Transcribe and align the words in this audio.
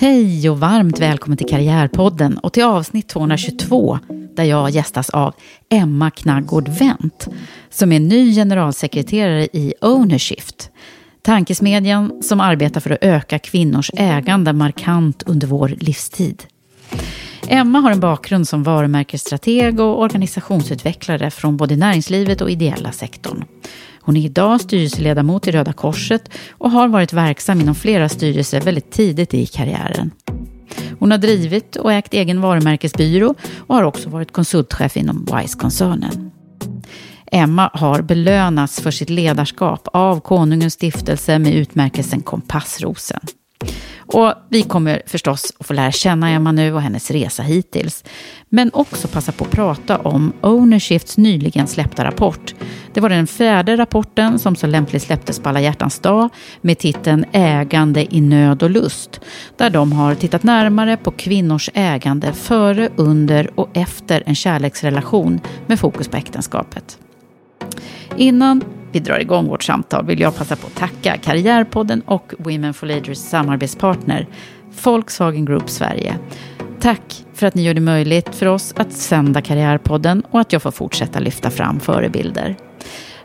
Hej 0.00 0.50
och 0.50 0.60
varmt 0.60 1.00
välkommen 1.00 1.38
till 1.38 1.46
Karriärpodden 1.46 2.38
och 2.38 2.52
till 2.52 2.64
avsnitt 2.64 3.08
222 3.08 3.98
där 4.36 4.44
jag 4.44 4.70
gästas 4.70 5.10
av 5.10 5.34
Emma 5.68 6.10
Knaggård 6.10 6.68
Wendt 6.68 7.28
som 7.70 7.92
är 7.92 8.00
ny 8.00 8.34
generalsekreterare 8.34 9.44
i 9.44 9.74
Ownershift. 9.80 10.70
Tankesmedjan 11.22 12.22
som 12.22 12.40
arbetar 12.40 12.80
för 12.80 12.90
att 12.90 12.98
öka 13.02 13.38
kvinnors 13.38 13.90
ägande 13.94 14.52
markant 14.52 15.22
under 15.26 15.46
vår 15.46 15.68
livstid. 15.68 16.42
Emma 17.48 17.80
har 17.80 17.90
en 17.90 18.00
bakgrund 18.00 18.48
som 18.48 18.62
varumärkesstrateg 18.62 19.80
och 19.80 20.00
organisationsutvecklare 20.00 21.30
från 21.30 21.56
både 21.56 21.76
näringslivet 21.76 22.40
och 22.40 22.50
ideella 22.50 22.92
sektorn. 22.92 23.44
Hon 24.08 24.16
är 24.16 24.24
idag 24.24 24.60
styrelseledamot 24.60 25.46
i 25.46 25.50
Röda 25.50 25.72
Korset 25.72 26.30
och 26.50 26.70
har 26.70 26.88
varit 26.88 27.12
verksam 27.12 27.60
inom 27.60 27.74
flera 27.74 28.08
styrelser 28.08 28.60
väldigt 28.60 28.90
tidigt 28.90 29.34
i 29.34 29.46
karriären. 29.46 30.10
Hon 30.98 31.10
har 31.10 31.18
drivit 31.18 31.76
och 31.76 31.92
ägt 31.92 32.14
egen 32.14 32.40
varumärkesbyrå 32.40 33.34
och 33.58 33.74
har 33.74 33.82
också 33.82 34.08
varit 34.08 34.32
konsultchef 34.32 34.96
inom 34.96 35.24
Wise-koncernen. 35.24 36.30
Emma 37.32 37.70
har 37.74 38.02
belönats 38.02 38.80
för 38.80 38.90
sitt 38.90 39.10
ledarskap 39.10 39.88
av 39.92 40.20
Konungens 40.20 40.74
stiftelse 40.74 41.38
med 41.38 41.54
utmärkelsen 41.54 42.22
Kompassrosen. 42.22 43.20
Och 43.96 44.34
vi 44.48 44.62
kommer 44.62 45.02
förstås 45.06 45.52
att 45.58 45.66
få 45.66 45.72
lära 45.72 45.92
känna 45.92 46.30
Emma 46.30 46.52
nu 46.52 46.74
och 46.74 46.82
hennes 46.82 47.10
resa 47.10 47.42
hittills. 47.42 48.04
Men 48.48 48.70
också 48.72 49.08
passa 49.08 49.32
på 49.32 49.44
att 49.44 49.50
prata 49.50 49.98
om 49.98 50.32
Ownershifts 50.40 51.18
nyligen 51.18 51.66
släppta 51.66 52.04
rapport. 52.04 52.54
Det 52.94 53.00
var 53.00 53.08
den 53.08 53.26
fjärde 53.26 53.76
rapporten 53.76 54.38
som 54.38 54.56
så 54.56 54.66
lämpligt 54.66 55.02
släpptes 55.02 55.38
på 55.38 55.48
alla 55.48 55.60
hjärtans 55.60 55.98
dag 55.98 56.28
med 56.60 56.78
titeln 56.78 57.24
Ägande 57.32 58.14
i 58.14 58.20
nöd 58.20 58.62
och 58.62 58.70
lust. 58.70 59.20
Där 59.56 59.70
de 59.70 59.92
har 59.92 60.14
tittat 60.14 60.42
närmare 60.42 60.96
på 60.96 61.10
kvinnors 61.10 61.70
ägande 61.74 62.32
före, 62.32 62.88
under 62.96 63.60
och 63.60 63.68
efter 63.76 64.22
en 64.26 64.34
kärleksrelation 64.34 65.40
med 65.66 65.80
fokus 65.80 66.08
på 66.08 66.16
äktenskapet. 66.16 66.98
Innan 68.16 68.64
vi 68.92 69.00
drar 69.00 69.18
igång 69.18 69.48
vårt 69.48 69.62
samtal 69.62 70.06
vill 70.06 70.20
jag 70.20 70.36
passa 70.36 70.56
på 70.56 70.66
att 70.66 70.74
tacka 70.74 71.16
Karriärpodden 71.16 72.00
och 72.00 72.34
Women 72.38 72.74
for 72.74 72.86
Leaders 72.86 73.18
samarbetspartner 73.18 74.26
Volkswagen 74.84 75.44
Group 75.44 75.70
Sverige. 75.70 76.18
Tack 76.80 77.24
för 77.34 77.46
att 77.46 77.54
ni 77.54 77.62
gör 77.62 77.74
det 77.74 77.80
möjligt 77.80 78.34
för 78.34 78.46
oss 78.46 78.74
att 78.76 78.92
sända 78.92 79.42
Karriärpodden 79.42 80.22
och 80.30 80.40
att 80.40 80.52
jag 80.52 80.62
får 80.62 80.70
fortsätta 80.70 81.18
lyfta 81.18 81.50
fram 81.50 81.80
förebilder. 81.80 82.56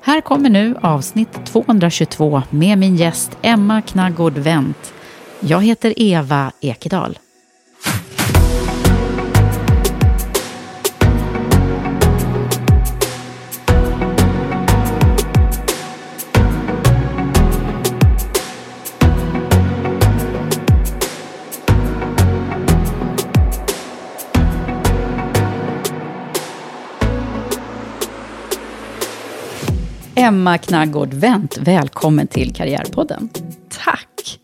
Här 0.02 0.22
kommer 0.22 0.50
nu 0.50 0.76
avsnitt 0.82 1.46
222 1.46 2.42
med 2.50 2.78
min 2.78 2.96
gäst 2.96 3.38
Emma 3.42 3.82
Knaggård 3.82 4.38
Wendt. 4.38 4.94
Jag 5.40 5.64
heter 5.64 5.94
Eva 5.98 6.52
Ekedal. 6.62 7.18
Emma 30.24 30.58
Knaggård 30.58 31.14
Wendt, 31.14 31.58
välkommen 31.58 32.28
till 32.28 32.54
Karriärpodden. 32.56 33.30
Tack! 33.70 34.40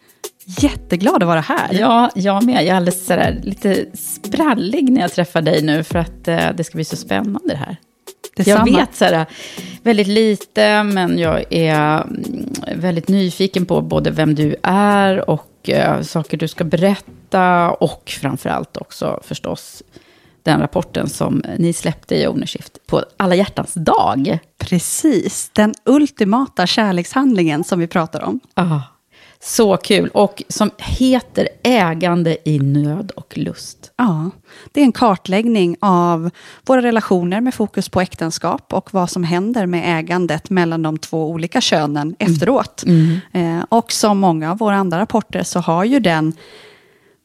Jätteglad 0.45 1.23
att 1.23 1.27
vara 1.27 1.39
här. 1.39 1.77
Ja, 1.79 2.09
jag 2.15 2.43
med. 2.43 2.55
Jag 2.55 2.67
är 2.67 2.73
alldeles 2.73 3.05
sådär, 3.05 3.39
lite 3.43 3.85
sprallig 3.93 4.91
när 4.91 5.01
jag 5.01 5.11
träffar 5.13 5.41
dig 5.41 5.61
nu, 5.61 5.83
för 5.83 5.99
att 5.99 6.27
eh, 6.27 6.49
det 6.55 6.63
ska 6.63 6.75
bli 6.75 6.85
så 6.85 6.95
spännande 6.95 7.53
det 7.53 7.55
här. 7.55 7.77
Detsamma. 8.35 8.67
Jag 8.67 8.77
vet 8.77 8.95
sådär, 8.95 9.25
väldigt 9.83 10.07
lite, 10.07 10.83
men 10.83 11.19
jag 11.19 11.53
är 11.53 12.01
mm, 12.01 12.53
väldigt 12.75 13.07
nyfiken 13.07 13.65
på 13.65 13.81
både 13.81 14.11
vem 14.11 14.35
du 14.35 14.55
är 14.63 15.29
och 15.29 15.69
eh, 15.69 16.01
saker 16.01 16.37
du 16.37 16.47
ska 16.47 16.63
berätta. 16.63 17.71
Och 17.71 18.13
framförallt 18.21 18.77
också 18.77 19.19
förstås 19.23 19.83
den 20.49 20.59
rapporten 20.59 21.09
som 21.09 21.43
ni 21.57 21.73
släppte 21.73 22.15
i 22.15 22.27
Ownershift 22.27 22.77
på 22.87 23.03
alla 23.17 23.35
hjärtans 23.35 23.73
dag. 23.73 24.39
Precis, 24.57 25.49
den 25.53 25.73
ultimata 25.85 26.67
kärlekshandlingen 26.67 27.63
som 27.63 27.79
vi 27.79 27.87
pratar 27.87 28.21
om. 28.21 28.39
Ah, 28.53 28.79
så 29.39 29.77
kul. 29.77 30.09
Och 30.13 30.43
som 30.47 30.71
heter 30.77 31.47
Ägande 31.63 32.37
i 32.49 32.59
nöd 32.59 33.11
och 33.15 33.37
lust. 33.37 33.91
Ja, 33.97 34.29
det 34.71 34.81
är 34.81 34.85
en 34.85 34.91
kartläggning 34.91 35.75
av 35.79 36.29
våra 36.65 36.81
relationer 36.81 37.41
med 37.41 37.53
fokus 37.53 37.89
på 37.89 38.01
äktenskap 38.01 38.73
och 38.73 38.93
vad 38.93 39.09
som 39.09 39.23
händer 39.23 39.65
med 39.65 39.99
ägandet 39.99 40.49
mellan 40.49 40.83
de 40.83 40.97
två 40.97 41.29
olika 41.29 41.61
könen 41.61 42.15
efteråt. 42.19 42.83
Eh, 43.33 43.63
och 43.69 43.91
som 43.91 44.19
många 44.19 44.51
av 44.51 44.57
våra 44.57 44.75
andra 44.75 44.99
rapporter 44.99 45.43
så 45.43 45.59
har 45.59 45.83
ju 45.83 45.99
den 45.99 46.33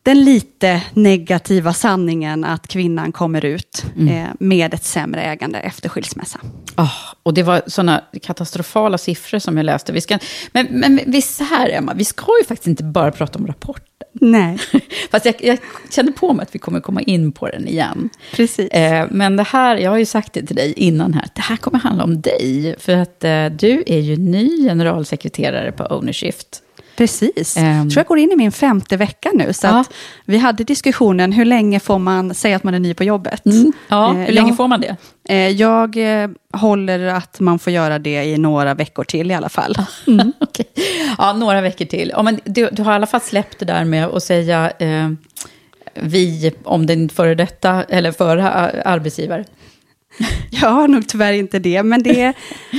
den 0.05 0.25
lite 0.25 0.83
negativa 0.93 1.73
sanningen 1.73 2.45
att 2.45 2.69
kvinnan 2.69 3.12
kommer 3.12 3.45
ut 3.45 3.85
eh, 4.11 4.29
med 4.39 4.75
ett 4.75 4.85
sämre 4.85 5.23
ägande 5.23 5.59
efter 5.59 5.89
skilsmässa. 5.89 6.41
Ah, 6.75 6.91
och 7.23 7.35
det 7.35 7.43
var 7.43 7.62
sådana 7.67 8.03
katastrofala 8.23 8.99
siffror 8.99 9.39
som 9.39 9.56
jag 9.56 9.65
läste. 9.65 9.93
Vi 9.93 10.01
ska, 10.01 10.19
men, 10.53 10.67
men 10.71 11.01
visst 11.06 11.37
så 11.37 11.45
här, 11.45 11.71
Emma, 11.71 11.95
vi 11.95 12.05
ska 12.05 12.27
ju 12.41 12.45
faktiskt 12.47 12.67
inte 12.67 12.85
bara 12.85 13.11
prata 13.11 13.39
om 13.39 13.47
rapporter. 13.47 13.89
Nej, 14.12 14.59
Fast 15.11 15.27
jag, 15.27 15.35
jag 15.39 15.59
känner 15.91 16.12
på 16.12 16.33
mig 16.33 16.43
att 16.43 16.55
vi 16.55 16.59
kommer 16.59 16.81
komma 16.81 17.03
in 17.03 17.33
på 17.33 17.49
den 17.49 17.69
igen. 17.69 18.11
precis. 18.33 18.71
Eh, 18.71 19.06
men 19.11 19.37
det 19.37 19.43
här, 19.43 19.77
jag 19.77 19.91
har 19.91 19.99
ju 19.99 20.06
sagt 20.06 20.33
det 20.33 20.47
till 20.47 20.56
dig 20.56 20.73
innan 20.73 21.15
här, 21.15 21.29
det 21.35 21.43
här 21.43 21.56
kommer 21.56 21.79
handla 21.79 22.05
om 22.05 22.21
dig. 22.21 22.75
För 22.79 22.97
att 22.97 23.25
eh, 23.25 23.47
du 23.47 23.83
är 23.87 24.01
ju 24.01 24.17
ny 24.17 24.65
generalsekreterare 24.65 25.73
på 25.73 25.85
Ownershift. 25.85 26.61
Precis. 26.96 27.56
Ehm. 27.56 27.64
Jag 27.67 27.91
tror 27.91 28.00
jag 28.00 28.06
går 28.06 28.19
in 28.19 28.32
i 28.32 28.37
min 28.37 28.52
femte 28.52 28.96
vecka 28.96 29.31
nu. 29.35 29.52
Så 29.52 29.67
Ja. 29.67 29.85
vi 30.25 30.38
hade 30.38 30.64
diskussionen, 30.64 31.32
hur 31.32 31.44
länge 31.44 31.81
får 31.81 31.99
man 31.99 32.35
säga 32.35 32.56
att 32.56 32.64
man 32.64 32.75
är 32.75 32.79
ny 32.79 32.94
på 32.94 33.05
jobbet? 33.05 33.43
Ja, 33.88 34.11
Eh, 34.11 34.17
hur 34.17 34.32
länge 34.32 34.49
jag- 34.49 34.56
får 34.56 34.69
man 34.69 34.81
det? 34.81 34.96
Eh, 35.29 35.49
Jag 35.49 36.23
eh, 36.23 36.29
håller 36.52 37.00
att 37.06 37.41
man 37.41 37.58
får 37.58 37.73
göra 37.73 37.99
det 37.99 38.25
i 38.25 38.38
några 38.38 38.75
veckor 38.75 39.05
till 39.05 39.31
i 39.31 39.35
alla 39.35 39.49
fall. 39.49 39.75
Mm. 40.06 40.32
Okej. 40.41 40.67
Ja, 41.19 41.32
några 41.32 41.61
veckor 41.61 41.85
till. 41.85 42.11
Ja, 42.17 42.23
men 42.23 42.41
du, 42.44 42.69
du 42.73 42.82
har 42.82 42.93
i 42.93 42.94
alla 42.94 43.06
fall 43.06 43.20
släppt 43.20 43.58
det 43.58 43.64
där 43.64 43.85
med 43.85 44.06
att 44.06 44.23
säga 44.23 44.70
eh, 44.79 45.11
vi 45.94 46.52
om 46.64 46.87
din 46.87 47.08
före 47.08 47.35
detta, 47.35 47.82
eller 47.85 48.12
förra 48.12 48.50
arbetsgivare. 48.85 49.44
Jag 50.50 50.69
har 50.70 50.88
nog 50.88 51.08
tyvärr 51.08 51.32
inte 51.32 51.58
det, 51.58 51.82
men 51.82 52.02
det 52.02 52.20
är, 52.20 52.34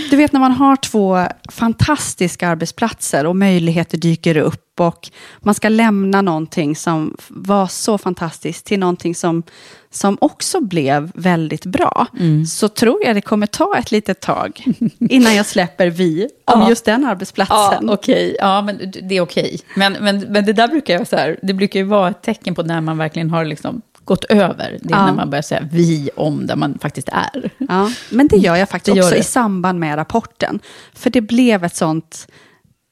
du 0.10 0.16
vet 0.18 0.32
när 0.34 0.40
man 0.40 0.52
har 0.52 0.76
två 0.76 1.26
fantastiska 1.52 2.48
arbetsplatser 2.48 3.26
och 3.26 3.36
möjligheter 3.36 3.98
dyker 3.98 4.38
upp 4.38 4.80
och 4.80 5.10
man 5.40 5.56
ska 5.56 5.70
lämna 5.70 6.22
någonting 6.22 6.76
som 6.76 7.16
var 7.30 7.68
så 7.68 7.98
fantastiskt 7.98 8.66
till 8.66 8.80
någonting 8.80 9.16
som, 9.16 9.44
som 9.92 10.18
också 10.22 10.62
blev 10.62 11.12
väldigt 11.16 11.66
bra, 11.66 12.08
så 12.50 12.68
tror 12.68 13.00
jag 13.06 13.16
det 13.16 13.22
kommer 13.22 13.48
ta 13.48 13.78
ett 13.78 13.92
litet 13.92 14.20
tag 14.22 14.64
innan 15.00 15.36
jag 15.36 15.46
släpper 15.46 15.88
vi 15.88 16.28
om 16.46 16.62
Ja. 16.62 16.70
just 16.70 16.86
den 16.86 17.02
Ja, 17.02 17.10
arbetsplatsen. 17.10 17.90
okej. 17.90 18.36
Ja, 18.40 18.62
men 18.62 18.78
det 19.04 19.18
är 19.18 19.22
okej. 19.22 19.60
Men, 19.76 19.94
men, 19.94 20.20
men 20.20 20.46
det 20.46 20.54
där 20.54 20.68
brukar 20.68 20.94
jag 20.94 21.08
så 21.08 21.16
här, 21.16 21.40
det 21.42 21.54
brukar 21.54 21.80
ju 21.80 21.86
vara 21.86 22.10
ett 22.10 22.22
tecken 22.22 22.56
på 22.56 22.64
när 22.64 22.82
man 22.82 22.98
verkligen 22.98 23.30
har 23.30 23.46
liksom 23.46 23.82
gått 24.06 24.24
över. 24.24 24.78
Det 24.82 24.94
är 24.94 24.98
Ja. 24.98 25.06
när 25.06 25.14
man 25.14 25.30
börjar 25.30 25.42
säga 25.42 25.68
vi 25.72 26.10
om 26.16 26.46
där 26.48 26.56
man 26.56 26.80
faktiskt 26.80 27.10
är. 27.10 27.50
Ja, 27.58 27.92
men 28.10 28.28
det 28.28 28.38
gör 28.38 28.56
jag 28.56 28.70
faktiskt 28.70 28.98
gör 28.98 29.04
också 29.04 29.16
det. 29.16 29.20
i 29.20 29.24
samband 29.24 29.80
med 29.80 29.98
rapporten. 29.98 30.60
För 30.94 31.10
det 31.10 31.22
blev 31.22 31.64
ett 31.64 31.76
sånt 31.76 32.28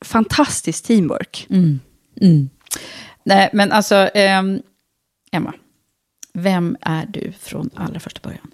fantastiskt 0.05 0.85
teamwork. 0.85 1.47
Mm. 1.49 2.49
Nej, 3.23 3.49
men 3.53 3.71
alltså, 3.71 3.95
ehm, 3.95 4.61
Emma, 5.31 5.53
vem 6.33 6.77
är 6.81 7.05
du 7.05 7.33
från 7.39 7.69
allra 7.75 7.99
första 7.99 8.19
början? 8.23 8.51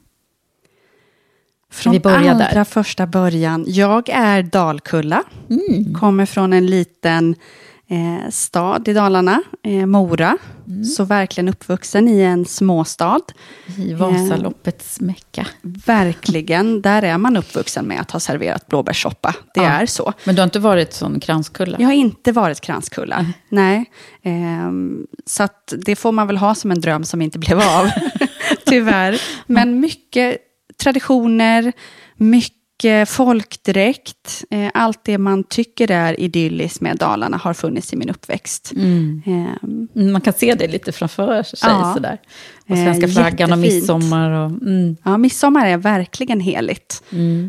Från 1.71 1.93
vi 1.93 1.99
börja 1.99 2.33
där? 2.33 2.49
allra 2.49 2.65
första 2.65 3.07
början. 3.07 3.65
Jag 3.67 4.09
är 4.09 4.43
Dalkulla. 4.43 5.23
Mm. 5.49 5.93
Kommer 5.93 6.25
från 6.25 6.53
en 6.53 6.65
liten 6.65 7.35
eh, 7.89 8.29
stad 8.29 8.87
i 8.87 8.93
Dalarna, 8.93 9.41
eh, 9.63 9.85
Mora. 9.85 10.37
Mm. 10.67 10.83
Så 10.83 11.03
verkligen 11.03 11.49
uppvuxen 11.49 12.07
i 12.07 12.21
en 12.21 12.45
småstad. 12.45 13.21
I 13.77 13.93
Vasaloppets 13.93 14.99
Mecka. 14.99 15.47
Verkligen, 15.85 16.81
där 16.81 17.01
är 17.01 17.17
man 17.17 17.37
uppvuxen 17.37 17.85
med 17.85 18.01
att 18.01 18.11
ha 18.11 18.19
serverat 18.19 18.67
blåbärssoppa. 18.67 19.35
Det 19.53 19.61
Ja. 19.61 19.69
är 19.69 19.85
så. 19.85 20.13
Men 20.23 20.35
du 20.35 20.41
har 20.41 20.45
inte 20.47 20.59
varit 20.59 20.93
sån 20.93 21.19
kranskulla? 21.19 21.77
Jag 21.79 21.87
har 21.87 21.93
inte 21.93 22.31
varit 22.31 22.61
kranskulla. 22.61 23.25
Nej. 23.49 23.85
Ehm, 24.23 25.07
så 25.25 25.47
det 25.85 25.95
får 25.95 26.11
man 26.11 26.27
väl 26.27 26.37
ha 26.37 26.55
som 26.55 26.71
en 26.71 26.81
dröm 26.81 27.03
som 27.03 27.21
inte 27.21 27.39
blev 27.39 27.59
av. 27.59 27.89
Tyvärr. 28.65 29.21
Men 29.47 29.79
mycket 29.79 30.37
traditioner, 30.83 31.73
mycket 32.17 32.58
folkdräkt. 33.07 34.43
Eh, 34.49 34.69
allt 34.73 34.99
det 35.03 35.17
man 35.17 35.43
tycker 35.43 35.91
är 35.91 36.19
idylliskt 36.19 36.81
med 36.81 36.97
Dalarna 36.97 37.37
har 37.37 37.53
funnits 37.53 37.93
i 37.93 37.95
min 37.95 38.09
uppväxt. 38.09 38.71
Mm, 38.75 39.21
Man 40.11 40.21
kan 40.21 40.33
se 40.33 40.53
det 40.53 40.67
lite 40.67 40.91
framför 40.91 41.43
sig 41.43 41.59
Ja. 41.61 41.91
sådär. 41.95 42.17
Och 42.69 42.77
Eh, 42.77 42.83
svenska 42.85 43.07
flaggan 43.07 43.51
och 43.51 43.57
midsommar. 43.57 44.31
Och, 44.31 44.51
mm, 44.51 44.95
ja, 45.03 45.17
midsommar 45.17 45.65
är 45.65 45.77
verkligen 45.77 46.39
heligt. 46.39 47.03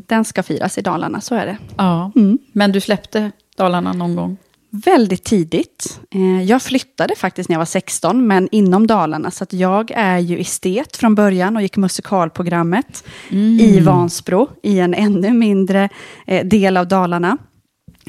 Den 0.07 0.25
ska 0.25 0.43
firas 0.43 0.79
i 0.79 0.81
Dalarna, 0.83 1.21
så 1.21 1.35
är 1.35 1.47
det. 1.47 1.57
ja. 1.77 2.13
Mm. 2.17 2.39
Men 2.53 2.73
du 2.73 2.81
släppte 2.81 3.31
Dalarna 3.57 3.93
någon 3.93 4.17
gång? 4.17 4.37
Väldigt 4.73 5.25
tidigt. 5.25 6.01
Eh, 6.15 6.43
Jag 6.43 6.63
flyttade 6.63 7.15
faktiskt 7.17 7.49
när 7.49 7.55
jag 7.55 7.61
var 7.61 7.65
16, 7.65 8.27
men 8.27 8.49
inom 8.53 8.87
Dalarna. 8.87 9.31
Så 9.31 9.45
att 9.45 9.53
jag 9.53 9.91
är 9.95 10.19
ju 10.19 10.39
estet 10.41 10.97
från 10.97 11.15
början 11.15 11.57
och 11.57 11.63
gick 11.63 11.77
musikalprogrammet 11.77 13.05
i 13.61 13.81
Vansbro, 13.81 14.49
i 14.63 14.79
en 14.79 14.95
ännu 14.95 15.33
mindre 15.33 15.89
eh, 16.27 16.47
del 16.47 16.77
av 16.77 16.89
Dalarna. 16.89 17.39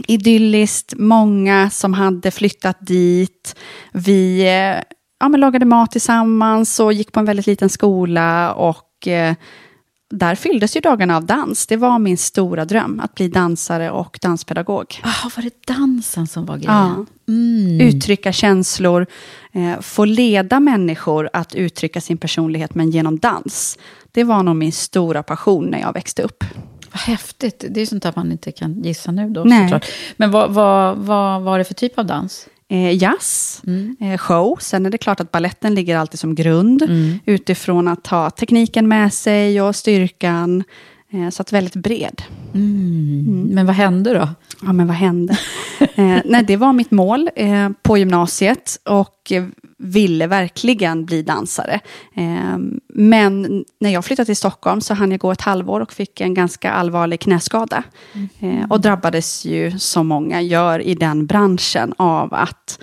Idylliskt, 0.08 0.94
många 0.98 1.69
som 1.69 1.94
hade 1.94 2.31
flyttat 2.31 2.78
dit. 2.81 3.56
Vi 3.94 4.42
eh, 4.42 4.84
ja, 5.19 5.30
men 5.30 5.40
lagade 5.40 5.66
mat 5.66 5.92
tillsammans 5.92 6.80
och 6.80 6.94
gick 6.94 7.12
på 7.12 7.19
en 7.19 7.25
väldigt 7.25 7.48
liten 7.48 7.69
skola. 7.69 8.54
och... 8.54 9.08
Där 10.12 10.36
fylldes 10.36 10.75
ju 10.75 10.81
dagarna 10.81 11.18
av 11.18 11.25
dans. 11.25 11.68
Det 11.68 11.78
var 11.78 12.00
min 12.00 12.18
stora 12.18 12.66
dröm, 12.66 13.00
att 13.00 13.16
bli 13.16 13.28
dansare 13.28 13.92
och 13.92 14.19
danspedagog. 14.22 15.02
Ah, 15.04 15.30
var 15.36 15.44
det 15.44 15.74
dansen 15.74 16.28
som 16.28 16.46
var 16.46 16.58
grejen? 16.58 17.06
Ja. 17.28 17.86
Uttrycka 17.86 18.31
känslor, 18.31 19.08
eh, 19.52 19.80
få 19.81 20.06
leda 20.06 20.60
människor 20.60 21.30
att 21.34 21.56
uttrycka 21.56 22.02
sin 22.02 22.18
personlighet, 22.18 22.75
men 22.75 22.92
genom 22.92 23.19
dans. 23.19 23.78
Det 24.12 24.24
var 24.24 24.44
nog 24.44 24.56
min 24.56 24.72
stora 24.72 25.24
passion 25.24 25.66
när 25.66 25.80
jag 25.80 25.94
växte 25.94 26.24
upp. 26.24 26.44
Vad 26.92 27.02
häftigt. 27.02 27.66
Det 27.69 27.81
är 27.81 27.86
sånt 27.86 28.04
där 28.04 28.13
man 28.16 28.31
inte 28.31 28.52
kan 28.52 28.84
gissa 28.84 29.12
nu 29.12 29.30
då 29.30 29.44
Nej. 29.44 29.63
såklart. 29.63 29.86
Men 30.18 30.31
vad, 30.31 30.54
vad, 30.54 30.98
vad 30.98 31.42
var 31.42 31.58
det 31.58 31.63
för 31.63 31.74
typ 31.74 32.00
av 32.00 32.06
dans? 32.06 32.48
Eh, 32.72 32.98
jazz, 32.98 33.62
eh, 34.00 34.18
show. 34.18 34.58
Sen 34.60 34.86
är 34.86 34.90
det 34.90 34.98
klart 34.98 35.20
att 35.20 35.32
balletten 35.32 35.76
ligger 35.76 35.98
alltid 35.98 36.20
som 36.20 36.36
grund. 36.36 36.84
Utifrån 37.26 37.88
att 37.88 38.08
ha 38.08 38.30
tekniken 38.30 38.88
med 38.88 39.14
sig 39.14 39.62
och 39.62 39.76
styrkan. 39.76 40.64
Eh, 41.14 41.30
så 41.30 41.42
att 41.42 41.54
väldigt 41.54 41.76
bred. 41.76 42.22
Men 42.53 43.65
vad 43.65 43.75
hände 43.75 44.13
då? 44.13 44.30
Ja, 44.65 44.74
men 44.74 44.88
vad 44.88 44.95
hände? 44.95 45.38
eh, 45.80 46.18
nej, 46.25 46.44
det 46.48 46.57
var 46.57 46.74
mitt 46.74 46.92
mål 46.92 47.30
eh, 47.36 47.69
på 47.81 47.98
gymnasiet 47.98 48.80
och 48.86 49.31
ville 49.77 50.27
verkligen 50.27 51.06
bli 51.06 51.21
dansare. 51.21 51.80
Eh, 52.15 52.57
men 52.88 53.65
när 53.80 53.89
jag 53.89 54.06
flyttade 54.06 54.25
till 54.25 54.36
Stockholm 54.36 54.81
så 54.81 54.94
hann 54.94 55.12
jag 55.12 55.19
gå 55.19 55.31
ett 55.31 55.42
halvår 55.42 55.80
och 55.80 55.94
fick 55.94 56.21
en 56.21 56.33
ganska 56.33 56.71
allvarlig 56.71 57.19
knäskada. 57.19 57.83
Eh, 58.39 58.69
och 58.69 58.81
drabbades 58.81 59.45
ju, 59.45 59.80
som 59.80 60.07
många 60.07 60.42
gör 60.42 60.80
i 60.81 60.95
den 60.95 61.25
branschen, 61.25 61.94
av 61.98 62.33
att 62.33 62.80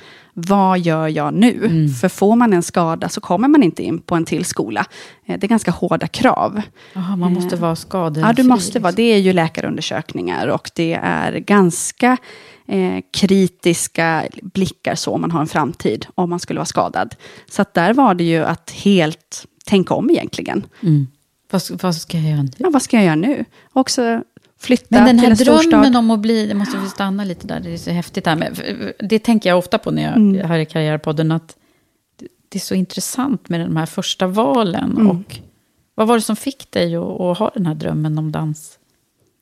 vad 0.46 0.78
gör 0.78 1.08
jag 1.08 1.34
nu? 1.34 1.88
För 2.00 2.08
får 2.08 2.36
man 2.36 2.52
en 2.52 2.62
skada 2.62 3.08
så 3.08 3.20
kommer 3.20 3.48
man 3.48 3.62
inte 3.62 3.82
in 3.82 3.98
på 3.98 4.14
en 4.14 4.24
till 4.24 4.44
skola. 4.44 4.86
Eh, 5.26 5.38
det 5.38 5.46
är 5.46 5.48
ganska 5.48 5.70
hårda 5.70 6.06
krav. 6.08 6.62
Aha, 6.96 7.16
man 7.16 7.32
måste 7.32 7.56
vara 7.56 7.76
skadefri. 7.76 8.22
Ja, 8.28 8.32
du 8.32 8.42
måste 8.42 8.78
vara. 8.80 8.92
Det 8.92 9.02
är 9.02 9.18
ju 9.18 9.32
läkarundersökningar 9.32 10.46
och 10.48 10.70
det 10.74 10.92
är 11.02 11.32
ganska 11.38 12.16
eh, 12.68 12.98
kritiska 13.12 14.24
blickar 14.42 14.94
så 14.94 15.12
om 15.14 15.20
man 15.20 15.30
har 15.30 15.40
en 15.40 15.46
framtid 15.46 16.06
om 16.14 16.30
man 16.30 16.40
skulle 16.40 16.58
vara 16.58 16.66
skadad. 16.66 17.14
Så 17.50 17.64
där 17.74 17.94
var 17.94 18.14
det 18.14 18.24
ju 18.24 18.44
att 18.44 18.70
helt 18.70 19.46
tänka 19.66 19.94
om 19.94 20.10
egentligen. 20.10 20.66
Vad, 21.50 21.62
ska- 21.62 21.76
vad 21.82 21.94
ska 21.94 22.18
jag 22.18 22.30
göra 22.30 22.42
nu? 22.42 22.50
Ja, 22.56 22.70
vad 22.72 22.82
ska 22.82 22.96
jag 22.96 23.04
göra 23.04 23.14
nu? 23.16 23.44
Också 23.72 24.22
flytta 24.60 24.86
Men 24.90 25.06
den 25.06 25.18
här 25.18 25.34
drömmen 25.70 25.96
om 25.96 26.10
att 26.10 26.20
bli, 26.20 26.46
det 26.46 26.54
måste 26.54 26.78
vi 26.78 26.88
stanna 26.88 27.24
lite 27.24 27.46
där, 27.46 27.60
det 27.60 27.70
är 27.70 27.76
så 27.78 27.90
häftigt 27.90 28.26
här 28.26 28.54
för 28.54 28.92
det 28.98 29.18
tänker 29.18 29.48
jag 29.48 29.58
ofta 29.58 29.78
på 29.78 29.90
när 29.90 30.02
jag 30.02 30.16
Mm. 30.16 30.48
här 30.48 30.58
i 30.58 30.66
Karriärpodden, 30.66 31.32
att 31.32 31.56
det- 32.16 32.28
det 32.48 32.58
är 32.58 32.60
så 32.60 32.74
intressant 32.74 33.48
med 33.48 33.60
de 33.60 33.76
här 33.76 33.86
första 33.86 34.26
valen. 34.26 34.90
Mm. 34.96 35.10
Och 35.10 35.38
vad 35.94 36.08
var 36.08 36.14
det 36.14 36.20
som 36.22 36.36
fick 36.36 36.70
dig 36.70 36.96
att, 36.96 37.20
att 37.20 37.38
ha 37.38 37.50
den 37.54 37.66
här 37.66 37.74
drömmen 37.74 38.18
om 38.18 38.32
dans? 38.32 38.77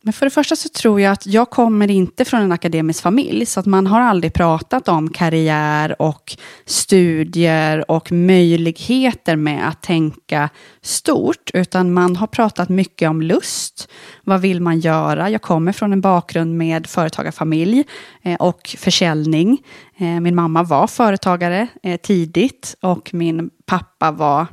Men 0.06 0.12
för 0.12 0.26
det 0.26 0.30
första 0.30 0.56
så 0.56 0.68
tror 0.68 1.00
jag 1.00 1.12
att 1.12 1.26
jag 1.26 1.50
kommer 1.50 1.90
inte 1.90 2.24
från 2.24 2.40
en 2.40 2.52
akademisk 2.52 3.02
familj, 3.02 3.46
så 3.46 3.60
att 3.60 3.66
man 3.66 3.86
har 3.86 4.00
aldrig 4.00 4.34
pratat 4.34 4.88
om 4.88 5.10
karriär 5.10 6.02
och 6.02 6.36
studier 6.64 7.90
och 7.90 8.12
möjligheter 8.12 9.36
med 9.36 9.68
att 9.68 9.82
tänka 9.82 10.48
stort, 10.82 11.50
utan 11.54 11.92
man 11.92 12.16
har 12.16 12.26
pratat 12.26 12.68
mycket 12.68 13.10
om 13.10 13.22
lust. 13.22 13.88
Vad 14.24 14.40
vill 14.40 14.60
man 14.60 14.80
göra? 14.80 15.30
Jag 15.30 15.42
kommer 15.42 15.72
från 15.72 15.92
en 15.92 16.00
bakgrund 16.00 16.56
med 16.56 16.86
företagarfamilj 16.86 17.84
eh, 18.22 18.34
och 18.34 18.76
försäljning. 18.78 19.62
Eh, 19.96 20.20
min 20.20 20.34
mamma 20.34 20.62
var 20.62 20.86
företagare 20.86 21.68
eh, 21.82 22.00
tidigt 22.00 22.76
och 22.80 23.14
min 23.14 23.50
pappa 23.66 24.10
var 24.10 24.46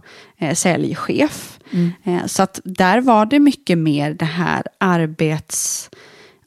säljchef. 0.54 1.60
Eh, 2.04 2.26
så 2.26 2.44
att 2.44 2.60
där 2.64 3.02
var 3.02 3.26
det 3.26 3.40
mycket 3.40 3.78
mer 3.78 4.14
det 4.14 4.26
här 4.26 4.64
arbets... 4.78 5.90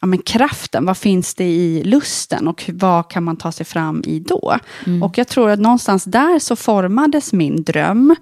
Ja, 0.00 0.06
men 0.06 0.18
kraften, 0.18 0.86
vad 0.86 0.96
finns 0.96 1.34
det 1.34 1.44
i 1.44 1.84
lusten 1.84 2.48
och 2.48 2.70
vad 2.72 3.10
kan 3.10 3.24
man 3.24 3.36
ta 3.36 3.52
sig 3.52 3.66
fram 3.66 4.02
i 4.06 4.20
då? 4.20 4.58
Och 5.02 5.18
jag 5.18 5.28
tror 5.28 5.50
att 5.50 5.60
någonstans 5.60 6.04
där 6.04 6.38
så 6.38 6.56
formades 6.56 7.32
min 7.32 7.62
dröm. 7.62 8.16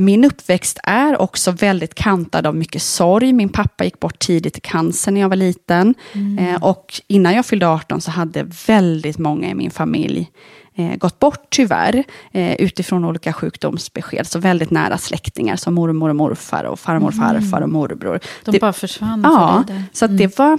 Min 0.00 0.24
uppväxt 0.24 0.78
är 0.82 1.20
också 1.20 1.50
väldigt 1.50 1.94
kantad 1.94 2.46
av 2.46 2.56
mycket 2.56 2.82
sorg. 2.82 3.32
Min 3.32 3.48
pappa 3.48 3.84
gick 3.84 4.00
bort 4.00 4.18
tidigt 4.18 4.58
i 4.58 4.60
cancer 4.60 5.12
när 5.12 5.20
jag 5.20 5.28
var 5.28 5.36
liten. 5.36 5.94
Eh, 6.38 6.62
och 6.62 7.00
innan 7.06 7.34
jag 7.34 7.46
fyllde 7.46 7.68
18 7.68 8.00
så 8.00 8.10
hade 8.10 8.46
väldigt 8.66 9.18
många 9.18 9.50
i 9.50 9.54
min 9.54 9.70
familj 9.70 10.30
eh, 10.74 10.96
gått 10.96 11.18
bort 11.18 11.46
tyvärr. 11.50 12.04
Eh, 12.32 12.54
utifrån 12.54 13.04
olika 13.04 13.32
sjukdomsbesked. 13.32 14.26
Så 14.26 14.38
väldigt 14.38 14.70
nära 14.70 14.98
släktingar 14.98 15.56
som 15.56 15.74
mormor 15.74 16.08
och 16.08 16.16
morfar 16.16 16.64
och 16.64 16.80
farmor 16.80 17.08
och 17.08 17.14
farfar 17.14 17.60
och 17.60 17.68
morbror. 17.70 18.20
De 18.44 18.50
Det- 18.52 18.58
bara 18.60 18.72
försvann 18.72 19.20
Ja, 19.24 19.64
för 19.66 19.74
dig 19.74 19.82
så 19.92 20.04
att 20.04 20.18
det 20.18 20.38
var... 20.38 20.58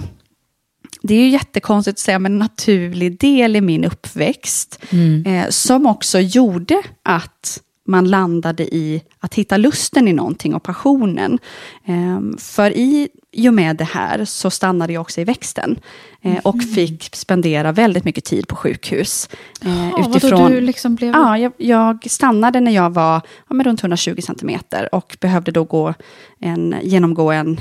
det 1.02 1.14
är 1.14 1.20
ju 1.20 1.28
jättekonstigt 1.28 1.94
att 1.94 1.98
säga, 1.98 2.18
men 2.18 2.32
en 2.32 2.38
naturlig 2.38 3.18
del 3.20 3.56
i 3.56 3.60
min 3.60 3.84
uppväxt. 3.84 4.78
Eh, 5.26 5.48
som 5.48 5.86
också 5.86 6.18
gjorde 6.20 6.82
att 7.02 7.60
man 7.88 8.08
landade 8.10 8.74
i 8.74 9.02
att 9.18 9.34
hitta 9.34 9.56
lusten 9.56 10.08
i 10.08 10.12
någonting 10.12 10.54
och 10.54 10.62
passionen. 10.62 11.38
Eh, 11.84 12.20
för 12.38 12.70
i, 12.76 13.08
i 13.32 13.48
och 13.48 13.54
med 13.54 13.76
det 13.76 13.84
här 13.84 14.24
så 14.24 14.50
stannade 14.50 14.92
jag 14.92 15.00
också 15.00 15.20
i 15.20 15.24
växten. 15.24 15.78
Eh, 16.22 16.38
och 16.44 16.62
fick 16.74 17.16
spendera 17.16 17.72
väldigt 17.72 18.04
mycket 18.04 18.24
tid 18.24 18.48
på 18.48 18.56
sjukhus. 18.56 19.28
Eh, 19.64 19.88
Ja, 19.90 20.10
vadå, 20.22 20.48
du 20.48 20.60
liksom 20.60 20.94
blev... 20.94 21.12
Ja, 21.14 21.38
jag, 21.38 21.52
jag 21.56 22.10
stannade 22.10 22.60
när 22.60 22.72
jag 22.72 22.90
var 22.90 23.20
ja, 23.48 23.54
men 23.54 23.64
runt 23.66 23.80
120 23.82 24.20
centimeter 24.22 24.94
och 24.94 25.16
behövde 25.20 25.52
då 25.52 25.64
gå 25.64 25.94
en, 26.40 26.74
genomgå 26.82 27.30
en, 27.32 27.60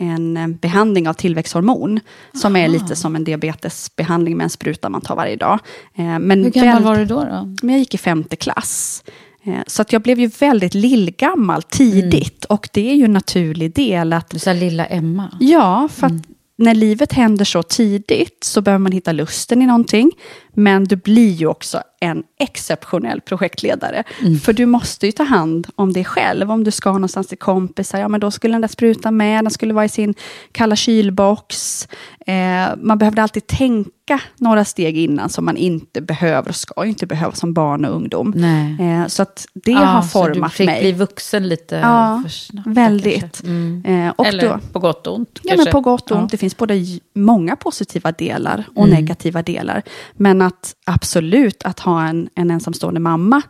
en 0.00 0.36
eh, 0.36 0.46
behandling 0.48 1.08
av 1.08 1.12
tillväxthormon. 1.12 2.00
Som 2.34 2.56
är 2.56 2.68
lite 2.68 2.96
som 2.96 3.16
en 3.16 3.24
diabetesbehandling 3.24 4.36
med 4.36 4.44
en 4.44 4.50
spruta 4.50 4.88
man 4.88 5.00
tar 5.00 5.16
varje 5.16 5.36
dag. 5.36 5.58
Eh, 5.94 6.18
Men 6.18 6.44
Hur 6.44 6.50
gammal 6.50 6.74
väl- 6.74 6.82
var 6.84 6.96
du 6.96 7.04
då? 7.04 7.24
då? 7.24 7.54
men 7.62 7.70
jag 7.74 7.78
gick 7.78 7.94
i 7.94 7.98
femte 7.98 8.36
klass. 8.36 9.04
Eh, 9.48 9.62
Så 9.66 9.82
att 9.82 9.92
jag 9.92 10.02
blev 10.02 10.20
ju 10.20 10.26
väldigt 10.26 10.74
lillgammal 10.74 11.62
tidigt. 11.62 12.44
Och 12.44 12.68
det 12.72 12.90
är 12.90 12.94
ju 12.94 13.04
en 13.04 13.12
naturlig 13.12 13.74
del 13.74 14.12
att 14.12 14.30
Du 14.30 14.38
sa 14.38 14.52
lilla 14.52 14.86
Emma. 14.86 15.36
Ja, 15.40 15.88
för 15.92 16.06
att 16.06 16.12
när 16.56 16.74
livet 16.74 17.12
händer 17.12 17.44
så 17.44 17.62
tidigt 17.62 18.44
så 18.44 18.60
behöver 18.60 18.78
man 18.82 18.92
hitta 18.92 19.12
lusten 19.12 19.62
i 19.62 19.66
någonting. 19.66 20.10
Men 20.58 20.84
du 20.84 20.96
blir 20.96 21.30
ju 21.32 21.46
också 21.46 21.82
en 22.00 22.22
exceptionell 22.40 23.20
projektledare. 23.20 24.04
För 24.44 24.52
du 24.52 24.66
måste 24.66 25.06
ju 25.06 25.12
ta 25.12 25.22
hand 25.22 25.66
om 25.74 25.92
dig 25.92 26.04
själv. 26.04 26.50
Om 26.50 26.64
du 26.64 26.70
ska 26.70 26.92
någonstans 26.92 27.26
till 27.26 27.38
kompisar, 27.38 27.98
ja 27.98 28.08
men 28.08 28.20
då 28.20 28.30
skulle 28.30 28.54
den 28.54 28.60
där 28.60 28.68
sprutan 28.68 29.16
med, 29.16 29.44
den 29.44 29.50
skulle 29.50 29.74
vara 29.74 29.84
i 29.84 29.88
sin 29.88 30.14
kalla 30.52 30.76
kylbox. 30.76 31.88
Eh, 32.26 32.66
man 32.82 32.98
behövde 32.98 33.22
alltid 33.22 33.46
tänka 33.46 34.20
några 34.36 34.64
steg 34.64 34.96
innan 34.98 35.28
som 35.28 35.44
man 35.44 35.56
inte 35.56 36.00
behöver 36.00 36.48
och 36.48 36.56
ska 36.56 36.84
inte 36.86 37.06
behöva 37.06 37.32
som 37.32 37.52
barn 37.52 37.84
och 37.84 37.94
ungdom. 37.96 38.32
Nej. 38.36 38.76
Eh, 38.92 39.06
så 39.06 39.22
att 39.22 39.46
det 39.54 39.70
Ja, 39.72 39.78
har 39.78 40.02
så 40.02 40.26
du 40.28 40.34
format 40.34 40.52
fick 40.52 40.66
mig. 40.66 40.80
bli 40.80 40.92
vuxen 40.92 41.48
lite 41.48 41.76
Ja, 41.76 42.20
för 42.24 42.30
snabbt. 42.30 42.66
väldigt. 42.68 43.42
Mm. 43.42 43.84
Eh, 44.06 44.12
och 44.16 44.26
Eller 44.26 44.48
då- 44.48 44.58
på 44.72 44.78
gott 44.78 45.06
och 45.06 45.14
ont. 45.14 45.28
Ja, 45.42 45.48
kanske. 45.48 45.64
men 45.64 45.72
på 45.72 45.80
gott 45.80 46.10
och 46.10 46.16
ont. 46.16 46.22
Ja. 46.24 46.28
Det 46.30 46.36
finns 46.36 46.56
både 46.56 46.74
många 47.14 47.56
positiva 47.56 48.12
delar 48.12 48.64
och 48.74 48.86
Mm. 48.88 49.00
negativa 49.00 49.42
delar. 49.42 49.82
Men 50.16 50.42
att 50.48 50.74
absolut 50.86 51.62
att 51.62 51.80
ha 51.80 52.06
en, 52.08 52.28
en 52.34 52.50
ensamstående 52.50 53.00
mamma 53.00 53.42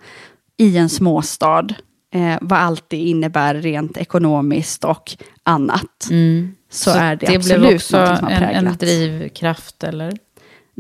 i 0.56 0.76
en 0.76 0.88
småstad, 0.88 1.66
eh, 2.14 2.36
vad 2.40 2.58
allt 2.58 2.84
det 2.88 2.96
innebär 2.96 3.54
rent 3.54 3.96
ekonomiskt 3.96 4.84
och 4.84 5.16
annat, 5.42 6.08
så, 6.70 6.90
är 6.90 7.16
det, 7.16 7.26
Mm. 7.26 7.32
det 7.32 7.36
absolut 7.36 7.60
blev 7.60 7.74
också 7.76 7.98
något 7.98 8.18
som 8.18 8.26
har 8.28 8.36
präglat. 8.38 8.64
en 8.72 8.76
drivkraft, 8.88 9.84
eller? 9.84 10.12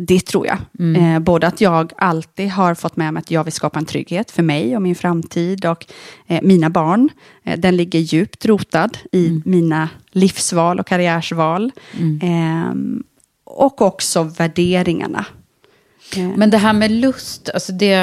Det 0.00 0.20
tror 0.26 0.46
jag. 0.46 0.58
Mm. 0.78 1.14
Eh, 1.14 1.20
både 1.20 1.46
att 1.46 1.60
jag 1.60 1.92
alltid 1.96 2.50
har 2.50 2.74
fått 2.74 2.96
med 2.96 3.14
mig 3.14 3.20
att 3.20 3.30
jag 3.30 3.44
vill 3.44 3.52
skapa 3.52 3.78
en 3.78 3.84
trygghet 3.84 4.30
för 4.30 4.42
mig 4.42 4.76
och 4.76 4.82
min 4.82 4.94
framtid 4.94 5.64
och 5.66 5.86
eh, 6.26 6.40
mina 6.42 6.70
barn. 6.70 7.08
Eh, 7.44 7.58
den 7.58 7.76
ligger 7.76 7.98
djupt 7.98 8.46
rotad 8.46 8.98
i 9.12 9.26
Mm. 9.26 9.42
mina 9.44 9.88
livsval 10.10 10.80
och 10.80 10.86
karriärsval. 10.86 11.72
Eh, 12.22 12.72
och 13.44 13.82
också 13.82 14.22
värderingarna. 14.22 15.24
Eh, 16.16 16.28
Men 16.36 16.50
det 16.50 16.58
här 16.58 16.72
med 16.72 16.90
lust, 16.90 17.50
alltså 17.54 17.72
det, 17.72 17.96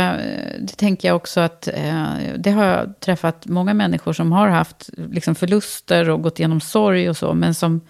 det 0.60 0.78
tänker 0.78 1.08
jag 1.08 1.16
också 1.16 1.40
att 1.40 1.68
eh, 1.68 2.04
det 2.38 2.52
har 2.52 2.66
jag 2.66 3.00
träffat 3.00 3.46
många 3.46 3.74
människor 3.74 4.14
som 4.14 4.32
har 4.32 4.48
haft 4.48 4.90
liksom 5.12 5.36
förluster 5.36 6.10
och 6.10 6.22
gått 6.22 6.40
igenom 6.40 6.62
sorg 6.62 7.10
och 7.10 7.18
så, 7.18 7.34
men 7.34 7.54
som 7.54 7.82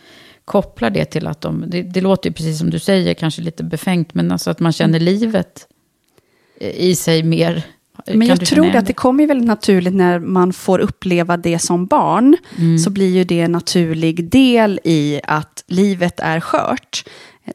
kopplar 0.45 0.89
det 0.89 1.05
till 1.05 1.27
att 1.27 1.41
de, 1.41 1.63
det, 1.67 1.81
det 1.81 2.01
låter 2.01 2.29
ju 2.29 2.33
precis 2.33 2.59
som 2.59 2.69
du 2.69 2.79
säger, 2.79 3.13
kanske 3.13 3.41
lite 3.41 3.63
befängt, 3.63 4.13
men 4.13 4.31
alltså 4.31 4.51
att 4.51 4.59
man 4.59 4.71
känner 4.71 4.99
livet 4.99 5.67
i 6.59 6.95
sig 6.95 7.23
mer. 7.23 7.63
Men 8.13 8.27
jag 8.27 8.45
tror 8.45 8.75
att 8.75 8.85
det 8.85 8.93
kommer 8.93 9.23
ju 9.23 9.27
väldigt 9.27 9.47
naturligt 9.47 9.93
när 9.93 10.19
man 10.19 10.53
får 10.53 10.79
uppleva 10.79 11.37
det 11.37 11.59
som 11.59 11.85
barn. 11.85 12.37
Mm. 12.57 12.79
Så 12.79 12.89
blir 12.89 13.15
ju 13.15 13.23
det 13.23 13.41
en 13.41 13.51
naturlig 13.51 14.29
del 14.29 14.79
i 14.83 15.21
att 15.23 15.63
livet 15.67 16.19
är 16.19 16.39
skört. 16.39 17.05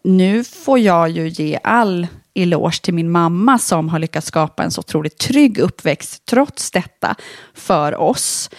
Nu 0.04 0.44
får 0.44 0.78
jag 0.78 1.10
ju 1.10 1.28
ge 1.28 1.58
all 1.62 2.06
eloge 2.34 2.82
till 2.82 2.94
min 2.94 3.10
mamma 3.10 3.58
som 3.58 3.88
har 3.88 3.98
lyckats 3.98 4.26
skapa 4.26 4.62
en 4.62 4.70
så 4.70 4.78
otroligt 4.80 5.18
trygg 5.18 5.58
uppväxt 5.58 6.24
trots 6.24 6.70
detta 6.70 7.14
för 7.54 7.96
oss. 7.96 8.50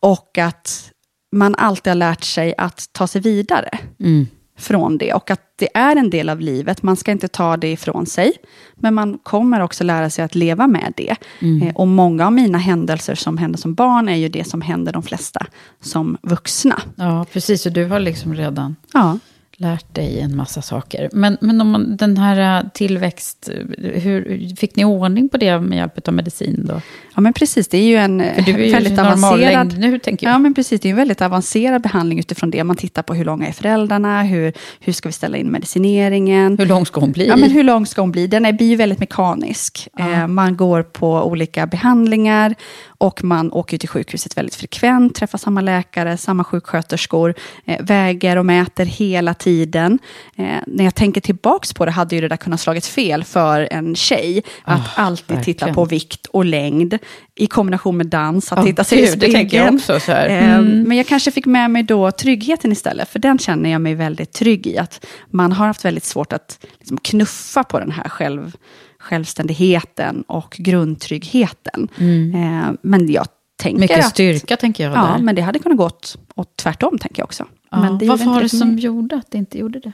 Och 0.00 0.38
att 0.38 0.90
man 1.36 1.54
alltid 1.54 1.90
har 1.90 1.94
lärt 1.96 2.24
sig 2.24 2.54
att 2.58 2.88
ta 2.92 3.06
sig 3.06 3.20
vidare 3.20 3.78
Mm. 4.00 4.26
från 4.58 4.98
det. 4.98 5.12
Och 5.14 5.30
att 5.30 5.40
det 5.58 5.68
är 5.76 5.96
en 5.96 6.10
del 6.10 6.28
av 6.28 6.40
livet. 6.40 6.82
Man 6.82 6.96
ska 6.96 7.10
inte 7.12 7.28
ta 7.28 7.56
det 7.56 7.72
ifrån 7.72 8.06
sig. 8.06 8.32
Men 8.76 8.94
man 8.94 9.18
kommer 9.22 9.60
också 9.60 9.84
lära 9.84 10.10
sig 10.10 10.24
att 10.24 10.34
leva 10.34 10.66
med 10.66 10.92
det. 10.96 11.16
Eh, 11.62 11.74
och 11.76 11.88
många 11.88 12.26
av 12.26 12.32
mina 12.32 12.58
händelser 12.58 13.14
som 13.14 13.38
händer 13.38 13.58
som 13.58 13.74
barn 13.74 14.08
är 14.08 14.16
ju 14.16 14.28
det 14.28 14.44
som 14.48 14.60
händer 14.60 14.92
de 14.92 15.02
flesta 15.02 15.46
som 15.80 16.16
vuxna. 16.22 16.82
Ja, 16.96 17.26
precis, 17.32 17.66
och 17.66 17.72
du 17.72 17.84
har 17.86 18.00
liksom 18.00 18.34
redan 18.34 18.76
Ja. 18.94 19.18
Lärt 19.60 19.94
dig 19.94 20.20
en 20.20 20.36
massa 20.36 20.62
saker. 20.62 21.08
Men, 21.12 21.38
men 21.40 21.60
om 21.60 21.70
man, 21.70 21.96
den 21.96 22.16
här 22.16 22.58
eh, 22.58 22.70
tillväxt, 22.74 23.50
eh, 23.52 24.00
hur, 24.00 24.56
fick 24.56 24.76
ni 24.76 24.84
ordning 24.84 25.28
på 25.28 25.36
det 25.36 25.60
med 25.60 25.78
hjälp 25.78 26.08
av 26.08 26.14
medicin 26.14 26.66
då? 26.68 26.80
ja, 27.14 27.20
men 27.20 27.32
precis. 27.32 27.68
Det 27.68 27.78
är 27.78 27.82
ju 27.82 27.96
en 27.96 28.20
är 28.20 28.48
ju 28.48 28.72
väldigt 28.72 28.98
avancerad... 28.98 29.78
nu, 29.78 29.98
tänker 29.98 30.26
jag. 30.26 30.34
Ja, 30.34 30.38
men 30.38 30.54
precis. 30.54 30.80
Det 30.80 30.88
är 30.88 30.90
en 30.90 30.96
väldigt 30.96 31.22
avancerad 31.22 31.82
behandling 31.82 32.18
utifrån 32.18 32.50
det. 32.50 32.64
Man 32.64 32.76
tittar 32.76 33.02
på 33.02 33.14
hur 33.14 33.24
långa 33.24 33.48
är 33.48 33.52
föräldrarna, 33.52 34.22
hur, 34.22 34.52
hur 34.80 34.92
ska 34.92 35.08
vi 35.08 35.12
ställa 35.12 35.36
in 35.36 35.50
medicineringen. 35.50 36.58
Hur 36.58 36.66
lång 36.66 36.86
ska 36.86 37.00
hon 37.00 37.12
bli? 37.12 37.26
Ja, 37.26 37.36
men 37.36 37.50
hur 37.50 37.64
lång 37.64 37.86
ska 37.86 38.00
hon 38.00 38.12
bli? 38.12 38.26
Den 38.26 38.46
är, 38.46 38.52
blir 38.52 38.68
ju 38.68 38.76
väldigt 38.76 38.98
mekanisk. 38.98 39.88
Eh, 39.98 40.26
man 40.26 40.56
går 40.56 40.82
på 40.82 41.24
olika 41.24 41.66
behandlingar 41.66 42.54
och 43.00 43.24
man 43.24 43.52
åker 43.52 43.78
till 43.78 43.88
sjukhuset 43.88 44.36
väldigt 44.36 44.54
frekvent, 44.54 45.14
träffar 45.14 45.38
samma 45.38 45.60
läkare, 45.60 46.16
samma 46.16 46.44
sjuksköterskor, 46.44 47.34
eh, 47.64 47.82
väger 47.84 48.36
och 48.36 48.46
mäter 48.46 48.84
hela 48.84 49.34
tiden. 49.34 49.98
Eh, 50.36 50.44
när 50.66 50.84
jag 50.84 50.94
tänker 50.94 51.20
tillbaks 51.20 51.72
på 51.72 51.84
det 51.84 51.90
hade 51.90 52.14
ju 52.14 52.20
det 52.20 52.28
där 52.28 52.36
kunnat 52.36 52.60
slagit 52.60 52.86
fel 52.86 53.24
för 53.24 53.68
en 53.70 53.94
tjej. 53.94 54.42
Att 54.64 54.80
alltid 54.94 55.26
titta 55.42 55.66
verkligen. 55.66 55.74
på 55.74 55.84
vikt 55.84 56.26
och 56.26 56.44
längd 56.44 56.98
i 57.34 57.46
kombination 57.46 57.96
med 57.96 58.06
dans, 58.06 58.52
att 58.52 58.58
Ja, 58.58 58.64
titta 58.64 58.84
sig 58.84 59.02
i 59.02 59.06
spegeln. 59.06 59.74
också 59.76 60.00
så 60.00 60.12
här. 60.12 60.28
Eh, 60.28 60.50
Mm. 60.60 60.82
Men 60.82 60.96
jag 60.96 61.06
kanske 61.06 61.30
fick 61.30 61.46
med 61.46 61.70
mig 61.70 61.82
då 61.82 62.10
tryggheten 62.10 62.72
istället, 62.72 63.08
för 63.08 63.18
den 63.18 63.38
känner 63.38 63.70
jag 63.70 63.80
mig 63.80 63.94
väldigt 63.94 64.32
trygg 64.32 64.66
i. 64.66 64.78
Att 64.78 65.06
man 65.30 65.52
har 65.52 65.66
haft 65.66 65.84
väldigt 65.84 66.04
svårt 66.04 66.32
att 66.32 66.66
liksom 66.78 66.96
knuffa 66.98 67.64
på 67.64 67.78
den 67.78 67.90
här 67.90 68.08
själv, 68.08 68.52
självständigheten 69.00 70.22
och 70.22 70.56
grundtryggheten. 70.58 71.88
Eh, 71.98 72.72
Men 72.82 73.12
jag 73.12 73.26
tänker 73.56 73.76
Mm. 73.76 73.80
Mycket 73.80 73.98
att... 73.98 74.10
styrka, 74.10 74.56
tänker 74.56 74.84
jag. 74.84 74.92
Ja, 74.92 75.02
där. 75.16 75.18
men 75.22 75.34
det 75.34 75.42
hade 75.42 75.58
kunnat 75.58 75.78
gått 75.78 76.16
åt 76.34 76.56
tvärtom, 76.56 76.98
tänker 76.98 77.20
jag 77.20 77.24
också. 77.24 77.46
Ja, 77.70 77.80
men 77.80 77.98
det 77.98 78.04
gjorde 78.04 78.24
var 78.24 78.42
det 78.42 78.48
som 78.48 78.74
mig. 78.74 78.84
gjorde 78.84 79.16
att 79.16 79.30
det 79.30 79.38
inte 79.38 79.58
gjorde 79.58 79.80
det? 79.80 79.92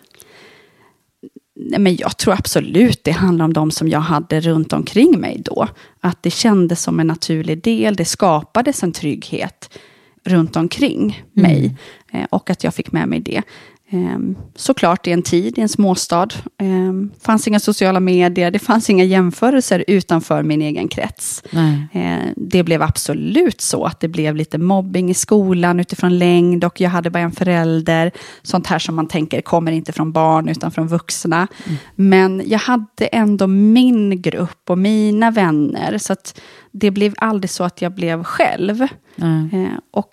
Nej, 1.59 1.81
men 1.81 1.97
jag 1.97 2.17
tror 2.17 2.35
absolut 2.35 3.05
det 3.05 3.11
handlar 3.11 3.45
om 3.45 3.53
de 3.53 3.71
som 3.71 3.89
jag 3.89 4.01
hade 4.01 4.41
runt 4.41 4.73
omkring 4.73 5.21
mig 5.21 5.43
då. 5.45 5.69
Att 6.01 6.23
det 6.23 6.31
kändes 6.31 6.83
som 6.83 7.01
en 7.01 7.07
naturlig 7.07 7.63
del. 7.63 7.97
Det 7.97 8.05
skapades 8.05 8.83
en 8.83 8.93
trygghet 8.93 9.79
runt 10.25 10.57
omkring 10.57 11.23
mig. 11.33 11.77
Eh, 12.13 12.25
och 12.31 12.51
att 12.51 12.65
jag 12.65 12.75
fick 12.75 12.93
med 12.93 13.09
mig 13.09 13.21
det. 13.21 13.43
Eh, 13.90 14.19
såklart 14.55 15.07
i 15.07 15.12
en 15.12 15.23
tid, 15.23 15.59
i 15.59 15.61
en 15.61 15.69
småstad. 15.69 16.28
Eh, 16.61 17.19
fanns 17.23 17.49
inga 17.49 17.61
sociala 17.61 18.00
medier, 18.00 18.50
det 18.50 18.59
fanns 18.59 18.90
inga 18.90 19.05
jämförelser 19.05 19.85
utanför 19.87 20.43
min 20.43 20.62
egen 20.62 20.88
krets. 20.88 21.43
Nej. 21.50 21.88
Eh, 21.93 22.33
det 22.37 22.62
blev 22.62 22.83
absolut 22.83 23.61
så 23.61 23.85
att 23.85 24.00
det 24.00 24.09
blev 24.09 24.37
lite 24.37 24.59
mobbing 24.59 25.11
i 25.11 25.14
skolan 25.14 25.81
utifrån 25.81 26.19
längd 26.19 26.64
och 26.64 26.81
jag 26.81 26.90
hade 26.90 27.11
bara 27.11 27.23
en 27.23 27.33
förälder. 27.33 28.12
Sånt 28.43 28.66
här 28.66 28.78
som 28.78 28.95
man 28.95 29.09
tänker 29.09 29.40
kommer 29.40 29.73
inte 29.73 29.93
från 29.93 30.12
barn 30.12 30.49
utan 30.49 30.71
från 30.71 30.88
vuxna. 30.88 31.47
Men 31.95 32.43
jag 32.47 32.59
hade 32.59 33.07
ändå 33.12 33.47
min 33.47 34.23
grupp 34.23 34.71
och 34.71 34.78
mina 34.78 35.31
vänner. 35.31 35.99
Så 35.99 36.12
att 36.12 36.40
det 36.73 36.90
blev 36.90 37.14
aldrig 37.19 37.50
så 37.50 37.64
att 37.64 37.83
jag 37.83 37.95
blev 37.95 38.25
själv. 38.25 38.83
Eh, 38.83 39.78
och 39.90 40.12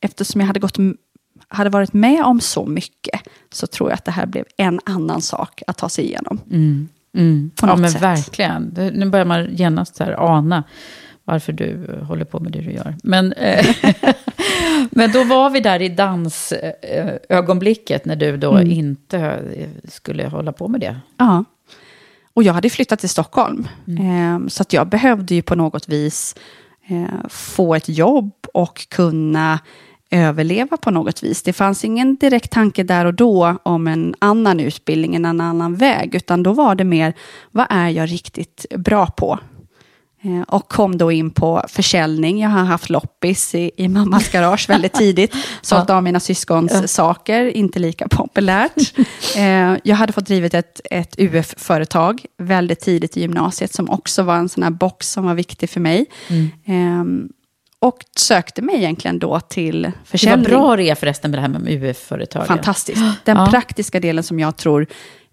eftersom 0.00 0.40
jag 0.40 0.46
hade, 0.46 0.60
gått, 0.60 0.78
hade 1.54 1.70
varit 1.70 1.92
med 1.92 2.24
om 2.24 2.40
så 2.40 2.66
mycket 2.66 3.20
så 3.52 3.66
tror 3.66 3.90
jag 3.90 3.94
att 3.94 4.04
det 4.04 4.10
här 4.10 4.26
blev 4.26 4.44
en 4.56 4.80
annan 4.84 5.22
sak 5.22 5.62
att 5.66 5.78
ta 5.78 5.88
sig 5.88 6.04
igenom. 6.04 6.40
Mm. 6.50 6.88
På 7.56 7.66
ja, 7.66 7.76
men 7.76 7.90
sätt. 7.90 8.02
verkligen. 8.02 8.62
Nu 8.94 9.10
börjar 9.10 9.26
man 9.26 9.54
genast 9.54 9.98
här 9.98 10.34
ana 10.34 10.64
varför 11.24 11.52
du 11.52 11.86
eh, 11.88 12.04
håller 12.04 12.24
på 12.24 12.40
med 12.40 12.52
det 12.52 12.60
du 12.60 12.72
gör. 12.72 12.94
Men, 13.02 13.32
eh, 13.32 13.66
men 14.90 15.12
då 15.12 15.24
var 15.24 15.50
vi 15.50 15.60
där 15.60 15.82
i 15.82 15.88
dansögonblicket 15.88 18.04
när 18.04 18.16
du 18.16 18.36
då 18.36 18.52
Mm. 18.56 18.70
inte 18.70 19.18
eh, 19.56 19.68
skulle 19.88 20.28
hålla 20.28 20.52
på 20.52 20.68
med 20.68 20.80
det. 20.80 20.96
Ja. 21.16 21.44
Och 22.34 22.42
jag 22.42 22.52
hade 22.52 22.70
flyttat 22.70 22.98
till 23.00 23.08
Stockholm. 23.08 23.68
Eh, 23.86 24.38
så 24.48 24.62
att 24.62 24.72
jag 24.72 24.88
behövde 24.88 25.34
ju 25.34 25.42
på 25.42 25.54
något 25.54 25.88
vis 25.88 26.34
eh, 26.88 27.28
få 27.28 27.74
ett 27.74 27.88
jobb 27.88 28.32
och 28.54 28.88
kunna 28.88 29.58
överleva 30.10 30.76
på 30.76 30.90
något 30.90 31.22
vis. 31.22 31.42
Det 31.42 31.52
fanns 31.52 31.84
ingen 31.84 32.16
direkt 32.16 32.50
tanke 32.50 32.82
där 32.82 33.04
och 33.04 33.14
då 33.14 33.56
om 33.62 33.86
en 33.86 34.14
annan 34.18 34.60
utbildning, 34.60 35.14
en 35.14 35.40
annan 35.40 35.74
väg, 35.74 36.14
utan 36.14 36.42
då 36.42 36.52
var 36.52 36.74
det 36.74 36.84
mer, 36.84 37.14
vad 37.50 37.66
är 37.70 37.88
jag 37.88 38.12
riktigt 38.12 38.66
bra 38.76 39.06
på? 39.06 39.38
Eh, 40.24 40.42
och 40.42 40.68
kom 40.68 40.98
då 40.98 41.12
in 41.12 41.30
på 41.30 41.64
försäljning. 41.68 42.40
Jag 42.40 42.50
har 42.50 42.64
haft 42.64 42.90
loppis 42.90 43.54
i, 43.54 43.70
i 43.76 43.88
mammas 43.88 44.28
garage 44.28 44.68
väldigt 44.68 44.92
tidigt. 44.94 45.34
Sålt 45.62 45.90
av 45.90 46.02
mina 46.02 46.20
syskons 46.20 46.72
ja. 46.74 46.86
saker, 46.86 47.44
inte 47.44 47.78
lika 47.78 48.08
populärt. 48.08 48.72
Eh, 49.36 49.76
jag 49.84 49.96
hade 49.96 50.12
fått 50.12 50.26
drivit 50.26 50.54
ett, 50.54 50.80
ett 50.90 51.14
UF-företag 51.18 52.24
väldigt 52.38 52.80
tidigt 52.80 53.16
i 53.16 53.20
gymnasiet, 53.20 53.74
som 53.74 53.90
också 53.90 54.22
var 54.22 54.36
en 54.36 54.48
sån 54.48 54.62
här 54.62 54.70
box 54.70 55.12
som 55.12 55.24
var 55.24 55.34
viktig 55.34 55.70
för 55.70 55.80
mig. 55.80 56.06
Mm. 56.28 56.50
Eh, 56.64 57.28
och 57.84 58.04
sökte 58.16 58.62
mig 58.62 58.76
egentligen 58.76 59.18
då 59.18 59.40
till 59.40 59.92
försäljning. 60.04 60.44
Det 60.44 60.56
var 60.56 60.58
bra 60.58 60.76
det 60.76 60.98
förresten 60.98 61.30
med 61.30 61.38
det 61.38 61.42
här 61.42 61.48
med 61.48 61.82
UF-företag. 61.82 62.46
Fantastiskt. 62.46 63.02
Den 63.24 63.36
ja. 63.36 63.46
praktiska 63.50 64.00
delen 64.00 64.24
som 64.24 64.40
jag 64.40 64.56
tror 64.56 64.86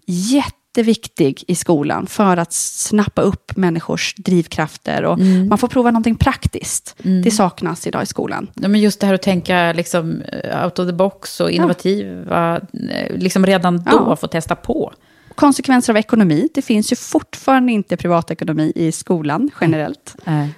jätte 0.06 0.56
jätteviktig 0.76 1.44
i 1.46 1.54
skolan 1.54 2.06
för 2.06 2.36
att 2.36 2.52
snappa 2.52 3.22
upp 3.22 3.56
människors 3.56 4.14
drivkrafter. 4.14 5.04
Och 5.04 5.18
mm. 5.18 5.48
Man 5.48 5.58
får 5.58 5.68
prova 5.68 5.90
någonting 5.90 6.16
praktiskt. 6.16 6.96
Mm. 7.04 7.22
Det 7.22 7.30
saknas 7.30 7.86
idag 7.86 8.02
i 8.02 8.06
skolan. 8.06 8.50
Ja, 8.54 8.68
men 8.68 8.80
just 8.80 9.00
det 9.00 9.06
här 9.06 9.14
att 9.14 9.22
tänka 9.22 9.72
liksom, 9.72 10.22
eh, 10.22 10.64
out 10.64 10.78
of 10.78 10.86
the 10.86 10.92
box 10.92 11.40
och 11.40 11.50
innovativa, 11.50 12.24
ja. 12.30 12.60
Eh, 12.90 13.16
liksom 13.16 13.46
redan 13.46 13.76
då 13.76 14.06
ja. 14.08 14.16
få 14.16 14.26
testa 14.26 14.56
på. 14.56 14.92
Konsekvenser 15.34 15.92
av 15.92 15.96
ekonomi. 15.96 16.48
Det 16.54 16.62
finns 16.62 16.92
ju 16.92 16.96
fortfarande 16.96 17.72
inte 17.72 17.96
privatekonomi 17.96 18.72
i 18.74 18.92
skolan 18.92 19.50
generellt. 19.60 20.16
Mm. 20.24 20.48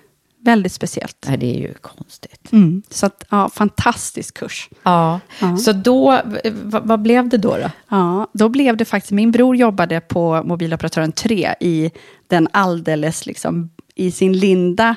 Väldigt 0.45 0.73
speciellt. 0.73 1.27
Nej, 1.29 1.37
det 1.39 1.57
är 1.57 1.59
ju 1.59 1.75
konstigt. 1.75 2.53
Mm. 2.53 2.83
Så 2.91 3.07
att, 3.07 3.25
ja, 3.31 3.49
fantastisk 3.49 4.39
kurs. 4.39 4.69
Ja, 4.83 5.21
ja. 5.41 5.57
så 5.57 5.73
då, 5.73 6.21
vad 6.63 7.03
blev 7.03 7.29
det 7.29 7.39
då, 7.39 7.57
då? 7.57 7.71
Ja, 7.89 8.29
då 8.33 8.49
blev 8.49 8.77
det 8.77 8.85
faktiskt, 8.85 9.13
min 9.13 9.31
bror 9.31 9.57
jobbade 9.57 10.01
på 10.01 10.43
mobiloperatören 10.45 11.13
3 11.13 11.55
i 11.61 11.91
den 12.27 12.49
alldeles, 12.53 13.27
liksom, 13.27 13.71
i 13.95 14.11
sin 14.11 14.33
linda 14.33 14.97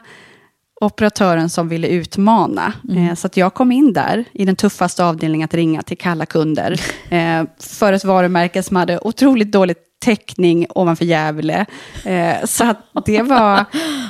operatören 0.82 1.50
som 1.50 1.70
ville 1.70 1.88
utmana. 1.88 2.74
Mm. 2.90 3.08
Eh, 3.08 3.16
så 3.16 3.28
att 3.28 3.38
jag 3.38 3.54
kom 3.54 3.72
in 3.72 3.94
där 3.94 4.26
i 4.34 4.46
den 4.46 4.56
tuffaste 4.56 5.06
avdelningen 5.06 5.46
att 5.46 5.54
ringa 5.54 5.82
till 5.82 5.98
kalla 5.98 6.26
kunder. 6.26 6.82
Eh, 7.10 7.44
för 7.60 7.94
ett 7.94 8.04
varumärke 8.04 8.64
som 8.64 8.76
hade 8.76 9.00
otroligt 9.00 9.52
dåligt 9.52 9.87
täckning 10.00 10.68
ovanför 10.70 11.06
Gävle. 11.06 11.66
Eh, 12.06 12.46
så 12.46 12.64
att 12.64 13.06
det 13.06 13.22
var 13.22 13.66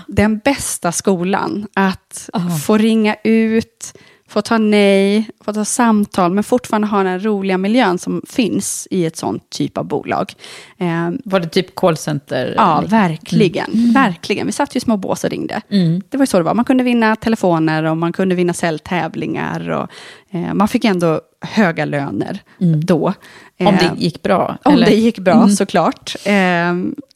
den 0.08 0.38
bästa 0.38 0.92
skolan. 0.92 1.68
Att 1.74 2.30
oh. 2.34 2.58
få 2.58 2.78
ringa 2.78 3.16
ut, 3.24 3.98
få 4.28 4.42
ta 4.42 4.58
nej, 4.58 5.30
få 5.44 5.54
ta 5.54 5.66
samtal, 5.66 6.32
men 6.32 6.44
fortfarande 6.44 6.88
ha 6.88 7.04
den 7.04 7.26
roliga 7.26 7.58
miljön 7.58 7.98
som 7.98 8.22
finns 8.28 8.88
i 8.92 9.06
ett 9.06 9.18
sånt 9.18 9.50
typ 9.50 9.78
av 9.78 9.86
bolag. 9.86 10.34
Eh, 10.78 11.10
var 11.26 11.40
det 11.40 11.48
typ 11.48 11.76
callcenter? 11.76 12.54
Ja, 12.58 12.84
verkligen. 12.88 13.72
Mm. 13.74 13.94
verkligen. 13.94 14.48
Vi 14.48 14.54
satt 14.54 14.76
ju 14.76 14.78
i 14.78 14.82
små 14.82 14.98
bås 14.98 15.24
och 15.24 15.30
ringde. 15.30 15.62
Mm. 15.70 16.02
Det 16.10 16.18
var 16.18 16.24
ju 16.24 16.28
så 16.28 16.38
det 16.38 16.44
var. 16.44 16.54
Man 16.54 16.66
kunde 16.66 16.84
vinna 16.84 17.16
telefoner 17.16 17.84
och 17.84 17.98
man 17.98 18.14
kunde 18.14 18.36
vinna 18.36 18.54
säljtävlingar. 18.54 19.70
Och, 19.70 19.90
eh, 20.32 20.54
man 20.54 20.68
fick 20.68 20.86
ändå 20.86 21.22
höga 21.42 21.86
löner 21.86 22.40
mm. 22.62 22.86
då. 22.86 23.14
Om 23.60 23.76
det 23.80 23.86
eh, 23.86 23.94
gick 23.98 24.22
bra? 24.22 24.58
Om 24.64 24.74
eller? 24.74 24.86
det 24.86 24.96
gick 24.96 25.20
bra, 25.20 25.36
mm. 25.36 25.50
såklart. 25.50 26.16
Eh, 26.26 26.74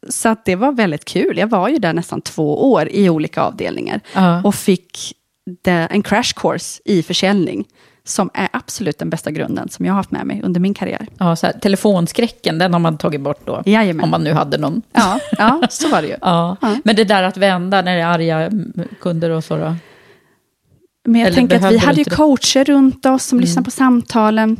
så 0.09 0.29
att 0.29 0.45
det 0.45 0.55
var 0.55 0.71
väldigt 0.71 1.05
kul. 1.05 1.37
Jag 1.37 1.47
var 1.47 1.69
ju 1.69 1.77
där 1.77 1.93
nästan 1.93 2.21
två 2.21 2.71
år 2.71 2.89
i 2.91 3.09
olika 3.09 3.41
avdelningar. 3.41 4.01
Uh. 4.17 4.45
Och 4.45 4.55
fick 4.55 5.15
en 5.63 6.03
crash 6.03 6.33
course 6.35 6.81
i 6.85 7.03
försäljning 7.03 7.65
som 8.03 8.29
är 8.33 8.49
absolut 8.53 8.99
den 8.99 9.09
bästa 9.09 9.31
grunden 9.31 9.69
som 9.69 9.85
jag 9.85 9.93
har 9.93 9.97
haft 9.97 10.11
med 10.11 10.25
mig 10.25 10.41
under 10.43 10.59
min 10.59 10.73
karriär. 10.73 11.07
Ja, 11.17 11.35
så 11.35 11.45
här, 11.45 11.53
telefonskräcken, 11.53 12.57
den 12.57 12.73
har 12.73 12.79
man 12.79 12.97
tagit 12.97 13.21
bort 13.21 13.41
då? 13.45 13.63
Jajamän. 13.65 14.03
Om 14.03 14.09
man 14.09 14.23
nu 14.23 14.33
hade 14.33 14.57
någon. 14.57 14.81
Ja, 14.93 15.19
ja 15.37 15.61
så 15.69 15.89
var 15.89 16.01
det 16.01 16.07
ju. 16.07 16.15
Ja. 16.21 16.57
ja. 16.61 16.77
Men 16.83 16.95
det 16.95 17.03
där 17.03 17.23
att 17.23 17.37
vända 17.37 17.81
när 17.81 17.95
det 17.95 18.01
är 18.01 18.07
arga 18.07 18.51
kunder 18.99 19.29
och 19.29 19.43
så 19.43 19.57
då? 19.57 19.75
Men 21.05 21.21
jag 21.21 21.27
Eller 21.27 21.35
tänker 21.35 21.55
att 21.55 21.71
vi 21.71 21.77
hade 21.77 21.97
ju 21.97 22.05
coacher 22.05 22.65
runt 22.65 23.05
oss 23.05 23.25
som 23.25 23.37
mm. 23.37 23.41
lyssnade 23.41 23.65
på 23.65 23.71
samtalen. 23.71 24.57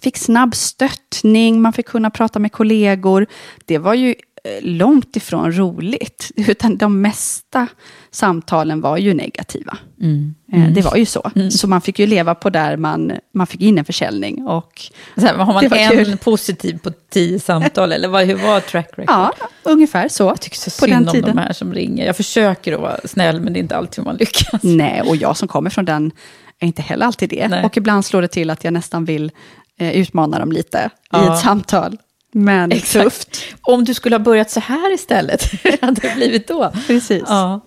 Fick 0.00 0.16
snabb 0.16 0.54
stöttning, 0.54 1.60
man 1.60 1.72
fick 1.72 1.86
kunna 1.86 2.10
prata 2.10 2.38
med 2.38 2.52
kollegor. 2.52 3.26
Det 3.64 3.78
var 3.78 3.94
ju 3.94 4.14
långt 4.60 5.16
ifrån 5.16 5.52
roligt. 5.52 6.30
Utan 6.36 6.76
de 6.76 7.00
mesta 7.00 7.66
samtalen 8.10 8.80
var 8.80 8.96
ju 8.96 9.14
negativa. 9.14 9.78
Mm. 10.00 10.34
Eh, 10.52 10.58
mm. 10.58 10.74
Det 10.74 10.82
var 10.82 10.96
ju 10.96 11.06
så. 11.06 11.30
Mm. 11.36 11.50
Så 11.50 11.68
man 11.68 11.80
fick 11.80 11.98
ju 11.98 12.06
leva 12.06 12.34
på 12.34 12.50
där 12.50 12.76
man, 12.76 13.12
man 13.34 13.46
fick 13.46 13.60
in 13.60 13.78
en 13.78 13.84
försäljning. 13.84 14.46
Och 14.46 14.82
så 15.14 15.26
här, 15.26 15.34
har 15.34 15.54
man 15.54 15.72
en 15.72 15.90
kul. 15.90 16.16
positiv 16.16 16.78
på 16.78 16.90
tio 17.10 17.40
samtal? 17.40 17.92
eller 17.92 18.08
vad, 18.08 18.26
hur 18.26 18.34
var 18.36 18.60
track 18.60 18.90
record? 18.96 19.14
Ja, 19.14 19.32
ungefär 19.62 20.08
så. 20.08 20.24
Jag 20.24 20.40
tycker 20.40 20.56
så 20.56 20.70
synd 20.70 20.92
den 20.92 21.08
om 21.08 21.14
tiden. 21.14 21.36
de 21.36 21.42
här 21.42 21.52
som 21.52 21.74
ringer. 21.74 22.06
Jag 22.06 22.16
försöker 22.16 22.72
att 22.72 22.80
vara 22.80 23.00
snäll, 23.04 23.40
men 23.40 23.52
det 23.52 23.58
är 23.58 23.60
inte 23.62 23.76
alltid 23.76 24.04
man 24.04 24.16
lyckas. 24.16 24.62
Nej, 24.62 25.02
och 25.02 25.16
jag 25.16 25.36
som 25.36 25.48
kommer 25.48 25.70
från 25.70 25.84
den 25.84 26.12
är 26.58 26.66
inte 26.66 26.82
heller 26.82 27.06
alltid 27.06 27.28
det. 27.28 27.48
Nej. 27.48 27.64
Och 27.64 27.76
ibland 27.76 28.04
slår 28.04 28.22
det 28.22 28.28
till 28.28 28.50
att 28.50 28.64
jag 28.64 28.72
nästan 28.72 29.04
vill 29.04 29.32
eh, 29.78 29.92
utmana 29.96 30.38
dem 30.38 30.52
lite 30.52 30.90
ja. 31.10 31.24
i 31.24 31.34
ett 31.34 31.40
samtal. 31.40 31.98
Men 32.32 32.72
Exakt. 32.72 33.04
tufft. 33.04 33.44
Om 33.60 33.84
du 33.84 33.94
skulle 33.94 34.16
ha 34.16 34.20
börjat 34.20 34.50
så 34.50 34.60
här 34.60 34.94
istället, 34.94 35.42
hur 35.64 35.78
hade 35.80 36.00
det 36.00 36.14
blivit 36.16 36.48
då? 36.48 36.72
Precis. 36.86 37.24
Ja. 37.26 37.60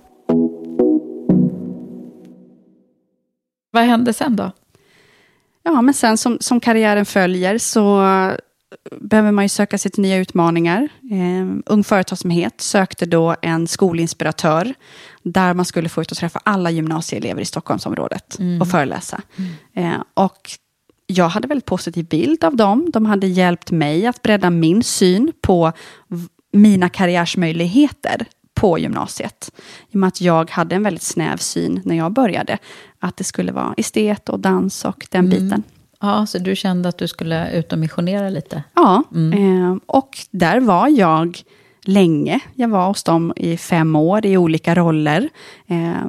Vad 3.72 3.84
hände 3.84 4.14
sen 4.14 4.36
då? 4.36 4.52
Ja, 5.64 5.82
men 5.82 5.94
sen 5.94 6.18
som, 6.18 6.38
som 6.42 6.60
karriären 6.60 7.06
följer 7.06 7.58
så 7.58 8.02
behöver 9.02 9.32
man 9.32 9.46
ju 9.46 9.50
söka 9.50 9.78
sig 9.78 9.92
till 9.92 10.02
nya 10.02 10.18
utmaningar. 10.18 10.90
Eh, 11.12 11.58
Ung 11.66 11.84
Företagsamhet 11.84 12.62
sökte 12.62 13.06
då 13.06 13.36
en 13.42 13.68
skolinspiratör 13.68 14.74
där 15.24 15.54
man 15.54 15.66
skulle 15.66 15.90
få 15.90 16.02
ut 16.02 16.12
och 16.12 16.18
träffa 16.18 16.40
alla 16.44 16.72
gymnasieelever 16.72 17.42
i 17.42 17.46
Stockholmsområdet 17.46 18.40
mm. 18.40 18.62
och 18.62 18.68
föreläsa. 18.68 19.22
Mm. 19.38 19.94
Eh, 19.94 20.04
och 20.14 20.52
jag 21.12 21.30
hade 21.30 21.48
väldigt 21.48 21.66
positiv 21.66 22.06
bild 22.06 22.44
av 22.44 22.56
dem. 22.56 22.90
De 22.94 23.06
hade 23.06 23.28
hjälpt 23.28 23.72
mig 23.72 24.08
att 24.08 24.22
bredda 24.22 24.50
min 24.50 24.84
syn 24.84 25.32
på 25.42 25.72
mina 26.52 26.90
karriärsmöjligheter 26.90 28.26
på 28.54 28.80
gymnasiet. 28.80 29.52
I 29.90 29.96
och 29.96 30.00
med 30.00 30.08
att 30.08 30.22
jag 30.22 30.52
hade 30.52 30.76
en 30.76 30.84
väldigt 30.84 31.04
snäv 31.04 31.38
syn 31.38 31.82
när 31.86 31.96
jag 31.96 32.14
började. 32.14 32.58
Att 33.00 33.18
det 33.18 33.24
skulle 33.24 33.52
vara 33.52 33.74
estet 33.78 34.30
och 34.30 34.40
dans 34.40 34.86
och 34.86 35.08
den 35.12 35.26
mm. 35.26 35.30
biten. 35.30 35.64
Ja, 36.00 36.26
så 36.26 36.38
du 36.38 36.56
kände 36.56 36.90
att 36.90 36.98
du 36.98 37.08
skulle 37.08 37.52
ut 37.52 37.74
och 37.74 37.80
missionera 37.80 38.30
lite? 38.30 38.64
Ja, 38.74 39.04
mm. 39.16 39.34
eh, 39.34 39.78
och 39.86 40.18
där 40.32 40.60
var 40.60 40.88
jag 40.88 41.42
länge. 41.86 42.40
Jag 42.56 42.70
var 42.70 42.88
hos 42.88 43.04
dem 43.04 43.34
i 43.36 43.58
fem 43.58 43.96
år 43.96 44.26
i 44.26 44.38
olika 44.38 44.76
roller. 44.76 45.30
Eh, 45.68 46.06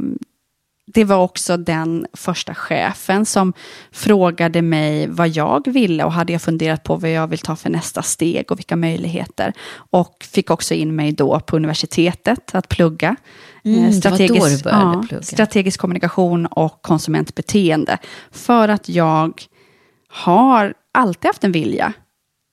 det 0.94 1.05
var 1.05 1.16
också 1.16 1.57
den 1.57 2.07
första 2.12 2.55
chefen 2.55 3.26
som 3.26 3.53
frågade 3.92 4.62
mig 4.62 5.07
vad 5.07 5.29
jag 5.29 5.72
ville 5.72 6.05
och 6.05 6.12
hade 6.12 6.33
jag 6.33 6.42
funderat 6.42 6.85
på 6.85 6.96
vad 6.96 7.11
jag 7.11 7.26
vill 7.26 7.38
ta 7.38 7.57
för 7.57 7.70
nästa 7.70 8.03
steg 8.03 8.53
och 8.53 8.59
vilka 8.59 8.76
möjligheter. 8.76 9.53
Och 9.90 10.26
fick 10.31 10.50
också 10.50 10.74
in 10.74 10.96
mig 10.96 11.12
då 11.12 11.40
på 11.40 11.57
universitetet 11.57 12.55
att 12.55 12.68
plugga. 12.68 13.16
Mm, 13.64 13.92
strategisk, 13.92 14.66
ja, 14.66 15.05
plugga. 15.09 15.22
strategisk 15.22 15.81
kommunikation 15.81 16.46
och 16.46 16.83
konsumentbeteende. 16.83 17.98
För 18.31 18.68
att 18.68 18.88
jag 18.88 19.42
har 20.09 20.74
alltid 20.94 21.29
haft 21.29 21.44
en 21.44 21.53
vilja 21.53 21.92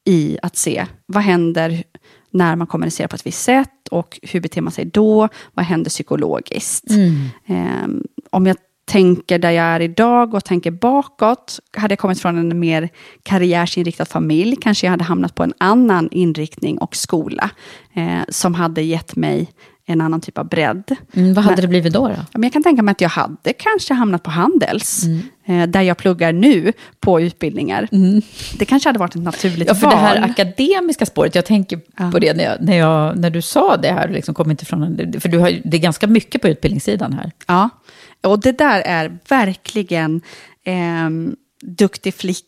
i 0.05 0.37
att 0.41 0.57
se 0.57 0.85
vad 1.05 1.23
händer 1.23 1.83
när 2.31 2.55
man 2.55 2.67
kommunicerar 2.67 3.07
på 3.07 3.15
ett 3.15 3.25
visst 3.25 3.43
sätt 3.43 3.87
och 3.91 4.19
hur 4.21 4.39
beter 4.39 4.61
man 4.61 4.73
sig 4.73 4.85
då? 4.85 5.29
Vad 5.53 5.65
händer 5.65 5.89
psykologiskt? 5.89 6.89
Mm. 6.89 7.83
Um, 7.83 8.03
om 8.29 8.45
jag 8.45 8.57
tänker 8.87 9.39
där 9.39 9.51
jag 9.51 9.65
är 9.65 9.79
idag 9.79 10.33
och 10.33 10.45
tänker 10.45 10.71
bakåt, 10.71 11.59
hade 11.77 11.91
jag 11.91 11.99
kommit 11.99 12.21
från 12.21 12.37
en 12.37 12.59
mer 12.59 12.89
karriärsinriktad 13.23 14.05
familj, 14.05 14.55
kanske 14.61 14.87
jag 14.87 14.91
hade 14.91 15.03
hamnat 15.03 15.35
på 15.35 15.43
en 15.43 15.53
annan 15.57 16.09
inriktning 16.11 16.77
och 16.77 16.95
skola, 16.95 17.49
eh, 17.93 18.19
som 18.29 18.53
hade 18.53 18.81
gett 18.81 19.15
mig 19.15 19.49
en 19.89 20.01
annan 20.01 20.21
typ 20.21 20.37
av 20.37 20.47
bredd. 20.47 20.95
Mm, 21.13 21.33
vad 21.33 21.43
hade 21.43 21.55
men, 21.55 21.61
det 21.61 21.67
blivit 21.67 21.93
då? 21.93 22.07
då? 22.07 22.15
Men 22.33 22.43
jag 22.43 22.53
kan 22.53 22.63
tänka 22.63 22.83
mig 22.83 22.91
att 22.91 23.01
jag 23.01 23.09
hade 23.09 23.53
kanske 23.57 23.93
hamnat 23.93 24.23
på 24.23 24.29
Handels, 24.29 25.03
mm. 25.03 25.21
eh, 25.45 25.69
där 25.69 25.81
jag 25.81 25.97
pluggar 25.97 26.33
nu 26.33 26.73
på 26.99 27.21
utbildningar. 27.21 27.87
Mm. 27.91 28.21
Det 28.59 28.65
kanske 28.65 28.89
hade 28.89 28.99
varit 28.99 29.15
ett 29.15 29.21
naturligt. 29.21 29.67
Ja, 29.67 29.75
för 29.75 29.87
val. 29.87 29.95
det 29.95 30.01
här 30.01 30.21
akademiska 30.21 31.05
spåret, 31.05 31.35
jag 31.35 31.45
tänker 31.45 31.79
ja. 31.97 32.11
på 32.11 32.19
det 32.19 32.33
när, 32.33 32.43
jag, 32.43 32.61
när, 32.61 32.77
jag, 32.77 33.17
när 33.17 33.29
du 33.29 33.41
sa 33.41 33.77
det 33.77 33.91
här, 33.91 34.09
liksom 34.09 34.35
kom 34.35 34.51
inte 34.51 34.65
från, 34.65 34.97
för 35.19 35.29
du 35.29 35.37
har, 35.37 35.51
det 35.63 35.77
är 35.77 35.81
ganska 35.81 36.07
mycket 36.07 36.41
på 36.41 36.47
utbildningssidan 36.47 37.13
här. 37.13 37.31
Ja, 37.47 37.69
och 38.23 38.39
det 38.39 38.57
där 38.57 38.81
är 38.81 39.17
verkligen 39.29 40.21
eh, 40.63 41.09
duktig 41.61 42.13
flicka, 42.13 42.47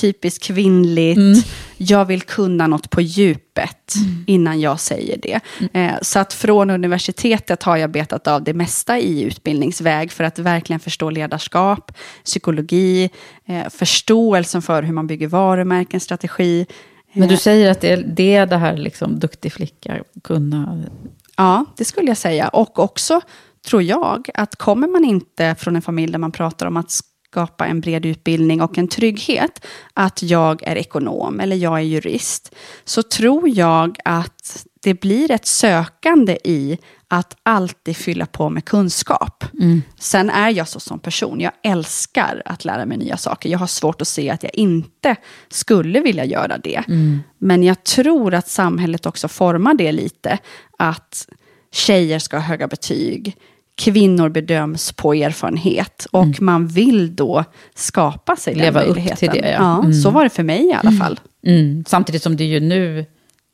typiskt 0.00 0.44
kvinnligt. 0.44 1.46
jag 1.76 2.04
vill 2.04 2.22
kunna 2.22 2.66
något 2.66 2.90
på 2.90 3.00
djupet 3.00 3.94
innan 4.26 4.60
jag 4.60 4.80
säger 4.80 5.18
det. 5.22 5.40
Eh, 5.72 5.94
så 6.02 6.18
att 6.18 6.32
från 6.32 6.70
universitetet 6.70 7.62
har 7.62 7.76
jag 7.76 7.90
betat 7.90 8.26
av 8.26 8.44
det 8.44 8.54
mesta 8.54 8.98
i 8.98 9.22
utbildningsväg 9.22 10.12
för 10.12 10.24
att 10.24 10.38
verkligen 10.38 10.80
förstå 10.80 11.10
ledarskap, 11.10 11.92
psykologi, 12.24 13.10
eh, 13.46 13.68
förståelsen 13.68 14.62
för 14.62 14.82
hur 14.82 14.92
man 14.92 15.06
bygger 15.06 15.28
varumärken, 15.28 16.00
strategi. 16.00 16.66
Men 17.12 17.28
du 17.28 17.36
säger 17.36 17.70
att 17.70 17.80
det 17.80 17.92
är 17.92 17.96
det, 17.96 18.34
är 18.34 18.46
det 18.46 18.56
här 18.56 18.76
liksom, 18.76 19.18
duktig 19.18 19.52
flicka, 19.52 20.02
kunna... 20.24 20.84
Ja, 21.36 21.64
det 21.76 21.84
skulle 21.84 22.08
jag 22.08 22.16
säga. 22.16 22.48
Och 22.48 22.78
också, 22.78 23.20
tror 23.66 23.82
jag, 23.82 24.28
att 24.34 24.56
kommer 24.56 24.88
man 24.88 25.04
inte 25.04 25.54
från 25.58 25.76
en 25.76 25.82
familj 25.82 26.12
där 26.12 26.18
man 26.18 26.32
pratar 26.32 26.66
om 26.66 26.76
att 26.76 26.90
skapa 27.36 27.66
en 27.66 27.80
bred 27.80 28.06
utbildning 28.06 28.62
och 28.62 28.78
en 28.78 28.88
trygghet, 28.88 29.66
att 29.94 30.22
jag 30.22 30.62
är 30.62 30.76
ekonom 30.76 31.40
eller 31.40 31.56
jag 31.56 31.78
är 31.78 31.82
jurist, 31.82 32.54
så 32.84 33.02
tror 33.02 33.48
jag 33.48 33.98
att 34.04 34.66
det 34.82 35.00
blir 35.00 35.30
ett 35.30 35.46
sökande 35.46 36.38
i 36.44 36.78
att 37.08 37.36
alltid 37.42 37.96
fylla 37.96 38.26
på 38.26 38.48
med 38.48 38.64
kunskap. 38.64 39.44
Mm. 39.60 39.82
Sen 39.98 40.30
är 40.30 40.50
jag 40.50 40.68
så 40.68 40.80
som 40.80 40.98
person, 40.98 41.40
jag 41.40 41.52
älskar 41.62 42.42
att 42.44 42.64
lära 42.64 42.86
mig 42.86 42.98
nya 42.98 43.16
saker. 43.16 43.48
Jag 43.48 43.58
har 43.58 43.66
svårt 43.66 44.02
att 44.02 44.08
se 44.08 44.30
att 44.30 44.42
jag 44.42 44.54
inte 44.54 45.16
skulle 45.48 46.00
vilja 46.00 46.24
göra 46.24 46.58
det. 46.58 46.82
Mm. 46.88 47.20
Men 47.38 47.62
jag 47.62 47.84
tror 47.84 48.34
att 48.34 48.48
samhället 48.48 49.06
också 49.06 49.28
formar 49.28 49.74
det 49.74 49.92
lite. 49.92 50.38
Att 50.78 51.28
tjejer 51.72 52.18
ska 52.18 52.36
ha 52.36 52.44
höga 52.44 52.68
betyg, 52.68 53.36
kvinnor 53.76 54.28
bedöms 54.28 54.92
på 54.92 55.14
erfarenhet 55.14 56.06
och 56.10 56.42
man 56.42 56.66
vill 56.66 57.16
då 57.16 57.44
skapa 57.74 58.36
sig 58.36 58.52
Mm. 58.52 58.64
Leva 58.64 58.80
den 58.80 58.88
upp 58.88 58.96
möjligheten. 58.96 59.32
till 59.32 59.42
det, 59.42 59.50
ja. 59.50 59.78
Mm. 59.78 59.92
Så 59.92 60.10
var 60.10 60.24
det 60.24 60.30
för 60.30 60.42
mig 60.42 60.66
i 60.66 60.72
alla 60.72 60.92
fall. 60.92 61.20
Mm. 61.46 61.84
Samtidigt 61.88 62.22
som 62.22 62.36
det 62.36 62.44
ju 62.44 62.60
nu, 62.60 63.06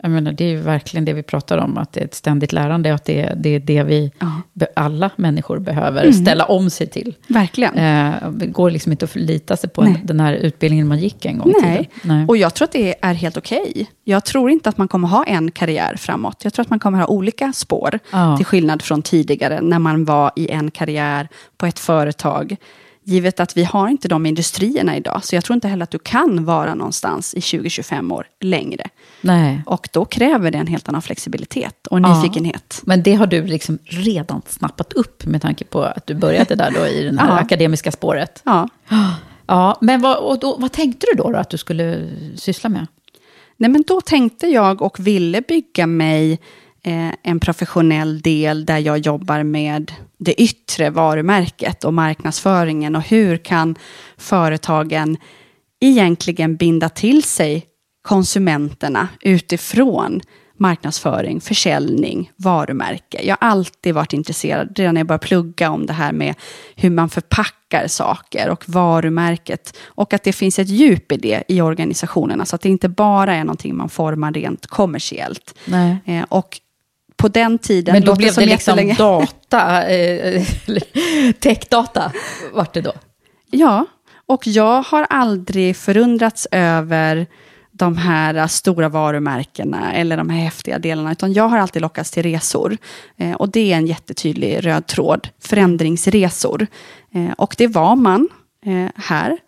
jag 0.03 0.11
menar, 0.11 0.33
det 0.33 0.45
är 0.45 0.49
ju 0.49 0.57
verkligen 0.57 1.05
det 1.05 1.13
vi 1.13 1.23
pratar 1.23 1.59
om, 1.59 1.79
att 1.79 1.93
det 1.93 2.01
är 2.01 2.05
ett 2.05 2.15
ständigt 2.15 2.53
lärande, 2.53 2.89
och 2.91 2.95
att 2.95 3.05
det, 3.05 3.21
är- 3.21 3.35
det 3.37 3.49
är 3.55 3.61
det 3.61 3.83
vi, 3.83 4.13
be, 4.53 4.67
alla 4.77 5.11
människor 5.17 5.59
behöver 5.59 6.13
ställa 6.13 6.45
om 6.45 6.71
sig 6.71 6.87
till. 6.87 7.15
Verkligen. 7.27 7.75
Eh, 7.79 8.31
det 8.31 8.47
går 8.47 8.71
liksom 8.71 8.93
inte 8.93 9.05
att 9.05 9.11
förlita 9.11 9.57
sig 9.57 9.71
på 9.71 9.83
Nej. 9.83 10.01
den 10.05 10.21
här 10.21 10.33
utbildningen 10.33 10.89
man 10.89 10.99
gick 10.99 11.25
en 11.25 11.39
gång 11.39 11.53
Nej. 11.63 11.91
Nej. 12.03 12.27
och 12.29 12.37
jag 12.37 12.55
tror 12.55 12.65
att 12.67 12.73
det 12.73 12.95
är 13.05 13.15
helt 13.15 13.37
okej. 13.37 13.87
Jag 14.05 14.25
tror 14.25 14.51
inte 14.51 14.69
att 14.69 14.79
man 14.79 14.89
kommer 14.89 15.09
ha 15.09 15.25
en 15.25 15.51
karriär 15.51 15.97
framåt. 15.97 16.41
Jag 16.45 16.53
tror 16.53 16.63
att 16.63 16.71
man 16.71 16.79
kommer 16.79 16.99
ha 16.99 17.07
olika 17.07 17.53
spår. 17.53 17.99
Ja. 18.13 18.37
Till 18.37 18.47
skillnad 18.47 18.83
från 18.83 19.03
tidigare 19.03 19.61
när 19.61 19.79
man 19.79 20.05
var 20.05 20.33
i 20.37 20.49
en 20.51 20.71
karriär 20.71 21.29
på 21.57 21.67
ett 21.67 21.79
företag. 21.79 22.57
Givet 23.05 23.41
att 23.41 23.57
vi 23.57 23.65
har 23.65 23.89
inte 23.89 24.09
de 24.09 24.27
industrierna 24.27 24.97
idag. 24.97 25.25
Så 25.25 25.35
jag 25.35 25.45
tror 25.45 25.55
inte 25.55 25.69
heller 25.69 25.83
att 25.83 25.91
du 25.91 25.99
kan 25.99 26.45
vara 26.45 26.75
någonstans 26.75 27.35
i 27.35 27.41
20-25 27.41 28.13
år 28.15 28.27
längre. 28.41 28.85
Nej. 29.21 29.63
Och 29.67 29.89
då 29.93 30.05
kräver 30.05 30.51
det 30.51 30.59
en 30.59 30.67
helt 30.67 30.89
annan 30.89 31.03
flexibilitet 31.03 31.87
och 31.87 32.01
Ja. 32.01 32.15
nyfikenhet. 32.23 32.81
Men 32.85 33.03
det 33.03 33.15
har 33.15 33.27
du 33.27 33.47
liksom 33.47 33.79
redan 33.85 34.43
snappat 34.49 34.93
upp 34.93 35.27
med 35.27 35.43
tanke 35.43 35.65
på 35.65 35.83
att 35.83 36.07
du 36.07 36.15
började 36.15 36.55
där 36.55 36.71
då 36.71 36.87
i 36.87 37.03
det 37.11 37.21
här 37.21 37.29
Ja. 37.37 37.39
akademiska 37.39 37.93
spåret. 37.93 38.43
Ja. 38.45 38.69
Ja, 39.47 39.79
men 39.81 40.01
vad, 40.01 40.41
då, 40.41 40.57
vad 40.59 40.73
tänkte 40.73 41.07
du 41.13 41.23
då, 41.23 41.31
då 41.31 41.39
att 41.39 41.51
du 41.51 41.59
skulle 41.59 42.11
syssla 42.37 42.71
med? 42.71 42.87
Nej, 43.57 43.71
men 43.71 43.85
då 43.87 44.01
tänkte 44.01 44.47
jag 44.47 44.83
och 44.83 45.01
ville 45.07 45.41
bygga 45.41 45.87
mig 45.87 46.41
en 47.23 47.41
professionell 47.41 48.21
del 48.21 48.65
där 48.65 48.79
jag 48.79 48.99
jobbar 48.99 49.43
med 49.43 49.93
det 50.19 50.43
yttre 50.43 50.91
varumärket 50.91 51.85
och 51.85 51.95
marknadsföringen 51.95 52.97
och 52.97 53.03
hur 53.03 53.37
kan 53.37 53.75
företagen 54.17 55.17
egentligen 55.81 56.57
binda 56.57 56.89
till 56.89 57.23
sig 57.23 57.67
konsumenterna 58.03 59.09
utifrån 59.21 60.21
marknadsföring, 60.57 61.41
försäljning, 61.41 62.31
varumärke. 62.37 63.21
Jag 63.23 63.37
har 63.41 63.49
alltid 63.49 63.95
varit 63.95 64.13
intresserad, 64.13 64.79
redan 64.79 64.95
när 64.95 65.01
jag 65.01 65.07
började 65.07 65.27
plugga, 65.27 65.71
om 65.71 65.87
det 65.87 65.93
här 65.93 66.13
med 66.13 66.35
hur 66.77 66.91
man 66.91 67.09
förpackar 67.09 67.87
saker 67.87 68.51
och 68.51 68.69
varumärket. 68.69 69.79
Och 69.85 70.13
att 70.13 70.23
det 70.23 70.33
finns 70.33 70.59
ett 70.59 70.69
djup 70.69 71.13
i 71.13 71.17
det 71.17 71.43
i 71.49 71.61
organisationerna, 71.61 72.45
så 72.45 72.57
att 72.57 72.63
det 72.63 72.69
inte 72.69 72.89
bara 72.89 73.35
är 73.35 73.45
någonting 73.45 73.77
man 73.77 73.89
formar 73.89 74.33
rent 74.33 74.67
kommersiellt. 74.67 75.55
Eh, 76.05 76.25
och 76.29 76.61
på 77.23 77.29
den 77.29 77.59
tiden... 77.59 77.93
Men 77.93 78.05
då 78.05 78.17
blev 78.17 78.35
det 78.35 78.47
liksom 78.47 78.95
data, 78.99 79.89
eh, 79.89 80.43
techdata, 81.41 82.13
vart 82.53 82.75
det 82.75 82.81
då? 82.81 82.93
Ja, 83.51 83.87
och 84.27 84.47
jag 84.47 84.83
har 84.83 85.07
aldrig 85.11 85.77
förundrats 85.77 86.49
över 86.51 87.27
de 87.73 87.97
här 87.97 88.47
stora 88.47 88.89
varumärkena 88.89 89.93
eller 89.93 90.17
de 90.17 90.29
här 90.31 90.39
häftiga 90.39 90.79
delarna, 90.79 91.13
utan 91.13 91.33
jag 91.33 91.49
har 91.49 91.59
alltid 91.59 91.83
lockats 91.83 92.11
till 92.11 92.23
resor. 92.23 92.77
Eh, 93.17 93.33
och 93.33 93.51
det 93.51 93.73
är 93.73 93.77
en 93.77 93.87
jättetydlig 93.87 94.67
röd 94.67 94.87
tråd, 94.87 95.29
förändringsresor. 95.41 96.67
Eh, 97.15 97.33
och 97.37 97.55
det 97.59 97.67
var 97.67 97.97
man 97.97 98.29
eh, 98.67 98.89
här. 98.97 99.39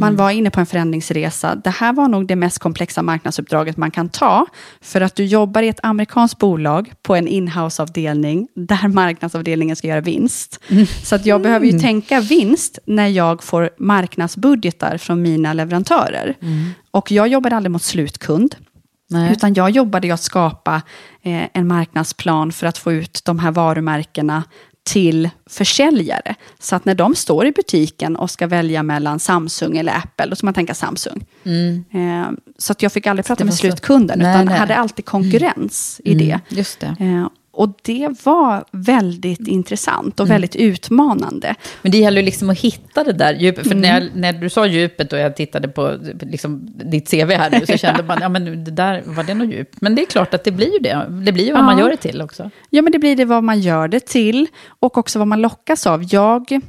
Man 0.00 0.16
var 0.16 0.30
inne 0.30 0.50
på 0.50 0.60
en 0.60 0.66
förändringsresa. 0.66 1.54
Det 1.54 1.70
här 1.70 1.92
var 1.92 2.08
nog 2.08 2.26
det 2.26 2.36
mest 2.36 2.58
komplexa 2.58 3.02
marknadsuppdraget 3.02 3.76
man 3.76 3.90
kan 3.90 4.08
ta, 4.08 4.46
för 4.80 5.00
att 5.00 5.16
du 5.16 5.24
jobbar 5.24 5.62
i 5.62 5.68
ett 5.68 5.80
amerikanskt 5.82 6.38
bolag 6.38 6.92
på 7.02 7.16
en 7.16 7.28
inhouse-avdelning, 7.28 8.48
där 8.54 8.88
marknadsavdelningen 8.88 9.76
ska 9.76 9.88
göra 9.88 10.00
vinst. 10.00 10.60
Så 11.02 11.14
att 11.14 11.26
jag 11.26 11.42
behöver 11.42 11.66
ju 11.66 11.78
tänka 11.78 12.20
vinst 12.20 12.78
när 12.86 13.08
jag 13.08 13.42
får 13.42 13.70
marknadsbudgetar 13.78 14.98
från 14.98 15.22
mina 15.22 15.52
leverantörer. 15.52 16.34
Och 16.90 17.10
jag 17.10 17.28
jobbade 17.28 17.56
aldrig 17.56 17.70
mot 17.70 17.82
slutkund. 17.82 18.56
Nej. 19.10 19.32
Utan 19.32 19.54
jag 19.54 19.70
jobbade 19.70 20.06
ju 20.06 20.12
att 20.12 20.22
skapa 20.22 20.82
eh, 21.22 21.48
en 21.52 21.66
marknadsplan 21.66 22.52
för 22.52 22.66
att 22.66 22.78
få 22.78 22.92
ut 22.92 23.22
de 23.24 23.38
här 23.38 23.50
varumärkena 23.52 24.44
till 24.84 25.30
försäljare. 25.46 26.34
Så 26.58 26.76
att 26.76 26.84
när 26.84 26.94
de 26.94 27.14
står 27.14 27.46
i 27.46 27.52
butiken 27.52 28.16
och 28.16 28.30
ska 28.30 28.46
välja 28.46 28.82
mellan 28.82 29.18
Samsung 29.20 29.76
eller 29.76 29.96
Apple, 29.96 30.26
då 30.26 30.36
ska 30.36 30.46
man 30.46 30.54
tänka 30.54 30.74
Samsung. 30.74 31.24
Eh, 31.92 32.30
så 32.58 32.72
att 32.72 32.82
jag 32.82 32.92
fick 32.92 33.06
aldrig 33.06 33.26
prata 33.26 33.40
Mm. 33.42 33.46
med 33.46 33.54
slutkunden, 33.54 34.18
Nej, 34.18 34.30
utan 34.34 34.46
nej. 34.46 34.58
hade 34.58 34.76
alltid 34.76 35.04
konkurrens 35.04 36.00
i 36.04 36.14
det. 36.14 36.24
Mm, 36.30 36.40
just 36.48 36.80
det. 36.80 36.96
Eh, 37.00 37.26
och 37.54 37.78
det 37.82 38.08
var 38.24 38.64
väldigt 38.70 39.48
intressant 39.48 40.20
Mm. 40.20 40.24
och 40.26 40.30
väldigt 40.30 40.56
utmanande. 40.56 41.54
Men 41.82 41.92
det 41.92 41.98
gäller 41.98 42.20
ju 42.20 42.24
liksom 42.24 42.50
att 42.50 42.58
hitta 42.58 43.04
det 43.04 43.12
där 43.12 43.34
djupet. 43.34 43.68
För 43.68 43.74
när, 43.74 43.96
Mm. 44.00 44.02
jag, 44.12 44.20
när 44.20 44.32
du 44.32 44.50
sa 44.50 44.66
djupet 44.66 45.12
och 45.12 45.18
jag 45.18 45.36
tittade 45.36 45.68
på 45.68 45.96
liksom, 46.20 46.72
ditt 46.84 47.10
CV 47.10 47.30
här 47.30 47.50
nu, 47.50 47.66
så 47.66 47.76
kände 47.78 48.02
man, 48.02 48.18
ja 48.20 48.28
men 48.28 48.64
det 48.64 48.70
där, 48.70 49.02
var 49.06 49.24
det 49.24 49.34
något 49.34 49.52
djup? 49.54 49.68
Men 49.80 49.94
det 49.94 50.02
är 50.02 50.06
klart 50.06 50.34
att 50.34 50.44
det 50.44 50.50
blir 50.50 50.72
ju 50.72 50.78
det. 50.78 51.06
Det 51.26 51.32
blir 51.32 51.44
ju 51.44 51.52
vad 51.52 51.60
Ja. 51.60 51.64
man 51.66 51.78
gör 51.78 51.90
det 51.90 51.96
till 51.96 52.22
också. 52.22 52.50
Ja, 52.70 52.82
men 52.82 52.92
det 52.92 52.98
blir 52.98 53.16
det 53.16 53.24
vad 53.24 53.44
man 53.44 53.60
gör 53.60 53.88
det 53.88 54.00
till 54.06 54.46
och 54.80 54.98
också 54.98 55.18
vad 55.18 55.28
man 55.28 55.40
lockas 55.42 55.86
av. 55.86 56.04
Jag 56.10 56.60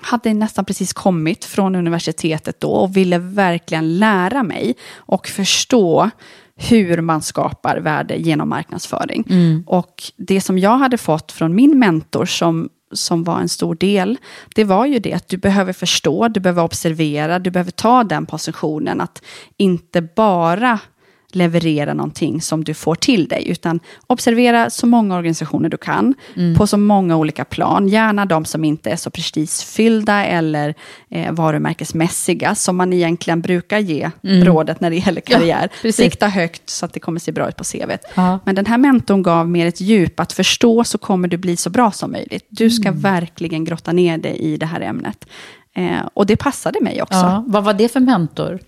hade 0.00 0.34
nästan 0.34 0.64
precis 0.64 0.92
kommit 0.92 1.44
från 1.44 1.74
universitetet 1.74 2.60
då 2.60 2.68
och 2.70 2.96
ville 2.96 3.18
verkligen 3.18 3.98
lära 3.98 4.42
mig 4.42 4.74
och 4.94 5.26
förstå 5.28 6.10
hur 6.56 7.00
man 7.00 7.22
skapar 7.22 7.76
värde 7.76 8.16
genom 8.16 8.48
marknadsföring. 8.48 9.24
Och 9.66 10.02
det 10.16 10.40
som 10.40 10.58
jag 10.58 10.76
hade 10.78 10.98
fått 10.98 11.32
från 11.32 11.54
min 11.54 11.78
mentor 11.78 12.24
som 12.24 12.68
som 12.92 13.24
var 13.24 13.40
en 13.40 13.48
stor 13.48 13.74
del, 13.74 14.18
det 14.54 14.64
var 14.64 14.86
ju 14.86 14.98
det 14.98 15.12
att 15.12 15.28
du 15.28 15.36
behöver 15.36 15.72
förstå, 15.72 16.28
du 16.28 16.40
behöver 16.40 16.62
observera, 16.62 17.38
du 17.38 17.50
behöver 17.50 17.70
ta 17.70 18.04
den 18.04 18.26
positionen 18.26 19.00
att 19.00 19.22
inte 19.56 20.02
bara 20.02 20.78
leverera 21.32 21.94
någonting 21.94 22.40
som 22.40 22.64
du 22.64 22.74
får 22.74 22.94
till 22.94 23.28
dig, 23.28 23.48
utan 23.48 23.80
observera 24.06 24.70
så 24.70 24.86
många 24.86 25.16
organisationer 25.16 25.68
du 25.68 25.76
kan, 25.76 26.14
på 26.56 26.66
så 26.66 26.76
många 26.76 27.16
olika 27.16 27.44
plan, 27.44 27.88
gärna 27.88 28.26
de 28.26 28.44
som 28.44 28.64
inte 28.64 28.90
är 28.90 28.96
så 28.96 29.10
prestigefyllda 29.10 30.24
eller 30.24 30.74
eh, 31.10 31.32
varumärkesmässiga, 31.32 32.54
som 32.54 32.76
man 32.76 32.92
egentligen 32.92 33.40
brukar 33.40 33.78
ge 33.78 34.10
rådet 34.22 34.80
när 34.80 34.90
det 34.90 34.96
gäller 34.96 35.20
karriär. 35.20 35.68
precis. 35.82 35.96
Sikta 35.96 36.28
högt 36.28 36.70
så 36.70 36.86
att 36.86 36.92
det 36.92 37.00
kommer 37.00 37.20
se 37.20 37.32
bra 37.32 37.48
ut 37.48 37.56
på 37.56 37.64
CVt. 37.64 38.00
Ja. 38.14 38.38
Men 38.44 38.54
den 38.54 38.66
här 38.66 38.78
mentorn 38.78 39.22
gav 39.22 39.48
mer 39.48 39.66
ett 39.66 39.80
djup, 39.80 40.20
att 40.20 40.32
förstå 40.32 40.84
så 40.84 40.98
kommer 40.98 41.28
du 41.28 41.36
bli 41.36 41.56
så 41.56 41.70
bra 41.70 41.90
som 41.90 42.12
möjligt. 42.12 42.46
Du 42.48 42.70
ska 42.70 42.92
verkligen 42.92 43.64
grotta 43.64 43.92
ner 43.92 44.18
dig 44.18 44.38
i 44.38 44.56
det 44.56 44.66
här 44.66 44.80
ämnet. 44.80 45.26
Eh, 45.74 46.06
och 46.14 46.26
det 46.26 46.36
passade 46.36 46.80
mig 46.80 47.02
också. 47.02 47.18
Ja. 47.18 47.44
Vad 47.46 47.64
var 47.64 47.74
det 47.74 47.88
för 47.88 48.00
mentor? 48.00 48.58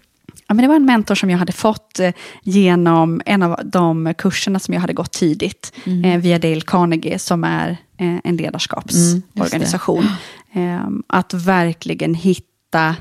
Ja, 0.49 0.55
men 0.55 0.63
det 0.63 0.69
var 0.69 0.77
en 0.77 0.85
mentor 0.85 1.15
som 1.15 1.31
jag 1.31 1.39
hade 1.39 1.53
fått 1.53 2.01
eh, 2.01 2.13
genom 2.43 3.23
en 3.27 3.43
av 3.43 3.61
de 3.65 4.15
kurserna 4.19 4.59
som 4.59 4.75
jag 4.75 4.81
hade 4.81 4.93
gått 4.93 5.13
tidigt, 5.13 5.73
eh, 6.05 6.21
via 6.21 6.39
Dale 6.39 6.61
Carnegie, 6.61 7.19
som 7.19 7.45
är 7.45 7.71
eh, 7.97 8.17
en 8.25 8.37
ledarskapsorganisation. 8.37 10.05
Eh, 10.53 10.89
att 11.07 11.35
verkligen 11.35 12.15
hitta 12.15 12.97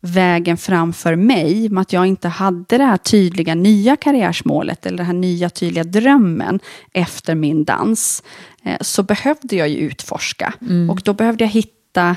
vägen 0.00 0.56
framför 0.56 1.16
mig, 1.16 1.68
med 1.68 1.80
att 1.80 1.92
jag 1.92 2.06
inte 2.06 2.28
hade 2.28 2.78
det 2.78 2.84
här 2.84 2.96
tydliga 2.96 3.54
nya 3.54 3.96
karriärsmålet, 3.96 4.86
eller 4.86 4.96
den 4.96 5.06
här 5.06 5.12
nya 5.12 5.50
tydliga 5.50 5.84
drömmen 5.84 6.60
efter 6.92 7.34
min 7.34 7.64
dans, 7.64 8.22
så 8.80 9.02
behövde 9.02 9.56
jag 9.56 9.68
ju 9.68 9.76
utforska. 9.76 10.54
Och 10.90 11.00
då 11.04 11.12
behövde 11.12 11.44
jag 11.44 11.50
hitta 11.50 12.16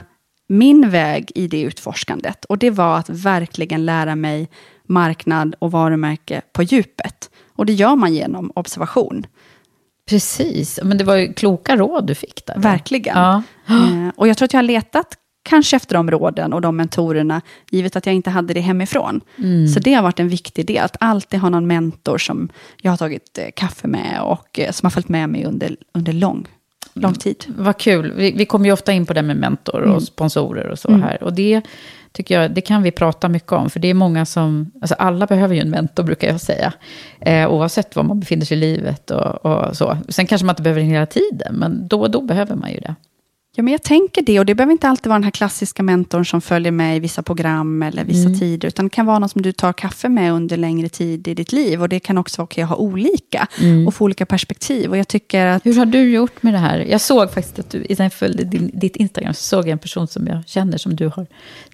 min 0.50 0.90
väg 0.90 1.32
i 1.36 1.48
det 1.48 1.62
utforskandet. 1.62 2.46
Och 2.46 2.58
det 2.58 2.70
var 2.70 2.98
att 2.98 3.10
verkligen 3.10 3.86
lära 3.86 4.16
mig 4.16 4.50
marknad 4.86 5.56
och 5.60 5.72
varumärke 5.72 6.42
på 6.54 6.64
djupet. 6.64 7.30
Och 7.56 7.66
det 7.66 7.74
gör 7.74 7.96
man 7.96 8.14
genom 8.14 8.52
observation. 8.56 9.26
Precis, 10.10 10.80
men 10.84 10.98
det 10.98 11.04
var 11.04 11.16
ju 11.16 11.34
kloka 11.34 11.76
råd 11.76 12.08
du 12.08 12.16
fick 12.16 12.46
där. 12.46 12.58
Verkligen. 12.58 13.18
Ja. 13.18 13.44
Eh, 13.68 14.12
och 14.16 14.28
jag 14.28 14.38
tror 14.38 14.46
att 14.46 14.54
jag 14.54 14.58
har 14.58 14.64
letat 14.64 15.18
kanske 15.44 15.76
efter 15.76 15.96
de 15.96 16.12
råden 16.12 16.54
och 16.54 16.62
de 16.62 16.78
mentorerna, 16.78 17.42
givet 17.72 17.96
att 17.96 18.06
jag 18.06 18.16
inte 18.16 18.30
hade 18.30 18.54
det 18.54 18.60
hemifrån. 18.60 19.22
Mm. 19.38 19.68
Så 19.68 19.80
det 19.80 19.94
har 19.94 20.04
varit 20.04 20.20
en 20.20 20.30
viktig 20.30 20.66
del, 20.66 20.84
att 20.86 20.98
alltid 21.00 21.40
ha 21.40 21.50
någon 21.50 21.68
mentor 21.68 22.18
som 22.18 22.50
jag 22.82 22.92
har 22.92 22.98
tagit 22.98 23.38
eh, 23.38 23.46
kaffe 23.56 23.88
med 23.88 24.22
och 24.22 24.60
eh, 24.60 24.72
som 24.72 24.86
har 24.86 24.92
följt 24.92 25.10
med 25.10 25.30
mig 25.30 25.46
under, 25.46 25.76
under 25.94 26.14
lång, 26.14 26.48
lång 27.02 27.14
tid. 27.14 27.46
Vad 27.58 27.78
kul. 27.78 28.14
Vi, 28.16 28.32
vi 28.32 28.46
kommer 28.46 28.66
ju 28.66 28.72
ofta 28.72 28.92
in 28.92 29.06
på 29.06 29.14
det 29.14 29.22
med 29.22 29.38
mentor 29.38 29.82
och 29.82 29.88
Mm. 29.90 30.02
sponsorer 30.02 30.68
och 30.68 30.80
så 30.80 30.92
här. 30.98 31.24
Och 31.24 31.34
det 31.34 31.62
tycker 32.12 32.42
jag, 32.42 32.52
det 32.52 32.62
kan 32.62 32.84
vi 32.84 32.92
prata 32.92 33.30
mycket 33.30 33.52
om. 33.52 33.70
För 33.70 33.80
det 33.80 33.88
är 33.88 33.94
många 33.94 34.26
som, 34.26 34.72
alltså 34.82 34.96
alla 34.96 35.26
behöver 35.26 35.56
ju 35.56 35.62
en 35.62 35.70
mentor 35.70 36.04
brukar 36.04 36.28
jag 36.28 36.42
säga. 36.42 36.74
Eh, 37.22 37.50
oavsett 37.50 37.96
var 37.96 38.04
man 38.04 38.20
befinner 38.20 38.46
sig 38.46 38.58
i 38.58 38.60
livet 38.62 39.12
och, 39.12 39.46
och 39.46 39.78
så. 39.78 39.98
Sen 40.10 40.28
kanske 40.28 40.46
man 40.46 40.54
inte 40.54 40.62
behöver 40.62 40.82
den 40.82 40.90
hela 40.90 41.06
tiden, 41.06 41.56
men 41.56 41.88
då 41.88 42.02
och 42.02 42.12
då 42.12 42.22
behöver 42.22 42.56
man 42.56 42.72
ju 42.72 42.80
det. 42.80 42.96
Ja, 43.56 43.64
men 43.64 43.72
jag 43.72 43.84
tänker 43.84 44.22
det, 44.22 44.40
och 44.40 44.46
det 44.46 44.56
behöver 44.56 44.72
inte 44.72 44.88
alltid 44.88 45.08
vara 45.10 45.18
den 45.20 45.24
här 45.24 45.32
klassiska 45.32 45.84
mentorn 45.84 46.26
som 46.26 46.42
följer 46.42 46.72
med 46.72 46.98
i 46.98 47.00
vissa 47.00 47.24
program 47.24 47.84
eller 47.84 48.04
vissa 48.04 48.28
Mm. 48.28 48.40
tider, 48.40 48.68
utan 48.68 48.86
det 48.86 48.90
kan 48.90 49.06
vara 49.06 49.20
någon 49.20 49.30
som 49.30 49.42
du 49.42 49.52
tar 49.52 49.74
kaffe 49.74 50.10
med 50.10 50.34
under 50.34 50.58
längre 50.58 50.90
tid 50.90 51.28
i 51.28 51.34
ditt 51.34 51.52
liv. 51.52 51.82
Och 51.82 51.90
det 51.90 52.00
kan 52.00 52.18
också 52.18 52.42
vara 52.42 52.44
okej 52.46 52.64
att 52.64 52.70
ha 52.70 52.76
olika 52.76 53.48
och 53.88 53.94
få 53.94 54.04
olika 54.06 54.26
perspektiv. 54.26 54.90
Och 54.90 54.98
jag 54.98 55.08
tycker 55.08 55.46
att 55.46 55.66
Hur 55.66 55.76
har 55.76 55.86
du 55.86 56.10
gjort 56.12 56.44
med 56.44 56.54
det 56.54 56.58
här? 56.58 56.80
Jag 56.80 57.02
såg 57.02 57.34
faktiskt 57.34 57.60
att 57.60 57.70
du, 57.70 57.84
innan 57.84 58.04
jag 58.06 58.14
följde 58.14 58.44
din, 58.44 58.72
ditt 58.74 58.96
Instagram, 58.96 59.34
så 59.34 59.42
såg 59.44 59.64
jag 59.66 59.70
en 59.72 59.80
person 59.80 60.08
som 60.08 60.28
jag 60.28 60.44
känner 60.48 60.78
som 60.78 60.96
du 60.96 61.08
har 61.08 61.28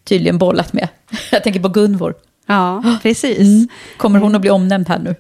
tydligen 0.03 0.37
bollat 0.37 0.73
med. 0.73 0.87
Jag 1.31 1.43
tänker 1.43 1.59
på 1.59 1.69
Gunvor. 1.69 2.13
Ja, 2.47 2.83
precis. 3.01 3.67
Kommer 3.97 4.19
hon 4.19 4.35
att 4.35 4.41
bli 4.41 4.49
omnämnd 4.49 4.87
här 4.89 4.99
nu? 4.99 5.15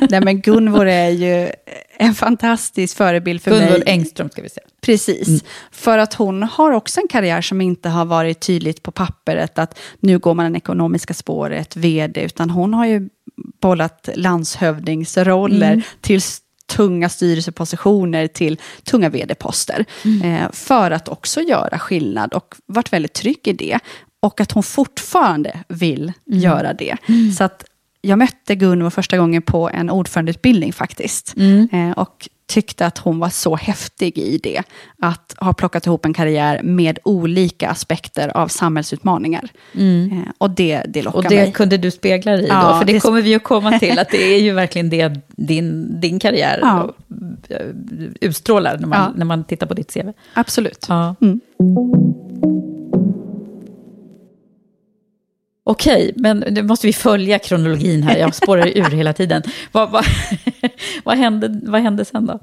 Nej, 0.10 0.20
men 0.20 0.40
Gunvor 0.40 0.86
är 0.88 1.08
ju 1.08 1.50
en 2.06 2.14
fantastisk 2.14 2.96
förebild 2.96 3.42
för 3.42 3.50
Gunvor 3.50 3.70
mig. 3.70 3.82
Engström 3.86 4.30
ska 4.30 4.42
vi 4.42 4.48
säga. 4.48 4.66
Precis. 4.80 5.44
För 5.70 5.98
att 5.98 6.14
hon 6.14 6.42
har 6.42 6.70
också 6.70 7.00
en 7.00 7.08
karriär 7.08 7.40
som 7.40 7.60
inte 7.60 7.88
har 7.88 8.04
varit 8.04 8.40
tydligt 8.40 8.82
på 8.82 8.90
pappret, 8.90 9.58
att 9.58 9.78
nu 10.00 10.18
går 10.18 10.34
man 10.34 10.52
det 10.52 10.56
ekonomiska 10.58 11.14
spåret, 11.14 11.76
vd, 11.76 12.20
utan 12.24 12.50
hon 12.50 12.74
har 12.74 12.86
ju 12.86 13.08
bollat 13.60 14.08
landshövdingsroller 14.14 15.82
till 16.00 16.16
s- 16.16 16.40
tunga 16.66 17.08
styrelsepositioner 17.08 18.26
till 18.26 18.60
tunga 18.84 19.08
vd-poster. 19.08 19.84
Eh, 20.24 20.52
för 20.52 20.90
att 20.90 21.08
också 21.08 21.40
göra 21.40 21.78
skillnad 21.78 22.32
och 22.32 22.54
varit 22.66 22.92
väldigt 22.92 23.12
trygg 23.12 23.38
i 23.44 23.52
det. 23.52 23.78
Och 24.20 24.40
att 24.40 24.52
hon 24.52 24.62
fortfarande 24.62 25.58
vill 25.68 26.12
göra 26.26 26.72
det. 26.72 26.96
Så 27.38 27.44
att 27.44 27.64
jag 28.04 28.18
mötte 28.18 28.54
Gunvor 28.54 28.90
första 28.90 29.16
gången 29.18 29.42
på 29.42 29.70
en 29.70 29.90
ordförandeutbildning 29.90 30.72
faktiskt. 30.72 31.34
Eh, 31.72 31.90
och 31.96 32.28
tyckte 32.46 32.86
att 32.86 32.98
hon 32.98 33.18
var 33.18 33.28
så 33.28 33.56
häftig 33.56 34.18
i 34.18 34.40
det. 34.42 34.62
Att 35.02 35.34
ha 35.38 35.52
plockat 35.52 35.86
ihop 35.86 36.04
en 36.04 36.14
karriär 36.14 36.60
med 36.62 36.98
olika 37.04 37.68
aspekter 37.68 38.36
av 38.36 38.48
samhällsutmaningar. 38.48 39.48
Eh, 39.74 40.18
och 40.38 40.50
det, 40.50 40.82
det 40.88 41.02
lockar 41.02 41.18
Och 41.18 41.24
det 41.28 41.36
mig. 41.36 41.52
kunde 41.52 41.76
du 41.76 41.90
spegla 41.90 42.32
dig 42.32 42.44
i 42.44 42.48
Ja, 42.48 42.68
då? 42.72 42.78
För 42.78 42.84
det, 42.84 42.92
det- 42.92 43.00
kommer 43.00 43.22
vi 43.22 43.30
ju 43.30 43.38
komma 43.38 43.78
till, 43.78 43.98
att 43.98 44.10
det 44.10 44.22
är 44.34 44.40
ju 44.40 44.52
verkligen 44.52 44.90
det 44.90 45.20
din, 45.28 46.00
din 46.00 46.18
karriär 46.18 46.58
Ja. 46.62 46.94
eh, 47.48 47.56
utstrålar 48.20 48.78
när 48.78 48.86
man, 48.86 48.98
Ja. 48.98 49.12
när 49.16 49.24
man 49.24 49.44
tittar 49.44 49.66
på 49.66 49.74
ditt 49.74 49.94
CV. 49.94 50.08
Absolut. 50.34 50.86
Mm. 51.20 51.40
Okej, 55.66 56.12
men 56.16 56.38
nu 56.38 56.62
måste 56.62 56.86
vi 56.86 56.92
följa 56.92 57.38
kronologin 57.38 58.02
här. 58.02 58.16
Jag 58.16 58.34
spårar 58.34 58.66
ur 58.66 58.90
hela 58.90 59.12
tiden. 59.12 59.42
Vad, 59.72 59.90
vad, 59.90 60.04
vad, 61.04 61.18
hände, 61.18 61.60
vad 61.62 61.80
hände 61.80 62.04
sen 62.04 62.26
då? 62.26 62.40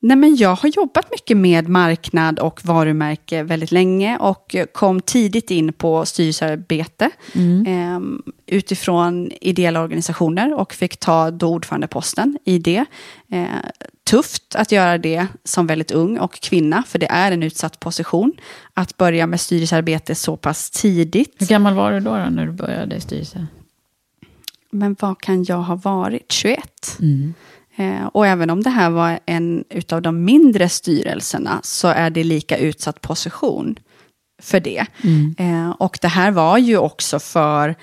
Nej, 0.00 0.16
men 0.16 0.36
jag 0.36 0.54
har 0.54 0.68
jobbat 0.68 1.10
mycket 1.10 1.36
med 1.36 1.68
marknad 1.68 2.38
och 2.38 2.64
varumärke 2.64 3.42
väldigt 3.42 3.72
länge 3.72 4.18
och 4.18 4.56
kom 4.72 5.00
tidigt 5.00 5.50
in 5.50 5.72
på 5.72 6.06
styrelsearbete 6.06 7.10
eh, 7.66 8.00
utifrån 8.46 9.30
ideella 9.40 9.82
organisationer 9.82 10.54
och 10.54 10.74
fick 10.74 10.96
ta 10.96 11.30
då 11.30 11.48
ordförandeposten 11.48 12.38
i 12.44 12.58
det. 12.58 12.84
Eh, 13.32 13.46
tufft 14.06 14.54
att 14.54 14.72
göra 14.72 14.98
det 14.98 15.26
som 15.44 15.66
väldigt 15.66 15.90
ung 15.90 16.18
och 16.18 16.40
kvinna, 16.40 16.82
för 16.86 16.98
det 16.98 17.06
är 17.10 17.32
en 17.32 17.42
utsatt 17.42 17.80
position. 17.80 18.32
Att 18.74 18.96
börja 18.96 19.26
med 19.26 19.40
styrelsearbete 19.40 20.14
så 20.14 20.36
pass 20.36 20.70
tidigt. 20.70 21.34
Hur 21.38 21.46
gammal 21.46 21.74
var 21.74 21.92
du 21.92 22.00
då, 22.00 22.10
då 22.10 22.30
när 22.30 22.46
du 22.46 22.52
började 22.52 22.96
i 22.96 23.00
styrelse? 23.00 23.46
Men 24.70 24.96
vad 25.00 25.20
kan 25.20 25.44
jag 25.44 25.62
ha 25.62 25.74
varit? 25.74 26.32
21? 26.32 26.98
Eh, 27.76 28.06
och 28.06 28.26
även 28.26 28.50
om 28.50 28.62
det 28.62 28.70
här 28.70 28.90
var 28.90 29.18
en 29.26 29.64
utav 29.70 30.02
de 30.02 30.24
mindre 30.24 30.68
styrelserna 30.68 31.60
så 31.62 31.88
är 31.88 32.10
det 32.10 32.24
lika 32.24 32.56
utsatt 32.56 33.00
position 33.00 33.76
för 34.42 34.60
det. 34.60 34.86
Eh, 35.38 35.70
och 35.70 35.98
det 36.02 36.08
här 36.08 36.30
var 36.30 36.58
ju 36.58 36.78
också 36.78 37.18
för 37.18 37.74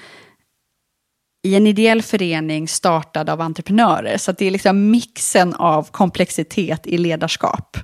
i 1.45 1.55
en 1.55 1.67
ideell 1.67 2.01
förening 2.01 2.67
startad 2.67 3.29
av 3.29 3.41
entreprenörer. 3.41 4.17
Så 4.17 4.31
det 4.31 4.45
är 4.45 4.51
liksom 4.51 4.91
mixen 4.91 5.53
av 5.53 5.87
komplexitet 5.91 6.87
i 6.87 6.97
ledarskap. 6.97 7.77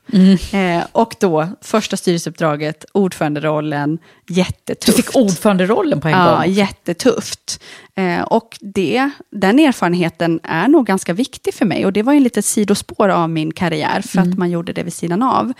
Eh, 0.52 0.84
och 0.92 1.16
då 1.20 1.48
första 1.62 1.98
styrelseuppdraget, 1.98 2.86
ordföranderollen, 2.94 4.00
Du 4.28 4.34
jättetufft. 4.34 4.96
fick 4.98 5.16
ordföranderollen 5.16 6.02
på 6.02 6.08
en 6.08 6.14
Ja, 6.14 6.36
gång. 6.44 6.52
jättetufft. 6.54 7.64
Eh, 7.96 8.22
och 8.22 8.58
det, 8.62 9.10
den 9.32 9.60
erfarenheten 9.60 10.40
är 10.44 10.68
nog 10.68 10.86
ganska 10.86 11.14
viktig 11.14 11.54
för 11.54 11.66
mig. 11.66 11.86
Och 11.86 11.94
det 11.94 12.04
var 12.04 12.14
ju 12.14 12.18
en 12.18 12.24
litet 12.24 12.46
sidospår 12.46 13.10
av 13.10 13.30
min 13.30 13.52
karriär, 13.54 14.02
för 14.02 14.20
att 14.22 14.38
man 14.38 14.50
gjorde 14.50 14.74
det 14.74 14.84
vid 14.84 14.94
sidan 14.94 15.24
av. 15.24 15.54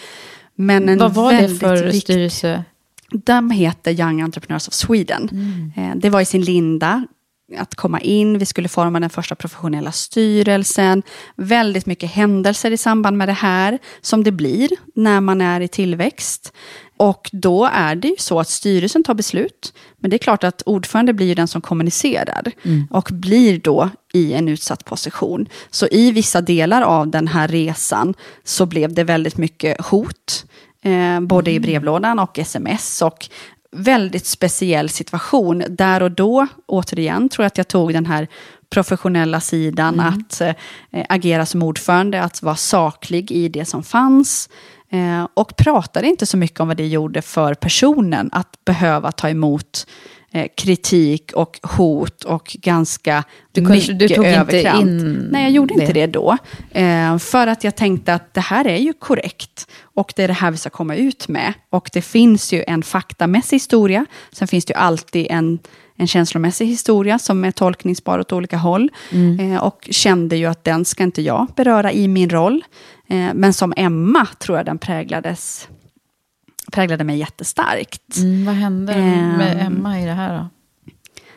Men 0.56 0.90
en 0.90 0.98
Vad 1.00 1.14
var 1.14 1.34
det 1.34 1.50
för 1.60 1.92
styrelse? 1.92 2.64
de 3.12 3.52
heter 3.52 3.92
Young 3.92 4.22
Entrepreneurs 4.22 4.68
of 4.68 4.74
Sweden. 4.74 5.30
Eh, 5.78 5.92
Det 5.96 6.10
var 6.10 6.22
i 6.22 6.26
sin 6.26 6.42
linda 6.42 7.06
att 7.58 7.76
komma 7.76 8.00
in, 8.00 8.38
vi 8.38 8.46
skulle 8.46 8.68
forma 8.70 9.00
den 9.00 9.10
första 9.10 9.36
professionella 9.36 9.92
styrelsen. 9.92 11.04
Väldigt 11.36 11.86
mycket 11.86 12.12
händelser 12.12 12.72
i 12.72 12.78
samband 12.78 13.18
med 13.18 13.28
det 13.28 13.34
här, 13.34 13.80
som 14.02 14.24
det 14.24 14.32
blir 14.32 14.70
när 14.96 15.22
man 15.22 15.42
är 15.42 15.62
i 15.62 15.68
tillväxt. 15.68 16.54
Och 16.98 17.30
då 17.34 17.70
är 17.74 17.96
det 17.96 18.08
ju 18.08 18.16
så 18.18 18.40
att 18.40 18.50
styrelsen 18.50 19.04
tar 19.04 19.14
beslut, 19.14 19.74
men 19.98 20.10
det 20.10 20.16
är 20.16 20.18
klart 20.18 20.44
att 20.44 20.62
ordförande 20.66 21.14
blir 21.14 21.36
den 21.36 21.48
som 21.48 21.62
kommunicerar 21.62 22.52
och 22.90 23.10
blir 23.12 23.60
då 23.60 23.90
i 24.14 24.34
en 24.34 24.48
utsatt 24.48 24.86
position. 24.86 25.48
Så 25.72 25.88
i 25.88 26.12
vissa 26.12 26.42
delar 26.42 26.82
av 26.82 27.08
den 27.08 27.28
här 27.28 27.48
resan 27.48 28.14
så 28.44 28.66
blev 28.66 28.94
det 28.94 29.04
väldigt 29.04 29.38
mycket 29.38 29.86
hot, 29.86 30.46
eh, 30.82 31.20
både 31.22 31.52
i 31.52 31.60
brevlådan 31.60 32.20
och 32.20 32.40
sms. 32.40 33.02
Och 33.02 33.30
väldigt 33.72 34.26
speciell 34.26 34.90
situation. 34.90 35.64
Där 35.70 36.04
och 36.04 36.12
då, 36.12 36.48
återigen, 36.66 37.30
tror 37.30 37.44
jag 37.44 37.48
att 37.48 37.58
jag 37.58 37.68
tog 37.68 37.94
den 37.94 38.06
här 38.06 38.28
professionella 38.70 39.42
sidan, 39.42 40.00
att 40.00 40.42
eh, 40.42 40.56
agera 41.10 41.46
som 41.46 41.64
ordförande, 41.64 42.24
att 42.24 42.42
vara 42.42 42.56
saklig 42.56 43.32
i 43.32 43.50
det 43.50 43.66
som 43.66 43.84
fanns. 43.84 44.50
Eh, 44.92 45.28
och 45.34 45.56
pratade 45.56 46.08
inte 46.08 46.26
så 46.26 46.38
mycket 46.38 46.60
om 46.60 46.68
vad 46.68 46.78
det 46.78 46.88
gjorde 46.88 47.22
för 47.22 47.54
personen 47.54 48.30
att 48.32 48.66
behöva 48.66 49.12
ta 49.12 49.30
emot 49.30 49.88
kritik 50.58 51.32
och 51.34 51.60
hot 51.64 52.24
och 52.24 52.56
ganska 52.62 53.24
Du 53.52 53.62
kunde- 53.62 53.76
mycket 53.76 54.00
du 54.00 54.08
tog 54.10 54.26
inte 54.26 54.40
övertramp. 54.40 54.82
in 54.82 55.28
Nej, 55.32 55.44
jag 55.44 55.52
gjorde 55.52 55.74
inte 55.74 55.86
det. 55.86 55.94
det 55.94 56.08
då. 56.08 56.38
Eh, 56.72 57.18
för 57.18 57.48
att 57.48 57.64
jag 57.64 57.76
tänkte 57.76 58.14
att 58.14 58.34
det 58.34 58.42
här 58.42 58.68
är 58.68 58.78
ju 58.78 58.94
korrekt. 58.94 59.68
Och 59.84 60.14
det 60.16 60.24
är 60.24 60.28
det 60.28 60.34
här 60.34 60.52
vi 60.52 60.58
ska 60.58 60.70
komma 60.70 60.96
ut 60.96 61.28
med. 61.28 61.54
Och 61.70 61.90
det 61.94 62.02
finns 62.02 62.54
ju 62.54 62.64
en 62.68 62.84
faktamässig 62.84 63.56
historia. 63.56 64.06
Sen 64.32 64.48
finns 64.48 64.66
det 64.66 64.72
ju 64.74 64.78
alltid 64.80 65.28
en, 65.30 65.60
en 65.98 66.08
känslomässig 66.08 66.66
historia 66.66 67.20
som 67.20 67.44
är 67.46 67.52
tolkningsbar 67.52 68.20
åt 68.20 68.34
olika 68.34 68.58
håll. 68.58 68.90
Eh, 69.40 69.64
och 69.64 69.88
kände 69.92 70.38
ju 70.38 70.46
att 70.46 70.64
den 70.64 70.86
ska 70.86 71.04
inte 71.04 71.22
jag 71.22 71.48
beröra 71.56 71.92
i 71.92 72.08
min 72.08 72.30
roll. 72.30 72.64
Eh, 73.10 73.28
men 73.34 73.54
som 73.54 73.74
Emma 73.78 74.28
tror 74.40 74.58
jag 74.58 74.66
den 74.66 74.78
präglades, 74.78 75.68
präglade 76.72 77.04
mig 77.04 77.18
jättestarkt. 77.18 78.18
Mm, 78.18 78.46
vad 78.46 78.56
hände 78.56 78.94
Ehm. 78.94 79.38
med 79.38 79.66
Emma 79.66 80.00
i 80.02 80.06
det 80.06 80.12
här 80.14 80.38
då? 80.40 80.48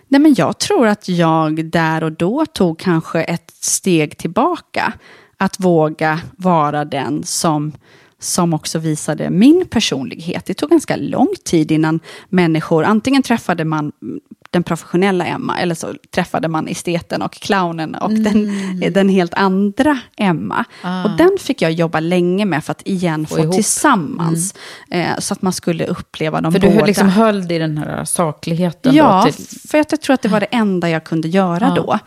Nej, 0.09 0.21
men 0.21 0.35
jag 0.39 0.59
tror 0.59 0.87
att 0.87 1.09
jag 1.09 1.65
där 1.65 2.05
och 2.05 2.13
då 2.13 2.47
tog 2.47 2.79
kanske 2.79 3.23
ett 3.23 3.51
steg 3.61 4.19
tillbaka. 4.19 4.93
Att 5.37 5.61
våga 5.61 6.21
vara 6.37 6.85
den 6.85 7.23
som, 7.25 7.73
som 8.23 8.55
också 8.55 8.79
visade 8.79 9.31
min 9.31 9.67
personlighet. 9.71 10.47
Det 10.47 10.55
tog 10.55 10.71
ganska 10.71 10.97
lång 10.97 11.29
tid 11.45 11.71
innan 11.71 12.01
människor, 12.29 12.85
antingen 12.85 13.23
träffade 13.23 13.65
man 13.65 13.93
den 14.53 14.63
professionella 14.63 15.27
Emma, 15.27 15.59
eller 15.59 15.75
så 15.75 15.95
träffade 16.11 16.49
man 16.49 16.69
esteten 16.69 17.23
och 17.23 17.33
clownen 17.33 17.95
och 17.95 18.11
mm. 18.11 18.23
den, 18.81 18.93
den 18.93 19.09
helt 19.09 19.35
andra 19.35 19.99
Emma. 20.17 20.65
Ah. 20.83 21.05
Och 21.05 21.11
den 21.17 21.31
fick 21.41 21.63
jag 21.63 21.73
jobba 21.73 22.01
länge 22.01 22.45
med 22.45 22.65
för 22.65 22.71
att 22.71 22.89
igen 22.89 23.27
få, 23.27 23.37
få 23.37 23.53
tillsammans. 23.53 24.55
Mm. 24.91 25.11
Eh, 25.11 25.19
så 25.19 25.35
att 25.35 25.43
man 25.43 25.53
skulle 25.53 25.87
uppleva 25.87 26.41
dem 26.41 26.53
för 26.53 26.61
båda. 26.61 26.73
För 26.73 26.81
du 26.81 26.87
liksom 26.87 27.09
höll 27.09 27.49
dig 27.49 27.57
i 27.57 27.61
den 27.61 27.79
här 27.79 28.05
sakligheten? 28.05 28.95
Ja, 28.95 29.23
till... 29.23 29.47
för 29.69 29.79
jag 29.79 29.89
tror 29.89 30.15
att 30.15 30.23
det 30.23 30.29
var 30.29 30.41
det 30.41 30.47
enda 30.47 30.91
jag 30.91 31.05
kunde 31.05 31.29
göra 31.29 31.73
ah. 31.73 31.75
då. 31.75 31.99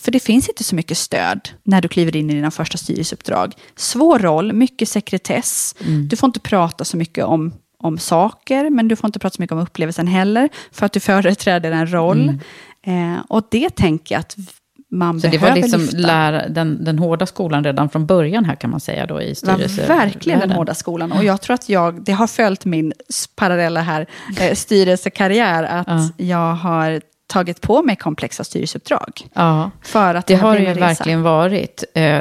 För 0.00 0.12
det 0.12 0.20
finns 0.20 0.48
inte 0.48 0.64
så 0.64 0.74
mycket 0.74 0.98
stöd 0.98 1.48
när 1.62 1.80
du 1.80 1.88
kliver 1.88 2.16
in 2.16 2.30
i 2.30 2.34
dina 2.34 2.50
första 2.50 2.78
styrelseuppdrag. 2.78 3.54
Svår 3.76 4.18
roll, 4.18 4.52
mycket 4.52 4.88
sekretess. 4.88 5.74
Mm. 5.80 6.08
Du 6.08 6.16
får 6.16 6.26
inte 6.26 6.40
prata 6.40 6.84
så 6.84 6.96
mycket 6.96 7.24
om, 7.24 7.52
om 7.78 7.98
saker, 7.98 8.70
men 8.70 8.88
du 8.88 8.96
får 8.96 9.08
inte 9.08 9.18
prata 9.18 9.36
så 9.36 9.42
mycket 9.42 9.52
om 9.52 9.58
upplevelsen 9.58 10.06
heller, 10.06 10.48
för 10.72 10.86
att 10.86 10.92
du 10.92 11.00
företräder 11.10 11.72
en 11.72 11.92
roll. 11.92 12.38
Mm. 12.84 13.14
Eh, 13.14 13.20
och 13.28 13.48
det 13.50 13.76
tänker 13.76 14.14
jag 14.14 14.20
att 14.20 14.36
man 14.90 15.20
så 15.20 15.28
behöver 15.28 15.46
det 15.46 15.50
var 15.50 15.56
liksom 15.56 15.80
lyfta. 15.80 15.96
lära, 15.96 16.48
den, 16.48 16.84
den 16.84 16.98
hårda 16.98 17.26
skolan 17.26 17.64
redan 17.64 17.90
från 17.90 18.06
början 18.06 18.44
här 18.44 18.54
kan 18.54 18.70
man 18.70 18.80
säga 18.80 19.06
då 19.06 19.22
i 19.22 19.34
styrelse. 19.34 19.86
Verkligen 19.88 20.40
den 20.40 20.50
hårda 20.50 20.74
skolan. 20.74 21.12
Och 21.12 21.24
jag 21.24 21.40
tror 21.40 21.54
att 21.54 21.68
jag, 21.68 22.04
det 22.04 22.12
har 22.12 22.26
följt 22.26 22.64
min 22.64 22.92
parallella 23.36 23.80
här, 23.80 24.06
eh, 24.40 24.54
styrelsekarriär, 24.54 25.62
att 25.62 25.86
ja. 25.88 26.24
jag 26.24 26.54
har 26.54 27.00
tagit 27.30 27.60
på 27.60 27.82
mig 27.82 27.96
komplexa 27.96 28.44
styrelseuppdrag. 28.44 29.28
Ja, 29.32 29.70
för 29.82 30.14
att 30.14 30.26
det, 30.26 30.34
har 30.34 30.58
det 30.58 30.64
ju 30.64 30.74
verkligen 30.74 31.22
varit. 31.22 31.84
Uh, 31.98 32.20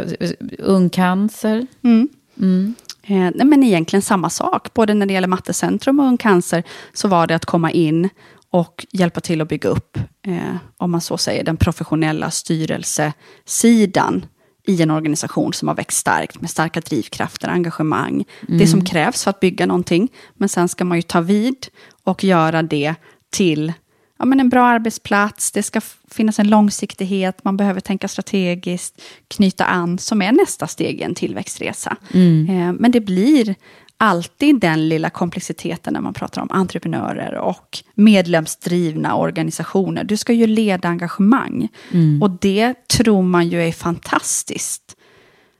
ungcancer. 0.60 1.68
Mm. 1.84 2.10
Mm. 2.40 2.76
Eh, 3.04 3.46
men 3.46 3.64
egentligen 3.64 4.02
samma 4.02 4.30
sak. 4.30 4.74
Både 4.74 4.94
när 4.94 5.06
det 5.06 5.14
gäller 5.14 5.28
Mattecentrum 5.28 6.00
och 6.00 6.06
Ungcancer 6.06 6.64
så 6.94 7.08
var 7.08 7.28
det 7.28 7.36
att 7.36 7.46
komma 7.46 7.72
in 7.72 8.10
och 8.52 8.86
hjälpa 8.92 9.20
till 9.20 9.42
att 9.42 9.48
bygga 9.48 9.70
upp, 9.70 9.98
eh, 10.28 10.56
om 10.78 10.92
man 10.92 11.02
så 11.02 11.18
säger, 11.18 11.44
den 11.44 11.58
professionella 11.58 12.32
styrelsesidan 12.32 14.26
i 14.68 14.82
en 14.82 14.92
organisation 14.92 15.54
som 15.54 15.68
har 15.68 15.76
växt 15.76 15.98
starkt 15.98 16.42
med 16.42 16.50
starka 16.50 16.80
drivkrafter, 16.82 17.48
engagemang. 17.48 18.26
Mm. 18.48 18.60
Det 18.60 18.68
som 18.68 18.86
krävs 18.86 19.24
för 19.24 19.30
att 19.30 19.40
bygga 19.40 19.66
någonting. 19.66 20.10
Men 20.34 20.50
sen 20.50 20.70
ska 20.70 20.86
man 20.86 20.98
ju 20.98 21.02
ta 21.02 21.22
vid 21.22 21.68
och 22.04 22.24
göra 22.24 22.62
det 22.62 22.96
till 23.32 23.74
ja, 24.20 24.26
men 24.26 24.40
en 24.40 24.50
bra 24.50 24.66
arbetsplats, 24.66 25.52
det 25.52 25.64
ska 25.64 25.82
finnas 26.12 26.40
en 26.40 26.50
långsiktighet, 26.50 27.44
man 27.44 27.58
behöver 27.58 27.80
tänka 27.80 28.08
strategiskt, 28.08 29.02
knyta 29.28 29.66
an, 29.66 29.98
som 29.98 30.22
är 30.22 30.32
nästa 30.32 30.68
steg 30.68 31.00
i 31.00 31.04
en 31.04 31.16
tillväxtresa. 31.16 31.98
Mm. 32.14 32.50
Eh, 32.50 32.74
men 32.74 32.92
det 32.92 33.02
blir 33.02 33.56
alltid 33.98 34.60
den 34.60 34.90
lilla 34.90 35.10
komplexiteten 35.10 35.94
när 35.94 36.02
man 36.02 36.14
pratar 36.14 36.42
om 36.42 36.52
entreprenörer 36.52 37.36
och 37.36 37.80
medlemsdrivna 37.94 39.16
organisationer. 39.16 40.04
Du 40.04 40.18
ska 40.18 40.34
ju 40.34 40.48
leda 40.48 40.88
engagemang. 40.88 41.68
Mm. 41.92 42.22
Och 42.22 42.30
det 42.30 42.88
tror 42.88 43.22
man 43.22 43.48
ju 43.48 43.64
är 43.64 43.72
fantastiskt. 43.72 44.96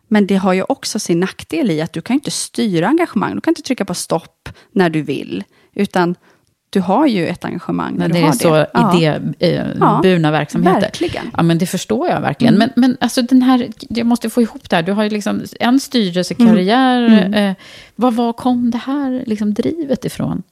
Men 0.08 0.28
det 0.28 0.36
har 0.36 0.54
ju 0.54 0.64
också 0.70 1.00
sin 1.00 1.20
nackdel 1.20 1.72
i 1.72 1.82
att 1.82 1.94
du 1.94 2.02
kan 2.02 2.14
inte 2.14 2.32
styra 2.32 2.88
engagemang. 2.88 3.36
Du 3.36 3.42
kan 3.42 3.52
inte 3.52 3.62
trycka 3.62 3.86
på 3.86 3.94
stopp 3.94 4.50
när 4.72 4.90
du 4.90 5.02
vill. 5.02 5.44
Utan 5.74 6.16
du 6.70 6.82
har 6.82 7.08
ju 7.08 7.28
ett 7.28 7.46
engagemang 7.46 7.96
när, 7.98 8.08
när 8.08 8.16
det 8.16 8.28
är 8.28 8.32
så 8.32 8.56
det. 8.56 8.68
idéburna 8.98 10.28
eh, 10.28 10.32
ja, 10.32 10.32
verksamheter. 10.32 10.82
Verkligen. 10.82 11.32
Ja, 11.38 11.44
men 11.44 11.58
det 11.58 11.66
förstår 11.66 12.10
jag 12.10 12.22
verkligen. 12.22 12.56
Mm. 12.56 12.70
Men, 12.76 12.82
men 12.90 12.98
alltså 13.00 13.22
den 13.22 13.42
här, 13.42 13.68
jag 13.90 14.08
måste 14.08 14.30
få 14.30 14.42
ihop 14.42 14.70
det 14.70 14.76
här. 14.76 14.84
Du 14.84 14.92
har 14.92 15.04
ju 15.04 15.10
liksom 15.10 15.42
en 15.60 15.80
styrelsekarriär. 15.80 17.04
Mm. 17.04 17.20
Mm. 17.20 17.34
Eh, 17.34 17.56
vad 17.96 18.14
var, 18.14 18.34
kom 18.34 18.72
det 18.72 18.78
här 18.78 19.24
liksom, 19.26 19.54
drivet 19.54 20.06
ifrån? 20.06 20.44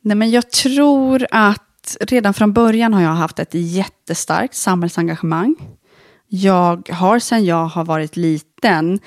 Nej, 0.00 0.16
men 0.16 0.30
jag 0.30 0.50
tror 0.50 1.26
att 1.30 1.96
redan 2.00 2.34
från 2.34 2.52
början 2.52 2.94
har 2.94 3.02
jag 3.02 3.10
haft 3.10 3.38
ett 3.38 3.54
jättestarkt 3.54 4.54
samhällsengagemang. 4.54 5.54
Jag 6.28 6.88
har 6.92 7.18
sedan 7.18 7.44
jag 7.44 7.66
har 7.66 7.84
varit 7.84 8.16
liten 8.16 9.00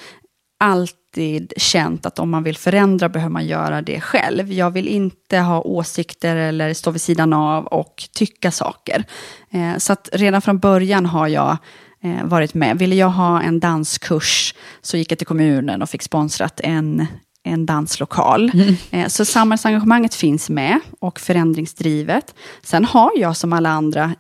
allt 0.60 0.96
alltid 1.16 1.54
känt 1.58 2.06
att 2.06 2.20
om 2.20 2.30
man 2.30 2.44
vill 2.44 2.58
förändra 2.58 3.10
behöver 3.10 3.32
man 3.32 3.46
göra 3.46 3.82
det 3.82 4.02
själv. 4.02 4.52
Jag 4.52 4.72
vill 4.72 4.88
inte 4.88 5.38
ha 5.38 5.62
åsikter 5.62 6.36
eller 6.36 6.74
stå 6.74 6.92
vid 6.92 7.02
sidan 7.02 7.34
av 7.34 7.66
och 7.66 8.04
tycka 8.14 8.52
saker. 8.52 9.04
Eh, 9.52 9.78
så 9.78 9.94
att 9.94 10.10
redan 10.14 10.42
från 10.42 10.60
början 10.60 11.06
har 11.06 11.28
jag 11.28 11.58
eh, 12.04 12.24
varit 12.24 12.54
med. 12.54 12.80
Ville 12.80 12.96
jag 12.96 13.10
ha 13.10 13.42
en 13.42 13.60
danskurs 13.60 14.54
så 14.82 14.98
gick 14.98 15.12
jag 15.12 15.18
till 15.18 15.28
kommunen 15.28 15.82
och 15.82 15.90
fick 15.90 16.04
sponsrat 16.04 16.60
en, 16.64 17.08
en 17.44 17.66
danslokal. 17.66 18.52
Mm. 18.54 18.76
Eh, 18.92 19.08
så 19.08 19.26
samhällsengagemanget 19.26 20.16
finns 20.16 20.50
med 20.50 20.80
och 21.00 21.20
förändringsdrivet. 21.20 22.36
Sen 22.64 22.86
har 22.86 23.12
jag 23.16 23.38
som 23.38 23.54
alla 23.54 23.70
andra 23.70 24.16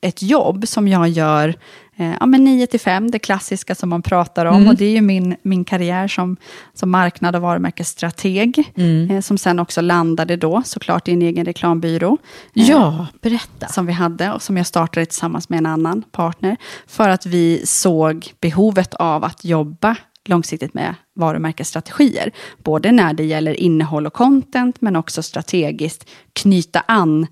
ett 0.00 0.22
jobb 0.22 0.68
som 0.68 0.88
jag 0.88 1.08
gör 1.08 1.54
eh, 1.96 2.14
ja, 2.20 2.26
9 2.26 2.66
till 2.66 2.80
5, 2.80 3.10
det 3.10 3.18
klassiska 3.18 3.74
som 3.74 3.88
man 3.88 4.02
pratar 4.02 4.46
om. 4.46 4.56
Mm. 4.56 4.68
Och 4.68 4.76
det 4.76 4.84
är 4.84 4.90
ju 4.90 5.00
min, 5.00 5.36
min 5.42 5.64
karriär 5.64 6.08
som, 6.08 6.36
som 6.74 6.90
marknad 6.90 7.36
och 7.36 7.42
varumärkesstrateg. 7.42 8.72
Mm. 8.76 9.10
Eh, 9.10 9.20
som 9.20 9.38
sen 9.38 9.58
också 9.58 9.80
landade 9.80 10.36
då 10.36 10.62
såklart 10.64 11.08
i 11.08 11.12
en 11.12 11.22
egen 11.22 11.44
reklambyrå. 11.44 12.18
Eh, 12.54 12.70
ja, 12.70 13.06
berätta. 13.22 13.68
Som 13.68 13.86
vi 13.86 13.92
hade 13.92 14.32
och 14.32 14.42
som 14.42 14.56
jag 14.56 14.66
startade 14.66 15.06
tillsammans 15.06 15.48
med 15.48 15.58
en 15.58 15.66
annan 15.66 16.02
partner. 16.02 16.56
För 16.86 17.08
att 17.08 17.26
vi 17.26 17.62
såg 17.66 18.32
behovet 18.40 18.94
av 18.94 19.24
att 19.24 19.44
jobba 19.44 19.96
långsiktigt 20.28 20.74
med 20.74 20.94
varumärkesstrategier. 21.14 22.32
Både 22.62 22.92
när 22.92 23.14
det 23.14 23.24
gäller 23.24 23.60
innehåll 23.60 24.06
och 24.06 24.12
content, 24.12 24.80
men 24.80 24.96
också 24.96 25.22
strategiskt 25.22 26.10
knyta 26.32 26.80
an 26.80 27.26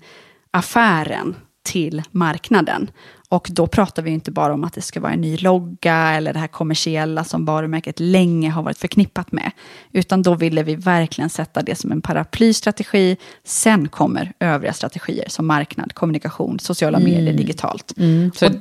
affären 0.51 1.35
till 1.63 2.03
marknaden. 2.11 2.91
Och 3.33 3.47
då 3.51 3.67
pratar 3.67 4.03
vi 4.03 4.11
inte 4.11 4.31
bara 4.31 4.53
om 4.53 4.63
att 4.63 4.73
det 4.73 4.81
ska 4.81 4.99
vara 4.99 5.11
en 5.11 5.21
ny 5.21 5.37
logga 5.37 5.95
eller 5.95 6.33
det 6.33 6.39
här 6.39 6.47
kommersiella 6.47 7.23
som 7.23 7.45
varumärket 7.45 7.99
länge 7.99 8.49
har 8.49 8.63
varit 8.63 8.77
förknippat 8.77 9.31
med. 9.31 9.51
Utan 9.91 10.21
då 10.21 10.35
ville 10.35 10.63
vi 10.63 10.75
verkligen 10.75 11.29
sätta 11.29 11.61
det 11.61 11.75
som 11.75 11.91
en 11.91 12.01
paraplystrategi. 12.01 13.17
Sen 13.43 13.87
kommer 13.89 14.33
övriga 14.39 14.73
strategier 14.73 15.25
som 15.29 15.47
marknad, 15.47 15.93
kommunikation, 15.93 16.59
sociala 16.59 16.97
mm. 16.97 17.11
medier, 17.11 17.33
digitalt. 17.33 17.93
Mm, 17.97 18.31
så 18.35 18.45
och, 18.45 18.51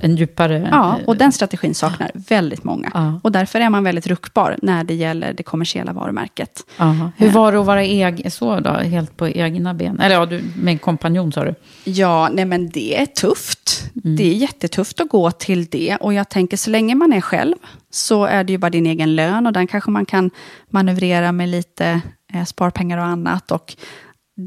en 0.00 0.16
djupare... 0.16 0.68
Ja, 0.70 0.98
och 1.06 1.16
den 1.16 1.32
strategin 1.32 1.74
saknar 1.74 2.10
väldigt 2.14 2.64
många. 2.64 2.90
Ja. 2.94 3.20
Och 3.22 3.32
därför 3.32 3.60
är 3.60 3.70
man 3.70 3.84
väldigt 3.84 4.06
ruckbar 4.06 4.56
när 4.62 4.84
det 4.84 4.94
gäller 4.94 5.32
det 5.32 5.42
kommersiella 5.42 5.92
varumärket. 5.92 6.66
Aha. 6.78 7.10
Hur 7.16 7.30
var 7.30 7.52
det 7.52 7.60
att 7.60 7.66
vara 7.66 7.82
egen, 7.82 8.30
så 8.30 8.60
då, 8.60 8.70
helt 8.70 9.16
på 9.16 9.28
egna 9.28 9.74
ben? 9.74 10.00
Eller 10.00 10.14
ja, 10.14 10.26
du, 10.26 10.44
med 10.56 10.72
en 10.72 10.78
kompanjon 10.78 11.32
sa 11.32 11.44
du? 11.44 11.54
Ja, 11.84 12.28
nej 12.32 12.44
men 12.44 12.68
det 12.68 13.00
är 13.00 13.06
tufft. 13.06 13.90
Mm 14.04 14.21
det 14.22 14.28
är 14.28 14.34
jättetufft 14.34 15.00
att 15.00 15.08
gå 15.08 15.30
till 15.30 15.66
det. 15.66 15.96
Och 15.96 16.14
jag 16.14 16.28
tänker 16.28 16.56
så 16.56 16.70
länge 16.70 16.94
man 16.94 17.12
är 17.12 17.20
själv 17.20 17.56
så 17.90 18.24
är 18.24 18.44
det 18.44 18.52
ju 18.52 18.58
bara 18.58 18.70
din 18.70 18.86
egen 18.86 19.14
lön 19.14 19.46
och 19.46 19.52
den 19.52 19.66
kanske 19.66 19.90
man 19.90 20.06
kan 20.06 20.30
manövrera 20.70 21.32
med 21.32 21.48
lite 21.48 22.00
eh, 22.32 22.44
sparpengar 22.44 22.98
och 22.98 23.04
annat. 23.04 23.50
Och 23.50 23.76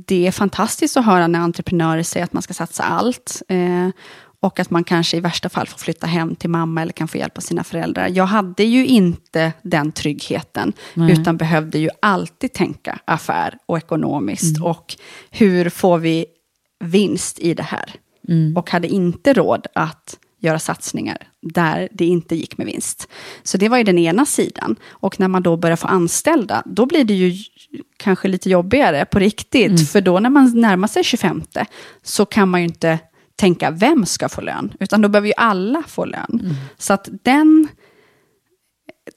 det 0.08 0.28
är 0.28 0.32
fantastiskt 0.32 0.98
att 0.98 1.06
höra 1.06 1.28
när 1.28 1.40
entreprenörer 1.40 2.04
säger 2.04 2.24
att 2.24 2.34
man 2.34 2.42
ska 2.42 2.54
satsa 2.54 2.84
allt. 2.84 3.42
Eh, 3.48 3.90
och 4.40 4.60
att 4.60 4.70
man 4.70 4.84
kanske 4.84 5.18
i 5.18 5.20
värsta 5.20 5.50
fall 5.50 5.68
får 5.68 5.78
flytta 5.78 6.08
hem 6.08 6.36
till 6.36 6.50
mamma 6.50 6.82
eller 6.82 6.94
kan 6.94 7.08
få 7.08 7.18
hjälp 7.18 7.38
av 7.38 7.42
sina 7.42 7.64
föräldrar. 7.64 8.08
Jag 8.08 8.26
hade 8.26 8.64
ju 8.64 8.86
inte 8.86 9.54
den 9.62 9.92
tryggheten, 9.92 10.74
Nej. 10.94 11.12
utan 11.12 11.38
behövde 11.38 11.80
ju 11.80 11.90
alltid 12.02 12.54
tänka 12.54 13.00
affär 13.06 13.58
och 13.66 13.78
ekonomiskt. 13.78 14.58
Mm. 14.58 14.70
Och 14.70 14.96
hur 15.30 15.70
får 15.70 15.98
vi 15.98 16.26
vinst 16.80 17.40
i 17.40 17.54
det 17.54 17.64
här? 17.64 17.96
Mm. 18.28 18.58
Och 18.58 18.70
hade 18.70 18.88
inte 18.88 19.34
råd 19.34 19.68
att 19.76 20.18
göra 20.40 20.60
satsningar 20.60 21.18
där 21.42 21.90
det 21.92 22.06
inte 22.06 22.36
gick 22.36 22.58
med 22.58 22.68
vinst. 22.68 23.08
Så 23.44 23.58
det 23.58 23.70
var 23.70 23.78
ju 23.78 23.84
den 23.84 23.98
ena 23.98 24.26
sidan. 24.26 24.76
Och 24.90 25.20
när 25.20 25.28
man 25.28 25.44
då 25.44 25.58
börjar 25.58 25.76
få 25.76 25.88
anställda, 25.88 26.64
då 26.66 26.86
blir 26.86 27.04
det 27.04 27.14
ju 27.14 27.44
kanske 27.98 28.28
lite 28.28 28.50
jobbigare 28.50 29.06
på 29.06 29.20
riktigt. 29.20 29.66
Mm. 29.66 29.78
För 29.86 30.02
då 30.02 30.20
när 30.20 30.30
man 30.30 30.62
närmar 30.62 30.88
sig 30.88 31.04
25 31.04 31.44
så 32.04 32.26
kan 32.26 32.50
man 32.50 32.62
ju 32.62 32.68
inte 32.68 33.00
tänka 33.36 33.72
vem 33.72 34.06
ska 34.06 34.30
få 34.30 34.42
lön, 34.42 34.74
utan 34.80 35.02
då 35.02 35.10
behöver 35.10 35.28
ju 35.28 35.34
alla 35.38 35.84
få 35.88 36.06
lön. 36.06 36.40
Mm. 36.44 36.56
Så 36.78 36.94
att 36.94 37.10
den 37.24 37.68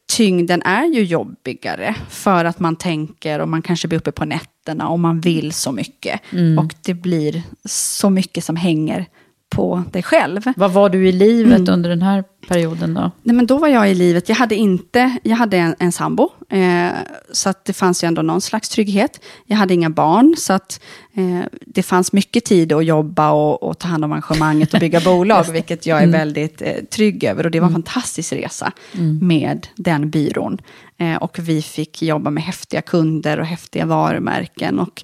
tyngden 0.08 0.62
är 0.62 0.84
ju 0.84 1.02
jobbigare 1.02 1.94
för 2.08 2.44
att 2.44 2.60
man 2.60 2.76
tänker 2.76 3.38
och 3.38 3.48
man 3.48 3.62
kanske 3.62 3.88
blir 3.88 3.98
uppe 3.98 4.12
på 4.12 4.24
nätterna 4.24 4.88
och 4.88 5.00
man 5.00 5.20
vill 5.20 5.52
så 5.52 5.72
mycket. 5.72 6.20
Mm. 6.32 6.58
Och 6.58 6.74
det 6.82 6.94
blir 6.94 7.42
så 7.64 8.10
mycket 8.10 8.44
som 8.44 8.56
hänger 8.56 9.06
på 9.50 9.82
dig 9.92 10.02
själv. 10.02 10.40
Vad 10.56 10.72
var 10.72 10.88
du 10.88 11.08
i 11.08 11.12
livet 11.12 11.68
under 11.68 11.90
den 11.90 12.02
här 12.02 12.24
perioden 12.48 12.94
då? 12.94 13.10
Nej, 13.22 13.36
men 13.36 13.46
då 13.46 13.58
var 13.58 13.68
jag 13.68 13.90
i 13.90 13.94
livet, 13.94 14.28
jag 14.28 14.36
hade 14.36 14.54
inte, 14.54 15.16
jag 15.22 15.36
hade 15.36 15.56
en, 15.56 15.74
en 15.78 15.92
sambo, 15.92 16.28
eh, 16.50 16.88
så 17.32 17.48
att 17.48 17.64
det 17.64 17.72
fanns 17.72 18.04
ju 18.04 18.06
ändå 18.08 18.22
någon 18.22 18.40
slags 18.40 18.68
trygghet. 18.68 19.20
Jag 19.46 19.56
hade 19.56 19.74
inga 19.74 19.90
barn, 19.90 20.34
så 20.38 20.52
att 20.52 20.80
eh, 21.14 21.40
det 21.66 21.82
fanns 21.82 22.12
mycket 22.12 22.44
tid 22.44 22.72
att 22.72 22.84
jobba 22.84 23.30
och, 23.30 23.62
och 23.62 23.78
ta 23.78 23.88
hand 23.88 24.04
om 24.04 24.12
arrangemanget 24.12 24.74
och 24.74 24.80
bygga 24.80 25.00
bolag, 25.04 25.44
vilket 25.52 25.86
jag 25.86 25.98
är 25.98 26.02
Mm. 26.08 26.18
väldigt 26.20 26.62
eh, 26.62 26.72
trygg 26.90 27.24
över. 27.24 27.44
Och 27.44 27.50
det 27.50 27.60
var 27.60 27.66
en 27.66 27.72
fantastisk 27.72 28.32
resa 28.32 28.72
med 29.20 29.66
den 29.76 30.10
byrån. 30.10 30.58
Eh, 30.98 31.16
och 31.16 31.38
vi 31.38 31.62
fick 31.62 32.02
jobba 32.02 32.30
med 32.30 32.42
häftiga 32.42 32.82
kunder 32.82 33.40
och 33.40 33.46
häftiga 33.46 33.86
varumärken. 33.86 34.78
Och 34.78 35.02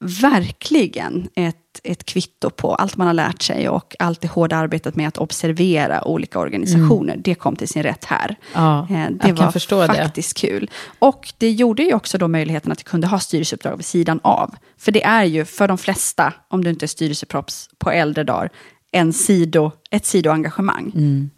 verkligen 0.00 1.28
ett, 1.34 1.56
ett 1.84 2.04
kvitto 2.06 2.50
på 2.50 2.74
allt 2.74 2.96
man 2.96 3.06
har 3.06 3.14
lärt 3.14 3.42
sig 3.42 3.68
och 3.68 3.96
allt 3.98 4.20
det 4.20 4.28
hårda 4.28 4.56
arbetet 4.56 4.96
med 4.96 5.08
att 5.08 5.18
observera 5.18 6.08
olika 6.08 6.38
organisationer. 6.38 7.16
Det 7.16 7.34
kom 7.34 7.56
till 7.56 7.68
sin 7.68 7.82
rätt 7.82 8.04
här. 8.04 8.36
Ja, 8.54 8.86
Eh, 8.90 9.06
det 9.10 9.32
var 9.32 9.50
förstå 9.50 9.86
det. 9.86 9.94
faktiskt 9.94 10.36
kul. 10.36 10.70
Och 10.98 11.32
det 11.38 11.50
gjorde 11.50 11.82
ju 11.82 11.94
också 11.94 12.18
då 12.18 12.28
möjligheten 12.28 12.72
att 12.72 12.78
jag 12.80 12.86
kunde 12.86 13.06
ha 13.06 13.18
styrelseuppdrag 13.18 13.76
vid 13.76 13.86
sidan 13.86 14.20
av. 14.22 14.54
För 14.78 14.92
det 14.92 15.04
är 15.04 15.24
ju 15.24 15.44
för 15.44 15.68
de 15.68 15.78
flesta, 15.78 16.32
om 16.48 16.64
du 16.64 16.70
inte 16.70 16.84
är 16.84 16.88
styrelseprops 16.88 17.70
på 17.78 17.90
äldre 17.90 18.24
dagar, 18.24 18.50
en 18.92 19.12
sido, 19.12 19.72
ett 19.90 20.06
sidoengagemang. 20.06 20.92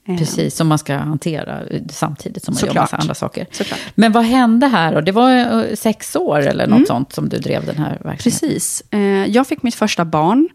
Eh, 0.09 0.17
Precis, 0.19 0.57
som 0.57 0.69
man 0.69 0.79
ska 0.79 0.97
hantera 0.97 1.63
samtidigt 1.91 2.45
som 2.45 2.55
man 2.55 2.61
gör 2.61 2.67
Såklart. 2.69 2.83
massa 2.83 2.97
andra 2.97 3.15
saker. 3.15 3.47
Såklart. 3.51 3.81
Men 3.95 4.13
vad 4.13 4.25
hände 4.25 4.67
här 4.67 4.95
då? 4.95 5.01
Det 5.01 5.13
var 5.13 5.31
eh, 5.65 5.75
sex 5.75 6.17
år 6.17 6.39
eller 6.41 6.67
något 6.67 6.87
sånt 6.87 7.13
som 7.13 7.29
du 7.29 7.39
drev 7.39 7.67
den 7.67 7.77
här 7.77 7.91
verksamheten? 8.05 8.19
Precis. 8.19 8.83
Eh, 8.91 9.01
jag 9.27 9.47
fick 9.47 9.63
mitt 9.63 9.75
första 9.75 10.05
barn 10.05 10.49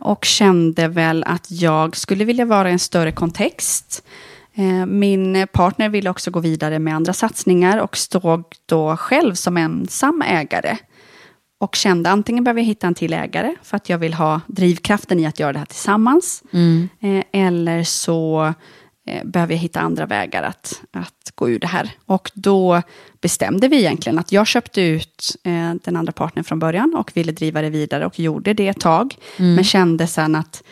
och 0.00 0.24
kände 0.24 0.88
väl 0.88 1.24
att 1.24 1.50
jag 1.50 1.96
skulle 1.96 2.24
vilja 2.24 2.44
vara 2.44 2.68
i 2.70 2.72
en 2.72 2.78
större 2.78 3.12
kontext. 3.12 4.02
Min 4.86 5.46
partner 5.52 5.88
ville 5.88 6.10
också 6.10 6.30
gå 6.30 6.40
vidare 6.40 6.78
med 6.78 6.94
andra 6.96 7.12
satsningar 7.12 7.78
och 7.78 7.96
stod 7.96 8.44
då 8.66 8.96
själv 8.96 9.34
som 9.34 9.56
ensam 9.56 10.22
ägare. 10.22 10.76
Och 11.62 11.76
kände 11.76 12.10
antingen 12.10 12.44
behöver 12.44 12.60
jag 12.60 12.66
hitta 12.66 12.86
en 12.86 12.94
till 12.94 13.12
ägare 13.12 13.54
för 13.62 13.76
att 13.76 13.88
jag 13.88 13.98
vill 13.98 14.14
ha 14.14 14.40
drivkraften 14.46 15.20
i 15.20 15.26
att 15.26 15.40
göra 15.40 15.52
det 15.52 15.58
här 15.58 15.66
tillsammans. 15.66 16.42
Eh, 17.00 17.24
eller 17.32 17.84
så 17.84 18.54
eh, 19.06 19.24
behöver 19.24 19.54
jag 19.54 19.60
hitta 19.60 19.80
andra 19.80 20.06
vägar 20.06 20.42
att, 20.42 20.82
att 20.92 21.32
gå 21.34 21.50
ur 21.50 21.58
det 21.58 21.66
här. 21.66 21.90
Och 22.06 22.30
då 22.34 22.82
bestämde 23.20 23.68
vi 23.68 23.78
egentligen 23.78 24.18
att 24.18 24.32
jag 24.32 24.46
köpte 24.46 24.82
ut 24.82 25.36
eh, 25.44 25.74
den 25.84 25.96
andra 25.96 26.12
partnern 26.12 26.44
från 26.44 26.58
början 26.58 26.94
och 26.94 27.10
ville 27.14 27.32
driva 27.32 27.62
det 27.62 27.70
vidare 27.70 28.06
och 28.06 28.20
gjorde 28.20 28.54
det 28.54 28.68
ett 28.68 28.80
tag. 28.80 29.14
Men 29.36 29.64
kände 29.64 30.06
sen 30.06 30.34
att 30.34 30.62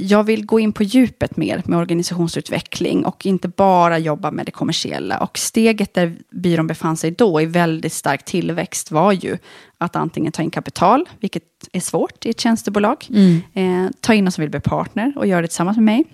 jag 0.00 0.24
vill 0.24 0.46
gå 0.46 0.60
in 0.60 0.72
på 0.72 0.82
djupet 0.82 1.36
mer 1.36 1.62
med 1.64 1.78
organisationsutveckling 1.78 3.04
och 3.04 3.26
inte 3.26 3.48
bara 3.48 3.98
jobba 3.98 4.30
med 4.30 4.46
det 4.46 4.52
kommersiella. 4.52 5.18
Och 5.18 5.38
steget 5.38 5.94
där 5.94 6.16
byrån 6.30 6.66
befann 6.66 6.96
sig 6.96 7.10
då 7.10 7.40
i 7.40 7.46
väldigt 7.46 7.92
stark 7.92 8.24
tillväxt 8.24 8.90
var 8.90 9.12
ju 9.12 9.38
att 9.78 9.96
antingen 9.96 10.32
ta 10.32 10.42
in 10.42 10.50
kapital, 10.50 11.08
vilket 11.20 11.42
är 11.72 11.80
svårt 11.80 12.26
i 12.26 12.30
ett 12.30 12.40
tjänstebolag, 12.40 13.06
eh, 13.54 13.86
ta 14.00 14.14
in 14.14 14.24
någon 14.24 14.32
som 14.32 14.42
vill 14.42 14.50
bli 14.50 14.60
partner 14.60 15.12
och 15.16 15.26
göra 15.26 15.40
det 15.42 15.48
tillsammans 15.48 15.76
med 15.76 15.84
mig. 15.84 16.04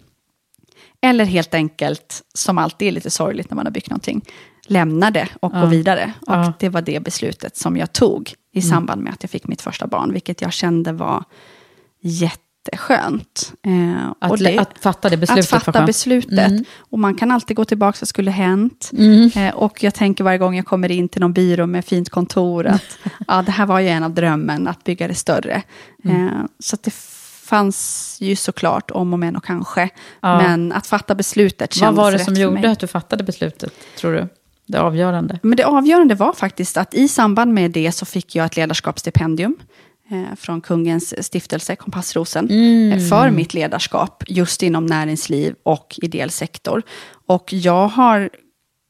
Eller 1.02 1.24
helt 1.24 1.54
enkelt, 1.54 2.22
som 2.34 2.58
alltid 2.58 2.88
är 2.88 2.92
lite 2.92 3.10
sorgligt 3.10 3.50
när 3.50 3.56
man 3.56 3.66
har 3.66 3.72
byggt 3.72 3.90
någonting, 3.90 4.24
lämna 4.66 5.10
det 5.10 5.28
och 5.40 5.52
gå 5.52 5.66
vidare. 5.66 6.12
Och 6.20 6.34
Ja. 6.34 6.40
Mm. 6.42 6.52
det 6.58 6.68
var 6.68 6.82
det 6.82 7.00
beslutet 7.00 7.56
som 7.56 7.76
jag 7.76 7.92
tog 7.92 8.34
i 8.52 8.62
samband 8.62 9.02
med 9.02 9.12
att 9.12 9.22
jag 9.22 9.30
fick 9.30 9.46
mitt 9.46 9.62
första 9.62 9.86
barn, 9.86 10.12
vilket 10.12 10.40
jag 10.40 10.52
kände 10.52 10.92
var 10.92 11.24
jätteskönt. 12.64 13.52
Eh, 13.62 14.12
Att, 14.18 14.38
det- 14.38 14.58
att 14.58 14.78
fatta 14.80 15.08
det 15.10 15.16
beslutet 15.16 15.52
att 15.52 15.64
fatta 15.64 15.86
beslutet. 15.86 16.50
Mm. 16.50 16.64
Och 16.78 16.98
man 16.98 17.14
kan 17.14 17.30
alltid 17.30 17.56
gå 17.56 17.64
tillbaka, 17.64 17.96
vad 18.00 18.08
skulle 18.08 18.30
hänt? 18.30 18.90
Eh, 19.36 19.54
och 19.54 19.82
jag 19.82 19.94
tänker 19.94 20.24
varje 20.24 20.38
gång 20.38 20.56
jag 20.56 20.66
kommer 20.66 20.90
in 20.90 21.08
till 21.08 21.20
någon 21.20 21.32
byrå 21.32 21.66
med 21.66 21.84
fint 21.84 22.10
kontor, 22.10 22.66
att 22.66 22.98
ja, 23.28 23.42
det 23.42 23.52
här 23.52 23.66
var 23.66 23.80
ju 23.80 23.88
en 23.88 24.02
av 24.02 24.10
drömmen, 24.14 24.68
att 24.68 24.84
bygga 24.84 25.08
det 25.08 25.14
större. 25.14 25.62
Mm. 26.04 26.26
Eh, 26.26 26.32
så 26.58 26.76
det 26.82 26.94
fanns 27.44 28.16
ju 28.20 28.36
såklart 28.36 28.90
om 28.90 29.12
och 29.12 29.18
men 29.18 29.36
och 29.36 29.44
kanske. 29.44 29.88
Ja. 30.20 30.42
Men 30.42 30.72
att 30.72 30.86
fatta 30.86 31.14
beslutet 31.14 31.60
Vad 31.60 31.80
kändes 31.80 31.96
var 31.96 32.12
det 32.12 32.18
som 32.18 32.34
gjorde 32.34 32.70
att 32.70 32.78
du 32.80 32.86
fattade 32.86 33.24
beslutet, 33.24 33.72
tror 33.98 34.12
du? 34.12 34.28
Det 34.66 34.78
avgörande? 34.78 35.38
Men 35.42 35.56
det 35.56 35.64
avgörande 35.64 36.14
var 36.14 36.32
faktiskt 36.32 36.76
att 36.76 36.94
i 36.94 37.08
samband 37.08 37.52
med 37.54 37.70
det 37.70 37.92
så 37.92 38.06
fick 38.06 38.34
jag 38.34 38.46
ett 38.46 38.56
ledarskapsstipendium 38.56 39.56
från 40.36 40.60
Kungens 40.60 41.26
stiftelse, 41.26 41.76
Kompassrosen, 41.76 42.50
eh, 42.92 42.98
för 43.08 43.30
mitt 43.30 43.54
ledarskap 43.54 44.22
just 44.26 44.62
inom 44.62 44.86
näringsliv 44.86 45.54
och 45.62 45.98
ideell 46.02 46.30
sektor. 46.30 46.82
Och 47.26 47.52
jag 47.52 47.88
har 47.88 48.30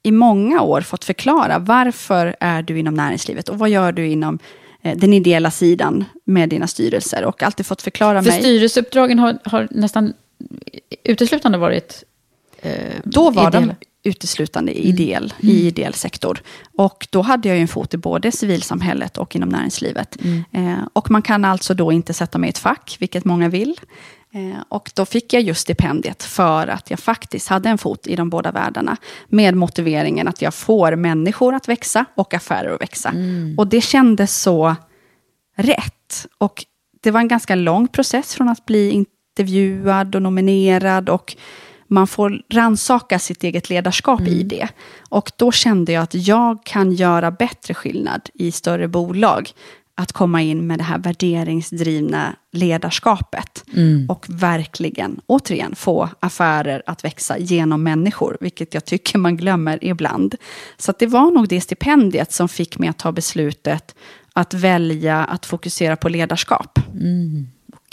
i 0.03 0.11
många 0.13 0.63
år 0.63 0.81
fått 0.81 1.05
förklara 1.05 1.59
varför 1.59 2.37
är 2.41 2.63
du 2.63 2.79
inom 2.79 2.95
näringslivet 2.95 3.49
och 3.49 3.59
vad 3.59 3.71
gör 3.71 3.93
du 3.93 4.07
inom 4.07 4.39
eh, 4.83 4.97
den 4.97 5.13
ideella 5.13 5.51
sidan 5.51 6.05
med 6.25 6.49
dina 6.49 6.67
styrelser 6.67 7.25
och 7.25 7.43
alltid 7.43 7.67
fått 7.67 7.83
förklara 7.83 8.23
För 8.23 8.31
mig. 8.31 8.41
styrelseuppdragen 8.41 9.19
har, 9.19 9.39
har 9.45 9.69
nästan 9.71 10.13
uteslutande 11.05 11.59
varit 11.59 12.05
eh, 12.63 12.73
Då 13.05 13.31
var 13.31 13.49
ideella. 13.49 13.67
de 13.67 13.75
uteslutande 14.05 14.73
i 14.73 14.89
ideell, 14.89 15.35
i 15.41 15.67
ideell 15.67 15.95
sektor. 15.95 16.43
Och 16.77 17.07
då 17.11 17.23
hade 17.23 17.49
jag 17.49 17.57
ju 17.57 17.63
en 17.63 17.69
fot 17.69 17.95
i 17.95 17.97
både 17.97 18.33
civilsamhället 18.33 19.19
och 19.19 19.37
inom 19.37 19.49
näringslivet. 19.49 20.17
Eh, 20.53 20.79
och 20.93 21.11
man 21.11 21.23
kan 21.23 21.45
alltså 21.45 21.75
då 21.75 21.93
inte 21.93 22.15
sätta 22.15 22.39
mig 22.39 22.49
i 22.49 22.51
ett 22.51 22.59
fack, 22.59 22.97
vilket 22.99 23.25
många 23.25 23.49
vill. 23.49 23.81
Eh, 24.35 24.63
och 24.69 24.91
då 24.95 25.07
fick 25.07 25.33
jag 25.33 25.43
just 25.43 25.61
stipendiet 25.61 26.23
för 26.23 26.67
att 26.67 26.91
jag 26.91 26.99
faktiskt 26.99 27.49
hade 27.49 27.69
en 27.69 27.79
fot 27.79 28.07
i 28.07 28.17
de 28.17 28.31
båda 28.31 28.53
världarna. 28.53 28.97
Med 29.29 29.55
motiveringen 29.55 30.29
att 30.29 30.43
jag 30.43 30.55
får 30.55 30.97
människor 30.97 31.55
att 31.55 31.69
växa 31.69 32.05
och 32.15 32.35
affärer 32.35 32.75
att 32.75 32.81
växa. 32.81 33.15
Och 33.57 33.67
det 33.67 33.81
kändes 33.81 34.41
så 34.41 34.77
rätt. 35.57 36.27
Och 36.39 36.65
det 37.03 37.11
var 37.11 37.21
en 37.21 37.29
ganska 37.29 37.55
lång 37.55 37.89
process 37.89 38.35
från 38.35 38.49
att 38.49 38.67
bli 38.67 38.91
intervjuad 38.91 40.15
och 40.15 40.23
nominerad 40.23 41.09
och 41.09 41.37
man 41.95 42.07
får 42.07 42.43
ransaka 42.53 43.19
sitt 43.19 43.45
eget 43.45 43.71
ledarskap 43.71 44.21
i 44.21 44.43
det. 44.43 44.69
Och 45.09 45.33
då 45.37 45.53
kände 45.53 45.93
jag 45.93 46.03
att 46.03 46.15
jag 46.15 46.65
kan 46.65 46.93
göra 46.93 47.31
bättre 47.31 47.75
skillnad 47.75 48.21
i 48.35 48.53
större 48.53 48.89
bolag. 48.89 49.51
Att 49.97 50.13
komma 50.13 50.43
in 50.43 50.67
med 50.67 50.79
det 50.79 50.85
här 50.85 50.99
värderingsdrivna 50.99 52.37
ledarskapet. 52.53 53.65
Och 54.09 54.27
verkligen, 54.29 55.21
återigen, 55.27 55.75
få 55.75 56.09
affärer 56.21 56.83
att 56.87 57.05
växa 57.05 57.39
genom 57.39 57.83
människor. 57.83 58.37
Vilket 58.41 58.75
jag 58.75 58.85
tycker 58.85 59.19
man 59.19 59.37
glömmer 59.37 59.85
ibland. 59.85 60.35
Så 60.77 60.93
det 60.99 61.07
var 61.07 61.31
nog 61.31 61.49
det 61.49 61.61
stipendiet 61.61 62.33
som 62.33 62.49
fick 62.49 62.79
mig 62.79 62.89
att 62.89 62.99
ta 62.99 63.13
beslutet 63.13 63.95
att 64.33 64.55
välja 64.55 65.25
att 65.25 65.47
fokusera 65.47 65.97
på 65.97 66.09
ledarskap. 66.09 66.79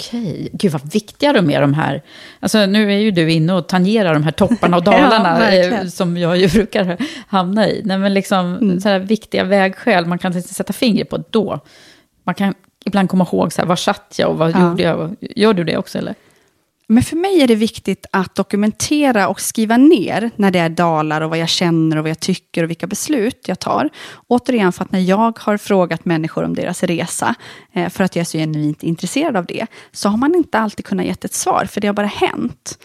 Okej, 0.10 0.49
gud 0.54 0.72
vad 0.72 0.93
viktiga 0.93 1.34
de 1.34 1.49
är 1.52 1.62
de 1.62 1.74
här. 1.74 2.02
Alltså 2.39 2.66
nu 2.66 2.93
är 2.93 2.97
ju 2.97 3.12
du 3.12 3.32
inne 3.32 3.54
och 3.54 3.68
tangerar 3.68 4.14
de 4.14 4.24
här 4.24 4.32
topparna 4.32 4.78
och 4.78 4.84
Ja, 4.88 4.91
dalarna 4.91 5.39
verkligen. 5.39 5.74
eh, 5.74 5.86
som 5.88 6.18
jag 6.18 6.38
ju 6.38 6.47
brukar 6.54 6.97
hamna 7.28 7.68
i. 7.70 7.82
Nej, 7.86 7.97
men 7.97 8.14
liksom 8.14 8.56
Mm. 8.56 8.82
så 8.82 8.89
här 8.89 8.99
viktiga 8.99 9.43
vägskäl 9.43 10.06
man 10.06 10.18
kan 10.20 10.41
sätta 10.43 10.74
fingret 10.74 11.10
på 11.10 11.24
då. 11.30 11.60
Man 12.24 12.36
kan 12.36 12.54
ibland 12.86 13.10
komma 13.10 13.28
ihåg 13.32 13.54
så 13.54 13.62
här, 13.62 13.68
var 13.68 13.76
satt 13.76 14.16
jag 14.18 14.30
och 14.30 14.38
vad 14.38 14.52
Ja. 14.52 14.70
gjorde 14.70 14.84
jag? 14.84 15.16
Gör 15.20 15.54
du 15.54 15.64
det 15.64 15.78
också 15.78 15.97
eller? 15.97 16.16
Men 16.91 17.03
för 17.03 17.15
mig 17.15 17.41
är 17.41 17.47
det 17.47 17.55
viktigt 17.55 18.05
att 18.11 18.35
dokumentera 18.35 19.27
och 19.27 19.41
skriva 19.41 19.77
ner 19.77 20.31
när 20.35 20.51
det 20.51 20.59
är 20.59 20.69
dalar 20.69 21.21
och 21.21 21.29
vad 21.29 21.39
jag 21.39 21.49
känner 21.49 21.97
och 21.97 22.03
vad 22.03 22.09
jag 22.09 22.19
tycker 22.19 22.63
och 22.63 22.69
vilka 22.69 22.87
beslut 22.87 23.47
jag 23.47 23.59
tar. 23.59 23.89
Återigen 24.27 24.71
för 24.71 24.83
att 24.83 24.91
när 24.91 24.99
jag 24.99 25.39
har 25.39 25.57
frågat 25.57 26.05
människor 26.05 26.43
om 26.43 26.55
deras 26.55 26.83
resa, 26.83 27.35
eh, 27.73 27.89
för 27.89 28.03
att 28.03 28.15
jag 28.15 28.21
är 28.21 28.25
så 28.25 28.37
genuint 28.37 28.83
intresserad 28.83 29.35
av 29.35 29.45
det, 29.45 29.65
så 29.91 30.09
har 30.09 30.17
man 30.17 30.35
inte 30.35 30.59
alltid 30.59 30.85
kunnat 30.85 31.05
ge 31.05 31.11
ett 31.11 31.33
svar, 31.33 31.65
för 31.65 31.81
det 31.81 31.87
har 31.87 31.93
bara 31.93 32.07
hänt. 32.07 32.79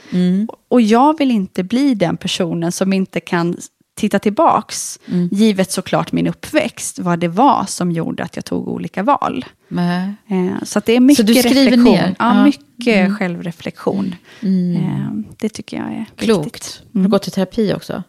Och 0.69 0.81
jag 0.81 1.19
vill 1.19 1.31
inte 1.31 1.63
bli 1.63 1.95
den 1.95 2.17
personen 2.17 2.73
som 2.73 2.93
inte 2.93 3.21
kan 3.21 3.57
titta 3.97 4.19
tillbaks, 4.19 4.99
givet 5.31 5.71
såklart 5.73 6.13
min 6.13 6.27
uppväxt, 6.27 6.99
vad 6.99 7.19
det 7.19 7.29
var 7.29 7.65
som 7.69 7.93
gjorde 7.93 8.23
att 8.25 8.37
jag 8.37 8.45
tog 8.45 8.69
olika 8.69 9.03
val. 9.03 9.45
Nej. 9.69 10.15
Eh, 10.29 10.63
Så 10.65 10.81
det 10.87 10.93
är 10.93 11.01
mycket 11.01 11.29
reflektion. 11.29 11.87
Ja, 11.95 12.15
Ja. 12.19 12.45
mycket 12.45 13.17
självreflektion. 13.19 14.15
Eh, 14.41 15.11
Det 15.39 15.49
tycker 15.49 15.77
jag 15.77 15.87
är 15.87 15.99
viktigt. 15.99 16.19
Klokt. 16.21 16.83
Har 16.95 17.01
du 17.03 17.09
gått 17.09 17.29
i 17.29 17.31
terapi 17.31 17.73
också? 17.75 18.03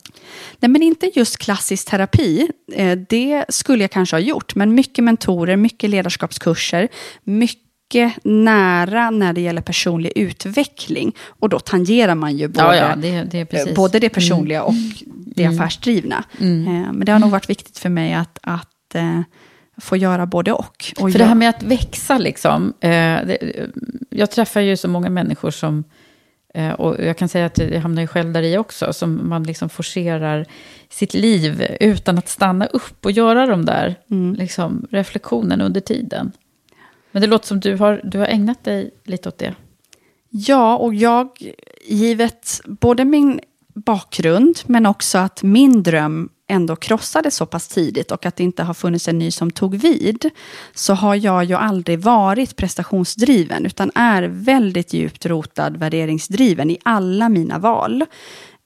Nej, 0.59 0.69
men 0.69 0.83
inte 0.83 1.11
just 1.15 1.37
klassisk 1.37 1.89
terapi. 1.89 2.47
Eh, 2.73 2.97
Det 3.09 3.45
skulle 3.49 3.83
jag 3.83 3.91
kanske 3.91 4.15
ha 4.15 4.21
gjort. 4.21 4.55
Men 4.55 4.73
mycket 4.75 5.03
mentorer, 5.03 5.55
mycket 5.57 5.89
ledarskapskurser, 5.89 6.87
mycket 7.23 7.66
nära 8.23 9.09
när 9.09 9.33
det 9.33 9.41
gäller 9.41 9.61
personlig 9.61 10.11
utveckling. 10.15 11.15
Och 11.27 11.49
då 11.49 11.59
tangerar 11.59 12.15
man 12.15 12.37
ju 12.37 12.47
både, 12.47 12.65
Ja, 12.65 12.75
ja, 12.75 12.95
det, 12.95 13.23
det. 13.23 13.53
Mm. 13.53 13.73
både 13.73 13.99
det 13.99 14.09
personliga 14.09 14.63
och 14.63 14.73
det 15.35 15.45
affärsdrivna. 15.45 16.23
Eh, 16.39 16.45
Men 16.91 17.05
det 17.05 17.11
har 17.11 17.19
nog 17.19 17.31
varit 17.31 17.49
viktigt 17.49 17.77
för 17.77 17.89
mig 17.89 18.13
att, 18.13 18.39
att 18.41 18.95
eh, 18.95 19.21
få 19.77 19.97
göra 19.97 20.25
både 20.25 20.51
och. 20.51 20.93
och 20.99 21.11
För 21.11 21.19
det 21.19 21.25
här 21.25 21.35
med 21.35 21.49
att 21.49 21.63
växa, 21.63 22.17
liksom. 22.17 22.73
Eh, 22.79 23.19
jag 24.09 24.31
träffar 24.31 24.61
ju 24.61 24.77
så 24.77 24.87
många 24.87 25.09
människor 25.09 25.51
som... 25.51 25.83
Och 26.77 26.95
jag 26.99 27.17
kan 27.17 27.29
säga 27.29 27.45
att 27.45 27.57
jag 27.57 27.81
hamnar 27.81 28.01
ju 28.01 28.07
själv 28.07 28.33
där 28.33 28.41
i 28.41 28.57
också. 28.57 28.93
Som 28.93 29.29
man 29.29 29.43
liksom 29.43 29.69
forcerar 29.69 30.45
sitt 30.89 31.13
liv 31.13 31.77
utan 31.79 32.17
att 32.17 32.29
stanna 32.29 32.65
upp 32.65 33.05
och 33.05 33.11
göra 33.11 33.45
de 33.45 33.65
där 33.65 33.95
mm. 34.11 34.35
liksom, 34.35 34.87
reflektionen 34.91 35.61
under 35.61 35.81
tiden. 35.81 36.31
Men 37.11 37.21
det 37.21 37.27
låter 37.27 37.47
som 37.47 37.59
du 37.59 37.75
har, 37.75 38.01
du 38.03 38.19
har 38.19 38.25
ägnat 38.25 38.63
dig 38.63 38.91
lite 39.03 39.29
åt 39.29 39.37
det. 39.37 39.55
Ja, 40.29 40.77
och 40.77 40.95
jag, 40.95 41.29
givet 41.85 42.61
både 42.65 43.05
min 43.05 43.39
bakgrund, 43.73 44.59
men 44.65 44.85
också 44.85 45.17
att 45.17 45.43
min 45.43 45.83
dröm 45.83 46.29
ändå 46.47 46.75
krossades 46.75 47.35
så 47.35 47.45
pass 47.45 47.67
tidigt 47.67 48.11
och 48.11 48.25
att 48.25 48.35
det 48.35 48.43
inte 48.43 48.63
har 48.63 48.73
funnits 48.73 49.07
en 49.07 49.19
ny 49.19 49.31
som 49.31 49.51
tog 49.51 49.75
vid, 49.75 50.29
så 50.73 50.93
har 50.93 51.15
jag 51.15 51.43
ju 51.43 51.55
aldrig 51.55 51.99
varit 51.99 52.55
prestationsdriven, 52.55 53.65
utan 53.65 53.91
är 53.95 54.23
väldigt 54.23 54.93
djupt 54.93 55.25
rotad 55.25 55.77
värderingsdriven 55.77 56.71
i 56.71 56.77
alla 56.83 57.29
mina 57.29 57.59
val. 57.59 58.05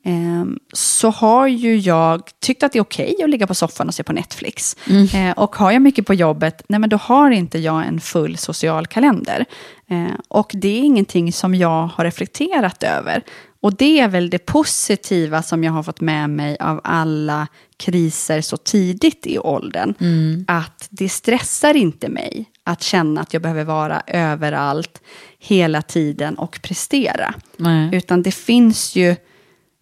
Ehm, 0.04 0.60
så 0.74 1.10
har 1.10 1.48
ju 1.48 1.78
jag 1.78 2.22
tyckt 2.40 2.64
att 2.64 2.72
det 2.72 2.80
är 2.80 2.84
okej 2.84 3.14
okay 3.14 3.24
att 3.24 3.30
ligga 3.30 3.48
på 3.48 3.56
soffan 3.56 3.88
och 3.88 3.94
se 3.94 4.04
på 4.04 4.14
Netflix. 4.14 4.78
Mm. 4.90 5.08
Ehm, 5.14 5.34
och 5.34 5.56
har 5.56 5.72
jag 5.72 5.82
mycket 5.82 6.06
på 6.06 6.14
jobbet, 6.14 6.64
nej 6.68 6.80
men 6.80 6.90
då 6.90 6.98
har 6.98 7.32
inte 7.32 7.60
jag 7.60 7.88
en 7.88 8.00
full 8.00 8.38
social 8.38 8.88
kalender. 8.88 9.46
Ehm, 9.90 10.12
och 10.28 10.52
det 10.54 10.68
är 10.68 10.80
ingenting 10.80 11.34
som 11.34 11.56
jag 11.56 11.88
har 11.88 12.04
reflekterat 12.04 12.84
över. 12.84 13.24
Och 13.62 13.78
det 13.78 14.00
är 14.00 14.08
väl 14.08 14.30
det 14.30 14.46
positiva 14.46 15.44
som 15.44 15.64
jag 15.64 15.72
har 15.72 15.84
fått 15.84 16.02
med 16.02 16.30
mig 16.30 16.58
av 16.60 16.82
alla 16.84 17.48
kriser 17.78 18.42
så 18.42 18.58
tidigt 18.58 19.28
i 19.28 19.40
åldern. 19.40 19.94
Mm. 20.00 20.46
Att 20.48 20.88
det 20.90 21.10
stressar 21.10 21.74
inte 21.74 22.10
mig 22.10 22.46
att 22.64 22.84
känna 22.84 23.22
att 23.22 23.34
jag 23.34 23.42
behöver 23.42 23.64
vara 23.64 24.02
överallt 24.08 25.02
hela 25.40 25.82
tiden 25.82 26.36
och 26.36 26.60
prestera. 26.62 27.34
Nej. 27.58 27.90
Utan 27.94 28.24
det 28.24 28.32
finns 28.32 28.96
ju 28.96 29.16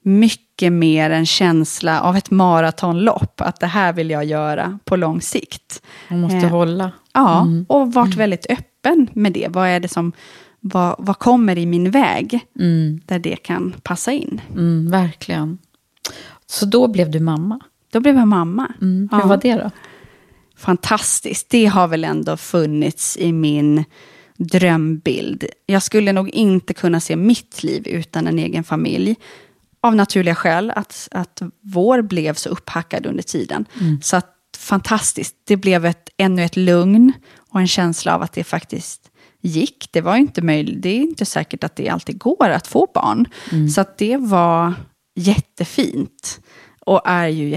mycket 0.10 0.74
mer 0.74 1.10
en 1.10 1.26
känsla 1.26 2.02
av 2.02 2.18
ett 2.18 2.32
maratonlopp. 2.32 3.42
Att 3.42 3.60
det 3.60 3.68
här 3.68 3.94
vill 3.94 4.10
jag 4.10 4.26
göra 4.26 4.80
på 4.86 4.96
lång 4.96 5.22
sikt. 5.22 5.82
Man 6.08 6.22
måste 6.22 6.38
eh, 6.38 6.50
hålla. 6.50 6.92
Ja, 7.14 7.42
mm. 7.42 7.66
och 7.70 7.94
varit 7.94 8.06
mm. 8.06 8.18
väldigt 8.18 8.46
öppen 8.50 9.10
med 9.14 9.34
det. 9.34 9.48
Vad 9.50 9.68
är 9.68 9.80
det 9.80 9.88
som 9.88 10.12
vad, 10.60 10.96
vad 11.00 11.20
kommer 11.20 11.58
i 11.58 11.66
min 11.66 11.92
väg 11.92 12.40
mm. 12.60 13.02
där 13.06 13.20
det 13.20 13.36
kan 13.36 13.74
passa 13.84 14.12
in. 14.12 14.42
Mm, 14.52 14.92
verkligen. 14.92 15.58
Så 16.46 16.66
då 16.66 16.88
blev 16.88 17.12
du 17.12 17.20
mamma? 17.20 17.60
Då 17.92 18.00
blev 18.00 18.16
jag 18.16 18.28
mamma. 18.28 18.74
Mm. 18.82 19.10
Hur 19.12 19.20
ja. 19.20 19.26
var 19.26 19.38
det 19.38 19.56
då? 19.56 19.72
Fantastiskt. 20.58 21.50
Det 21.50 21.66
har 21.66 21.88
väl 21.88 22.04
ändå 22.04 22.38
funnits 22.38 23.18
i 23.18 23.32
min 23.32 23.84
drömbild. 24.38 25.46
Jag 25.66 25.84
skulle 25.84 26.14
nog 26.14 26.30
inte 26.30 26.74
kunna 26.74 27.00
se 27.00 27.16
mitt 27.16 27.64
liv 27.64 27.88
utan 27.88 28.28
en 28.28 28.40
egen 28.40 28.64
familj. 28.64 29.16
Av 29.82 29.96
naturliga 29.96 30.36
skäl, 30.36 30.72
att, 30.76 31.08
att 31.12 31.42
vår 31.62 32.02
blev 32.02 32.34
så 32.34 32.50
upphackad 32.50 33.06
under 33.06 33.24
tiden. 33.24 33.66
Mm. 33.82 34.02
Så 34.02 34.18
att, 34.18 34.36
fantastiskt. 34.58 35.36
Det 35.44 35.58
blev 35.58 35.86
ett, 35.86 36.10
ännu 36.18 36.44
ett 36.44 36.56
lugn 36.56 37.14
och 37.50 37.60
en 37.60 37.68
känsla 37.68 38.16
av 38.16 38.22
att 38.22 38.34
det 38.34 38.44
faktiskt 38.44 39.12
gick. 39.42 39.90
Det 39.92 40.02
var 40.02 40.16
inte 40.16 40.42
möjligt. 40.42 40.82
Det 40.82 40.90
är 40.90 41.02
inte 41.02 41.26
säkert 41.26 41.64
att 41.64 41.76
det 41.76 41.90
alltid 41.90 42.18
går 42.18 42.50
att 42.50 42.68
få 42.68 42.88
barn. 42.94 43.26
Mm. 43.52 43.70
Så 43.70 43.82
att 43.82 43.98
det 43.98 44.18
var 44.18 44.74
jättefint. 45.16 46.40
Och 46.80 47.02
är 47.06 47.28
ju 47.28 47.50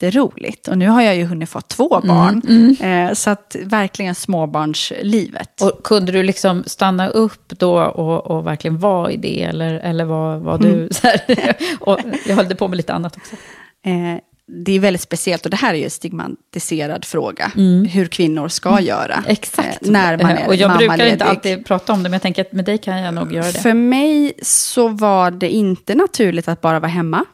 jätteroligt. 0.00 0.68
Och 0.68 0.78
nu 0.78 0.88
har 0.88 1.02
jag 1.02 1.16
ju 1.16 1.24
hunnit 1.24 1.48
få 1.48 1.60
två 1.60 1.96
mm, 1.96 2.08
barn. 2.08 2.42
Mm, 2.48 2.76
mm. 2.80 3.14
Så 3.14 3.30
att 3.30 3.56
verkligen 3.64 4.14
småbarnslivet. 4.14 5.62
Och 5.62 5.82
kunde 5.84 6.12
du 6.12 6.22
liksom 6.22 6.64
stanna 6.66 7.08
upp 7.08 7.48
då 7.48 7.80
och, 7.80 8.26
och 8.26 8.46
verkligen 8.46 8.78
vara 8.78 9.10
i 9.10 9.16
det? 9.16 9.42
Eller, 9.42 9.74
eller 9.74 10.04
var, 10.04 10.38
var 10.38 10.58
du 10.58 10.72
mm. 10.72 10.88
så 10.92 11.06
här? 11.06 11.56
och 11.80 11.98
jag 12.26 12.36
höll 12.36 12.54
på 12.54 12.68
med 12.68 12.76
lite 12.76 12.92
annat 12.92 13.16
också. 13.16 13.36
Eh, 13.84 14.20
det 14.64 14.72
är 14.72 14.80
väldigt 14.80 15.02
speciellt 15.02 15.44
och 15.44 15.50
det 15.50 15.56
här 15.56 15.74
är 15.74 15.78
ju 15.78 15.84
en 15.84 15.90
stigmatiserad 15.90 17.04
fråga. 17.04 17.52
Mm. 17.56 17.84
Hur 17.84 18.06
kvinnor 18.06 18.48
ska 18.48 18.68
mm. 18.68 18.84
göra. 18.84 19.24
Exakt. 19.26 19.86
Eh, 19.86 19.90
när 19.90 20.18
man 20.18 20.30
är 20.30 20.46
Och 20.46 20.54
jag 20.54 20.78
brukar 20.78 21.06
inte 21.06 21.24
alltid 21.24 21.66
prata 21.66 21.92
om 21.92 22.02
det, 22.02 22.08
men 22.08 22.12
jag 22.12 22.22
tänker 22.22 22.42
att 22.42 22.52
med 22.52 22.64
dig 22.64 22.78
kan 22.78 22.98
jag 22.98 23.14
nog 23.14 23.32
göra 23.32 23.46
det. 23.46 23.58
För 23.58 23.74
mig 23.74 24.32
så 24.42 24.88
var 24.88 25.30
det 25.30 25.50
inte 25.50 25.94
naturligt 25.94 26.48
att 26.48 26.60
bara 26.60 26.80
vara 26.80 26.90
hemma. 26.90 27.24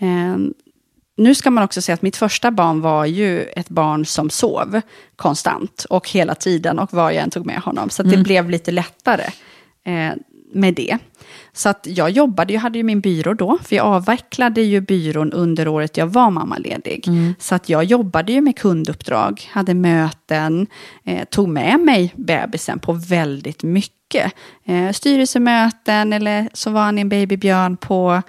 Eh, 0.00 0.36
nu 1.18 1.34
ska 1.34 1.50
man 1.50 1.64
också 1.64 1.82
säga 1.82 1.94
att 1.94 2.02
mitt 2.02 2.16
första 2.16 2.50
barn 2.50 2.80
var 2.80 3.04
ju 3.04 3.42
ett 3.42 3.68
barn 3.68 4.06
som 4.06 4.30
sov 4.30 4.80
konstant 5.16 5.86
och 5.90 6.10
hela 6.10 6.34
tiden 6.34 6.78
och 6.78 6.92
var 6.92 7.10
jag 7.10 7.22
än 7.22 7.30
tog 7.30 7.46
med 7.46 7.58
honom. 7.58 7.90
Så 7.90 8.02
mm. 8.02 8.16
det 8.16 8.22
blev 8.22 8.50
lite 8.50 8.70
lättare 8.70 9.24
eh, 9.84 10.12
med 10.52 10.74
det. 10.74 10.98
Så 11.52 11.68
att 11.68 11.86
jag 11.90 12.10
jobbade, 12.10 12.52
jag 12.52 12.60
hade 12.60 12.78
ju 12.78 12.84
min 12.84 13.00
byrå 13.00 13.34
då, 13.34 13.58
för 13.62 13.76
jag 13.76 13.86
avvecklade 13.86 14.60
ju 14.60 14.80
byrån 14.80 15.32
under 15.32 15.68
året 15.68 15.96
jag 15.96 16.06
var 16.06 16.30
mammaledig. 16.30 17.08
Mm. 17.08 17.34
Så 17.38 17.54
att 17.54 17.68
jag 17.68 17.84
jobbade 17.84 18.32
ju 18.32 18.40
med 18.40 18.58
kunduppdrag, 18.58 19.48
hade 19.50 19.74
möten, 19.74 20.66
eh, 21.04 21.24
tog 21.24 21.48
med 21.48 21.80
mig 21.80 22.12
bebisen 22.16 22.78
på 22.78 22.92
väldigt 22.92 23.62
mycket. 23.62 24.32
Eh, 24.64 24.92
styrelsemöten 24.92 26.12
eller 26.12 26.48
så 26.52 26.70
var 26.70 26.80
han 26.80 26.98
en 26.98 27.08
babybjörn 27.08 27.76
på 27.76 28.22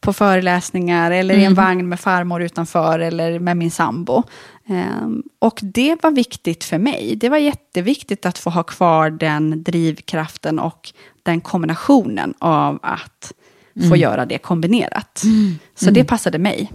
på 0.00 0.12
föreläsningar 0.12 1.10
eller 1.10 1.34
mm. 1.34 1.42
i 1.42 1.46
en 1.46 1.52
mm. 1.52 1.64
vagn 1.64 1.88
med 1.88 2.00
farmor 2.00 2.42
utanför 2.42 2.98
eller 2.98 3.38
med 3.38 3.56
min 3.56 3.70
sambo. 3.70 4.22
Um, 4.68 5.22
och 5.38 5.60
det 5.62 6.02
var 6.02 6.10
viktigt 6.10 6.64
för 6.64 6.78
mig. 6.78 7.16
Det 7.16 7.28
var 7.28 7.38
jätteviktigt 7.38 8.26
att 8.26 8.38
få 8.38 8.50
ha 8.50 8.62
kvar 8.62 9.10
den 9.10 9.62
drivkraften 9.62 10.58
och 10.58 10.92
den 11.22 11.40
kombinationen 11.40 12.34
av 12.38 12.78
att 12.82 13.32
få 13.74 13.86
mm. 13.86 14.00
göra 14.00 14.26
det 14.26 14.38
kombinerat. 14.38 15.22
Mm. 15.24 15.58
Så 15.74 15.84
det 15.84 16.00
mm. 16.00 16.06
passade 16.06 16.38
mig. 16.38 16.72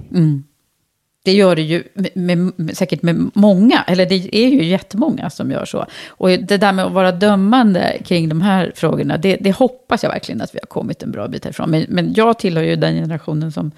Det 1.24 1.34
gör 1.34 1.55
det 1.55 1.61
ju 1.61 1.84
med, 2.13 2.38
med, 2.38 2.78
säkert 2.78 3.01
med 3.01 3.32
många, 3.34 3.84
eller 3.88 4.05
det 4.05 4.36
är 4.36 4.47
ju 4.49 4.63
jättemånga 4.65 5.30
som 5.30 5.51
gör 5.51 5.65
så. 5.65 5.86
Och 6.07 6.30
det 6.30 6.57
där 6.57 6.74
med 6.74 6.86
att 6.86 6.91
vara 6.91 7.11
dömande 7.11 7.97
kring 8.05 8.30
de 8.30 8.41
här 8.41 8.71
frågorna, 8.76 9.17
det, 9.17 9.36
det 9.36 9.51
hoppas 9.51 10.03
jag 10.03 10.09
verkligen 10.09 10.41
att 10.41 10.55
vi 10.55 10.59
har 10.61 10.67
kommit 10.67 11.03
en 11.03 11.11
bra 11.11 11.28
bit 11.28 11.45
härifrån. 11.45 11.69
Men, 11.69 11.86
men 11.89 12.13
jag 12.13 12.39
tillhör 12.39 12.63
ju 12.63 12.76
den 12.76 12.95
generationen 12.95 13.51
som, 13.51 13.71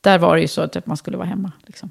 där 0.00 0.18
var 0.18 0.36
det 0.36 0.42
ju 0.42 0.48
så 0.48 0.60
att 0.60 0.86
man 0.86 0.96
skulle 0.96 1.16
vara 1.16 1.28
hemma. 1.28 1.52
Liksom. 1.66 1.90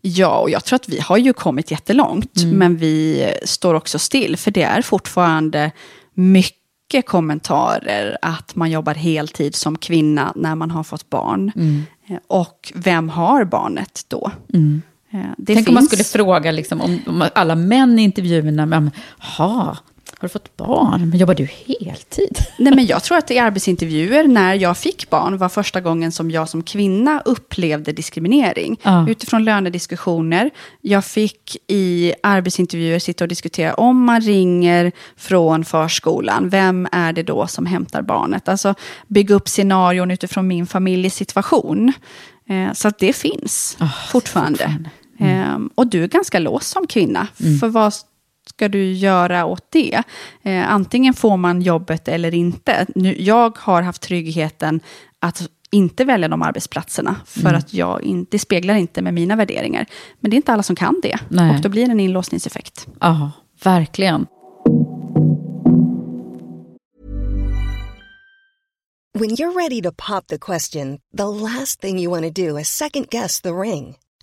Ja, 0.00 0.38
och 0.38 0.50
jag 0.50 0.64
tror 0.64 0.76
att 0.76 0.88
vi 0.88 1.00
har 1.00 1.16
ju 1.16 1.32
kommit 1.32 1.70
jättelångt, 1.70 2.42
mm. 2.42 2.58
men 2.58 2.76
vi 2.76 3.28
står 3.44 3.74
också 3.74 3.98
still, 3.98 4.36
för 4.36 4.50
det 4.50 4.62
är 4.62 4.82
fortfarande 4.82 5.70
mycket 6.14 6.64
mycket 6.94 7.10
kommentarer 7.10 8.18
att 8.22 8.56
man 8.56 8.70
jobbar 8.70 8.94
heltid 8.94 9.54
som 9.54 9.78
kvinna 9.78 10.32
när 10.36 10.54
man 10.54 10.70
har 10.70 10.84
fått 10.84 11.10
barn. 11.10 11.52
Mm. 11.56 11.82
Eh, 12.06 12.16
och 12.26 12.72
vem 12.74 13.08
har 13.08 13.44
barnet 13.44 14.04
då? 14.08 14.30
Mm. 14.54 14.82
Eh, 15.10 15.18
det 15.38 15.54
Tänk 15.54 15.58
finns... 15.58 15.68
om 15.68 15.74
man 15.74 15.86
skulle 15.86 16.04
fråga 16.04 16.50
liksom, 16.50 16.80
om, 16.80 17.00
om 17.06 17.28
alla 17.34 17.54
män 17.54 17.98
i 17.98 18.02
intervjuerna, 18.02 18.66
men, 18.66 18.90
ha, 19.38 19.76
har 20.24 20.28
du 20.28 20.32
fått 20.32 20.56
barn? 20.56 21.10
Men 21.10 21.18
jobbar 21.18 21.34
du 21.34 21.48
heltid? 21.66 22.38
Nej, 22.58 22.74
men 22.74 22.86
jag 22.86 23.02
tror 23.02 23.18
att 23.18 23.30
i 23.30 23.38
arbetsintervjuer 23.38 24.24
när 24.24 24.54
jag 24.54 24.76
fick 24.76 25.10
barn 25.10 25.38
var 25.38 25.48
första 25.48 25.80
gången 25.80 26.12
som 26.12 26.30
jag 26.30 26.48
som 26.48 26.62
kvinna 26.62 27.22
upplevde 27.24 27.92
diskriminering. 27.92 28.80
Ja. 28.82 29.08
Utifrån 29.08 29.44
lönediskussioner. 29.44 30.50
Jag 30.80 31.04
fick 31.04 31.56
i 31.66 32.14
arbetsintervjuer 32.22 32.98
sitta 32.98 33.24
och 33.24 33.28
diskutera 33.28 33.74
om 33.74 34.04
man 34.04 34.20
ringer 34.20 34.92
från 35.16 35.64
förskolan, 35.64 36.48
vem 36.48 36.88
är 36.92 37.12
det 37.12 37.22
då 37.22 37.46
som 37.46 37.66
hämtar 37.66 38.02
barnet? 38.02 38.48
Alltså 38.48 38.74
bygga 39.06 39.34
upp 39.34 39.48
scenarion 39.48 40.10
utifrån 40.10 40.46
min 40.46 40.66
familjesituation. 40.66 41.92
Eh, 42.48 42.72
så 42.72 42.88
att 42.88 42.98
det 42.98 43.12
finns 43.12 43.76
oh, 43.80 44.10
fortfarande. 44.12 44.58
fortfarande. 44.58 44.90
Mm. 45.18 45.54
Um, 45.54 45.70
och 45.74 45.86
du 45.86 46.02
är 46.02 46.08
ganska 46.08 46.38
låst 46.38 46.70
som 46.70 46.86
kvinna. 46.86 47.26
Mm. 47.40 47.58
För 47.58 47.68
vad 47.68 47.94
ska 48.48 48.68
du 48.68 48.92
göra 48.92 49.44
åt 49.44 49.66
det? 49.70 50.02
Eh, 50.42 50.72
antingen 50.72 51.14
får 51.14 51.36
man 51.36 51.62
jobbet 51.62 52.08
eller 52.08 52.34
inte. 52.34 52.86
Nu, 52.94 53.22
jag 53.22 53.58
har 53.58 53.82
haft 53.82 54.02
tryggheten 54.02 54.80
att 55.18 55.48
inte 55.70 56.04
välja 56.04 56.28
de 56.28 56.42
arbetsplatserna, 56.42 57.16
för 57.24 57.40
mm. 57.40 57.54
att 57.54 57.74
jag 57.74 58.02
in, 58.02 58.26
det 58.30 58.38
speglar 58.38 58.74
inte 58.74 59.02
med 59.02 59.14
mina 59.14 59.36
värderingar. 59.36 59.86
Men 60.20 60.30
det 60.30 60.34
är 60.34 60.36
inte 60.38 60.52
alla 60.52 60.62
som 60.62 60.76
kan 60.76 61.00
det, 61.02 61.18
Nej. 61.28 61.56
och 61.56 61.60
då 61.60 61.68
blir 61.68 61.86
det 61.86 61.92
en 61.92 62.00
inlåsningseffekt. 62.00 62.86
Ja, 63.00 63.30
verkligen. 63.64 64.26
When 69.18 69.30
you're 69.30 69.54
ready 69.54 69.82
to 69.82 69.92
pop 69.92 70.26
the 70.26 70.38
question, 70.38 70.98
the 71.16 71.26
last 71.26 71.80
thing 71.80 72.00
you 72.00 72.10
want 72.10 72.24
to 72.24 72.48
do 72.48 72.58
is 72.58 72.68
second 72.68 73.06
guess 73.10 73.40
the 73.40 73.52
ring. 73.52 73.96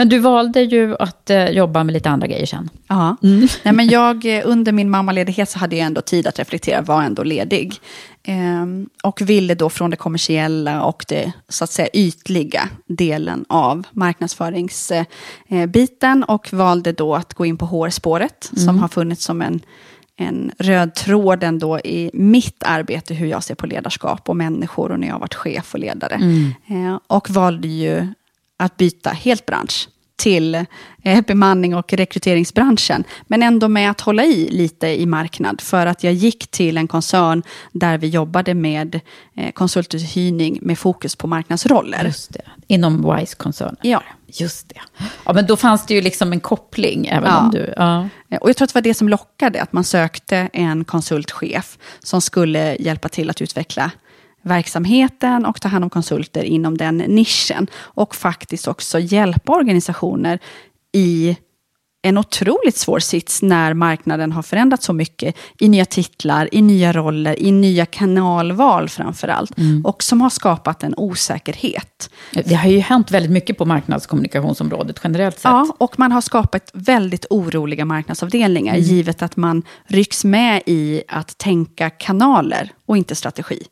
Men 0.00 0.08
du 0.08 0.18
valde 0.18 0.62
ju 0.62 0.96
att 0.98 1.30
eh, 1.30 1.48
jobba 1.48 1.84
med 1.84 1.92
lite 1.92 2.10
andra 2.10 2.26
grejer 2.26 2.46
sen. 2.46 2.70
Ja, 2.88 3.16
Nej, 3.62 3.74
men 3.74 3.88
jag, 3.88 4.36
eh, 4.36 4.42
under 4.44 4.72
min 4.72 4.90
mammaledighet 4.90 5.48
så 5.48 5.58
hade 5.58 5.76
jag 5.76 5.86
ändå 5.86 6.00
tid 6.00 6.26
att 6.26 6.38
reflektera, 6.38 6.82
var 6.82 7.02
ändå 7.02 7.22
ledig. 7.22 7.74
Ehm, 8.22 8.88
och 9.02 9.20
ville 9.20 9.54
då 9.54 9.70
från 9.70 9.90
det 9.90 9.96
kommersiella 9.96 10.84
och 10.84 11.04
det 11.08 11.32
så 11.48 11.64
att 11.64 11.70
säga 11.70 11.88
ytliga 11.92 12.68
delen 12.86 13.44
av 13.48 13.86
marknadsföringsbiten 13.90 16.24
och 16.24 16.52
valde 16.52 16.92
då 16.92 17.14
att 17.14 17.34
gå 17.34 17.46
in 17.46 17.56
på 17.56 17.66
HR-spåret 17.66 18.50
som 18.56 18.78
har 18.78 18.88
funnits 18.88 19.24
som 19.24 19.42
en, 19.42 19.60
en 20.16 20.52
röd 20.58 20.94
tråd 20.94 21.42
ändå 21.42 21.78
i 21.78 22.10
mitt 22.14 22.62
arbete, 22.66 23.14
hur 23.14 23.26
jag 23.26 23.44
ser 23.44 23.54
på 23.54 23.66
ledarskap 23.66 24.28
och 24.28 24.36
människor 24.36 24.92
och 24.92 25.00
när 25.00 25.06
jag 25.06 25.14
har 25.14 25.20
varit 25.20 25.34
chef 25.34 25.74
och 25.74 25.80
ledare. 25.80 26.14
Eh, 26.66 26.98
och 27.06 27.30
valde 27.30 27.68
ju 27.68 28.06
att 28.60 28.76
byta 28.76 29.10
helt 29.10 29.46
bransch 29.46 29.88
till 30.16 30.54
eh, 31.02 31.20
bemanning 31.26 31.74
och 31.74 31.92
rekryteringsbranschen. 31.92 33.04
Men 33.26 33.42
ändå 33.42 33.68
med 33.68 33.90
att 33.90 34.00
hålla 34.00 34.24
i 34.24 34.48
lite 34.50 34.86
i 34.88 35.06
marknad. 35.06 35.60
För 35.60 35.86
att 35.86 36.04
jag 36.04 36.12
gick 36.12 36.50
till 36.50 36.76
en 36.76 36.88
koncern 36.88 37.42
där 37.72 37.98
vi 37.98 38.08
jobbade 38.08 38.54
med 38.54 39.00
eh, 39.36 39.52
konsultuthyrning 39.52 40.58
med 40.62 40.78
fokus 40.78 41.16
på 41.16 41.26
marknadsroller. 41.26 42.04
Just 42.04 42.32
det. 42.32 42.42
Inom 42.66 43.16
Wise-koncernen. 43.16 43.76
Ja. 43.82 44.02
Just 44.26 44.68
det. 44.68 44.80
Ja, 45.24 45.32
men 45.32 45.46
då 45.46 45.56
fanns 45.56 45.86
det 45.86 45.94
ju 45.94 46.00
liksom 46.00 46.32
en 46.32 46.40
koppling, 46.40 47.06
även 47.06 47.30
Ja. 47.30 47.38
om 47.38 47.50
du... 47.50 47.74
Ja. 47.76 48.08
Och 48.40 48.48
jag 48.48 48.56
tror 48.56 48.64
att 48.64 48.68
det 48.68 48.74
var 48.74 48.82
det 48.82 48.94
som 48.94 49.08
lockade, 49.08 49.62
att 49.62 49.72
man 49.72 49.84
sökte 49.84 50.48
en 50.52 50.84
konsultchef 50.84 51.78
som 52.00 52.20
skulle 52.20 52.76
hjälpa 52.76 53.08
till 53.08 53.30
att 53.30 53.40
utveckla 53.42 53.90
verksamheten 54.42 55.46
och 55.46 55.60
ta 55.60 55.68
hand 55.68 55.84
om 55.84 55.90
konsulter 55.90 56.42
inom 56.42 56.76
den 56.76 56.96
nischen. 56.96 57.66
Och 57.76 58.14
faktiskt 58.14 58.68
också 58.68 58.98
hjälpa 58.98 59.52
organisationer 59.52 60.38
i 60.92 61.36
en 62.02 62.18
otroligt 62.18 62.76
svår 62.76 62.98
sits 62.98 63.42
när 63.42 63.74
marknaden 63.74 64.32
har 64.32 64.42
förändrats 64.42 64.86
så 64.86 64.92
mycket 64.92 65.36
i 65.58 65.68
nya 65.68 65.84
titlar, 65.84 66.48
i 66.52 66.62
nya 66.62 66.92
roller, 66.92 67.42
i 67.42 67.52
nya 67.52 67.86
kanalval 67.86 68.88
framför 68.88 69.28
allt. 69.28 69.52
Och 69.84 70.02
som 70.02 70.20
har 70.20 70.30
skapat 70.30 70.82
en 70.82 70.94
osäkerhet. 70.96 72.10
Det 72.44 72.54
har 72.54 72.68
ju 72.68 72.78
hänt 72.78 73.10
väldigt 73.10 73.30
mycket 73.30 73.58
på 73.58 73.64
marknadskommunikationsområdet 73.64 75.00
generellt 75.04 75.34
sett. 75.34 75.44
Ja, 75.44 75.74
och 75.78 75.98
man 75.98 76.12
har 76.12 76.20
skapat 76.20 76.70
väldigt 76.74 77.26
oroliga 77.30 77.84
marknadsavdelningar, 77.84 78.76
givet 78.76 79.22
att 79.22 79.36
man 79.36 79.62
rycks 79.84 80.24
med 80.24 80.62
i 80.66 81.02
att 81.08 81.38
tänka 81.38 81.90
kanaler 81.90 82.72
och 82.86 82.96
inte 82.96 83.14
strategi. 83.14 83.62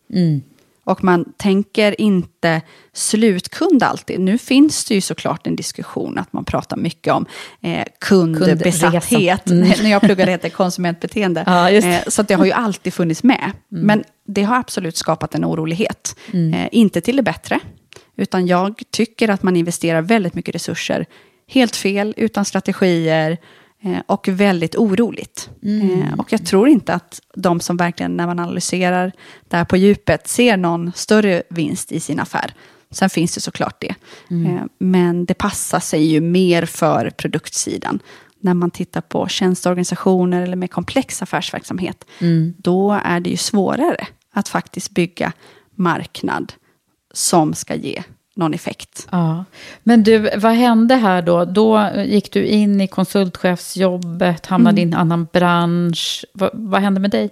Och 0.88 1.04
man 1.04 1.24
tänker 1.36 2.00
inte 2.00 2.60
slutkund 2.92 3.82
alltid. 3.82 4.20
Nu 4.20 4.38
finns 4.38 4.84
det 4.84 4.94
ju 4.94 5.00
såklart 5.00 5.46
en 5.46 5.56
diskussion 5.56 6.18
att 6.18 6.32
man 6.32 6.44
pratar 6.44 6.76
mycket 6.76 7.12
om 7.12 7.26
eh, 7.60 7.84
kundbesatthet. 8.00 9.50
Mm. 9.50 9.68
När 9.82 9.90
jag 9.90 10.02
pluggade 10.02 10.30
hette 10.30 10.46
det 10.46 10.50
konsumentbeteende. 10.50 11.44
Ja. 11.46 11.70
Eh, 11.70 12.02
så 12.06 12.22
det 12.22 12.34
har 12.34 12.44
ju 12.44 12.52
alltid 12.52 12.94
funnits 12.94 13.22
med. 13.22 13.52
Men 13.68 14.04
det 14.26 14.42
har 14.42 14.56
absolut 14.56 14.96
skapat 14.96 15.34
en 15.34 15.44
orolighet. 15.44 16.16
Eh, 16.32 16.68
inte 16.72 17.00
till 17.00 17.16
det 17.16 17.22
bättre. 17.22 17.60
Utan 18.16 18.46
jag 18.46 18.82
tycker 18.90 19.28
att 19.28 19.42
man 19.42 19.56
investerar 19.56 20.02
väldigt 20.02 20.34
mycket 20.34 20.54
resurser 20.54 21.06
helt 21.48 21.76
fel, 21.76 22.14
utan 22.16 22.44
strategier 22.44 23.38
och 24.06 24.28
väldigt 24.28 24.76
oroligt. 24.76 25.50
Eh, 25.62 26.18
och 26.18 26.32
jag 26.32 26.46
tror 26.46 26.68
inte 26.68 26.94
att 26.94 27.20
de 27.34 27.60
som 27.60 27.76
verkligen, 27.76 28.16
när 28.16 28.26
man 28.26 28.38
analyserar 28.38 29.12
det 29.48 29.56
här 29.56 29.64
på 29.64 29.76
djupet, 29.76 30.28
ser 30.28 30.56
någon 30.56 30.92
större 30.94 31.42
vinst 31.50 31.92
i 31.92 32.00
sin 32.00 32.20
affär. 32.20 32.54
Sen 32.90 33.10
finns 33.10 33.34
det 33.34 33.40
såklart 33.40 33.80
det. 33.80 33.94
Eh, 34.46 34.64
men 34.78 35.24
det 35.24 35.34
passar 35.34 35.80
sig 35.80 36.06
ju 36.06 36.20
mer 36.20 36.66
för 36.66 37.10
produktsidan. 37.10 37.98
När 38.40 38.54
man 38.54 38.70
tittar 38.70 39.00
på 39.00 39.28
tjänsteorganisationer 39.28 40.42
eller 40.42 40.56
mer 40.56 40.68
komplex 40.68 41.22
affärsverksamhet, 41.22 42.04
då 42.56 43.00
är 43.04 43.20
det 43.20 43.30
ju 43.30 43.36
svårare 43.36 44.06
att 44.32 44.48
faktiskt 44.48 44.90
bygga 44.90 45.32
marknad 45.74 46.52
som 47.12 47.54
ska 47.54 47.74
ge 47.74 48.02
någon 48.38 48.54
effekt. 48.54 49.08
Ja. 49.10 49.44
Men 49.82 50.02
du, 50.02 50.30
vad 50.36 50.52
hände 50.52 50.94
här 50.94 51.22
då? 51.22 51.44
Då 51.44 51.90
gick 52.06 52.32
du 52.32 52.46
in 52.46 52.80
i 52.80 52.88
konsultchefsjobbet, 52.88 54.46
hamnade 54.46 54.80
i 54.80 54.84
en 54.84 54.94
annan 54.94 55.26
bransch. 55.32 56.24
Va, 56.34 56.50
vad 56.52 56.80
hände 56.80 57.00
med 57.00 57.10
dig? 57.10 57.30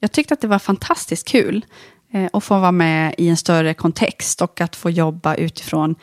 Jag 0.00 0.12
tyckte 0.12 0.34
att 0.34 0.40
det 0.40 0.48
var 0.48 0.58
fantastiskt 0.58 1.28
kul 1.28 1.64
eh, 2.12 2.28
att 2.32 2.44
få 2.44 2.58
vara 2.58 2.72
med 2.72 3.14
i 3.18 3.28
en 3.28 3.36
större 3.36 3.74
kontext 3.74 4.42
och 4.42 4.60
att 4.60 4.76
få 4.76 4.90
jobba 4.90 5.34
utifrån 5.34 5.94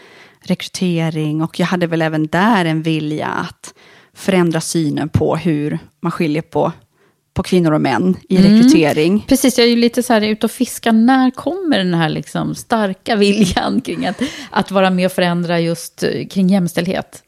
rekrytering. 0.41 1.41
Och 1.41 1.59
jag 1.59 1.67
hade 1.67 1.87
väl 1.87 2.01
även 2.01 2.27
där 2.27 2.65
en 2.65 2.81
vilja 2.81 3.27
att 3.27 3.73
förändra 4.13 4.61
synen 4.61 5.09
på 5.09 5.35
hur 5.35 5.79
man 5.99 6.11
skiljer 6.11 6.41
på, 6.41 6.71
på 7.33 7.43
kvinnor 7.43 7.71
och 7.71 7.81
män 7.81 8.17
i 8.29 8.37
rekrytering. 8.37 9.25
Precis, 9.27 9.57
jag 9.57 9.65
är 9.65 9.69
ju 9.69 9.75
lite 9.75 10.03
så 10.03 10.13
här 10.13 10.21
ute 10.21 10.45
och 10.45 10.51
fiskar. 10.51 10.91
När 10.91 11.31
kommer 11.31 11.77
den 11.77 11.93
här 11.93 12.09
liksom 12.09 12.55
starka 12.55 13.15
viljan 13.15 13.81
kring 13.81 14.05
att, 14.05 14.21
att 14.49 14.71
vara 14.71 14.89
med 14.89 15.05
och 15.05 15.11
förändra 15.11 15.59
just 15.59 16.03
eh, 16.03 16.27
kring 16.27 16.49
jämställdhet? 16.49 17.23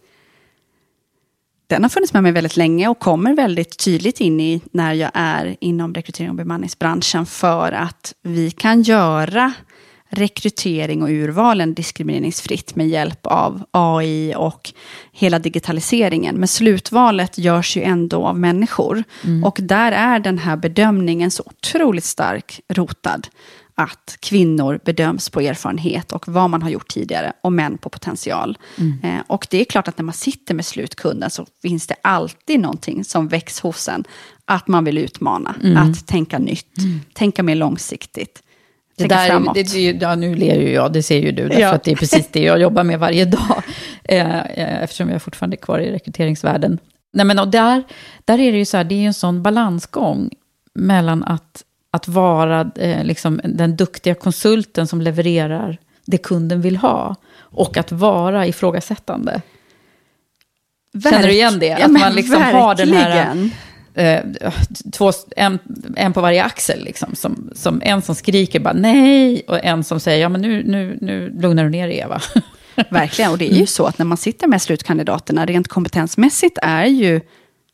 den 1.68 1.84
har 1.84 1.90
funnits 1.90 2.14
med 2.14 2.24
mig 2.24 2.32
väldigt 2.32 2.58
länge 2.58 2.88
och 2.88 3.00
kommer 3.00 3.34
väldigt 3.34 3.78
tydligt 3.78 4.22
in 4.22 4.40
i 4.40 4.62
när 4.72 4.94
jag 4.94 5.12
är 5.14 5.56
inom 5.60 5.94
rekrytering 5.94 6.30
och 6.30 6.36
bemanningsbranschen 6.36 7.26
för 7.26 7.72
att 7.72 8.14
vi 8.22 8.52
kan 8.52 8.82
göra 8.82 9.54
rekrytering 10.10 11.04
och 11.04 11.10
urvalen 11.10 11.74
diskrimineringsfritt 11.74 12.76
med 12.76 12.88
hjälp 12.88 13.20
av 13.28 13.64
AI 13.72 14.34
och 14.38 14.74
hela 15.12 15.40
digitaliseringen. 15.40 16.36
Men 16.36 16.48
slutvalet 16.48 17.38
görs 17.38 17.78
ju 17.78 17.82
ändå 17.84 18.28
av 18.28 18.40
människor. 18.40 19.04
Mm. 19.24 19.44
Och 19.44 19.58
där 19.62 19.92
är 19.92 20.20
den 20.20 20.38
här 20.38 20.58
bedömningen 20.58 21.32
så 21.32 21.44
otroligt 21.46 22.04
stark 22.04 22.62
rotad 22.74 23.28
att 23.78 24.18
kvinnor 24.20 24.80
bedöms 24.86 25.30
på 25.30 25.42
erfarenhet 25.42 26.12
och 26.12 26.28
vad 26.28 26.50
man 26.50 26.62
har 26.62 26.70
gjort 26.70 26.88
tidigare 26.88 27.34
och 27.42 27.54
män 27.54 27.78
på 27.78 27.90
potential. 27.90 28.58
Mm. 28.78 29.00
Eh, 29.04 29.24
och 29.28 29.48
det 29.50 29.62
är 29.62 29.66
klart 29.66 29.88
att 29.88 29.98
när 29.98 30.06
man 30.06 30.14
sitter 30.14 30.54
med 30.54 30.66
slutkunden 30.66 31.30
så 31.30 31.46
finns 31.62 31.88
det 31.88 31.96
alltid 32.02 32.60
någonting 32.60 33.04
som 33.04 33.28
väcks 33.28 33.60
hos 33.60 33.88
en. 33.88 34.04
Att 34.46 34.68
man 34.68 34.84
vill 34.84 34.98
utmana, 34.98 35.56
mm. 35.64 35.78
att 35.78 36.08
tänka 36.08 36.40
nytt, 36.40 36.78
mm. 36.78 37.02
tänka 37.14 37.44
mer 37.44 37.56
långsiktigt. 37.56 38.44
Det 38.98 39.08
där, 39.08 39.54
det, 39.54 39.64
det, 39.64 40.02
ja, 40.02 40.16
nu 40.16 40.36
ler 40.36 40.56
ju 40.56 40.72
jag, 40.72 40.94
det 40.94 41.04
ser 41.04 41.20
ju 41.20 41.32
du, 41.32 41.48
därför 41.48 41.62
ja. 41.62 41.74
att 41.74 41.84
det 41.84 41.92
är 41.92 41.96
precis 41.96 42.28
det 42.32 42.44
jag 42.44 42.60
jobbar 42.60 42.84
med 42.84 43.00
varje 43.00 43.26
dag. 43.26 43.64
Eh, 44.08 44.40
eh, 44.40 44.84
eftersom 44.84 45.10
jag 45.10 45.22
fortfarande 45.22 45.56
är 45.56 45.58
kvar 45.58 45.80
i 45.80 45.92
rekryteringsvärlden. 45.92 46.80
Nej, 47.14 47.26
men, 47.26 47.40
och 47.40 47.48
där, 47.48 47.84
där 48.26 48.40
är 48.40 48.52
det 48.52 48.58
ju 48.58 48.66
så 48.66 48.78
här, 48.78 48.84
det 48.84 48.96
är 48.96 49.00
ju 49.00 49.06
en 49.06 49.14
sån 49.14 49.44
balansgång 49.44 50.30
mellan 50.74 51.24
att 51.24 51.64
att 51.92 52.08
vara 52.08 52.72
eh, 52.76 53.04
liksom, 53.04 53.42
den 53.44 53.76
duktiga 53.76 54.16
konsulten 54.16 54.88
som 54.88 55.02
levererar 55.02 55.78
det 56.06 56.18
kunden 56.18 56.62
vill 56.62 56.78
ha. 56.78 57.16
Och 57.38 57.78
att 57.78 57.92
vara 57.92 58.48
ifrågasättande. 58.48 59.42
Verk 60.94 61.14
Känner 61.14 61.28
du 61.28 61.34
igen 61.34 61.60
det? 61.60 61.66
Ja, 61.66 61.86
att 61.86 61.92
man 61.92 62.14
liksom 62.14 62.42
har 62.42 62.76
den 62.76 62.94
här... 62.94 63.50
Eh, 63.96 64.22
två, 64.94 65.12
en, 65.36 65.60
en 65.96 66.14
på 66.14 66.22
varje 66.22 66.44
axel, 66.44 66.84
liksom, 66.84 67.16
som, 67.16 67.50
som 67.56 67.82
en 67.86 68.02
som 68.02 68.16
skriker 68.16 68.60
bara 68.60 68.74
nej, 68.74 69.44
och 69.48 69.66
en 69.66 69.84
som 69.84 70.00
säger 70.00 70.22
ja 70.22 70.30
men 70.30 70.42
nu, 70.42 70.64
nu, 70.64 70.98
nu 71.02 71.30
lugnar 71.42 71.64
du 71.64 71.70
ner 71.70 71.88
dig 71.88 71.98
Eva. 71.98 72.22
Verkligen, 72.90 73.32
och 73.32 73.38
det 73.38 73.54
är 73.54 73.58
ju 73.58 73.66
så 73.66 73.86
att 73.86 73.98
när 73.98 74.06
man 74.06 74.18
sitter 74.18 74.48
med 74.48 74.62
slutkandidaterna, 74.62 75.46
rent 75.46 75.68
kompetensmässigt 75.68 76.58
är 76.62 76.86
ju 76.86 77.22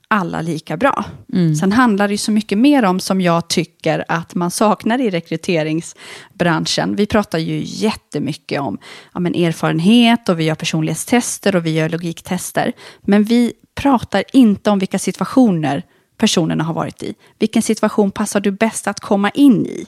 alla 0.07 0.41
lika 0.41 0.78
bra. 0.78 1.05
Mm. 1.34 1.55
Sen 1.55 1.72
handlar 1.72 2.07
det 2.07 2.13
ju 2.13 2.17
så 2.17 2.32
mycket 2.32 2.57
mer 2.57 2.86
om, 2.86 2.99
som 2.99 3.22
jag 3.22 3.47
tycker 3.47 4.05
att 4.07 4.36
man 4.36 4.51
saknar 4.51 5.01
i 5.01 5.09
rekryteringsbranschen. 5.09 6.95
Vi 6.95 7.05
pratar 7.05 7.39
ju 7.39 7.61
jättemycket 7.65 8.61
om 8.61 8.78
ja, 9.13 9.19
men 9.19 9.36
erfarenhet 9.36 10.30
och 10.30 10.39
vi 10.39 10.43
gör 10.43 10.55
personlighetstester 10.55 11.55
och 11.55 11.65
vi 11.65 11.72
gör 11.72 11.89
logiktester. 11.89 12.74
Men 13.01 13.24
vi 13.24 13.53
pratar 13.76 14.24
inte 14.34 14.69
om 14.69 14.80
vilka 14.80 14.99
situationer 14.99 15.84
personerna 16.22 16.63
har 16.63 16.74
varit 16.74 17.03
i. 17.03 17.13
Vilken 17.39 17.61
situation 17.61 18.11
passar 18.11 18.39
du 18.39 18.51
bäst 18.51 18.88
att 18.88 18.99
komma 18.99 19.30
in 19.30 19.65
i? 19.65 19.86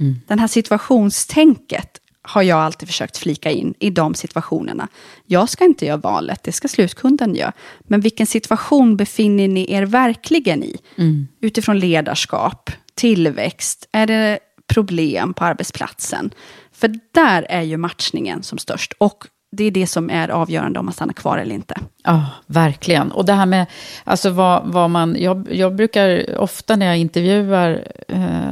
Mm. 0.00 0.20
Den 0.26 0.38
här 0.38 0.46
situationstänket 0.46 2.00
har 2.22 2.42
jag 2.42 2.58
alltid 2.58 2.88
försökt 2.88 3.16
flika 3.16 3.50
in 3.50 3.74
i 3.78 3.90
de 3.90 4.14
situationerna. 4.14 4.88
Jag 5.26 5.48
ska 5.48 5.64
inte 5.64 5.86
göra 5.86 5.96
valet, 5.96 6.42
det 6.42 6.52
ska 6.52 6.68
slutkunden 6.68 7.34
göra. 7.34 7.52
Men 7.80 8.00
vilken 8.00 8.26
situation 8.26 8.96
befinner 8.96 9.48
ni 9.48 9.72
er 9.72 9.86
verkligen 9.86 10.62
i? 10.64 10.76
Mm. 10.96 11.28
Utifrån 11.40 11.78
ledarskap, 11.78 12.70
tillväxt, 12.94 13.88
är 13.92 14.06
det 14.06 14.38
problem 14.66 15.34
på 15.34 15.44
arbetsplatsen? 15.44 16.30
För 16.72 16.94
där 17.14 17.46
är 17.48 17.62
ju 17.62 17.76
matchningen 17.76 18.42
som 18.42 18.58
störst. 18.58 18.92
Och 18.98 19.24
det 19.56 19.64
är 19.64 19.70
det 19.70 19.86
som 19.86 20.10
är 20.10 20.28
avgörande 20.28 20.78
om 20.78 20.84
man 20.84 20.94
stannar 20.94 21.12
kvar 21.12 21.38
eller 21.38 21.54
inte. 21.54 21.74
Ja, 22.04 22.26
verkligen. 22.46 23.12
Och 23.12 23.24
det 23.24 23.32
här 23.32 23.46
med, 23.46 23.66
alltså 24.04 24.30
vad, 24.30 24.62
vad 24.66 24.90
man, 24.90 25.16
jag, 25.18 25.48
jag 25.52 25.74
brukar 25.74 26.38
ofta 26.38 26.76
när 26.76 26.86
jag 26.86 26.98
intervjuar 26.98 27.84
eh, 28.08 28.50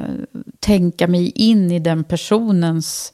tänka 0.61 1.07
mig 1.07 1.33
in 1.35 1.71
i 1.71 1.79
den 1.79 2.05
personens 2.05 3.13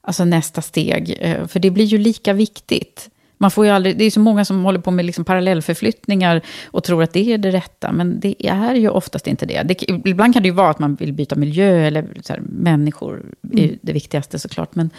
alltså 0.00 0.24
nästa 0.24 0.62
steg. 0.62 1.16
Eh, 1.20 1.46
för 1.46 1.60
det 1.60 1.70
blir 1.70 1.84
ju 1.84 1.98
lika 1.98 2.32
viktigt. 2.32 3.10
Man 3.38 3.50
får 3.50 3.66
ju 3.66 3.72
aldrig, 3.72 3.98
det 3.98 4.04
är 4.04 4.10
så 4.10 4.20
många 4.20 4.44
som 4.44 4.64
håller 4.64 4.78
på 4.78 4.90
med 4.90 5.04
liksom 5.04 5.24
parallellförflyttningar 5.24 6.40
och 6.66 6.84
tror 6.84 7.02
att 7.02 7.12
det 7.12 7.32
är 7.32 7.38
det 7.38 7.50
rätta, 7.50 7.92
men 7.92 8.20
det 8.20 8.46
är 8.46 8.74
ju 8.74 8.88
oftast 8.88 9.26
inte 9.26 9.46
det. 9.46 9.62
det 9.62 9.82
ibland 9.90 10.34
kan 10.34 10.42
det 10.42 10.48
ju 10.48 10.54
vara 10.54 10.70
att 10.70 10.78
man 10.78 10.94
vill 10.94 11.12
byta 11.12 11.36
miljö 11.36 11.86
eller 11.86 12.08
här, 12.28 12.40
människor 12.40 13.22
är 13.52 13.58
mm. 13.58 13.78
det 13.82 13.92
viktigaste 13.92 14.38
såklart. 14.38 14.74
Men, 14.74 14.90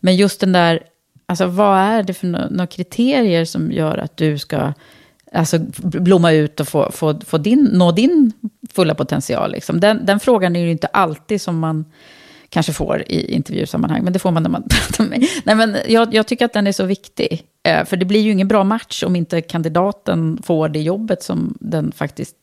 men 0.00 0.16
just 0.16 0.40
den 0.40 0.52
där, 0.52 0.82
alltså 1.30 1.46
vad 1.46 1.78
är 1.78 2.02
det 2.02 2.14
för 2.14 2.26
några 2.26 2.66
kriterier 2.66 3.44
som 3.44 3.72
gör 3.72 3.98
att 3.98 4.16
du 4.16 4.38
ska 4.38 4.72
alltså, 5.32 5.58
blomma 5.82 6.32
ut 6.32 6.60
och 6.60 6.68
få, 6.68 6.90
få, 6.92 7.20
få 7.26 7.38
din, 7.38 7.64
nå 7.64 7.92
din 7.92 8.32
fulla 8.72 8.94
potential? 8.94 9.52
Liksom. 9.52 9.80
Den, 9.80 10.06
den 10.06 10.20
frågan 10.20 10.56
är 10.56 10.60
ju 10.60 10.70
inte 10.70 10.86
alltid 10.86 11.40
som 11.40 11.58
man 11.58 11.84
kanske 12.48 12.72
får 12.72 13.02
i 13.06 13.34
intervjusammanhang, 13.34 14.04
men 14.04 14.12
det 14.12 14.18
får 14.18 14.30
man 14.30 14.42
när 14.42 14.50
man 14.50 14.62
pratar 14.70 15.04
med 15.04 15.18
mig. 15.18 15.30
Nej, 15.44 15.54
men 15.54 15.76
jag, 15.88 16.14
jag 16.14 16.26
tycker 16.26 16.44
att 16.44 16.52
den 16.52 16.66
är 16.66 16.72
så 16.72 16.84
viktig, 16.84 17.42
eh, 17.62 17.84
för 17.84 17.96
det 17.96 18.04
blir 18.04 18.20
ju 18.20 18.32
ingen 18.32 18.48
bra 18.48 18.64
match 18.64 19.02
om 19.02 19.16
inte 19.16 19.40
kandidaten 19.40 20.38
får 20.42 20.68
det 20.68 20.80
jobbet 20.80 21.22
som 21.22 21.56
den 21.60 21.92
faktiskt 21.92 22.36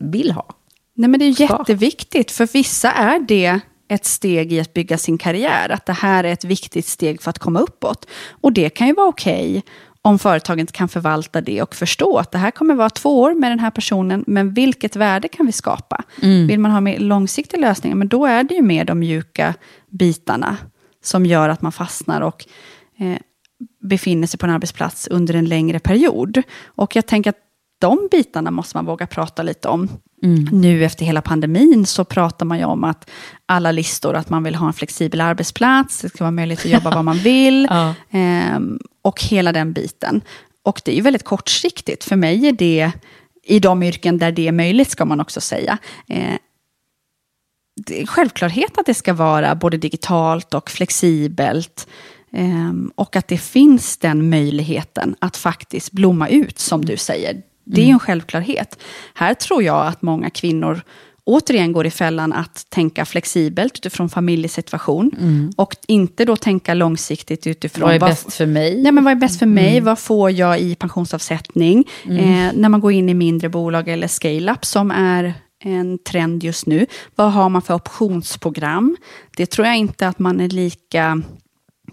vill 0.00 0.32
ha. 0.32 0.54
Nej, 0.94 1.10
men 1.10 1.20
det 1.20 1.26
är 1.26 1.40
jätteviktigt, 1.40 2.30
för 2.30 2.48
vissa 2.52 2.92
är 2.92 3.18
det 3.18 3.60
ett 3.94 4.04
steg 4.04 4.52
i 4.52 4.60
att 4.60 4.74
bygga 4.74 4.98
sin 4.98 5.18
karriär. 5.18 5.68
Att 5.68 5.86
det 5.86 5.92
här 5.92 6.24
är 6.24 6.32
ett 6.32 6.44
viktigt 6.44 6.86
steg 6.86 7.22
för 7.22 7.30
att 7.30 7.38
komma 7.38 7.60
uppåt. 7.60 8.06
Och 8.30 8.52
det 8.52 8.70
kan 8.70 8.86
ju 8.86 8.94
vara 8.94 9.08
okej 9.08 9.50
okay 9.50 9.62
om 10.04 10.18
företaget 10.18 10.72
kan 10.72 10.88
förvalta 10.88 11.40
det 11.40 11.62
och 11.62 11.74
förstå 11.74 12.18
att 12.18 12.32
det 12.32 12.38
här 12.38 12.50
kommer 12.50 12.74
vara 12.74 12.90
två 12.90 13.20
år 13.20 13.34
med 13.34 13.50
den 13.50 13.58
här 13.58 13.70
personen, 13.70 14.24
men 14.26 14.54
vilket 14.54 14.96
värde 14.96 15.28
kan 15.28 15.46
vi 15.46 15.52
skapa? 15.52 16.04
Mm. 16.22 16.46
Vill 16.46 16.60
man 16.60 16.70
ha 16.70 16.80
mer 16.80 16.98
långsiktiga 16.98 17.60
lösningar, 17.60 17.96
men 17.96 18.08
då 18.08 18.26
är 18.26 18.44
det 18.44 18.54
ju 18.54 18.62
mer 18.62 18.84
de 18.84 18.98
mjuka 18.98 19.54
bitarna 19.90 20.56
som 21.02 21.26
gör 21.26 21.48
att 21.48 21.62
man 21.62 21.72
fastnar 21.72 22.20
och 22.20 22.46
eh, 22.98 23.16
befinner 23.80 24.26
sig 24.26 24.38
på 24.38 24.46
en 24.46 24.52
arbetsplats 24.52 25.08
under 25.08 25.34
en 25.34 25.44
längre 25.44 25.78
period. 25.78 26.42
Och 26.64 26.96
jag 26.96 27.06
tänker 27.06 27.30
att 27.30 27.41
de 27.82 28.08
bitarna 28.10 28.50
måste 28.50 28.76
man 28.76 28.86
våga 28.86 29.06
prata 29.06 29.42
lite 29.42 29.68
om. 29.68 29.88
Mm. 30.22 30.48
Nu 30.52 30.84
efter 30.84 31.04
hela 31.04 31.22
pandemin 31.22 31.86
så 31.86 32.04
pratar 32.04 32.46
man 32.46 32.58
ju 32.58 32.64
om 32.64 32.84
att 32.84 33.10
alla 33.46 33.72
listor, 33.72 34.14
att 34.14 34.30
man 34.30 34.42
vill 34.42 34.54
ha 34.54 34.66
en 34.66 34.72
flexibel 34.72 35.20
arbetsplats, 35.20 36.00
det 36.00 36.08
ska 36.08 36.24
vara 36.24 36.30
möjligt 36.30 36.58
att 36.58 36.70
jobba 36.70 36.90
var 36.94 37.02
man 37.02 37.18
vill. 37.18 37.66
ja. 37.70 37.94
ehm, 38.10 38.78
och 39.02 39.22
hela 39.22 39.52
den 39.52 39.72
biten. 39.72 40.20
Och 40.64 40.80
det 40.84 40.92
är 40.92 40.96
ju 40.96 41.02
väldigt 41.02 41.24
kortsiktigt. 41.24 42.04
För 42.04 42.16
mig 42.16 42.46
är 42.46 42.52
det, 42.52 42.92
i 43.44 43.58
de 43.58 43.82
yrken 43.82 44.18
där 44.18 44.32
det 44.32 44.48
är 44.48 44.52
möjligt, 44.52 44.90
ska 44.90 45.04
man 45.04 45.20
också 45.20 45.40
säga, 45.40 45.78
eh, 46.08 46.36
det 47.86 48.02
är 48.02 48.06
självklarhet 48.06 48.78
att 48.78 48.86
det 48.86 48.94
ska 48.94 49.14
vara 49.14 49.54
både 49.54 49.76
digitalt 49.76 50.54
och 50.54 50.70
flexibelt. 50.70 51.88
Eh, 52.32 52.72
och 52.94 53.16
att 53.16 53.28
det 53.28 53.38
finns 53.38 53.96
den 53.96 54.30
möjligheten 54.30 55.16
att 55.18 55.36
faktiskt 55.36 55.92
blomma 55.92 56.28
ut, 56.28 56.58
som 56.58 56.84
du 56.84 56.96
säger. 56.96 57.42
Det 57.64 57.80
är 57.80 57.84
ju 57.84 57.92
en 57.92 57.98
självklarhet. 57.98 58.78
Här 59.14 59.34
tror 59.34 59.62
jag 59.62 59.86
att 59.86 60.02
många 60.02 60.30
kvinnor 60.30 60.82
återigen 61.24 61.72
går 61.72 61.86
i 61.86 61.90
fällan 61.90 62.32
att 62.32 62.66
tänka 62.68 63.04
flexibelt 63.04 63.76
utifrån 63.76 64.08
familjesituation. 64.08 65.10
Mm. 65.20 65.52
Och 65.56 65.76
inte 65.86 66.24
då 66.24 66.36
tänka 66.36 66.74
långsiktigt 66.74 67.46
utifrån... 67.46 67.82
Vad 67.82 67.94
är 67.94 68.00
bäst 68.00 68.34
för 68.34 68.46
mig? 68.46 68.82
Ja, 68.84 68.92
men 68.92 69.04
vad 69.04 69.10
är 69.10 69.16
bäst 69.16 69.38
för 69.38 69.46
mig? 69.46 69.70
Mm. 69.72 69.84
Vad 69.84 69.98
får 69.98 70.30
jag 70.30 70.60
i 70.60 70.74
pensionsavsättning? 70.74 71.84
Mm. 72.04 72.18
Eh, 72.18 72.52
när 72.54 72.68
man 72.68 72.80
går 72.80 72.92
in 72.92 73.08
i 73.08 73.14
mindre 73.14 73.48
bolag 73.48 73.88
eller 73.88 74.08
scale-up 74.08 74.64
som 74.64 74.90
är 74.90 75.34
en 75.64 75.98
trend 75.98 76.44
just 76.44 76.66
nu. 76.66 76.86
Vad 77.14 77.32
har 77.32 77.48
man 77.48 77.62
för 77.62 77.74
optionsprogram? 77.74 78.96
Det 79.36 79.46
tror 79.46 79.66
jag 79.66 79.76
inte 79.76 80.08
att 80.08 80.18
man 80.18 80.40
är 80.40 80.48
lika 80.48 81.22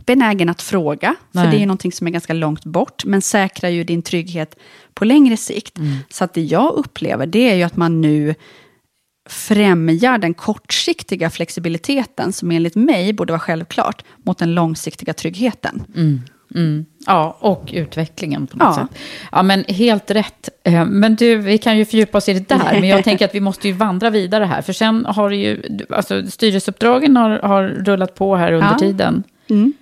benägen 0.10 0.50
att 0.50 0.62
fråga, 0.62 1.16
Nej. 1.32 1.46
för 1.46 1.52
det 1.52 1.64
är 1.64 1.66
någonting 1.66 1.92
som 1.92 2.08
är 2.08 2.12
ganska 2.12 2.34
långt 2.34 2.66
bort, 2.66 3.06
men 3.06 3.22
säkrar 3.22 3.70
ju 3.70 3.84
din 3.84 4.02
trygghet 4.02 4.60
på 4.94 5.06
längre 5.06 5.38
sikt. 5.38 5.78
Mm. 5.78 5.98
Så 6.10 6.24
att 6.24 6.34
det 6.34 6.42
jag 6.42 6.74
upplever, 6.74 7.26
det 7.26 7.50
är 7.52 7.56
ju 7.56 7.64
att 7.64 7.78
man 7.78 8.02
nu 8.02 8.36
främjar 9.30 10.18
den 10.18 10.34
kortsiktiga 10.34 11.30
flexibiliteten, 11.30 12.34
som 12.34 12.52
enligt 12.52 12.76
mig 12.76 13.14
borde 13.14 13.34
vara 13.34 13.40
självklart, 13.40 14.04
mot 14.24 14.38
den 14.38 14.56
långsiktiga 14.56 15.14
tryggheten. 15.14 15.84
Mm. 15.96 16.22
Mm. 16.56 16.86
Ja, 17.06 17.38
och 17.40 17.70
utvecklingen 17.74 18.48
på 18.48 18.58
något 18.58 18.78
ja. 18.78 18.88
sätt. 18.88 19.02
Ja, 19.32 19.44
men 19.44 19.64
helt 19.68 20.12
rätt. 20.12 20.50
Eh, 20.64 20.86
men 20.86 21.16
du, 21.16 21.36
vi 21.36 21.58
kan 21.58 21.78
ju 21.78 21.86
fördjupa 21.86 22.18
oss 22.18 22.30
i 22.30 22.34
det 22.34 22.50
där, 22.50 22.80
men 22.80 22.90
jag 22.90 23.04
tänker 23.10 23.26
att 23.26 23.36
vi 23.36 23.40
måste 23.40 23.68
ju 23.68 23.74
vandra 23.74 24.10
vidare 24.10 24.46
här, 24.46 24.62
för 24.62 24.74
sen 24.74 25.06
har 25.06 25.30
det 25.30 25.36
ju, 25.36 25.80
alltså 25.90 26.28
styrelseuppdragen 26.28 27.18
har, 27.18 27.30
har 27.30 27.64
rullat 27.64 28.16
på 28.16 28.36
här 28.36 28.52
under 28.52 28.72
ja. 28.72 28.80
tiden. 28.80 29.24
Mm. 29.50 29.74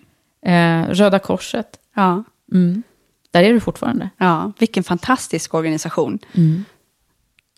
Eh, 0.47 0.89
Röda 0.89 1.19
Korset. 1.19 1.67
Ja. 1.95 2.23
Mm. 2.53 2.83
Där 3.31 3.43
är 3.43 3.53
du 3.53 3.59
fortfarande. 3.59 4.09
Ja, 4.17 4.51
vilken 4.59 4.83
fantastisk 4.83 5.53
organisation. 5.53 6.19
Mm. 6.33 6.63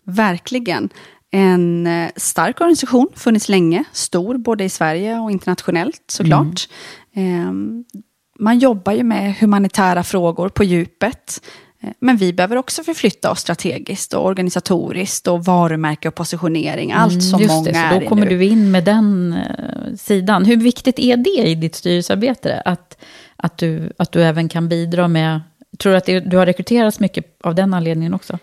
Verkligen. 0.04 0.88
En 1.30 1.86
eh, 1.86 2.10
stark 2.16 2.60
organisation, 2.60 3.08
funnits 3.14 3.48
länge, 3.48 3.84
stor 3.92 4.38
både 4.38 4.64
i 4.64 4.68
Sverige 4.68 5.18
och 5.18 5.30
internationellt 5.30 6.04
såklart. 6.06 6.68
Mm. 7.14 7.84
Eh, 7.84 8.02
man 8.38 8.58
jobbar 8.58 8.92
ju 8.92 9.02
med 9.02 9.34
humanitära 9.36 10.02
frågor 10.02 10.48
på 10.48 10.64
djupet. 10.64 11.42
Eh, 11.82 11.90
Men 12.00 12.16
vi 12.16 12.32
behöver 12.32 12.56
också 12.56 12.82
förflytta 12.82 13.30
oss 13.30 13.40
strategiskt 13.40 14.14
och 14.14 14.24
organisatoriskt 14.24 15.26
och 15.28 15.44
varumärke 15.44 16.08
och 16.08 16.14
positionering. 16.14 16.92
Allt 16.92 17.22
som 17.22 17.40
Mm, 17.42 17.54
många 17.56 17.70
det, 17.72 17.78
är 17.78 18.00
då 18.00 18.06
kommer 18.06 18.26
nu. 18.26 18.38
du 18.38 18.44
in 18.44 18.70
med 18.70 18.84
den 18.84 19.32
eh, 19.32 19.94
sidan. 19.96 20.44
Hur 20.44 20.56
viktigt 20.56 20.98
är 20.98 21.16
det 21.16 21.48
i 21.48 21.54
ditt 21.54 21.74
styrelsearbete? 21.74 22.62
Att, 22.64 22.98
att, 23.36 23.58
du, 23.58 23.92
att 23.96 24.12
du 24.12 24.22
även 24.22 24.48
kan 24.48 24.68
bidra 24.68 25.08
med... 25.08 25.40
Tror 25.78 25.92
du 25.92 25.96
att 25.98 26.06
det, 26.06 26.20
du 26.20 26.36
har 26.36 26.46
rekryterats 26.46 27.00
mycket 27.00 27.24
av 27.44 27.54
den 27.54 27.74
anledningen 27.74 28.14
också? 28.14 28.38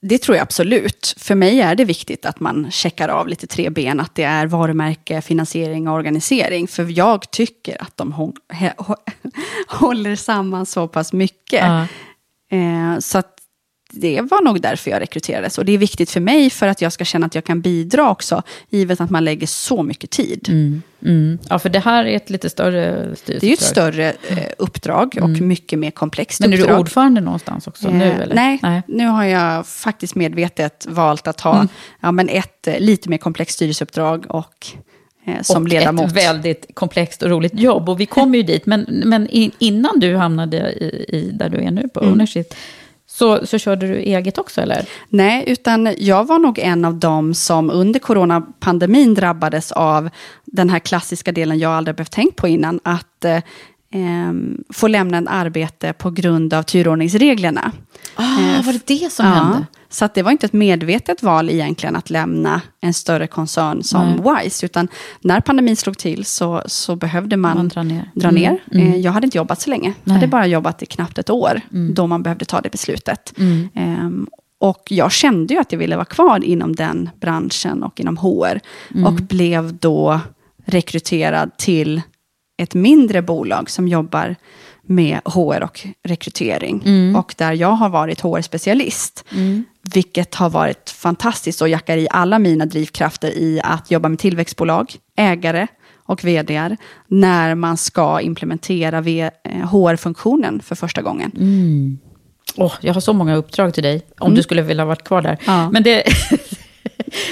Det 0.00 0.18
tror 0.18 0.36
jag 0.36 0.42
absolut. 0.42 1.14
För 1.18 1.34
mig 1.34 1.60
är 1.60 1.74
det 1.74 1.84
viktigt 1.84 2.26
att 2.26 2.40
man 2.40 2.70
checkar 2.70 3.08
av 3.08 3.28
lite 3.28 3.46
tre 3.46 3.70
ben. 3.70 4.00
Att 4.00 4.14
det 4.14 4.22
är 4.22 4.46
varumärke, 4.46 5.20
finansiering 5.22 5.88
och 5.88 5.94
organisering. 5.94 6.68
För 6.68 6.98
jag 6.98 7.30
tycker 7.30 7.82
att 7.82 7.96
de 7.96 8.12
håller 9.68 10.16
samman 10.16 10.66
så 10.66 10.88
pass 10.88 11.12
mycket. 11.12 11.60
Ja. 11.64 11.86
Eh, 12.50 12.98
så 12.98 13.22
det 13.90 14.20
var 14.20 14.42
nog 14.42 14.60
därför 14.60 14.90
jag 14.90 15.00
rekryterades. 15.00 15.58
Och 15.58 15.64
det 15.64 15.72
är 15.72 15.78
viktigt 15.78 16.10
för 16.10 16.20
mig 16.20 16.50
för 16.50 16.66
att 16.68 16.80
jag 16.82 16.92
ska 16.92 17.04
känna 17.04 17.26
att 17.26 17.34
jag 17.34 17.44
kan 17.44 17.60
bidra 17.60 18.10
också. 18.10 18.42
Givet 18.70 19.00
att 19.00 19.10
man 19.10 19.24
lägger 19.24 19.46
så 19.46 19.82
mycket 19.82 20.10
tid. 20.10 20.48
Mm. 21.02 21.38
Ja, 21.48 21.58
för 21.58 21.68
det 21.68 21.78
här 21.78 22.04
är 22.04 22.16
ett 22.16 22.30
lite 22.30 22.50
större 22.50 23.16
styrelseuppdrag. 23.16 23.40
Det 23.40 23.46
är 23.46 23.48
ju 23.48 23.54
ett 23.54 23.60
större 23.60 24.10
eh, 24.28 24.52
uppdrag 24.58 25.18
och 25.22 25.28
mycket 25.30 25.78
mer 25.78 25.90
komplext 25.90 26.40
Men 26.40 26.52
är 26.52 26.58
uppdrag. 26.58 26.76
du 26.76 26.80
ordförande 26.80 27.20
någonstans 27.20 27.66
också 27.66 27.90
nu? 27.90 28.04
Eh, 28.04 28.20
Eller? 28.20 28.34
Nej, 28.34 28.82
nu 28.88 29.06
har 29.06 29.24
jag 29.24 29.66
faktiskt 29.66 30.14
medvetet 30.14 30.86
valt 30.88 31.26
att 31.26 31.40
ha 31.40 31.54
Mm. 31.54 31.68
ja, 32.00 32.12
men 32.12 32.28
ett 32.28 32.66
eh, 32.66 32.78
lite 32.80 33.08
mer 33.08 33.18
komplext 33.18 33.54
styrelseuppdrag 33.54 34.26
och 34.28 34.66
som 35.42 35.62
och 35.62 35.68
ledamot. 35.68 36.06
ett 36.06 36.16
väldigt 36.16 36.66
komplext 36.74 37.22
och 37.22 37.30
roligt 37.30 37.60
jobb. 37.60 37.88
Och 37.88 38.00
vi 38.00 38.06
kommer 38.06 38.38
ju 38.38 38.42
dit. 38.42 38.66
Men, 38.66 38.86
men 38.88 39.28
innan 39.58 40.00
du 40.00 40.16
hamnade 40.16 40.56
i, 40.56 41.16
i 41.16 41.30
där 41.32 41.48
du 41.48 41.58
är 41.58 41.70
nu 41.70 41.88
på 41.88 42.00
Mm. 42.00 42.12
Ownership, 42.12 42.54
så, 43.06 43.46
så 43.46 43.58
körde 43.58 43.86
du 43.86 43.96
eget 43.96 44.38
också, 44.38 44.60
eller? 44.60 44.88
Nej, 45.08 45.44
utan 45.46 45.94
jag 45.98 46.26
var 46.26 46.38
nog 46.38 46.58
en 46.58 46.84
av 46.84 46.94
dem 46.94 47.34
som 47.34 47.70
under 47.70 48.00
coronapandemin 48.00 49.14
drabbades 49.14 49.72
av 49.72 50.10
den 50.44 50.70
här 50.70 50.78
klassiska 50.78 51.32
delen 51.32 51.58
jag 51.58 51.72
aldrig 51.72 51.96
behövt 51.96 52.12
tänkt 52.12 52.36
på 52.36 52.48
innan, 52.48 52.80
att 52.82 53.24
eh, 53.96 54.28
em, 54.28 54.64
få 54.72 54.88
lämna 54.88 55.16
en 55.16 55.28
arbete 55.28 55.92
på 55.92 56.10
grund 56.10 56.54
av 56.54 56.62
turordningsreglerna. 56.62 57.72
Ah, 58.16 58.62
var 58.64 58.72
det 58.72 58.86
det 58.86 59.12
som 59.12 59.26
Ja, 59.26 59.32
hände? 59.32 59.66
Så 59.88 60.04
att 60.04 60.14
det 60.14 60.22
var 60.22 60.30
inte 60.32 60.46
ett 60.46 60.52
medvetet 60.52 61.22
val 61.22 61.50
egentligen 61.50 61.96
att 61.96 62.10
lämna 62.10 62.60
en 62.80 62.94
större 62.94 63.26
koncern 63.26 63.82
som 63.82 64.22
Wise, 64.42 64.66
utan 64.66 64.88
när 65.20 65.40
pandemin 65.40 65.76
slog 65.76 65.98
till 65.98 66.24
så, 66.24 66.62
så 66.66 66.96
behövde 66.96 67.36
man, 67.36 67.56
Man 67.56 67.68
drar 67.68 67.84
ner. 67.84 68.10
dra 68.14 68.28
Mm, 68.28 68.42
ner. 68.42 68.58
mm. 68.72 68.92
Eh, 68.92 68.96
Jag 69.00 69.12
hade 69.12 69.24
inte 69.24 69.38
jobbat 69.38 69.60
så 69.60 69.70
länge, 69.70 69.88
jag 69.88 69.94
Nej. 70.04 70.14
hade 70.14 70.26
bara 70.26 70.46
jobbat 70.46 70.82
i 70.82 70.86
knappt 70.86 71.18
ett 71.18 71.30
år, 71.30 71.60
då 71.94 72.06
man 72.06 72.22
behövde 72.22 72.44
ta 72.44 72.60
det 72.60 72.70
beslutet. 72.70 73.32
Ehm, 73.74 74.26
och 74.60 74.82
jag 74.90 75.12
kände 75.12 75.54
ju 75.54 75.60
att 75.60 75.72
jag 75.72 75.78
ville 75.78 75.96
vara 75.96 76.04
kvar 76.04 76.44
inom 76.44 76.76
den 76.76 77.10
branschen 77.20 77.82
och 77.82 78.00
inom 78.00 78.16
HR, 78.16 78.60
och 79.04 79.12
blev 79.14 79.74
då 79.76 80.20
rekryterad 80.66 81.56
till 81.56 82.02
ett 82.56 82.74
mindre 82.74 83.22
bolag 83.22 83.70
som 83.70 83.88
jobbar 83.88 84.36
med 84.88 85.20
HR 85.24 85.62
och 85.62 85.86
rekrytering. 86.04 86.82
Och 87.16 87.34
där 87.38 87.52
jag 87.52 87.68
har 87.72 87.88
varit 87.88 88.20
HR-specialist. 88.20 89.24
Vilket 89.94 90.34
har 90.34 90.50
varit 90.50 90.90
fantastiskt 90.90 91.60
och 91.62 91.68
jackar 91.68 91.96
i 91.96 92.08
alla 92.10 92.38
mina 92.38 92.66
drivkrafter 92.66 93.28
i 93.30 93.60
att 93.64 93.90
jobba 93.90 94.08
med 94.08 94.18
tillväxtbolag, 94.18 94.94
ägare 95.16 95.66
och 96.08 96.24
vd 96.24 96.76
när 97.08 97.54
man 97.54 97.76
ska 97.76 98.20
implementera 98.20 99.00
V- 99.00 99.30
eh, 99.44 99.68
HR-funktionen 99.68 100.60
för 100.62 100.74
första 100.74 101.02
gången. 101.02 101.32
Åh, 102.56 102.72
jag 102.80 102.94
har 102.94 103.00
så 103.00 103.12
många 103.12 103.36
uppdrag 103.36 103.74
till 103.74 103.82
dig, 103.82 104.02
om 104.18 104.34
du 104.34 104.42
skulle 104.42 104.62
vilja 104.62 104.84
vara 104.84 104.96
kvar 104.96 105.22
där. 105.22 105.30
Mm. 105.32 105.42
Ja. 105.46 105.70
Men 105.70 105.82
det... 105.82 106.02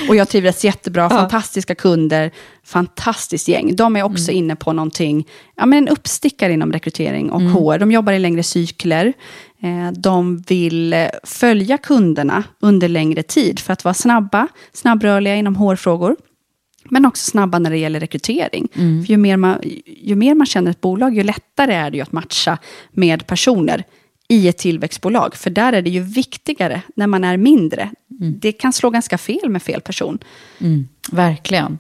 Och 0.09 0.17
jag 0.17 0.29
trivdes 0.29 0.65
jättebra, 0.65 1.09
fantastiska 1.11 1.75
kunder, 1.75 2.31
fantastiskt 2.65 3.49
gäng. 3.49 3.77
De 3.77 3.97
är 3.97 4.03
också 4.03 4.31
Mm. 4.31 4.39
inne 4.45 4.57
på 4.57 4.73
någonting, 4.73 5.27
ja 5.57 5.67
men 5.67 5.79
en 5.79 5.89
uppstickare 5.89 6.53
inom 6.53 6.73
rekrytering 6.73 7.31
och 7.31 7.41
Mm. 7.41 7.53
HR. 7.53 7.79
De 7.79 7.93
jobbar 7.93 8.13
i 8.13 8.19
längre 8.19 8.43
cykler. 8.43 9.13
Eh, 9.63 9.93
De 9.93 10.39
vill 10.49 10.93
eh, 10.93 11.07
följa 11.25 11.79
kunderna 11.79 12.43
under 12.61 12.89
längre 12.89 13.23
tid 13.23 13.61
för 13.61 13.73
att 13.73 13.85
vara 13.85 13.95
snabba, 13.95 14.49
snabbrörliga 14.73 15.37
inom 15.37 15.57
HR-frågor. 15.57 16.17
Men 16.91 17.07
också 17.07 17.31
snabba 17.31 17.59
när 17.59 17.71
det 17.71 17.79
gäller 17.79 18.01
rekrytering. 18.01 18.69
Mm. 18.75 19.05
För 19.05 19.11
ju, 19.13 19.17
mer 19.17 19.37
man, 19.37 19.59
ju 19.87 20.15
mer 20.17 20.35
man 20.35 20.47
känner 20.47 20.71
ett 20.71 20.81
bolag, 20.81 21.17
ju 21.17 21.23
lättare 21.23 21.75
är 21.75 21.91
det 21.91 21.97
ju 21.97 22.03
att 22.03 22.13
matcha 22.13 22.59
med 22.93 23.27
personer 23.27 23.85
i 24.29 24.49
ett 24.49 24.59
tillväxtbolag. 24.59 25.35
För 25.35 25.51
där 25.51 25.73
är 25.73 25.83
det 25.83 25.91
ju 25.91 26.01
viktigare 26.01 26.83
när 26.97 27.07
man 27.07 27.25
är 27.25 27.37
mindre. 27.37 27.91
Det 28.41 28.53
kan 28.53 28.73
slå 28.73 28.91
ganska 28.91 29.19
fel 29.19 29.49
med 29.51 29.63
fel 29.63 29.81
person. 29.81 30.19
Verkligen. 31.13 31.79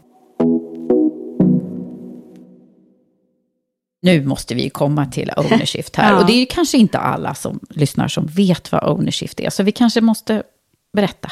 Nu 4.03 4.27
måste 4.27 4.55
vi 4.55 4.71
komma 4.71 5.07
till 5.07 5.31
ownership 5.37 5.97
här. 5.97 6.13
Ja. 6.13 6.21
Och 6.21 6.27
det 6.27 6.33
är 6.33 6.47
kanske 6.47 6.79
inte 6.79 6.99
alla 6.99 7.35
som 7.35 7.61
lyssnar 7.71 8.09
som 8.09 8.27
vet 8.27 8.73
vad 8.73 8.85
ownership 8.85 9.41
är. 9.41 9.51
Så 9.51 9.63
vi 9.63 9.73
kanske 9.73 10.01
måste 10.01 10.43
berätta. 10.93 11.31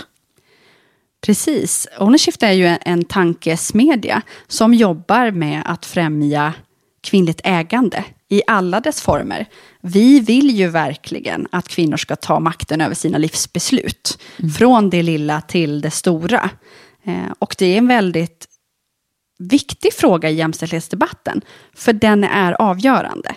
Precis. 1.26 1.88
Ownershift 1.98 2.42
är 2.42 2.52
ju 2.52 2.76
en 2.80 3.04
tankesmedja 3.04 4.22
som 4.46 4.74
jobbar 4.74 5.30
med 5.30 5.62
att 5.66 5.86
främja 5.86 6.54
kvinnligt 7.02 7.40
ägande 7.44 8.04
i 8.28 8.42
alla 8.46 8.80
dess 8.80 9.00
former. 9.02 9.46
Vi 9.80 10.20
vill 10.20 10.50
ju 10.50 10.68
verkligen 10.68 11.48
att 11.52 11.68
kvinnor 11.68 11.96
ska 11.96 12.16
ta 12.16 12.40
makten 12.40 12.80
över 12.80 12.94
sina 12.94 13.18
livsbeslut. 13.18 14.18
Från 14.58 14.90
det 14.90 15.02
lilla 15.02 15.40
till 15.40 15.80
det 15.80 15.90
stora. 15.90 16.50
Eh, 17.04 17.32
och 17.38 17.54
det 17.58 17.66
är 17.66 17.78
en 17.78 17.88
väldigt 17.88 18.46
viktig 19.38 19.92
fråga 19.92 20.30
i 20.30 20.34
jämställdhetsdebatten. 20.34 21.40
För 21.74 21.92
den 21.92 22.24
är 22.24 22.52
avgörande. 22.52 23.34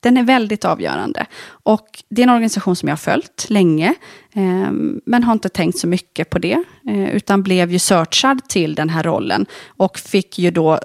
Den 0.00 0.16
är 0.16 0.22
väldigt 0.22 0.64
avgörande. 0.64 1.26
Och 1.46 1.88
det 2.08 2.22
är 2.22 2.26
en 2.26 2.30
organisation 2.34 2.76
som 2.76 2.88
jag 2.88 2.92
har 2.92 2.96
följt 2.96 3.46
länge, 3.48 3.94
eh, 4.34 4.70
men 5.06 5.24
har 5.24 5.32
inte 5.32 5.48
tänkt 5.48 5.78
så 5.78 5.86
mycket 5.86 6.30
på 6.30 6.38
det, 6.38 6.64
eh, 6.88 7.14
utan 7.14 7.42
blev 7.42 7.72
ju 7.72 7.78
searchad 7.78 8.48
till 8.48 8.74
den 8.74 8.88
här 8.88 9.02
rollen 9.02 9.46
och 9.66 9.98
fick 9.98 10.38
ju 10.38 10.50
då 10.50 10.80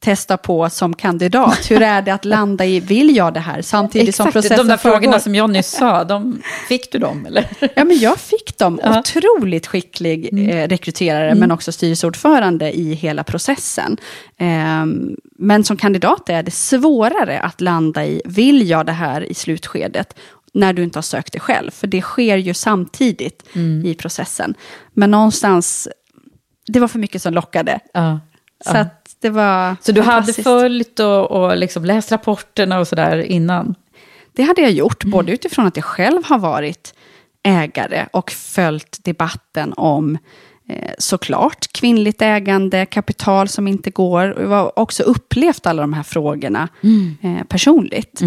testa 0.00 0.36
på 0.36 0.70
som 0.70 0.94
kandidat. 0.96 1.70
Hur 1.70 1.82
är 1.82 2.02
det 2.02 2.14
att 2.14 2.24
landa 2.24 2.66
i, 2.66 2.80
vill 2.80 3.16
jag 3.16 3.34
det 3.34 3.40
här? 3.40 3.62
Samtidigt 3.62 4.14
som 4.14 4.32
processen 4.32 4.56
de 4.56 4.68
där 4.68 4.76
frågorna 4.76 5.06
pågår. 5.06 5.18
som 5.18 5.34
jag 5.34 5.50
nyss 5.50 5.70
sa, 5.70 6.04
de, 6.04 6.42
fick 6.68 6.92
du 6.92 6.98
dem 6.98 7.26
eller? 7.26 7.46
Ja, 7.74 7.84
men 7.84 7.98
jag 7.98 8.18
fick 8.18 8.58
dem. 8.58 8.80
Ja. 8.84 8.98
Otroligt 8.98 9.66
skicklig 9.66 10.48
eh, 10.50 10.68
rekryterare, 10.68 11.34
men 11.34 11.50
också 11.50 11.72
styrelseordförande 11.72 12.72
i 12.72 12.94
hela 12.94 13.24
processen. 13.24 13.96
Ehm, 14.38 15.16
men 15.38 15.64
som 15.64 15.76
kandidat 15.76 16.28
är 16.28 16.42
det 16.42 16.50
svårare 16.50 17.40
att 17.40 17.60
landa 17.60 18.06
i, 18.06 18.22
vill 18.24 18.68
jag 18.68 18.86
det 18.86 18.92
här 18.92 19.20
i 19.20 19.34
slutskedet? 19.34 20.18
När 20.52 20.72
du 20.72 20.82
inte 20.82 20.96
har 20.96 21.02
sökt 21.02 21.32
det 21.32 21.40
själv, 21.40 21.70
för 21.70 21.86
det 21.86 22.02
sker 22.02 22.36
ju 22.36 22.54
samtidigt 22.54 23.42
i 23.84 23.94
processen. 23.94 24.54
Men 24.92 25.10
någonstans, 25.10 25.88
det 26.66 26.80
var 26.80 26.88
för 26.88 26.98
mycket 26.98 27.22
som 27.22 27.34
lockade. 27.34 27.80
Ja. 27.92 28.20
Så 28.64 28.76
att 28.76 28.99
det 29.20 29.30
var 29.30 29.76
Så 29.80 29.92
du 29.92 30.00
hade 30.00 30.32
följt 30.32 31.00
och, 31.00 31.30
och 31.30 31.56
liksom 31.56 31.84
läst 31.84 32.12
rapporterna 32.12 32.78
och 32.78 32.88
sådär 32.88 33.18
innan? 33.18 33.74
Det 34.32 34.42
hade 34.42 34.62
jag 34.62 34.70
gjort, 34.70 35.04
både 35.04 35.32
utifrån 35.32 35.66
att 35.66 35.76
jag 35.76 35.84
själv 35.84 36.24
har 36.24 36.38
varit 36.38 36.94
ägare 37.42 38.06
och 38.12 38.30
följt 38.30 39.04
debatten 39.04 39.72
om 39.72 40.18
eh, 40.68 40.90
såklart 40.98 41.72
kvinnligt 41.72 42.22
ägande, 42.22 42.86
kapital 42.86 43.48
som 43.48 43.68
inte 43.68 43.90
går. 43.90 44.40
Jag 44.40 44.48
har 44.48 44.78
också 44.78 45.02
upplevt 45.02 45.66
alla 45.66 45.82
de 45.82 45.92
här 45.92 46.02
frågorna 46.02 46.68
eh, 47.22 47.44
personligt. 47.44 48.20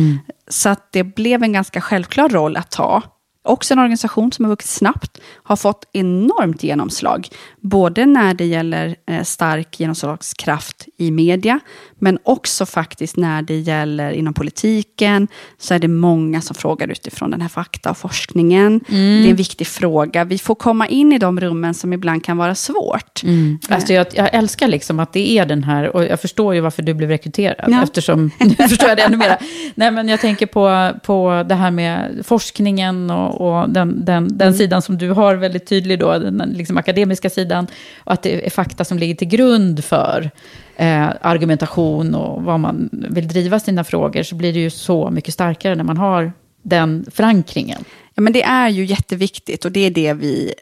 Så 0.48 0.70
att 0.70 0.91
det 0.91 1.04
blev 1.04 1.44
en 1.44 1.54
ganska 1.54 1.82
självklar 1.82 2.30
roll 2.30 2.58
att 2.58 2.72
ta. 2.72 3.02
Också 3.44 3.74
en 3.74 3.80
organisation 3.80 4.32
som 4.32 4.46
har 4.46 4.50
vuxit 4.50 4.72
snabbt, 4.72 5.22
har 5.44 5.56
fått 5.56 5.89
enormt 5.91 6.64
genomslag. 6.64 7.28
Både 7.62 8.06
när 8.06 8.34
det 8.34 8.46
gäller 8.46 8.96
eh, 9.06 9.24
stark 9.24 9.80
genomslagskraft 9.80 10.88
i 10.98 11.12
media, 11.12 11.60
men 12.04 12.18
också 12.24 12.66
faktiskt 12.66 13.18
när 13.18 13.41
det 13.41 13.60
gäller 13.60 14.12
inom 14.12 14.34
politiken, 14.34 15.28
så 15.58 15.74
är 15.74 15.80
det 15.80 15.88
många 15.88 16.41
som 16.41 16.56
frågar 16.56 16.88
utifrån 16.91 17.32
den 17.32 17.41
här 17.41 17.49
fakta 17.49 17.89
och 17.89 17.97
forskningen. 17.97 18.82
Det 18.88 18.95
är 18.95 19.30
en 19.30 19.36
viktig 19.36 19.68
fråga. 19.68 20.24
Vi 20.24 20.38
får 20.38 20.56
komma 20.56 20.88
in 20.88 21.14
i 21.14 21.18
de 21.18 21.39
rummen 21.39 21.74
som 21.74 21.93
ibland 21.93 22.24
kan 22.26 22.38
vara 22.38 22.56
svårt. 22.56 23.22
Alltså 23.70 23.93
jag, 23.93 24.08
jag 24.14 24.34
älskar 24.34 24.68
liksom 24.68 24.99
att 24.99 25.14
det 25.14 25.38
är 25.38 25.45
den 25.45 25.64
här, 25.64 25.95
och 25.95 26.04
jag 26.04 26.20
förstår 26.22 26.56
ju 26.56 26.62
varför 26.62 26.82
du 26.84 26.93
blev 26.93 27.10
rekryterad, 27.10 27.66
Ja. 27.68 27.84
eftersom, 27.84 28.32
nu 28.39 28.56
förstår 28.56 28.89
jag 28.89 28.97
det 28.97 29.04
ännu 29.04 29.18
mer. 29.18 29.38
Nej 29.76 29.91
men 29.91 30.08
jag 30.08 30.20
tänker 30.22 30.45
på, 30.45 30.91
på 31.06 31.45
det 31.49 31.56
här 31.56 31.72
med 31.72 32.22
forskningen 32.24 33.12
och, 33.12 33.41
och 33.62 33.70
den, 33.70 34.06
den, 34.06 34.38
den 34.38 34.54
sidan 34.54 34.82
som 34.82 34.97
du 34.97 35.10
har 35.10 35.36
väldigt 35.36 35.66
tydlig 35.66 35.99
då, 35.99 36.18
den 36.20 36.54
liksom 36.56 36.78
akademiska 36.78 37.30
sidan, 37.30 37.68
och 38.04 38.14
att 38.14 38.24
det 38.24 38.45
är 38.45 38.49
fakta 38.49 38.86
som 38.86 38.97
ligger 38.99 39.16
till 39.16 39.28
grund 39.28 39.84
för 39.86 40.32
eh, 40.76 41.09
argumentation 41.21 42.15
och 42.15 42.43
vad 42.43 42.59
man 42.59 42.89
vill 42.91 43.28
driva 43.28 43.59
sina 43.59 43.84
frågor, 43.84 44.24
så 44.24 44.36
blir 44.36 44.53
det 44.53 44.59
ju 44.59 44.69
så 44.69 45.09
mycket 45.09 45.34
starkare 45.34 45.76
när 45.76 45.84
man 45.84 45.97
har 45.97 46.34
den 46.61 47.05
förankringen. 47.11 47.84
Ja, 48.13 48.21
men 48.21 48.34
det 48.34 48.43
är 48.43 48.69
ju 48.69 48.86
jätteviktigt 48.86 49.65
och 49.65 49.71
det 49.71 49.80
är 49.80 49.91
det 49.91 50.13
vi 50.13 50.53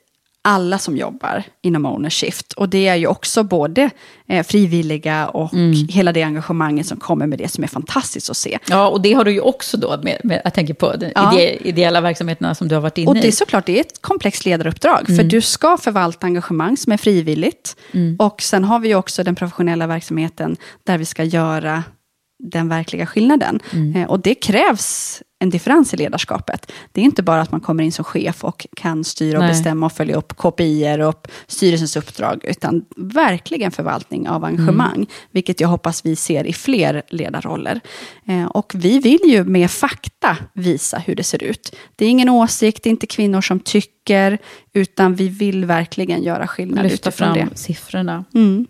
alla 0.43 0.77
som 0.79 0.97
jobbar 0.97 1.43
inom 1.61 1.85
ownership. 1.85 2.35
Och 2.55 2.69
det 2.69 2.87
är 2.87 2.95
ju 2.95 3.07
också 3.07 3.43
både 3.43 3.89
eh, 4.27 4.43
frivilliga 4.45 5.27
och 5.27 5.53
Mm. 5.53 5.87
hela 5.89 6.11
det 6.13 6.23
engagemanget 6.23 6.87
som 6.87 6.97
kommer 6.97 7.27
med 7.27 7.39
det 7.39 7.47
som 7.51 7.63
är 7.63 7.67
fantastiskt 7.67 8.29
att 8.29 8.37
se. 8.37 8.59
Ja, 8.69 8.87
och 8.87 9.01
det 9.01 9.13
har 9.13 9.23
du 9.25 9.31
ju 9.31 9.39
också 9.41 9.77
då, 9.77 9.99
med, 10.03 10.21
med, 10.23 10.41
jag 10.43 10.53
tänker 10.53 10.73
på 10.73 10.95
de 10.95 11.11
Ja. 11.15 11.33
ide, 11.39 11.67
ideella 11.67 12.01
verksamheterna 12.01 12.55
som 12.55 12.67
du 12.67 12.75
har 12.75 12.81
varit 12.81 12.97
inne 12.97 13.07
Och 13.07 13.15
det 13.15 13.21
är 13.21 13.27
i. 13.27 13.31
såklart 13.31 13.65
det 13.65 13.77
är 13.77 13.81
ett 13.81 14.01
komplext 14.01 14.45
ledaruppdrag. 14.45 15.05
För 15.05 15.13
Mm. 15.13 15.27
du 15.27 15.41
ska 15.41 15.77
förvalta 15.77 16.25
engagemang 16.27 16.77
som 16.77 16.93
är 16.93 16.97
frivilligt. 16.97 17.75
Mm. 17.91 18.15
Och 18.19 18.41
sen 18.41 18.63
har 18.63 18.79
vi 18.79 18.87
ju 18.87 18.95
också 18.95 19.23
den 19.23 19.35
professionella 19.35 19.87
verksamheten 19.87 20.57
där 20.83 20.97
vi 20.97 21.05
ska 21.05 21.23
göra 21.23 21.83
den 22.43 22.69
verkliga 22.69 23.05
skillnaden. 23.05 23.59
Mm. 23.73 23.95
Eh, 23.95 24.09
och 24.09 24.19
det 24.19 24.35
krävs 24.35 25.21
en 25.39 25.49
differens 25.49 25.93
i 25.93 25.97
ledarskapet. 25.97 26.71
Det 26.91 27.01
är 27.01 27.05
inte 27.05 27.23
bara 27.23 27.41
att 27.41 27.51
man 27.51 27.61
kommer 27.61 27.83
in 27.83 27.91
som 27.91 28.05
chef 28.05 28.43
och 28.43 28.67
kan 28.75 29.03
styra 29.03 29.37
och 29.37 29.43
Nej. 29.43 29.51
bestämma 29.51 29.85
och 29.85 29.91
följa 29.91 30.15
upp 30.15 30.37
KPIer 30.37 30.99
och 30.99 31.27
styrelsens 31.47 31.95
uppdrag, 31.95 32.39
utan 32.43 32.85
verkligen 32.97 33.71
förvaltning 33.71 34.29
av 34.29 34.45
engagemang, 34.45 34.95
Mm. 34.95 35.07
vilket 35.31 35.59
jag 35.61 35.67
hoppas 35.67 36.05
vi 36.05 36.15
ser 36.15 36.43
i 36.47 36.53
fler 36.53 37.01
ledarroller. 37.09 37.79
Eh, 38.27 38.45
och 38.45 38.71
vi 38.75 38.99
vill 38.99 39.19
ju 39.25 39.43
med 39.43 39.71
fakta 39.71 40.37
visa 40.53 40.97
hur 40.99 41.15
det 41.15 41.23
ser 41.23 41.43
ut. 41.43 41.75
Det 41.95 42.05
är 42.05 42.09
ingen 42.09 42.29
åsikt, 42.29 42.83
det 42.83 42.89
är 42.89 42.91
inte 42.91 43.07
kvinnor 43.07 43.41
som 43.41 43.59
tycker, 43.59 44.37
utan 44.73 45.15
vi 45.15 45.27
vill 45.27 45.65
verkligen 45.65 46.23
göra 46.23 46.47
skillnad 46.47 46.83
Lyfta 46.83 47.09
utifrån 47.09 47.35
fram 47.35 47.47
det. 47.49 47.57
siffrorna. 47.57 48.25
Mm. 48.33 48.67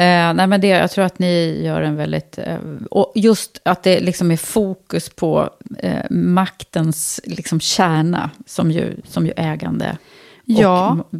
Eh, 0.00 0.34
nej, 0.34 0.46
men 0.46 0.60
det, 0.60 0.68
jag 0.68 0.90
tror 0.90 1.04
att 1.04 1.18
ni 1.18 1.62
gör 1.64 1.82
en 1.82 1.96
väldigt... 1.96 2.38
Eh, 2.38 2.56
och 2.90 3.12
just 3.14 3.60
att 3.62 3.82
det 3.82 4.00
liksom 4.00 4.30
är 4.30 4.36
fokus 4.36 5.08
på 5.08 5.50
eh, 5.78 6.10
maktens 6.10 7.20
liksom, 7.24 7.60
kärna, 7.60 8.30
som 8.46 8.70
ju, 8.70 8.96
som 9.04 9.26
ju 9.26 9.32
ägande 9.36 9.96
Ja. 10.44 10.98
och 11.10 11.18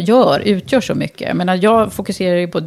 gör, 0.00 0.40
utgör 0.40 0.80
så 0.80 0.94
mycket. 0.94 1.28
Jag, 1.28 1.36
menar, 1.36 1.58
jag 1.62 1.92
fokuserar 1.92 2.36
ju 2.36 2.48
på, 2.48 2.60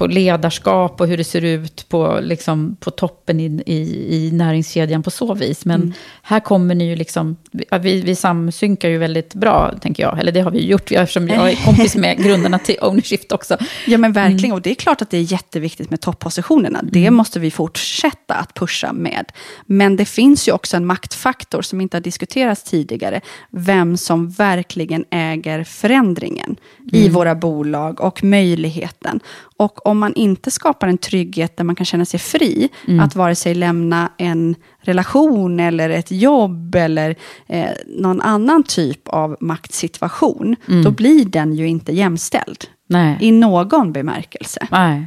på 0.00 0.06
ledarskap 0.06 1.00
och 1.00 1.06
hur 1.08 1.16
det 1.16 1.24
ser 1.24 1.44
ut 1.44 1.86
på, 1.88 2.18
liksom, 2.22 2.76
på 2.80 2.90
toppen 2.90 3.40
i, 3.40 3.62
i, 3.66 4.16
i 4.16 4.30
näringskedjan 4.32 5.02
på 5.02 5.10
så 5.10 5.34
vis. 5.34 5.64
Men 5.64 5.80
Mm. 5.80 5.92
här 6.22 6.40
kommer 6.40 6.74
ni 6.74 6.88
ju 6.88 6.96
liksom... 6.96 7.36
Vi, 7.82 8.00
vi 8.00 8.16
samsynkar 8.16 8.88
ju 8.88 8.98
väldigt 8.98 9.34
bra, 9.34 9.74
tänker 9.80 10.02
jag. 10.02 10.18
Eller 10.18 10.32
det 10.32 10.40
har 10.40 10.50
vi 10.50 10.66
gjort, 10.66 10.92
eftersom 10.92 11.28
jag 11.28 11.50
är 11.50 11.64
kompis 11.64 11.96
med 11.96 12.18
grundarna 12.24 12.58
till 12.58 12.76
Ownership 12.82 13.32
också. 13.32 13.56
Ja 13.86 13.98
men 13.98 14.12
verkligen, 14.12 14.52
och 14.52 14.62
det 14.62 14.70
är 14.70 14.74
klart 14.74 15.02
att 15.02 15.10
det 15.10 15.16
är 15.18 15.32
jätteviktigt 15.32 15.90
med 15.90 16.00
toppositionerna. 16.00 16.80
Det 16.82 17.10
måste 17.10 17.40
vi 17.40 17.50
fortsätta 17.50 18.34
att 18.34 18.54
pusha 18.54 18.92
med. 18.92 19.32
Men 19.66 19.96
det 19.96 20.04
finns 20.04 20.48
ju 20.48 20.52
också 20.52 20.76
en 20.76 20.86
maktfaktor 20.86 21.62
som 21.62 21.80
inte 21.80 21.96
har 21.96 22.02
diskuterats 22.02 22.62
tidigare. 22.62 23.20
Vem 23.50 23.96
som 23.96 24.30
verkligen 24.30 25.04
äger 25.10 25.64
förändringen 25.64 26.56
i 26.92 27.00
Mm. 27.00 27.12
våra 27.12 27.34
bolag 27.34 28.00
och 28.00 28.24
möjligheten. 28.24 29.20
Och 29.60 29.86
om 29.86 29.98
man 29.98 30.14
inte 30.14 30.50
skapar 30.50 30.88
en 30.88 30.98
trygghet 30.98 31.56
där 31.56 31.64
man 31.64 31.74
kan 31.76 31.86
känna 31.86 32.04
sig 32.04 32.20
fri 32.20 32.68
Mm. 32.88 33.00
att 33.00 33.16
vare 33.16 33.34
sig 33.34 33.54
lämna 33.54 34.10
en 34.18 34.54
relation 34.82 35.60
eller 35.60 35.90
ett 35.90 36.10
jobb 36.10 36.74
eller 36.74 37.16
eh, 37.46 37.70
någon 37.86 38.20
annan 38.20 38.62
typ 38.62 39.08
av 39.08 39.36
maktsituation, 39.40 40.56
Mm. 40.68 40.82
då 40.84 40.90
blir 40.90 41.24
den 41.24 41.54
ju 41.54 41.68
inte 41.68 41.92
jämställd. 41.92 42.64
Nej. 42.88 43.16
I 43.20 43.32
någon 43.32 43.92
bemärkelse. 43.92 44.66
Nej, 44.70 45.06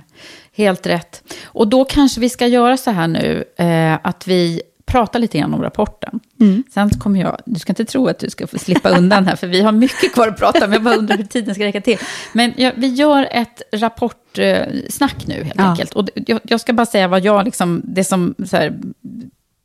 helt 0.55 0.87
rätt. 0.87 1.23
Och 1.45 1.67
då 1.67 1.85
kanske 1.85 2.21
vi 2.21 2.29
ska 2.29 2.47
göra 2.47 2.77
så 2.77 2.91
här 2.91 3.07
nu, 3.07 3.43
eh, 3.57 3.93
att 4.03 4.27
vi 4.27 4.61
pratar 4.85 5.19
lite 5.19 5.37
grann 5.37 5.53
om 5.53 5.61
rapporten. 5.61 6.19
Mm. 6.41 6.63
Sen 6.73 6.89
kommer 6.89 7.19
jag, 7.21 7.41
du 7.45 7.59
ska 7.59 7.71
inte 7.71 7.85
tro 7.85 8.07
att 8.07 8.19
du 8.19 8.29
ska 8.29 8.47
få 8.47 8.59
slippa 8.59 8.89
undan 8.97 9.25
här, 9.25 9.35
för 9.35 9.47
vi 9.47 9.61
har 9.61 9.71
mycket 9.71 10.13
kvar 10.13 10.27
att 10.27 10.37
prata 10.37 10.65
om. 10.65 10.73
Jag 10.73 10.83
bara 10.83 10.95
undrar 10.95 11.17
hur 11.17 11.23
tiden 11.23 11.55
ska 11.55 11.63
räcka 11.63 11.81
till. 11.81 11.97
Men 12.33 12.53
ja, 12.57 12.71
vi 12.75 12.87
gör 12.87 13.27
ett 13.31 13.61
rapportsnack 13.71 15.27
nu, 15.27 15.33
helt 15.43 15.53
Ja. 15.57 15.63
enkelt. 15.69 15.93
Och 15.93 16.09
jag, 16.15 16.39
jag 16.43 16.61
ska 16.61 16.73
bara 16.73 16.85
säga 16.85 17.07
vad 17.07 17.25
jag, 17.25 17.45
liksom, 17.45 17.81
det 17.85 18.03
som, 18.03 18.35
så 18.45 18.57
här, 18.57 18.79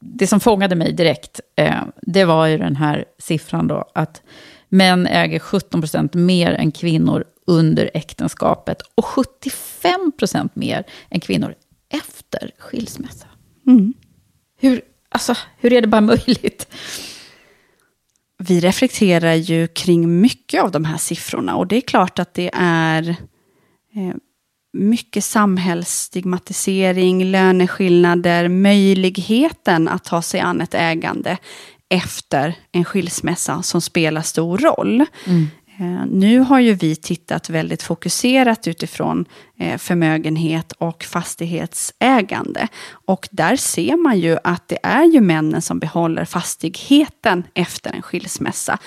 det 0.01 0.27
som 0.27 0.41
fångade 0.41 0.75
mig 0.75 0.93
direkt, 0.93 1.41
eh, 1.57 1.75
det 2.03 2.25
var 2.25 2.47
ju 2.47 2.59
den 2.59 2.77
här 2.77 3.05
siffran 3.19 3.67
då, 3.69 3.85
att 3.95 4.23
män 4.69 5.07
äger 5.07 5.39
17 5.39 5.81
procent 5.81 6.15
mer 6.15 6.51
än 6.53 6.73
kvinnor 6.73 7.25
under 7.47 7.91
äktenskapet 7.95 8.83
och 8.95 9.05
75 9.05 10.13
procent 10.19 10.57
mer 10.57 10.85
än 11.11 11.21
kvinnor 11.21 11.55
efter 11.89 12.51
skilsmässa. 12.59 13.27
Mm. 13.67 13.95
Hur, 14.61 14.81
alltså, 15.09 15.37
hur 15.59 15.73
är 15.73 15.81
det 15.81 15.89
bara 15.89 16.01
möjligt? 16.01 16.75
Vi 18.39 18.61
reflekterar 18.61 19.35
ju 19.35 19.67
kring 19.67 20.21
mycket 20.21 20.63
av 20.63 20.71
de 20.71 20.85
här 20.85 20.99
siffrorna 20.99 21.57
och 21.57 21.67
det 21.67 21.77
är 21.77 21.81
klart 21.81 22.19
att 22.19 22.35
det 22.35 22.51
är 22.55 23.09
eh, 23.95 24.15
mycket 24.73 25.25
samhällsstigmatisering, 25.25 27.25
löneskillnader, 27.25 28.49
möjligheten 28.49 29.89
att 29.89 30.05
ta 30.05 30.23
sig 30.23 30.41
an 30.41 30.61
ett 30.61 30.75
ägande 30.75 31.39
efter 31.91 32.55
en 32.73 32.85
skilsmässa 32.85 33.63
som 33.63 33.81
spelar 33.81 34.23
stor 34.23 34.59
roll. 34.59 35.01
Eh, 35.01 35.07
Nu 36.07 36.39
har 36.39 36.61
ju 36.61 36.75
vi 36.75 36.97
tittat 36.97 37.51
väldigt 37.51 37.83
fokuserat 37.83 38.67
utifrån 38.67 39.25
eh, 39.59 39.79
förmögenhet 39.79 40.73
och 40.73 41.05
fastighetsägande. 41.05 42.69
Och 42.91 43.29
där 43.31 43.57
ser 43.57 43.97
man 43.97 44.19
ju 44.19 44.37
att 44.45 44.69
det 44.69 44.79
är 44.83 45.05
ju 45.05 45.21
männen 45.21 45.63
som 45.63 45.79
behåller 45.79 46.25
fastigheten 46.25 47.45
efter 47.55 47.93
en 47.93 48.03
skilsmässa. 48.03 48.79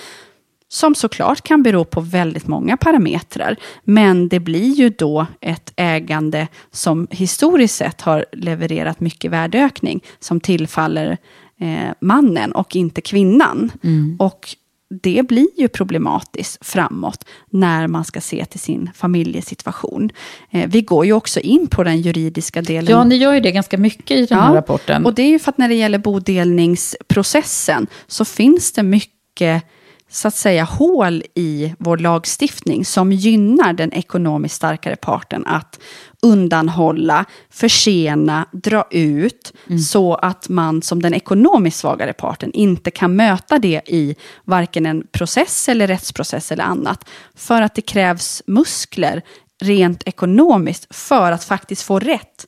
Som 0.68 0.94
såklart 0.94 1.40
kan 1.40 1.62
bero 1.62 1.84
på 1.84 2.00
väldigt 2.00 2.46
många 2.46 2.76
parametrar. 2.76 3.56
Men 3.84 4.28
det 4.28 4.40
blir 4.40 4.72
ju 4.72 4.88
då 4.88 5.26
ett 5.40 5.72
ägande 5.76 6.48
som 6.70 7.08
historiskt 7.10 7.74
sett 7.74 8.00
har 8.00 8.26
levererat 8.32 9.00
mycket 9.00 9.30
värdeökning 9.30 10.04
som 10.18 10.40
tillfaller 10.40 11.18
eh, 11.60 11.90
mannen 12.00 12.52
och 12.52 12.76
inte 12.76 13.00
kvinnan. 13.00 13.72
Och 14.18 14.56
det 15.02 15.22
blir 15.28 15.48
ju 15.56 15.68
problematiskt 15.68 16.66
framåt 16.66 17.24
när 17.50 17.86
man 17.86 18.04
ska 18.04 18.20
se 18.20 18.44
till 18.44 18.60
sin 18.60 18.90
familjesituation. 18.94 20.10
Eh, 20.50 20.68
vi 20.68 20.82
går 20.82 21.06
ju 21.06 21.12
också 21.12 21.40
in 21.40 21.66
på 21.66 21.84
den 21.84 22.00
juridiska 22.00 22.62
delen. 22.62 22.90
Ja, 22.90 23.04
ni 23.04 23.16
gör 23.16 23.32
ju 23.32 23.40
det 23.40 23.52
ganska 23.52 23.78
mycket 23.78 24.16
i 24.16 24.26
den 24.26 24.38
här 24.38 24.54
rapporten. 24.54 25.06
Och 25.06 25.14
det 25.14 25.22
är 25.22 25.28
ju 25.28 25.38
för 25.38 25.50
att 25.50 25.58
när 25.58 25.68
det 25.68 25.74
gäller 25.74 25.98
bodelningsprocessen 25.98 27.86
så 28.06 28.24
finns 28.24 28.72
det 28.72 28.82
mycket 28.82 29.64
så 30.10 30.28
att 30.28 30.34
säga 30.34 30.64
hål 30.64 31.22
i 31.34 31.74
vår 31.78 31.98
lagstiftning 31.98 32.84
som 32.84 33.12
gynnar 33.12 33.72
den 33.72 33.92
ekonomiskt 33.92 34.54
starkare 34.54 34.96
parten 34.96 35.46
att 35.46 35.80
undanhålla, 36.22 37.24
försena, 37.50 38.46
dra 38.52 38.84
ut 38.90 39.52
så 39.90 40.14
att 40.14 40.48
man 40.48 40.82
som 40.82 41.02
den 41.02 41.14
ekonomiskt 41.14 41.78
svagare 41.78 42.12
parten 42.12 42.52
inte 42.52 42.90
kan 42.90 43.16
möta 43.16 43.58
det 43.58 43.80
i 43.86 44.16
varken 44.44 44.86
en 44.86 45.06
process 45.12 45.68
eller 45.68 45.86
rättsprocess 45.86 46.52
eller 46.52 46.64
annat. 46.64 47.08
För 47.34 47.62
att 47.62 47.74
det 47.74 47.82
krävs 47.82 48.42
muskler 48.46 49.22
rent 49.62 50.02
ekonomiskt 50.06 50.94
för 50.94 51.32
att 51.32 51.44
faktiskt 51.44 51.82
få 51.82 51.98
rätt. 51.98 52.46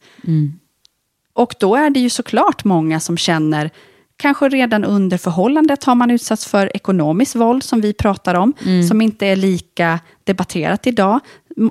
Och 1.32 1.54
då 1.60 1.76
är 1.76 1.90
det 1.90 2.00
ju 2.00 2.10
såklart 2.10 2.64
många 2.64 3.00
som 3.00 3.16
känner, 3.16 3.70
kanske 4.16 4.48
redan 4.48 4.84
under 4.84 5.18
förhållandet 5.18 5.84
har 5.84 5.94
man 5.94 6.10
utsatts 6.10 6.46
för 6.46 6.76
ekonomiskt 6.76 7.34
våld 7.34 7.62
som 7.62 7.80
vi 7.80 7.92
pratar 7.92 8.34
om, 8.34 8.52
som 8.88 9.00
inte 9.00 9.26
är 9.26 9.36
lika 9.36 10.00
debatterat 10.24 10.86
idag. 10.86 11.20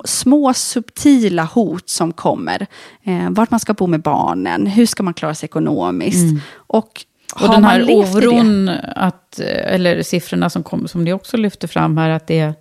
Små 0.04 0.54
subtila 0.54 1.44
hot 1.44 1.88
som 1.88 2.12
kommer. 2.12 2.66
Eh, 3.04 3.30
vart 3.30 3.50
man 3.50 3.60
ska 3.60 3.74
bo 3.74 3.86
med 3.86 4.00
barnen, 4.02 4.66
hur 4.66 4.86
ska 4.86 5.02
man 5.02 5.14
klara 5.14 5.34
sig 5.34 5.46
ekonomiskt. 5.46 6.42
Och, 6.54 7.04
Och 7.34 7.40
har 7.40 7.54
den 7.54 7.64
här 7.64 7.82
oron, 7.90 8.68
att, 8.96 9.38
eller 9.40 10.02
siffrorna 10.02 10.50
som, 10.50 10.62
kom, 10.62 10.88
som 10.88 11.04
ni 11.04 11.12
också 11.12 11.36
lyfter 11.36 11.68
fram 11.68 11.96
här, 11.96 12.10
att 12.10 12.26
det 12.26 12.38
är 12.38 12.54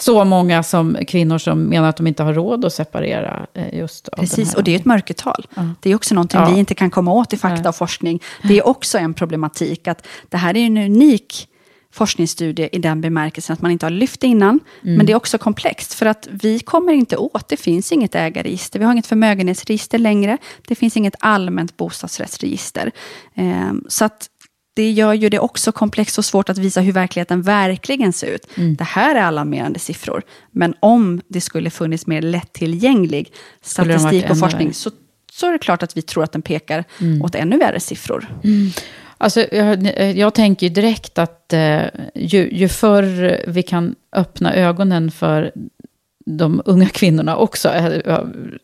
så 0.00 0.24
många 0.24 0.62
som, 0.62 0.96
kvinnor 1.08 1.38
som 1.38 1.62
menar 1.62 1.88
att 1.88 1.96
de 1.96 2.06
inte 2.06 2.22
har 2.22 2.32
råd 2.34 2.64
att 2.64 2.72
separera. 2.72 3.46
eh, 3.54 3.74
Just 3.78 4.08
Precis, 4.16 4.54
och 4.54 4.64
det 4.64 4.70
är 4.74 4.76
ett 4.76 4.84
mörkertal. 4.84 5.46
Det 5.80 5.90
är 5.90 5.94
också 5.94 6.14
någonting 6.14 6.40
Ja. 6.40 6.50
vi 6.50 6.58
inte 6.58 6.74
kan 6.74 6.90
komma 6.90 7.12
åt 7.12 7.32
i 7.32 7.36
fakta 7.36 7.68
och 7.68 7.76
forskning. 7.76 8.22
Det 8.42 8.58
är 8.58 8.66
också 8.66 8.98
en 8.98 9.14
problematik 9.14 9.88
att 9.88 10.06
det 10.28 10.36
här 10.36 10.56
är 10.56 10.66
en 10.66 10.76
unik 10.78 11.48
forskningsstudie 11.92 12.68
i 12.72 12.78
den 12.78 13.00
bemärkelsen 13.00 13.54
att 13.54 13.62
man 13.62 13.70
inte 13.70 13.86
har 13.86 13.90
lyft 13.90 14.20
det 14.20 14.26
innan. 14.26 14.60
Mm. 14.82 14.96
Men 14.96 15.06
det 15.06 15.12
är 15.12 15.16
också 15.16 15.38
komplext 15.38 15.94
för 15.94 16.06
att 16.06 16.28
vi 16.30 16.58
kommer 16.58 16.92
inte 16.92 17.16
åt, 17.16 17.48
det 17.48 17.56
finns 17.56 17.92
inget 17.92 18.14
ägarregister, 18.14 18.78
vi 18.78 18.84
har 18.84 18.92
inget 18.92 19.06
förmögenhetsregister 19.06 19.98
längre, 19.98 20.38
det 20.68 20.74
finns 20.74 20.96
inget 20.96 21.14
allmänt 21.18 21.76
bostadsrättsregister. 21.76 22.90
Ehm, 23.34 23.84
så 23.88 24.04
att 24.04 24.28
det 24.74 24.90
gör 24.90 25.12
ju 25.12 25.28
det 25.28 25.38
också 25.38 25.72
komplext 25.72 26.18
och 26.18 26.24
svårt 26.24 26.48
att 26.48 26.58
visa 26.58 26.80
hur 26.80 26.92
verkligheten 26.92 27.42
verkligen 27.42 28.12
ser 28.12 28.26
ut. 28.26 28.46
Mm. 28.54 28.76
Det 28.76 28.84
här 28.84 29.14
är 29.14 29.22
alarmerande 29.22 29.78
siffror. 29.78 30.22
Men 30.50 30.74
om 30.80 31.20
det 31.28 31.40
skulle 31.40 31.70
funnits 31.70 32.06
mer 32.06 32.22
lättillgänglig 32.22 33.32
Skulle 33.62 33.98
statistik 33.98 34.30
och 34.30 34.38
forskning 34.38 34.74
så, 34.74 34.90
så 35.32 35.46
är 35.46 35.52
det 35.52 35.58
klart 35.58 35.82
att 35.82 35.96
vi 35.96 36.02
tror 36.02 36.24
att 36.24 36.32
den 36.32 36.42
pekar 36.42 36.84
Mm. 36.98 37.22
åt 37.22 37.34
ännu 37.34 37.58
värre 37.58 37.80
siffror. 37.80 38.28
Alltså, 39.22 39.46
jag, 39.54 39.86
jag 40.16 40.34
tänker 40.34 40.66
ju 40.66 40.72
direkt 40.72 41.18
att 41.18 41.52
eh, 41.52 41.82
ju, 42.14 42.50
ju 42.52 42.68
förr 42.68 43.40
vi 43.46 43.62
kan 43.62 43.94
öppna 44.12 44.54
ögonen 44.54 45.10
för 45.10 45.52
de 46.26 46.62
unga 46.64 46.88
kvinnorna 46.88 47.36
också, 47.36 47.68
eh, 47.68 48.18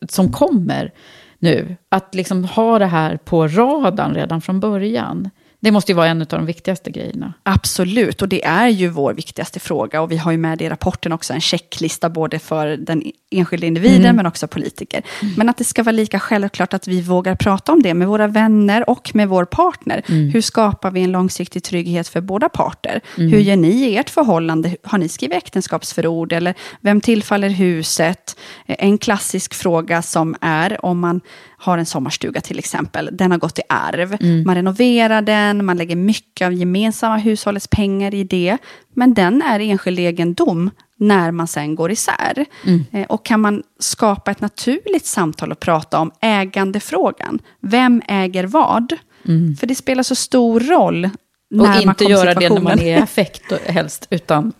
som 0.09 0.33
kommer 0.33 0.93
nu, 1.39 1.77
att 1.89 2.15
liksom 2.15 2.45
ha 2.45 2.79
det 2.79 2.87
här 2.87 3.17
på 3.17 3.49
radarn 3.49 4.15
redan 4.15 4.41
från 4.41 4.61
början. 4.61 5.31
Det 5.61 5.71
måste 5.71 5.93
ju 5.93 5.97
vara 5.97 6.07
en 6.07 6.21
av 6.21 6.27
de 6.27 6.47
viktigaste 6.47 6.91
grejerna. 6.91 7.33
Absolut, 7.43 8.23
och 8.23 8.29
det 8.29 8.45
är 8.45 8.69
ju 8.69 8.89
vår 8.89 9.15
viktigaste 9.15 9.61
fråga. 9.61 10.01
Och 10.01 10.13
vi 10.13 10.17
har 10.17 10.33
ju 10.33 10.39
med 10.39 10.59
det 10.59 10.65
i 10.65 10.69
rapporten 10.69 11.13
också, 11.13 11.33
en 11.33 11.41
checklista 11.41 12.11
både 12.11 12.39
för 12.39 12.77
den 12.77 13.03
enskilda 13.31 13.67
individen 13.67 14.05
mm. 14.05 14.17
men 14.17 14.27
också 14.27 14.49
politiker. 14.49 15.03
Mm. 15.23 15.35
Men 15.37 15.49
att 15.49 15.57
det 15.57 15.65
ska 15.65 15.83
vara 15.83 15.93
lika 15.93 16.21
självklart 16.21 16.75
att 16.75 16.89
vi 16.89 17.01
vågar 17.01 17.35
prata 17.35 17.73
om 17.73 17.83
det 17.83 17.95
med 17.95 18.09
våra 18.09 18.27
vänner 18.27 18.91
och 18.91 19.11
med 19.15 19.29
vår 19.29 19.45
partner. 19.45 20.03
Mm. 20.09 20.29
Hur 20.29 20.41
skapar 20.41 20.91
vi 20.91 21.03
en 21.03 21.13
långsiktig 21.13 21.63
trygghet 21.63 22.09
för 22.09 22.21
båda 22.21 22.49
parter? 22.49 23.01
Mm. 23.17 23.33
Hur 23.33 23.39
gör 23.39 23.57
ni 23.57 23.71
i 23.71 23.97
ert 23.97 24.11
förhållande? 24.11 24.77
Har 24.83 24.99
ni 24.99 25.09
skrivit 25.09 25.37
äktenskapsförord? 25.37 26.33
Eller 26.33 26.55
vem 26.81 27.01
tillfaller 27.01 27.49
huset? 27.49 28.37
En 28.67 28.99
klassisk 28.99 29.55
fråga 29.55 30.03
som 30.03 30.37
är 30.41 30.85
om 30.85 31.01
man 31.01 31.21
har 31.59 31.79
en 31.79 31.87
sommarstuga 31.87 32.41
till 32.41 32.59
exempel, 32.59 33.09
den 33.13 33.31
har 33.31 33.39
gått 33.39 33.59
i 33.59 33.63
arv. 33.69 34.17
Mm. 34.21 34.43
Man 34.47 34.55
renoverar 34.55 35.23
den, 35.23 35.65
man 35.65 35.77
lägger 35.77 35.97
mycket 35.97 36.47
av 36.47 36.53
gemensamma 36.53 37.17
hushållets 37.17 37.69
pengar 37.69 38.15
i 38.15 38.25
det, 38.25 38.59
men 38.95 39.15
den 39.15 39.43
är 39.43 39.61
enskild 39.61 39.99
egendom 39.99 40.71
när 40.97 41.31
man 41.31 41.49
sen 41.49 41.75
går 41.75 41.91
isär. 41.91 42.45
Mm. 42.67 42.85
Eh, 42.93 43.07
och 43.07 43.25
kan 43.25 43.41
man 43.41 43.63
skapa 43.79 44.31
ett 44.31 44.41
naturligt 44.41 45.07
samtal 45.07 45.53
och 45.53 45.61
prata 45.61 45.99
om 45.99 46.11
ägandefrågan? 46.21 47.39
Vem 47.61 48.03
äger 48.09 48.45
vad? 48.45 48.93
Mm. 49.29 49.57
För 49.57 49.67
det 49.67 49.75
spelar 49.75 50.03
så 50.03 50.15
stor 50.15 50.61
roll 50.61 51.11
när 51.51 51.77
Och 51.77 51.83
inte 51.83 52.05
göra 52.05 52.35
det 52.35 52.51
när 52.51 52.61
man 52.61 52.79
är 52.79 52.99
i 52.99 53.03
affekt 53.03 53.53
helst, 53.67 54.07
utan 54.11 54.53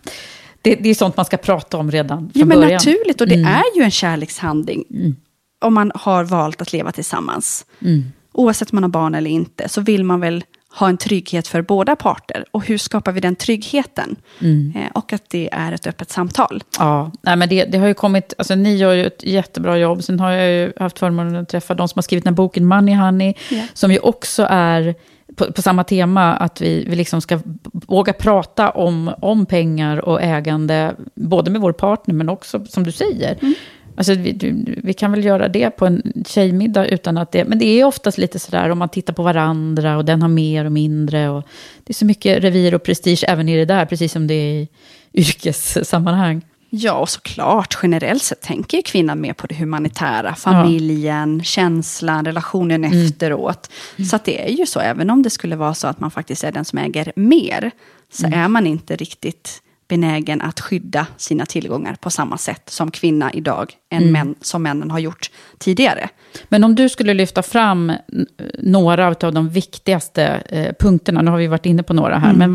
det, 0.63 0.75
det, 0.75 0.89
är 0.89 0.95
sånt 0.95 1.17
man 1.17 1.25
ska 1.25 1.37
prata 1.37 1.77
om 1.77 1.91
redan 1.91 2.19
från 2.19 2.31
ja, 2.35 2.45
men 2.45 2.61
början. 2.61 2.73
Naturligt, 2.73 3.21
och 3.21 3.29
det 3.29 3.35
mm. 3.35 3.47
är 3.47 3.77
ju 3.77 3.83
en 3.83 3.91
kärlekshandling. 3.91 4.85
Mm 4.91 5.17
om 5.59 5.75
man 5.75 5.93
har 5.95 6.25
valt 6.25 6.63
att 6.63 6.73
leva 6.73 6.93
tillsammans, 6.93 7.67
mm. 7.81 8.05
oavsett 8.33 8.73
om 8.73 8.77
man 8.77 8.83
har 8.83 8.91
barn 8.91 9.15
eller 9.15 9.31
inte, 9.31 9.69
så 9.69 9.81
vill 9.81 10.05
man 10.05 10.21
väl 10.21 10.45
ha 10.79 10.89
en 10.89 10.97
trygghet 10.97 11.49
för 11.49 11.63
båda 11.63 11.97
parter. 11.97 12.45
Och 12.51 12.67
hur 12.67 12.79
skapar 12.79 13.13
vi 13.13 13.21
den 13.21 13.37
tryggheten? 13.37 14.17
Mm. 14.41 14.73
Eh, 14.77 14.91
och 14.95 15.13
att 15.13 15.31
det 15.31 15.49
är 15.53 15.73
ett 15.73 15.87
öppet 15.87 16.11
samtal. 16.11 16.63
Ja, 16.79 17.13
nej, 17.23 17.37
men 17.37 17.49
det, 17.49 17.65
det, 17.65 17.79
har 17.79 17.87
ju 17.87 17.95
kommit, 17.95 18.35
alltså 18.39 18.55
ni 18.55 18.77
gör 18.77 18.93
ju 18.93 19.07
ett 19.07 19.25
jättebra 19.25 19.79
jobb. 19.79 20.05
Sen 20.05 20.21
har 20.21 20.31
jag 20.31 20.53
ju 20.53 20.73
haft 20.77 20.99
förmånen 20.99 21.37
att 21.37 21.49
träffa 21.49 21.75
de 21.75 21.89
som 21.89 21.99
har 21.99 22.03
skrivit 22.03 22.25
den 22.25 22.35
här 22.35 22.37
boken 22.37 22.67
Money 22.67 22.95
Honey, 22.95 23.35
yeah. 23.51 23.67
som 23.75 23.93
ju 23.93 23.99
också 23.99 24.47
är 24.51 24.95
på, 25.37 25.53
på, 25.53 25.63
samma 25.63 25.85
tema, 25.85 26.35
att 26.37 26.61
vi, 26.61 26.85
vi 26.89 26.97
liksom 26.97 27.21
ska 27.21 27.41
våga 27.73 28.13
prata 28.13 28.71
om, 28.71 29.15
om 29.21 29.47
pengar 29.47 30.09
och 30.09 30.23
ägande, 30.23 30.95
både 31.15 31.51
med 31.51 31.61
vår 31.61 31.73
partner, 31.73 32.15
men 32.15 32.29
också, 32.29 32.65
som 32.67 32.85
du 32.85 32.93
säger, 32.93 33.39
mm. 33.41 33.55
Alltså, 33.99 34.15
vi, 34.15 34.55
vi, 34.85 34.93
kan 34.93 35.11
väl 35.11 35.25
göra 35.25 35.49
det 35.49 35.71
på 35.71 35.87
en 35.87 36.25
tjejmiddag 36.27 36.87
utan 36.87 37.19
att 37.19 37.33
det... 37.33 37.45
Men 37.45 37.59
det 37.59 37.67
är 37.67 37.85
oftast 37.85 38.19
lite 38.19 38.39
sådär 38.39 38.71
om 38.71 38.79
man 38.79 38.89
tittar 38.89 39.13
på 39.13 39.23
varandra 39.23 39.97
och 39.97 40.05
den 40.05 40.23
har 40.23 40.29
mer 40.29 40.65
och 40.65 40.73
mindre. 40.73 41.29
Och 41.29 41.49
det 41.85 41.91
är 41.91 41.95
så 41.95 42.05
mycket 42.05 42.45
revir 42.45 42.75
och 42.75 42.83
prestige 42.83 43.25
även 43.29 43.49
i 43.49 43.57
det 43.57 43.65
där, 43.65 43.87
precis 43.87 44.13
som 44.13 44.27
det 44.27 44.35
är 44.35 44.55
i 44.55 44.69
yrkessammanhang. 45.15 46.43
Ja, 46.71 46.93
och 46.93 47.09
såklart. 47.09 47.79
Generellt 47.83 48.23
sett 48.23 48.41
tänker 48.41 48.77
ju 48.77 48.83
kvinnan 48.83 49.21
mer 49.21 49.33
på 49.33 49.47
det 49.47 49.55
humanitära. 49.55 50.35
Familjen, 50.35 51.39
ja. 51.39 51.45
känslan, 51.45 52.25
relationen 52.25 52.85
mm. 52.85 53.07
efteråt. 53.07 53.71
Mm. 53.97 54.09
Så 54.09 54.17
att 54.17 54.25
det 54.25 54.49
är 54.49 54.53
ju 54.53 54.67
så, 54.67 54.81
även 54.81 55.11
om 55.11 55.23
det 55.23 55.31
skulle 55.31 55.57
vara 55.57 55.75
så 55.75 55.87
att 55.87 56.01
man 56.01 56.11
faktiskt 56.11 56.45
är 56.45 56.53
den 56.53 56.65
som 56.65 56.79
äger 56.79 57.13
mer, 57.17 57.71
så 58.13 58.27
mm. 58.27 58.41
är 58.41 58.49
man 58.49 58.67
inte 58.67 58.97
riktigt 58.97 59.63
benägen 59.89 60.43
att 60.43 60.61
skydda 60.61 61.07
sina 61.17 61.47
tillgångar 61.47 61.97
på 62.01 62.11
samma 62.11 62.39
sätt 62.39 62.71
som 62.71 62.91
kvinna 62.91 63.33
idag, 63.33 63.73
än 63.91 64.03
mm. 64.03 64.13
män, 64.13 64.35
som 64.41 64.63
männen 64.63 64.91
har 64.91 64.99
gjort 64.99 65.31
tidigare. 65.59 66.09
Men 66.49 66.65
om 66.65 66.75
du 66.75 66.89
skulle 66.89 67.15
lyfta 67.15 67.43
fram 67.43 67.93
några 68.59 69.07
av 69.09 69.35
de 69.35 69.49
viktigaste 69.49 70.43
eh, 70.49 70.75
punkterna, 70.81 71.23
nu 71.23 71.31
har 71.31 71.39
vi 71.39 71.47
varit 71.47 71.67
inne 71.67 71.83
på 71.83 71.95
några 71.95 72.19
här, 72.19 72.35
mm. 72.35 72.53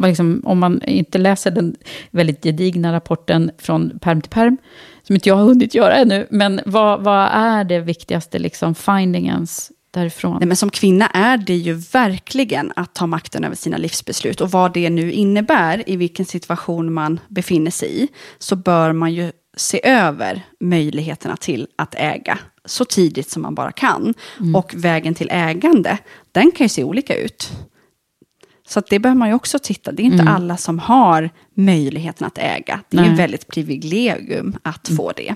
men 0.00 0.08
liksom, 0.08 0.42
om 0.44 0.58
man 0.58 0.82
inte 0.82 1.18
läser 1.18 1.50
den 1.50 1.76
väldigt 2.10 2.42
gedigna 2.42 2.92
rapporten 2.92 3.50
från 3.58 3.98
perm 3.98 4.20
till 4.20 4.30
perm, 4.30 4.56
som 5.02 5.14
inte 5.14 5.28
jag 5.28 5.36
har 5.36 5.44
hunnit 5.44 5.74
göra 5.74 5.94
ännu, 5.94 6.26
men 6.30 6.60
vad, 6.66 7.02
vad 7.02 7.28
är 7.32 7.64
det 7.64 7.80
viktigaste 7.80 8.38
liksom, 8.38 8.74
findingens 8.74 9.72
därifrån? 9.94 10.36
Nej, 10.40 10.46
men 10.46 10.56
som 10.56 10.70
kvinna 10.70 11.06
är 11.06 11.36
det 11.36 11.56
ju 11.56 11.72
verkligen 11.72 12.72
att 12.76 12.94
ta 12.94 13.06
makten 13.06 13.44
över 13.44 13.56
sina 13.56 13.76
livsbeslut. 13.76 14.40
Och 14.40 14.50
vad 14.50 14.72
det 14.72 14.90
nu 14.90 15.12
innebär, 15.12 15.88
i 15.90 15.96
vilken 15.96 16.26
situation 16.26 16.92
man 16.92 17.20
befinner 17.28 17.70
sig 17.70 18.02
i, 18.02 18.08
så 18.38 18.56
bör 18.56 18.92
man 18.92 19.14
ju 19.14 19.32
se 19.56 19.80
över 19.84 20.42
möjligheterna 20.60 21.36
till 21.36 21.68
att 21.76 21.94
äga 21.94 22.38
så 22.64 22.84
tidigt 22.84 23.30
som 23.30 23.42
man 23.42 23.54
bara 23.54 23.72
kan. 23.72 24.14
Mm. 24.40 24.54
Och 24.54 24.74
vägen 24.76 25.14
till 25.14 25.28
ägande, 25.30 25.98
den 26.32 26.50
kan 26.50 26.64
ju 26.64 26.68
se 26.68 26.84
olika 26.84 27.16
ut. 27.16 27.52
Så 28.68 28.82
det 28.88 28.98
behöver 28.98 29.18
man 29.18 29.28
ju 29.28 29.34
också 29.34 29.58
titta. 29.58 29.92
Det 29.92 30.02
är 30.02 30.04
inte 30.04 30.22
mm. 30.22 30.34
alla 30.34 30.56
som 30.56 30.78
har 30.78 31.30
möjligheten 31.54 32.26
att 32.26 32.38
äga. 32.38 32.80
Det 32.88 32.96
är 32.96 33.00
Nej. 33.00 33.10
ju 33.10 33.16
väldigt 33.16 33.48
privilegium 33.48 34.56
att 34.62 34.88
mm. 34.88 34.96
få 34.96 35.12
det. 35.16 35.34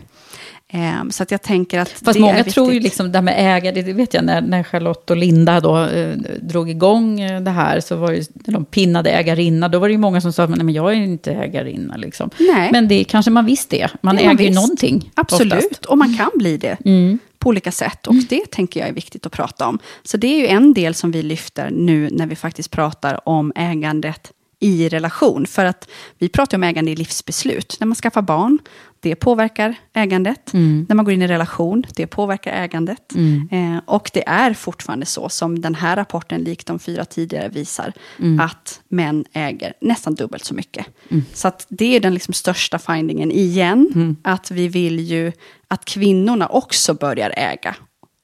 Um, 0.72 1.10
så 1.10 1.22
att 1.22 1.30
jag 1.30 1.42
tänker 1.42 1.78
att 1.78 1.88
Fast 1.88 2.18
många 2.18 2.44
tror 2.44 2.72
ju 2.72 2.80
liksom 2.80 3.12
det 3.12 3.18
här 3.18 3.22
med 3.22 3.56
ägare, 3.56 3.82
det 3.82 3.92
vet 3.92 4.14
jag 4.14 4.24
när, 4.24 4.40
när 4.40 4.62
Charlotte 4.62 5.10
och 5.10 5.16
Linda 5.16 5.60
då 5.60 5.84
eh, 5.84 6.16
drog 6.40 6.70
igång 6.70 7.20
eh, 7.20 7.40
det 7.40 7.50
här, 7.50 7.80
så 7.80 7.96
var 7.96 8.12
det, 8.12 8.28
när 8.34 8.54
de 8.54 8.64
pinnade 8.64 9.10
ägarinna, 9.10 9.68
då 9.68 9.78
var 9.78 9.88
det 9.88 9.92
ju 9.92 9.98
många 9.98 10.20
som 10.20 10.32
sa, 10.32 10.46
men, 10.46 10.66
men 10.66 10.74
jag 10.74 10.92
är 10.92 10.96
inte 10.96 11.32
ägarinna 11.32 11.96
liksom. 11.96 12.30
Nej. 12.38 12.68
Men 12.72 12.88
det 12.88 13.04
kanske 13.04 13.30
man 13.30 13.46
visst 13.46 13.70
det, 13.70 13.88
man 14.00 14.16
det 14.16 14.22
äger 14.22 14.34
man 14.34 14.44
ju 14.44 14.50
någonting. 14.50 15.10
Absolut, 15.14 15.52
oftast. 15.52 15.84
och 15.84 15.98
man 15.98 16.16
kan 16.16 16.30
bli 16.34 16.56
det. 16.56 16.76
Mm. 16.84 17.18
på 17.38 17.48
olika 17.48 17.72
sätt. 17.72 18.06
Och 18.06 18.14
det 18.14 18.50
tänker 18.50 18.80
jag 18.80 18.88
är 18.88 18.92
viktigt 18.92 19.26
att 19.26 19.32
prata 19.32 19.66
om. 19.66 19.78
Så 20.02 20.16
det 20.16 20.26
är 20.26 20.38
ju 20.38 20.46
en 20.46 20.74
del 20.74 20.94
som 20.94 21.10
vi 21.10 21.22
lyfter 21.22 21.70
nu 21.70 22.08
när 22.12 22.26
vi 22.26 22.36
faktiskt 22.36 22.70
pratar 22.70 23.28
om 23.28 23.52
ägandet 23.54 24.32
i 24.60 24.88
relation. 24.88 25.46
För 25.46 25.64
att 25.64 25.88
vi 26.18 26.28
pratar 26.28 26.58
om 26.58 26.62
ägande 26.62 26.90
i 26.90 26.96
livsbeslut. 26.96 27.76
När 27.80 27.86
man 27.86 27.94
skaffar 27.94 28.22
barn, 28.22 28.58
det 29.00 29.14
påverkar 29.14 29.74
ägandet. 29.92 30.54
Mm. 30.54 30.86
När 30.88 30.96
man 30.96 31.04
går 31.04 31.14
in 31.14 31.22
i 31.22 31.26
relation, 31.26 31.84
det 31.96 32.06
påverkar 32.06 32.52
ägandet. 32.52 33.14
Mm. 33.14 33.48
Eh, 33.50 33.82
och 33.86 34.10
det 34.14 34.28
är 34.28 34.54
fortfarande 34.54 35.06
så, 35.06 35.28
som 35.28 35.60
den 35.60 35.74
här 35.74 35.96
rapporten, 35.96 36.40
likt 36.40 36.66
de 36.66 36.78
fyra 36.78 37.04
tidigare, 37.04 37.48
visar, 37.48 37.92
mm. 38.18 38.40
att 38.40 38.80
män 38.88 39.24
äger 39.32 39.72
nästan 39.80 40.14
dubbelt 40.14 40.44
så 40.44 40.54
mycket. 40.54 40.86
Mm. 41.08 41.24
Så 41.32 41.48
att 41.48 41.66
det 41.68 41.96
är 41.96 42.00
den 42.00 42.14
liksom 42.14 42.34
största 42.34 42.78
findingen 42.78 43.32
igen, 43.32 43.90
mm. 43.94 44.16
att 44.22 44.50
vi 44.50 44.68
vill 44.68 45.00
ju 45.00 45.32
att 45.68 45.84
kvinnorna 45.84 46.46
också 46.46 46.94
börjar 46.94 47.32
äga 47.36 47.76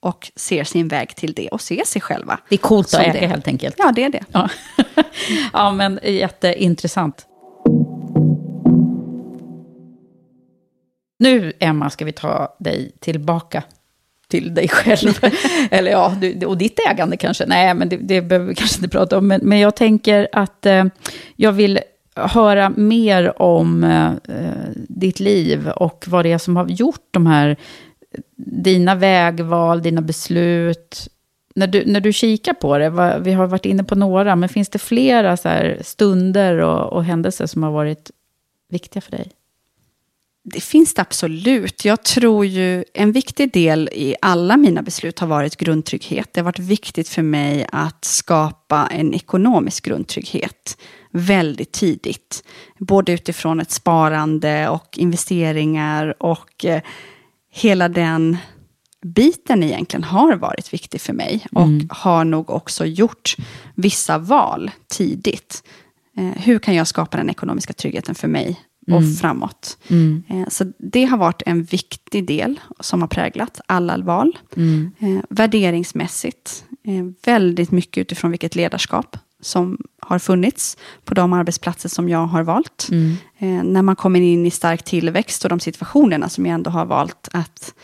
och 0.05 0.31
ser 0.37 0.65
sin 0.65 0.89
väg 0.89 1.17
till 1.17 1.33
det 1.33 1.49
och 1.49 1.61
ser 1.61 1.85
sig 1.85 2.03
själva. 2.03 2.39
Det 2.49 2.55
är 2.55 2.59
coolt 2.59 2.95
att 2.95 3.01
äga 3.01 3.13
det. 3.13 3.27
helt 3.27 3.49
enkelt. 3.49 3.75
Ja, 3.79 3.93
det 3.95 4.05
är 4.05 4.09
det. 4.11 4.25
Ja, 4.33 4.49
ja 5.53 5.73
men 5.73 6.01
jätteintressant. 6.03 7.27
Nu, 11.19 11.53
Emma, 11.61 11.91
ska 11.91 12.05
vi 12.05 12.13
ta 12.13 12.57
dig 12.61 12.93
tillbaka 13.01 13.63
till 14.29 14.55
dig 14.55 14.69
själv. 14.69 15.19
Eller 15.71 15.91
ja, 15.91 16.17
du, 16.21 16.47
och 16.47 16.59
ditt 16.59 16.81
ägande 16.91 17.17
kanske. 17.17 17.47
Nej, 17.47 17.75
men 17.75 17.89
det, 17.89 17.97
det 17.97 18.23
behöver 18.23 18.47
vi 18.47 18.55
kanske 18.55 18.77
inte 18.77 18.89
prata 18.89 19.19
om. 19.19 19.29
Men, 19.29 19.41
men 19.45 19.59
jag 19.59 19.77
tänker 19.77 20.29
att 20.33 20.67
eh, 20.67 20.85
jag 21.37 21.53
vill 21.53 21.81
höra 22.17 22.71
mer 22.77 23.43
om 23.43 23.85
eh, 23.85 24.13
ditt 24.75 25.21
liv 25.21 25.69
och 25.69 26.05
vad 26.07 26.25
det 26.25 26.33
är 26.33 26.39
som 26.39 26.57
har 26.57 26.67
gjort 26.69 27.09
de 27.11 27.27
här, 27.27 27.57
dina 28.37 28.95
vägval, 28.95 29.83
dina 29.83 30.01
beslut. 30.01 31.09
När 31.55 31.67
du, 31.67 31.85
när 31.87 32.01
du 32.01 32.13
kikar 32.13 32.55
på 32.55 32.79
det, 32.79 33.21
vi 33.25 33.33
har 33.33 33.47
varit 33.47 33.67
inne 33.67 33.85
på 33.85 33.95
några, 33.95 34.37
men 34.37 34.49
finns 34.49 34.69
det 34.69 34.79
flera 34.79 35.37
så 35.37 35.75
stunder 35.81 36.59
och, 36.59 36.93
och 36.93 37.05
händelser 37.05 37.47
som 37.47 37.63
har 37.63 37.71
varit 37.71 38.11
viktiga 38.69 39.01
för 39.01 39.11
dig? 39.11 39.31
Det 40.47 40.61
finns 40.61 40.95
det 40.95 41.03
absolut. 41.03 41.85
Jag 41.85 42.03
tror 42.03 42.47
ju 42.47 42.85
en 42.95 43.13
viktig 43.13 43.53
del 43.53 43.91
i 43.93 44.17
alla 44.21 44.57
mina 44.57 44.83
beslut 44.83 45.19
har 45.19 45.27
varit 45.27 45.57
grundtrygghet. 45.57 46.29
Det 46.33 46.41
har 46.41 46.45
varit 46.45 46.59
viktigt 46.59 47.09
för 47.09 47.23
mig 47.23 47.67
att 47.73 48.05
skapa 48.05 48.89
en 48.91 49.15
ekonomisk 49.15 49.85
grundtrygghet 49.85 50.77
väldigt 51.11 51.73
tidigt. 51.73 52.45
Både 52.79 53.13
utifrån 53.13 53.61
ett 53.61 53.71
sparande 53.71 54.69
och 54.69 54.99
investeringar 54.99 56.23
och 56.23 56.65
eh, 56.65 56.83
hela 57.55 57.89
den 57.89 58.37
biten 59.03 59.63
egentligen 59.63 60.05
har 60.05 60.37
varit 60.37 60.73
viktig 60.73 61.01
för 61.01 61.13
mig. 61.13 61.47
Och 61.53 61.63
mm. 61.63 61.89
har 61.91 62.25
nog 62.25 62.51
också 62.51 62.87
gjort 62.87 63.37
vissa 63.75 64.19
val 64.19 64.71
tidigt. 64.89 65.63
Eh, 66.17 66.43
hur 66.43 66.59
kan 66.59 66.75
jag 66.75 66.87
skapa 66.87 67.17
den 67.17 67.31
ekonomiska 67.31 67.73
tryggheten 67.73 68.15
för 68.15 68.29
mig 68.29 68.61
och 68.87 68.99
mm. 68.99 69.15
framåt. 69.15 69.79
Mm. 69.89 70.23
Eh, 70.29 70.49
så 70.49 70.73
det 70.79 71.05
har 71.05 71.19
varit 71.19 71.43
en 71.47 71.63
viktig 71.63 72.27
del 72.27 72.61
som 72.81 73.01
har 73.01 73.09
präglat 73.09 73.61
alla 73.67 73.99
val. 73.99 74.39
Mm. 74.57 74.91
Eh, 74.99 75.25
värderingsmässigt 75.31 76.65
eh, 76.85 77.05
väldigt 77.25 77.71
mycket 77.71 78.01
utifrån 78.01 78.31
vilket 78.31 78.55
ledarskap 78.55 79.17
som 79.45 79.79
har 80.01 80.19
funnits 80.19 80.77
på 81.05 81.15
de 81.15 81.33
arbetsplatser 81.33 81.89
som 81.89 82.09
jag 82.09 82.27
har 82.27 82.43
valt. 82.43 82.89
Mm. 82.91 83.17
Eh, 83.39 83.65
när 83.65 83.83
man 83.83 83.97
kommer 83.97 84.21
in 84.21 84.47
i 84.47 84.51
stark 84.51 84.83
tillväxt 84.83 85.45
och 85.45 85.51
de 85.51 85.61
situationerna 85.61 86.29
som 86.29 86.47
jag 86.47 86.55
ändå 86.55 86.71
har 86.71 86.87
valt 86.87 87.29
att 87.33 87.75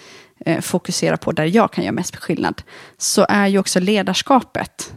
eh, 0.47 0.61
fokusera 0.61 1.16
på 1.16 1.32
där 1.32 1.45
jag 1.45 1.73
kan 1.73 1.85
göra 1.85 1.93
mest 1.93 2.16
skillnad, 2.16 2.62
så 2.99 3.27
är 3.28 3.47
ju 3.47 3.59
också 3.59 3.81
ledarskapet 3.81 4.93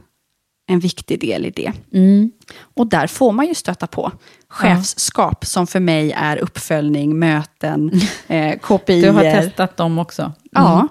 en 0.67 0.79
viktig 0.79 1.19
del 1.19 1.45
i 1.45 1.49
det. 1.49 1.71
Mm. 1.93 2.31
Och 2.75 2.87
där 2.87 3.07
får 3.07 3.31
man 3.31 3.47
ju 3.47 3.53
stöta 3.53 3.87
på 3.87 4.11
chefskap 4.47 5.45
som 5.45 5.67
för 5.67 5.79
mig 5.79 6.11
är 6.11 6.37
uppföljning, 6.37 7.19
möten, 7.19 7.91
eh, 8.27 8.59
KPI. 8.59 9.01
Du 9.01 9.09
har 9.09 9.23
testat 9.23 9.77
dem 9.77 9.99
också? 9.99 10.31
Mm. 10.55 10.87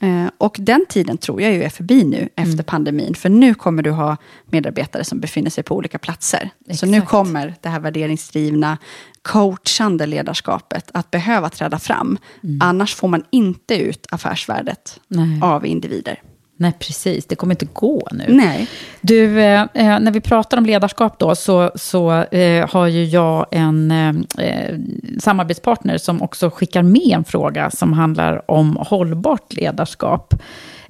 Ja, 0.00 0.06
eh, 0.08 0.30
och 0.38 0.56
den 0.60 0.84
tiden 0.88 1.18
tror 1.18 1.42
jag 1.42 1.52
ju 1.52 1.62
är 1.62 1.68
förbi 1.68 2.04
nu 2.04 2.28
efter 2.36 2.52
Mm. 2.52 2.64
pandemin. 2.64 3.14
För 3.14 3.28
nu 3.28 3.54
kommer 3.54 3.82
du 3.82 3.90
ha 3.90 4.16
medarbetare 4.46 5.04
som 5.04 5.20
befinner 5.20 5.50
sig 5.50 5.64
på 5.64 5.76
olika 5.76 5.98
platser. 5.98 6.50
Så 6.72 6.86
nu 6.86 6.96
Exakt. 6.96 7.10
kommer 7.10 7.54
det 7.60 7.68
här 7.68 7.80
värderingsdrivna, 7.80 8.78
coachande 9.22 10.06
ledarskapet 10.06 10.90
att 10.94 11.10
behöva 11.10 11.48
träda 11.50 11.78
fram. 11.78 12.18
Annars 12.60 12.94
får 12.94 13.08
man 13.08 13.24
inte 13.30 13.74
ut 13.76 14.06
affärsvärdet 14.10 15.00
Mm. 15.14 15.30
Nej. 15.30 15.42
av 15.42 15.66
individer. 15.66 16.22
Nej, 16.56 16.72
precis. 16.78 17.26
Det 17.26 17.34
kommer 17.34 17.54
inte 17.54 17.66
gå 17.72 18.08
nu. 18.12 18.24
Nej. 18.28 18.68
Du, 19.00 19.40
eh, 19.40 19.60
eh, 19.74 20.00
när 20.00 20.10
vi 20.10 20.20
pratar 20.20 20.58
om 20.58 20.66
ledarskap 20.66 21.18
då, 21.18 21.34
så, 21.34 21.70
så 21.74 22.12
eh, 22.12 22.70
har 22.70 22.86
ju 22.86 23.04
jag 23.04 23.46
en 23.50 23.90
eh, 23.90 24.46
eh, 24.46 24.78
samarbetspartner 25.18 25.98
som 25.98 26.22
också 26.22 26.50
skickar 26.50 26.82
med 26.82 27.10
en 27.10 27.24
fråga 27.24 27.70
som 27.70 27.92
handlar 27.92 28.50
om 28.50 28.76
hållbart 28.80 29.52
ledarskap. 29.52 30.34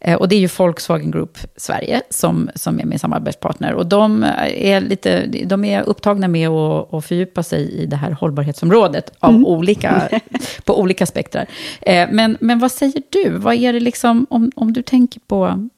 Eh, 0.06 0.14
och 0.16 0.28
det 0.28 0.36
är 0.36 0.40
ju 0.40 0.48
Volkswagen 0.59 1.10
Group 1.10 1.39
Sverige 1.56 2.02
som, 2.10 2.51
som 2.55 2.81
är 2.81 2.85
min 2.85 2.98
samarbetspartner. 2.98 3.72
Och 3.72 3.86
de 3.86 4.24
är, 4.55 4.81
lite, 4.81 5.26
de 5.26 5.64
är 5.64 5.82
upptagna 5.82 6.28
med 6.28 6.48
att, 6.48 6.94
att 6.94 7.05
fördjupa 7.05 7.43
sig 7.43 7.72
i 7.72 7.86
det 7.86 7.97
här 7.97 8.10
hållbarhetsområdet 8.10 9.12
av 9.18 9.35
olika, 9.35 10.20
på 10.64 10.81
olika 10.81 11.06
spektrar. 11.06 11.47
Eh, 11.81 12.09
men, 12.12 12.36
men 12.40 12.59
vad 12.59 12.72
säger 12.72 13.02
du? 13.10 13.31
Vad 13.31 13.55
är 13.55 13.72
det 13.72 13.81
liksom, 13.81 14.26
om, 14.31 14.52
om 14.56 14.72
du 14.72 14.82
tänker 14.82 15.20
på, 15.20 15.68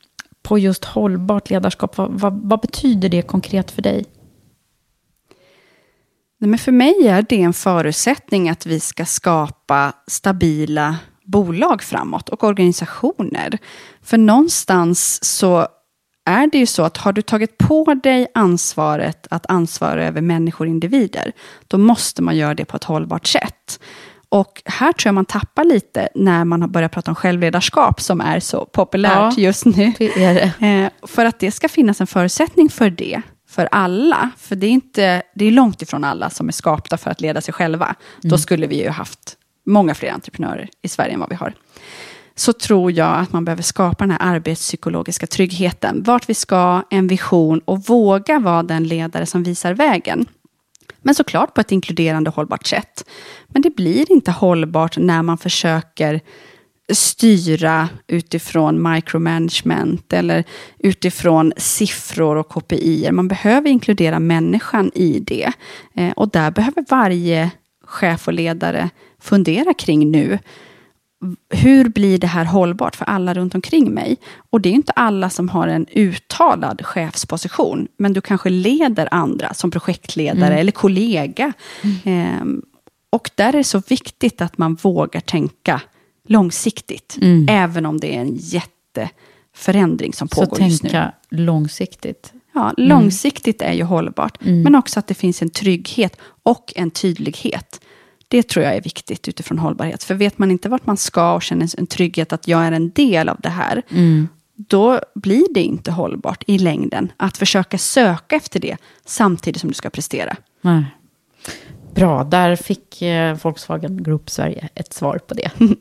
på 0.42 0.58
just 0.58 0.84
hållbart 0.84 1.50
ledarskap, 1.50 1.96
vad, 1.96 2.10
vad, 2.10 2.40
vad 2.42 2.60
betyder 2.60 3.08
det 3.08 3.22
konkret 3.22 3.70
för 3.70 3.82
dig? 3.82 4.04
Nej, 6.38 6.50
men 6.50 6.58
för 6.58 6.72
mig 6.72 6.94
är 7.06 7.26
det 7.28 7.42
en 7.42 7.52
förutsättning 7.52 8.48
att 8.48 8.66
vi 8.66 8.80
ska 8.80 9.04
skapa 9.04 9.92
stabila 10.06 10.96
bolag 11.26 11.82
framåt 11.82 12.28
och 12.28 12.44
organisationer. 12.44 13.58
För 14.02 14.18
någonstans 14.18 15.24
så 15.24 15.68
är 16.26 16.46
det 16.46 16.58
ju 16.58 16.66
så 16.66 16.82
att 16.82 16.96
har 16.96 17.12
du 17.12 17.22
tagit 17.22 17.58
på 17.58 17.94
dig 17.94 18.26
ansvaret 18.34 19.26
att 19.30 19.46
ansvara 19.46 20.04
över 20.04 20.20
människor 20.20 20.64
och 20.64 20.70
individer, 20.70 21.32
då 21.68 21.78
måste 21.78 22.22
man 22.22 22.36
göra 22.36 22.54
det 22.54 22.64
på 22.64 22.76
ett 22.76 22.84
hållbart 22.84 23.26
sätt. 23.26 23.80
Och 24.28 24.62
här 24.64 24.92
tror 24.92 25.08
jag 25.08 25.14
man 25.14 25.24
tappar 25.24 25.64
lite 25.64 26.08
när 26.14 26.44
man 26.44 26.60
har 26.60 26.68
börjat 26.68 26.92
prata 26.92 27.10
om 27.10 27.14
självledarskap 27.14 28.00
som 28.00 28.20
är 28.20 28.40
så 28.40 28.64
populärt 28.64 29.12
Ja, 29.36 29.42
just 29.42 29.64
nu. 29.64 29.92
det 29.98 30.24
är 30.24 30.34
det. 30.34 30.52
Eh, 30.66 30.90
för 31.02 31.24
att 31.24 31.38
det 31.38 31.50
ska 31.50 31.68
finnas 31.68 32.00
en 32.00 32.06
förutsättning 32.06 32.68
för 32.68 32.90
det, 32.90 33.22
för 33.48 33.68
alla, 33.72 34.30
för 34.38 34.56
det 34.56 34.66
är, 34.66 34.70
inte, 34.70 35.22
det 35.34 35.44
är 35.44 35.50
långt 35.50 35.82
ifrån 35.82 36.04
alla 36.04 36.30
som 36.30 36.48
är 36.48 36.52
skapta 36.52 36.96
för 36.96 37.10
att 37.10 37.20
leda 37.20 37.40
sig 37.40 37.54
själva. 37.54 37.94
Då 38.22 38.38
skulle 38.38 38.66
vi 38.66 38.82
ju 38.82 38.88
haft 38.88 39.36
många 39.66 39.94
fler 39.94 40.12
entreprenörer 40.12 40.68
i 40.82 40.88
Sverige 40.88 41.14
än 41.14 41.20
vad 41.20 41.28
vi 41.28 41.34
har. 41.34 41.54
Så 42.34 42.52
tror 42.52 42.92
jag 42.92 43.18
att 43.18 43.32
man 43.32 43.44
behöver 43.44 43.62
skapa 43.62 44.04
den 44.04 44.10
här 44.10 44.34
arbetspsykologiska 44.34 45.26
tryggheten. 45.26 46.02
Vart 46.02 46.28
vi 46.28 46.34
ska, 46.34 46.82
en 46.90 47.06
vision 47.06 47.60
och 47.64 47.84
våga 47.84 48.38
vara 48.38 48.62
den 48.62 48.84
ledare 48.84 49.26
som 49.26 49.42
visar 49.42 49.74
vägen. 49.74 50.26
Men 50.98 51.14
såklart 51.14 51.54
på 51.54 51.60
ett 51.60 51.72
inkluderande 51.72 52.30
och 52.30 52.36
hållbart 52.36 52.66
sätt. 52.66 53.08
Men 53.46 53.62
det 53.62 53.76
blir 53.76 54.12
inte 54.12 54.30
hållbart 54.30 54.98
när 54.98 55.22
man 55.22 55.38
försöker 55.38 56.20
styra 56.92 57.88
utifrån 58.06 58.92
micromanagement 58.92 60.12
eller 60.12 60.44
utifrån 60.78 61.52
siffror 61.56 62.36
och 62.36 62.48
KPI. 62.48 63.08
Man 63.12 63.28
behöver 63.28 63.70
inkludera 63.70 64.18
människan 64.18 64.90
i 64.94 65.20
det. 65.20 65.52
Eh, 65.94 66.10
och 66.10 66.28
där 66.28 66.50
behöver 66.50 66.84
varje 66.88 67.50
chef 67.86 68.26
och 68.28 68.34
ledare 68.34 68.90
fundera 69.20 69.74
kring 69.74 70.10
nu. 70.10 70.38
Hur 71.50 71.88
blir 71.88 72.18
det 72.18 72.26
här 72.26 72.44
hållbart 72.44 72.96
för 72.96 73.04
alla 73.04 73.34
runt 73.34 73.54
omkring 73.54 73.94
mig? 73.94 74.16
Och 74.50 74.60
det 74.60 74.68
är 74.68 74.72
inte 74.72 74.92
alla 74.92 75.30
som 75.30 75.48
har 75.48 75.68
en 75.68 75.86
uttalad 75.90 76.86
chefsposition, 76.86 77.88
men 77.96 78.12
du 78.12 78.20
kanske 78.20 78.48
leder 78.50 79.08
andra 79.10 79.54
som 79.54 79.70
projektledare 79.70 80.46
Mm. 80.46 80.58
eller 80.58 80.72
kollega. 80.72 81.52
Ehm, 82.04 82.62
och 83.10 83.30
där 83.34 83.48
är 83.48 83.52
det 83.52 83.64
så 83.64 83.82
viktigt 83.88 84.40
att 84.40 84.58
man 84.58 84.74
vågar 84.74 85.20
tänka 85.20 85.80
långsiktigt, 86.28 87.18
Mm. 87.22 87.46
även 87.50 87.86
om 87.86 88.00
det 88.00 88.16
är 88.16 88.20
en 88.20 88.36
jätteförändring 88.36 90.12
som 90.12 90.28
Så 90.28 90.34
pågår 90.46 90.60
just 90.62 90.82
nu. 90.82 90.88
tänka 90.90 91.12
långsiktigt. 91.30 92.32
Ja, 92.56 92.74
långsiktigt 92.76 93.62
är 93.62 93.72
ju 93.72 93.82
hållbart, 93.82 94.42
Mm. 94.42 94.62
men 94.62 94.74
också 94.74 94.98
att 94.98 95.06
det 95.06 95.14
finns 95.14 95.42
en 95.42 95.50
trygghet 95.50 96.16
och 96.42 96.72
en 96.76 96.90
tydlighet. 96.90 97.80
Det 98.28 98.42
tror 98.48 98.64
jag 98.64 98.76
är 98.76 98.80
viktigt 98.80 99.28
utifrån 99.28 99.58
hållbarhet. 99.58 100.04
För 100.04 100.14
vet 100.14 100.38
man 100.38 100.50
inte 100.50 100.68
vart 100.68 100.86
man 100.86 100.96
ska 100.96 101.34
och 101.34 101.42
känner 101.42 101.78
en 101.78 101.86
trygghet 101.86 102.32
att 102.32 102.48
jag 102.48 102.64
är 102.64 102.72
en 102.72 102.90
del 102.90 103.28
av 103.28 103.36
det 103.40 103.48
här, 103.48 103.82
Mm. 103.90 104.28
då 104.56 105.00
blir 105.14 105.46
det 105.54 105.62
inte 105.62 105.90
hållbart 105.92 106.44
i 106.46 106.58
längden 106.58 107.12
att 107.16 107.36
försöka 107.36 107.78
söka 107.78 108.36
efter 108.36 108.60
det 108.60 108.76
samtidigt 109.04 109.60
som 109.60 109.68
du 109.70 109.74
ska 109.74 109.90
prestera. 109.90 110.36
Nej. 110.60 110.84
Bra, 111.94 112.24
där 112.24 112.56
fick 112.56 113.02
eh, 113.02 113.36
Volkswagen 113.42 114.02
Group 114.02 114.30
Sverige 114.30 114.68
ett 114.74 114.92
svar 114.92 115.18
på 115.26 115.34
det. 115.34 115.50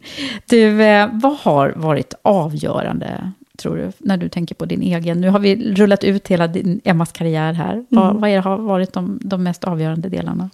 Du, 0.45 0.83
eh, 0.83 1.09
vad 1.13 1.37
har 1.37 1.73
varit 1.75 2.13
avgörande, 2.21 3.31
tror 3.55 3.77
du, 3.77 3.91
när 3.97 4.17
du 4.17 4.29
tänker 4.29 4.55
på 4.55 4.65
din 4.65 4.81
egen... 4.81 5.21
Nu 5.21 5.29
har 5.29 5.39
vi 5.39 5.73
rullat 5.75 6.03
ut 6.03 6.27
hela 6.27 6.47
din, 6.47 6.81
Emmas 6.83 7.11
karriär 7.11 7.53
här. 7.53 7.85
Vad, 7.89 8.15
vad 8.15 8.29
är, 8.29 8.39
har 8.39 8.57
varit 8.57 8.93
de, 8.93 9.19
de 9.21 9.43
mest 9.43 9.63
avgörande 9.63 10.09
delarna? 10.09 10.49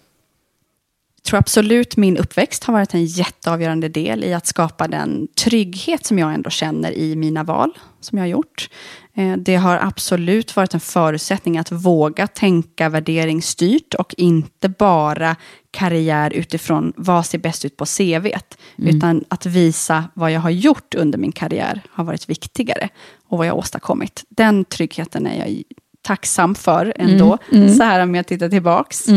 Tror 1.25 1.39
absolut 1.39 1.97
min 1.97 2.17
uppväxt 2.17 2.63
har 2.63 2.73
varit 2.73 2.93
en 2.93 3.05
jätteavgörande 3.05 3.89
del 3.89 4.23
i 4.23 4.33
att 4.33 4.47
skapa 4.47 4.87
den 4.87 5.27
trygghet 5.43 6.05
som 6.05 6.19
jag 6.19 6.33
ändå 6.33 6.49
känner 6.49 6.91
i 6.91 7.15
mina 7.15 7.43
val 7.43 7.71
som 7.99 8.17
jag 8.17 8.23
har 8.23 8.29
gjort. 8.29 8.69
Eh, 9.13 9.33
Det 9.37 9.55
har 9.55 9.77
absolut 9.77 10.55
varit 10.55 10.73
en 10.73 10.79
förutsättning 10.79 11.57
att 11.57 11.71
våga 11.71 12.27
tänka 12.27 12.89
värderingsstyrt 12.89 13.93
och 13.93 14.15
inte 14.17 14.69
bara 14.69 15.35
karriär 15.71 16.33
utifrån 16.33 16.93
vad 16.95 17.25
ser 17.25 17.37
bäst 17.37 17.65
ut 17.65 17.77
på 17.77 17.85
CVt. 17.85 18.57
Utan 18.77 19.23
att 19.27 19.45
visa 19.45 20.03
vad 20.13 20.31
jag 20.31 20.41
har 20.41 20.49
gjort 20.49 20.95
under 20.95 21.17
min 21.17 21.31
karriär 21.31 21.81
har 21.91 22.03
varit 22.03 22.29
viktigare 22.29 22.89
och 23.27 23.37
vad 23.37 23.47
jag 23.47 23.53
har 23.53 23.59
åstadkommit. 23.59 24.23
Den 24.29 24.65
tryggheten 24.65 25.27
är 25.27 25.39
jag 25.39 25.63
tacksam 26.01 26.55
för 26.55 26.93
ändå, 26.95 27.37
så 27.77 27.83
här 27.83 28.03
om 28.03 28.15
jag 28.15 28.27
tittar 28.27 28.49
tillbaks. 28.49 29.07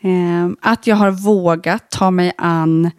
Eh, 0.00 0.48
att 0.60 0.86
jag 0.86 0.96
har 0.96 1.10
vågat 1.10 1.90
ta 1.90 2.10
mig 2.10 2.32
an 2.38 2.90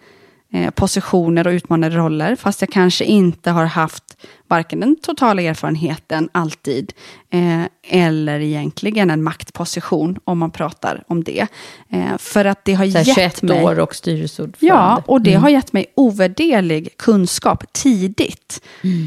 eh, 0.53 0.69
positioner 0.69 1.47
och 1.47 1.51
utmanande 1.51 1.97
roller, 1.97 2.35
fast 2.35 2.61
jag 2.61 2.69
kanske 2.69 3.05
inte 3.05 3.51
har 3.51 3.65
haft 3.65 4.03
varken 4.47 4.79
den 4.79 4.95
totala 4.95 5.41
erfarenheten 5.41 6.29
alltid, 6.31 6.93
eh, 7.29 7.63
eller 7.83 8.39
egentligen 8.39 9.09
en 9.09 9.23
maktposition, 9.23 10.19
om 10.23 10.37
man 10.37 10.51
pratar 10.51 11.03
om 11.07 11.23
det. 11.23 11.47
Eh, 11.89 12.17
för 12.17 12.45
att 12.45 12.65
det 12.65 12.73
har 12.73 12.85
gett 12.85 13.15
21 13.15 13.41
mig... 13.41 13.63
år 13.63 13.79
och 13.79 13.95
styrelseordförande. 13.95 14.75
Ja, 14.75 15.03
och 15.05 15.21
det 15.21 15.33
har 15.33 15.49
gett 15.49 15.73
mig 15.73 15.85
ovärderlig 15.95 16.97
kunskap 16.97 17.73
tidigt. 17.73 18.61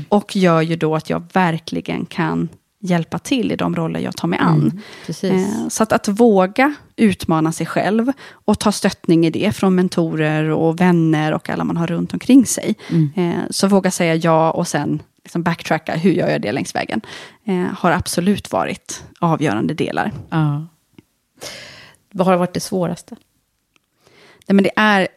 Och 0.09 0.37
gör 0.37 0.61
ju 0.61 0.77
då 0.77 0.97
att 0.97 1.11
jag 1.11 1.23
verkligen 1.33 2.07
kan 2.07 2.49
hjälpa 2.85 3.19
till 3.19 3.53
i 3.53 3.57
de 3.57 3.77
roller 3.77 4.01
jag 4.01 4.17
tar 4.17 4.29
mig 4.29 4.39
an. 4.39 4.81
Precis. 5.07 5.31
Eh, 5.33 5.69
Så 5.69 5.83
att, 5.83 5.93
att 5.93 6.09
våga 6.09 6.75
utmana 6.97 7.53
sig 7.53 7.67
själv 7.67 8.13
och 8.31 8.59
ta 8.61 8.73
stöttning 8.73 9.27
i 9.27 9.31
det 9.31 9.53
från 9.57 9.75
mentorer 9.75 10.51
och 10.51 10.81
vänner 10.81 11.33
och 11.33 11.51
alla 11.51 11.65
man 11.65 11.77
har 11.77 11.87
runt 11.87 12.13
omkring 12.13 12.47
sig. 12.47 12.75
Eh, 13.17 13.33
Så 13.51 13.69
våga 13.69 13.91
säga 13.91 14.15
ja 14.15 14.51
och 14.51 14.69
sen 14.69 15.03
liksom 15.25 15.43
backtracka, 15.43 15.95
hur 15.97 16.13
gör 16.13 16.29
jag 16.31 16.43
det 16.43 16.53
längs 16.53 16.75
vägen? 16.75 17.01
Eh, 17.45 17.65
Har 17.79 17.91
absolut 17.91 18.53
varit 18.53 19.05
avgörande 19.21 19.75
delar. 19.75 20.13
Ja. 20.31 20.67
Vad 22.13 22.27
har 22.27 22.37
varit 22.37 22.55
det 22.55 22.61
svåraste? 22.61 23.17
Nej, 24.47 24.55
men 24.55 24.65
det, 24.65 24.71
är, 24.77 25.09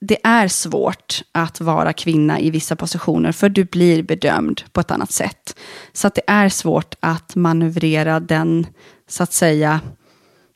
det 0.00 0.18
är 0.24 0.48
svårt 0.48 1.22
att 1.32 1.60
vara 1.60 1.92
kvinna 1.92 2.40
i 2.40 2.50
vissa 2.50 2.76
positioner, 2.76 3.32
för 3.32 3.48
du 3.48 3.64
blir 3.64 4.02
bedömd 4.02 4.62
på 4.72 4.80
ett 4.80 4.90
annat 4.90 5.12
sätt. 5.12 5.58
Så 5.92 6.06
att 6.06 6.14
det 6.14 6.22
är 6.26 6.48
svårt 6.48 6.94
att 7.00 7.36
manövrera 7.36 8.20
den, 8.20 8.66
så 9.08 9.22
att 9.22 9.32
säga, 9.32 9.80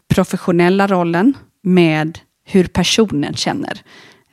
professionella 0.08 0.86
rollen 0.86 1.36
med 1.62 2.18
hur 2.44 2.64
personen 2.64 3.34
känner. 3.34 3.82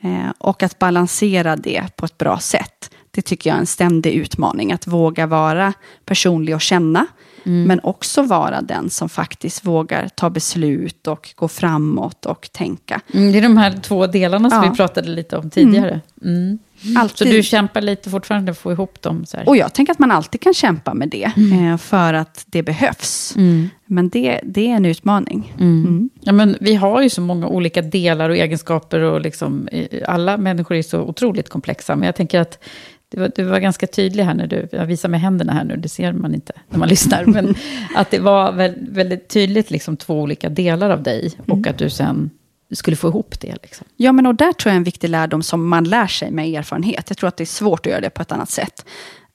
Eh, 0.02 0.32
och 0.38 0.62
att 0.62 0.78
balansera 0.78 1.56
det 1.56 1.96
på 1.96 2.04
ett 2.04 2.18
bra 2.18 2.38
sätt. 2.38 2.90
Det 3.10 3.22
tycker 3.22 3.50
jag 3.50 3.56
är 3.56 3.60
en 3.60 3.66
ständig 3.66 4.12
utmaning, 4.12 4.72
att 4.72 4.86
våga 4.86 5.26
vara 5.26 5.72
personlig 6.04 6.54
och 6.54 6.60
känna. 6.60 7.06
Mm. 7.44 7.64
Men 7.64 7.80
också 7.82 8.22
vara 8.22 8.60
den 8.62 8.90
som 8.90 9.08
faktiskt 9.08 9.64
vågar 9.64 10.08
ta 10.08 10.30
beslut 10.30 11.06
och 11.06 11.28
gå 11.34 11.48
framåt 11.48 12.26
och 12.26 12.48
tänka. 12.52 13.00
Mm, 13.14 13.32
det 13.32 13.38
är 13.38 13.42
de 13.42 13.56
här 13.56 13.72
två 13.82 14.06
delarna 14.06 14.50
som 14.50 14.62
Ja. 14.64 14.70
vi 14.70 14.76
pratade 14.76 15.08
lite 15.08 15.36
om 15.36 15.50
tidigare. 15.50 16.00
Mm. 16.24 16.58
Så 16.82 17.00
Alltid. 17.00 17.28
du 17.32 17.42
kämpar 17.42 17.80
lite 17.80 18.10
fortfarande 18.10 18.54
för 18.54 18.58
att 18.58 18.62
få 18.62 18.72
ihop 18.72 19.02
dem? 19.02 19.26
Så 19.26 19.36
här. 19.36 19.48
Och 19.48 19.56
jag 19.56 19.74
tänker 19.74 19.92
att 19.92 19.98
man 19.98 20.10
alltid 20.10 20.40
kan 20.40 20.54
kämpa 20.54 20.94
med 20.94 21.08
det, 21.08 21.24
eh, 21.24 21.76
för 21.76 22.14
att 22.14 22.44
det 22.46 22.62
behövs. 22.62 23.34
Mm. 23.36 23.68
Men 23.86 24.08
det, 24.08 24.40
det 24.44 24.70
är 24.70 24.76
en 24.76 24.86
utmaning. 24.86 25.54
Mm. 25.60 26.10
Ja, 26.20 26.32
men 26.32 26.56
vi 26.60 26.74
har 26.74 27.02
ju 27.02 27.10
så 27.10 27.20
många 27.20 27.46
olika 27.46 27.82
delar 27.82 28.30
och 28.30 28.36
egenskaper 28.36 29.00
och 29.00 29.20
liksom, 29.20 29.68
eh, 29.72 29.86
alla 30.08 30.36
människor 30.36 30.76
är 30.76 30.82
så 30.82 31.00
otroligt 31.00 31.48
komplexa. 31.48 31.96
Men 31.96 32.06
jag 32.06 32.16
tänker 32.16 32.40
att 32.40 32.64
du 33.12 33.20
var, 33.20 33.32
du 33.36 33.44
var 33.44 33.58
ganska 33.58 33.86
tydlig 33.86 34.24
här 34.24 34.34
när 34.34 34.46
du, 34.46 34.68
jag 34.72 34.86
visar 34.86 35.08
med 35.08 35.20
händerna 35.20 35.52
här 35.52 35.64
nu, 35.64 35.76
det 35.76 35.88
ser 35.88 36.12
man 36.12 36.34
inte 36.34 36.52
när 36.68 36.78
man 36.78 36.88
lyssnar. 36.94 37.24
Men 37.24 37.54
att 37.94 38.10
det 38.10 38.18
var 38.18 38.52
väl, 38.52 38.74
väldigt 38.90 39.28
tydligt 39.28 39.70
liksom 39.70 39.96
två 39.96 40.20
olika 40.20 40.48
delar 40.48 40.90
av 40.90 41.02
dig 41.02 41.32
och 41.46 41.66
att 41.66 41.78
du 41.78 41.90
sen 41.90 42.30
skulle 42.72 42.96
få 42.96 43.08
ihop 43.08 43.40
det. 43.40 43.56
Liksom. 43.62 43.86
Ja, 43.96 44.12
men 44.12 44.26
och 44.26 44.34
där 44.34 44.52
tror 44.52 44.70
jag 44.70 44.76
en 44.76 44.84
viktig 44.84 45.08
lärdom 45.08 45.42
som 45.42 45.68
man 45.68 45.84
lär 45.84 46.06
sig 46.06 46.30
med 46.30 46.48
erfarenhet. 46.48 47.04
Jag 47.08 47.18
tror 47.18 47.28
att 47.28 47.36
det 47.36 47.44
är 47.44 47.46
svårt 47.46 47.86
att 47.86 47.90
göra 47.90 48.00
det 48.00 48.10
på 48.10 48.22
ett 48.22 48.32
annat 48.32 48.50
sätt. 48.50 48.86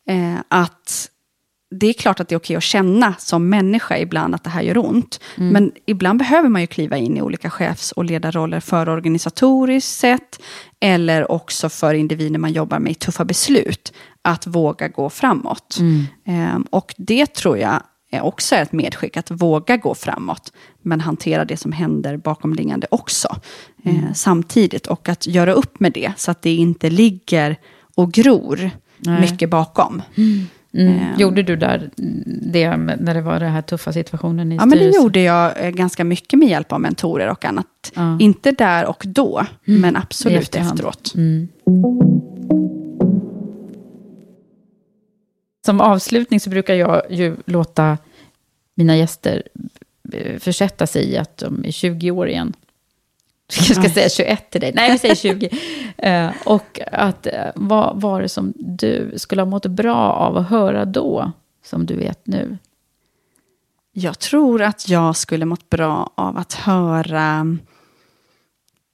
Eh, 0.10 0.36
att 0.48 1.10
det 1.69 1.88
är 1.88 1.94
klart 1.94 2.19
att 2.19 2.30
det 2.30 2.35
är 2.35 2.39
okej 2.39 2.56
att 2.56 2.64
känna 2.64 3.14
som 3.19 3.49
människa 3.49 3.98
ibland 3.98 4.35
att 4.35 4.44
det 4.44 4.49
här 4.49 4.61
gör 4.61 4.77
ont. 4.77 5.19
Men 5.35 5.72
ibland 5.85 6.19
behöver 6.19 6.49
man 6.49 6.61
ju 6.61 6.68
kliva 6.68 6.98
in 6.98 7.18
i 7.18 7.22
olika 7.22 7.49
chefs 7.49 7.91
och 7.91 8.06
ledarroller 8.06 8.60
för 8.60 8.89
organisatoriskt 8.89 9.99
sett. 9.99 10.39
Eller 10.80 11.31
också 11.31 11.69
för 11.69 11.94
individer 11.94 12.39
man 12.39 12.52
jobbar 12.52 12.80
med 12.80 12.91
i 12.91 12.95
tuffa 12.95 13.26
beslut. 13.26 13.94
Att 14.22 14.48
våga 14.48 14.88
gå 14.88 15.10
framåt. 15.10 15.77
Eh, 16.26 16.60
och 16.69 16.94
det 16.98 17.34
tror 17.34 17.57
jag 17.57 17.81
är 18.11 18.22
också 18.22 18.56
ett 18.56 18.72
medskick, 18.72 19.18
att 19.18 19.31
våga 19.31 19.77
gå 19.77 19.95
framåt. 19.95 20.53
Men 20.81 21.02
hantera 21.02 21.45
det 21.45 21.57
som 21.57 21.72
händer 21.72 22.18
bakomliggande 22.18 22.88
också. 22.91 23.35
Eh, 23.84 24.14
samtidigt. 24.14 24.88
Och 24.88 25.10
att 25.10 25.27
göra 25.27 25.53
upp 25.53 25.80
med 25.80 25.91
det, 25.91 26.11
så 26.18 26.31
att 26.31 26.41
det 26.41 26.56
inte 26.56 26.89
ligger 26.89 27.56
och 27.95 28.11
gror 28.11 28.72
Nej. 28.98 29.22
mycket 29.22 29.49
bakom. 29.49 30.02
Mm. 30.15 30.48
Eh, 30.73 31.18
Gjorde 31.19 31.44
du 31.44 31.56
där 31.56 31.89
det 32.41 32.77
när 32.77 33.14
det 33.14 33.22
var 33.22 33.39
den 33.39 33.52
här 33.52 33.61
tuffa 33.61 33.94
situationen 33.94 34.52
i 34.52 34.56
Ja, 34.56 34.60
men 34.60 34.69
det 34.69 34.76
styrelsen? 34.76 35.03
gjorde 35.03 35.19
jag 35.22 35.65
eh, 35.65 35.69
ganska 35.69 36.03
mycket 36.03 36.39
med 36.39 36.49
hjälp 36.49 36.72
av 36.72 36.81
mentorer 36.81 37.27
och 37.30 37.45
annat. 37.45 37.91
Ja. 37.95 38.18
Inte 38.19 38.52
där 38.52 38.85
och 38.85 39.03
då, 39.07 39.45
men 39.65 39.95
I 39.95 39.98
absolut 39.98 40.56
efteråt. 40.56 41.14
Mm. 41.15 41.48
Som 45.65 45.81
avslutning 45.81 46.39
så 46.39 46.49
brukar 46.49 46.73
jag 46.73 47.02
ju 47.10 47.35
låta 47.45 47.98
mina 48.76 48.98
gäster 48.98 49.44
eh, 50.14 50.39
försätta 50.39 50.88
sig 50.88 51.10
i 51.11 51.18
att 51.18 51.38
de 51.38 51.65
är 51.65 51.72
20 51.72 52.11
år 52.11 52.30
igen. 52.30 52.53
Jag 53.56 53.65
ska 53.65 53.82
Oj. 53.82 53.90
säga 53.90 54.10
21 54.10 54.49
till 54.49 54.61
dig. 54.61 54.72
Nej, 54.76 54.91
vi 54.91 54.98
säger 54.98 55.15
20. 55.15 55.49
Eh, 55.98 56.32
och 56.45 56.80
att 56.91 57.28
eh, 57.28 57.45
vad 57.56 58.02
var 58.02 58.22
det 58.22 58.30
som 58.30 58.53
du 58.56 59.14
skulle 59.18 59.41
ha 59.41 59.45
mått 59.45 59.65
bra 59.65 59.95
av 59.95 60.38
att 60.38 60.49
höra 60.49 60.86
då, 60.86 61.32
som 61.65 61.86
du 61.86 61.95
vet 61.95 62.28
nu? 62.28 62.57
Jag 63.91 64.19
tror 64.19 64.61
att 64.61 64.90
jag 64.90 65.15
skulle 65.15 65.45
mått 65.45 65.69
bra 65.69 66.14
av 66.15 66.38
att 66.38 66.53
höra... 66.53 67.57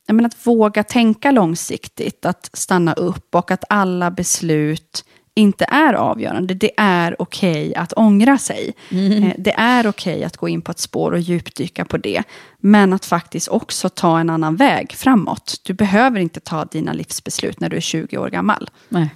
Jag 0.05 0.15
menar, 0.15 0.29
att 0.29 0.47
våga 0.47 0.83
tänka 0.83 1.31
långsiktigt, 1.31 2.25
att 2.25 2.49
stanna 2.53 2.93
upp 2.93 3.35
och 3.35 3.51
att 3.51 3.63
alla 3.69 4.11
beslut 4.11 5.05
inte 5.35 5.65
är 5.69 5.93
avgörande. 5.93 6.53
Det 6.53 6.71
är 6.77 7.15
okej 7.21 7.75
att 7.75 7.93
ångra 7.93 8.37
sig. 8.37 8.73
Eh, 8.91 9.33
Det 9.37 9.53
är 9.57 9.87
okej 9.87 10.23
att 10.23 10.37
gå 10.37 10.49
in 10.49 10.61
på 10.61 10.71
ett 10.71 10.79
spår 10.79 11.11
och 11.11 11.19
djupdyka 11.19 11.85
på 11.85 11.97
det. 11.97 12.23
Men 12.59 12.93
att 12.93 13.05
faktiskt 13.05 13.47
också 13.47 13.89
ta 13.89 14.19
en 14.19 14.29
annan 14.29 14.55
väg 14.55 14.91
framåt. 14.93 15.55
Du 15.63 15.73
behöver 15.73 16.19
inte 16.19 16.39
ta 16.39 16.65
dina 16.65 16.93
livsbeslut 16.93 17.59
när 17.59 17.69
du 17.69 17.77
är 17.77 17.81
20 17.81 18.17
år 18.17 18.29
gammal. 18.29 18.69
Nej, 18.89 19.09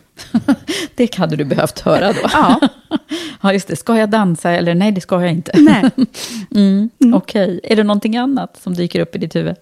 det 0.96 1.16
hade 1.16 1.36
du 1.36 1.46
behövt 1.46 1.80
höra 1.80 2.08
då. 2.14 2.20
Ja. 2.34 2.60
ja, 3.42 3.54
just 3.54 3.68
det. 3.68 3.76
Ska 3.76 3.98
jag 3.98 4.10
dansa 4.10 4.52
eller 4.52 4.76
nej, 4.76 4.92
det 4.92 5.02
ska 5.02 5.22
jag 5.22 5.32
inte. 5.32 5.52
Nej. 5.56 5.92
Mm, 6.56 6.90
Okej. 7.14 7.60
Är 7.64 7.76
det 7.76 7.84
någonting 7.84 8.18
annat 8.18 8.58
som 8.64 8.74
dyker 8.74 9.00
upp 9.00 9.16
i 9.16 9.18
ditt 9.18 9.36
huvud? 9.36 9.56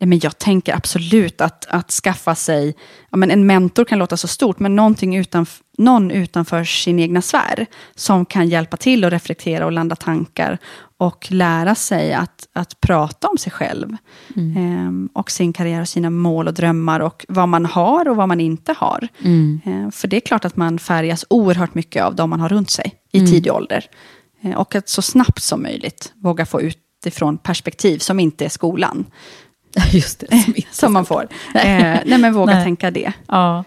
Nej, 0.00 0.08
men 0.08 0.20
jag 0.22 0.38
tänker 0.38 0.74
absolut 0.74 1.40
att, 1.40 1.66
att 1.66 1.90
skaffa 1.90 2.34
sig, 2.34 2.74
ja, 3.10 3.16
men 3.16 3.30
en 3.30 3.46
mentor 3.46 3.84
kan 3.84 3.98
låta 3.98 4.16
så 4.16 4.28
stort, 4.28 4.58
men 4.58 4.76
någonting 4.76 5.16
utanf, 5.16 5.60
någon 5.78 6.10
utanför 6.10 6.64
sin 6.64 6.98
egna 6.98 7.22
sfär 7.22 7.66
som 7.94 8.24
kan 8.24 8.48
hjälpa 8.48 8.76
till 8.76 9.04
att 9.04 9.12
reflektera 9.12 9.64
och 9.64 9.72
landa 9.72 9.96
tankar 9.96 10.58
och 10.98 11.26
lära 11.30 11.74
sig 11.74 12.12
att, 12.14 12.48
att 12.52 12.80
prata 12.80 13.28
om 13.28 13.38
sig 13.38 13.52
själv 13.52 13.96
Ehm, 14.56 15.08
och 15.12 15.30
sin 15.30 15.52
karriär 15.52 15.80
och 15.80 15.88
sina 15.88 16.10
mål 16.10 16.48
och 16.48 16.54
drömmar 16.54 17.00
och 17.00 17.26
vad 17.28 17.48
man 17.48 17.66
har 17.66 18.08
och 18.08 18.16
vad 18.16 18.28
man 18.28 18.40
inte 18.40 18.72
har. 18.72 19.08
Ehm, 19.64 19.92
för 19.92 20.08
det 20.08 20.16
är 20.16 20.20
klart 20.20 20.44
att 20.44 20.56
man 20.56 20.78
färgas 20.78 21.24
oerhört 21.30 21.74
mycket 21.74 22.04
av 22.04 22.14
de 22.14 22.30
man 22.30 22.40
har 22.40 22.48
runt 22.48 22.70
sig 22.70 22.94
i 23.12 23.26
tidig 23.26 23.52
ålder. 23.52 23.84
Ehm, 24.42 24.54
och 24.54 24.74
att 24.74 24.88
så 24.88 25.02
snabbt 25.02 25.42
som 25.42 25.62
möjligt 25.62 26.12
våga 26.16 26.46
få 26.46 26.60
utifrån 26.60 27.38
perspektiv 27.38 27.98
som 27.98 28.20
inte 28.20 28.44
är 28.44 28.48
skolan. 28.48 29.06
Just 29.92 30.20
det, 30.20 30.26
som, 30.44 30.54
Som 30.70 30.92
man 30.92 31.06
får. 31.06 31.28
Eh, 31.54 31.98
nej, 32.04 32.18
men 32.18 32.32
våga 32.32 32.52
Nej. 32.54 32.64
tänka 32.64 32.90
det. 32.90 33.12
Ja. 33.28 33.64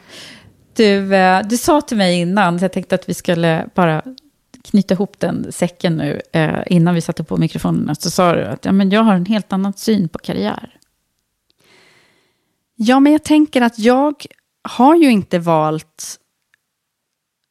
Du, 0.76 1.16
eh, 1.16 1.42
du 1.48 1.58
sa 1.58 1.82
till 1.82 1.98
mig 1.98 2.20
innan, 2.20 2.60
så 2.60 2.66
jag 2.66 2.72
tänkte 2.74 2.96
att 2.96 3.10
vi 3.10 3.14
skulle 3.14 3.70
bara 3.76 4.02
knyta 4.64 4.94
ihop 4.94 5.20
den 5.20 5.52
säcken 5.52 5.98
nu, 5.98 6.22
eh, 6.34 6.60
innan 6.68 6.96
vi 6.96 7.02
satte 7.02 7.24
på 7.24 7.38
mikrofonerna, 7.38 7.96
så 7.96 8.10
sa 8.12 8.36
du 8.36 8.46
att 8.46 8.66
ja, 8.66 8.72
men 8.72 8.90
jag 8.90 9.04
har 9.04 9.14
en 9.14 9.26
helt 9.26 9.54
annan 9.54 9.74
syn 9.74 10.10
på 10.10 10.20
karriär. 10.20 10.76
Ja, 12.76 13.00
men 13.00 13.12
jag 13.12 13.24
tänker 13.24 13.62
att 13.62 13.80
jag 13.80 14.26
har 14.62 14.96
ju 14.96 15.12
inte 15.12 15.40
valt 15.40 16.20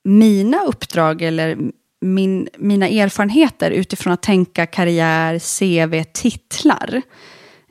mina 0.05 0.65
uppdrag 0.65 1.23
eller 1.23 1.59
min, 2.01 2.49
mina 2.59 2.89
erfarenheter 2.89 3.71
utifrån 3.71 4.13
att 4.13 4.23
tänka 4.23 4.67
karriär, 4.67 5.39
CV, 5.39 6.05
titlar. 6.13 7.03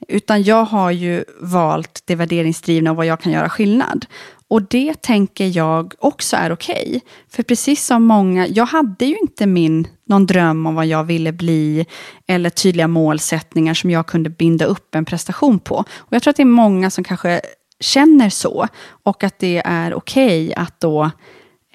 Utan 0.08 0.44
jag 0.44 0.66
har 0.66 0.92
ju 0.92 1.24
valt 1.40 2.04
det 2.06 2.16
värderingsdrivna 2.16 2.92
och 2.92 2.98
vad 2.98 3.06
jag 3.06 3.20
kan 3.20 3.32
göra 3.32 3.50
skillnad. 3.50 4.06
Och 4.48 4.62
det 4.62 5.02
tänker 5.02 5.58
jag 5.58 5.94
också 6.00 6.36
är 6.38 6.52
okej. 6.52 7.02
För 7.30 7.44
precis 7.44 7.86
som 7.86 8.04
många, 8.04 8.48
jag 8.48 8.66
hade 8.66 9.06
ju 9.06 9.18
inte 9.18 9.48
min, 9.48 9.88
någon 10.06 10.26
dröm 10.26 10.66
om 10.66 10.76
vad 10.76 10.86
jag 10.86 11.04
ville 11.04 11.32
bli 11.32 11.86
eller 12.28 12.50
tydliga 12.50 12.88
målsättningar 12.88 13.74
som 13.74 13.90
jag 13.90 14.08
kunde 14.08 14.30
binda 14.30 14.66
upp 14.66 14.96
en 14.96 15.06
prestation 15.06 15.60
på. 15.60 15.76
Och 15.98 16.14
jag 16.14 16.24
tror 16.24 16.32
att 16.32 16.38
det 16.38 16.44
är 16.44 16.46
många 16.46 16.90
som 16.90 17.04
kanske 17.04 17.42
känner 17.80 18.30
så 18.30 18.68
och 19.04 19.24
att 19.24 19.40
det 19.40 19.62
är 19.66 19.94
okej 19.94 20.54
att 20.54 20.80
då 20.80 21.12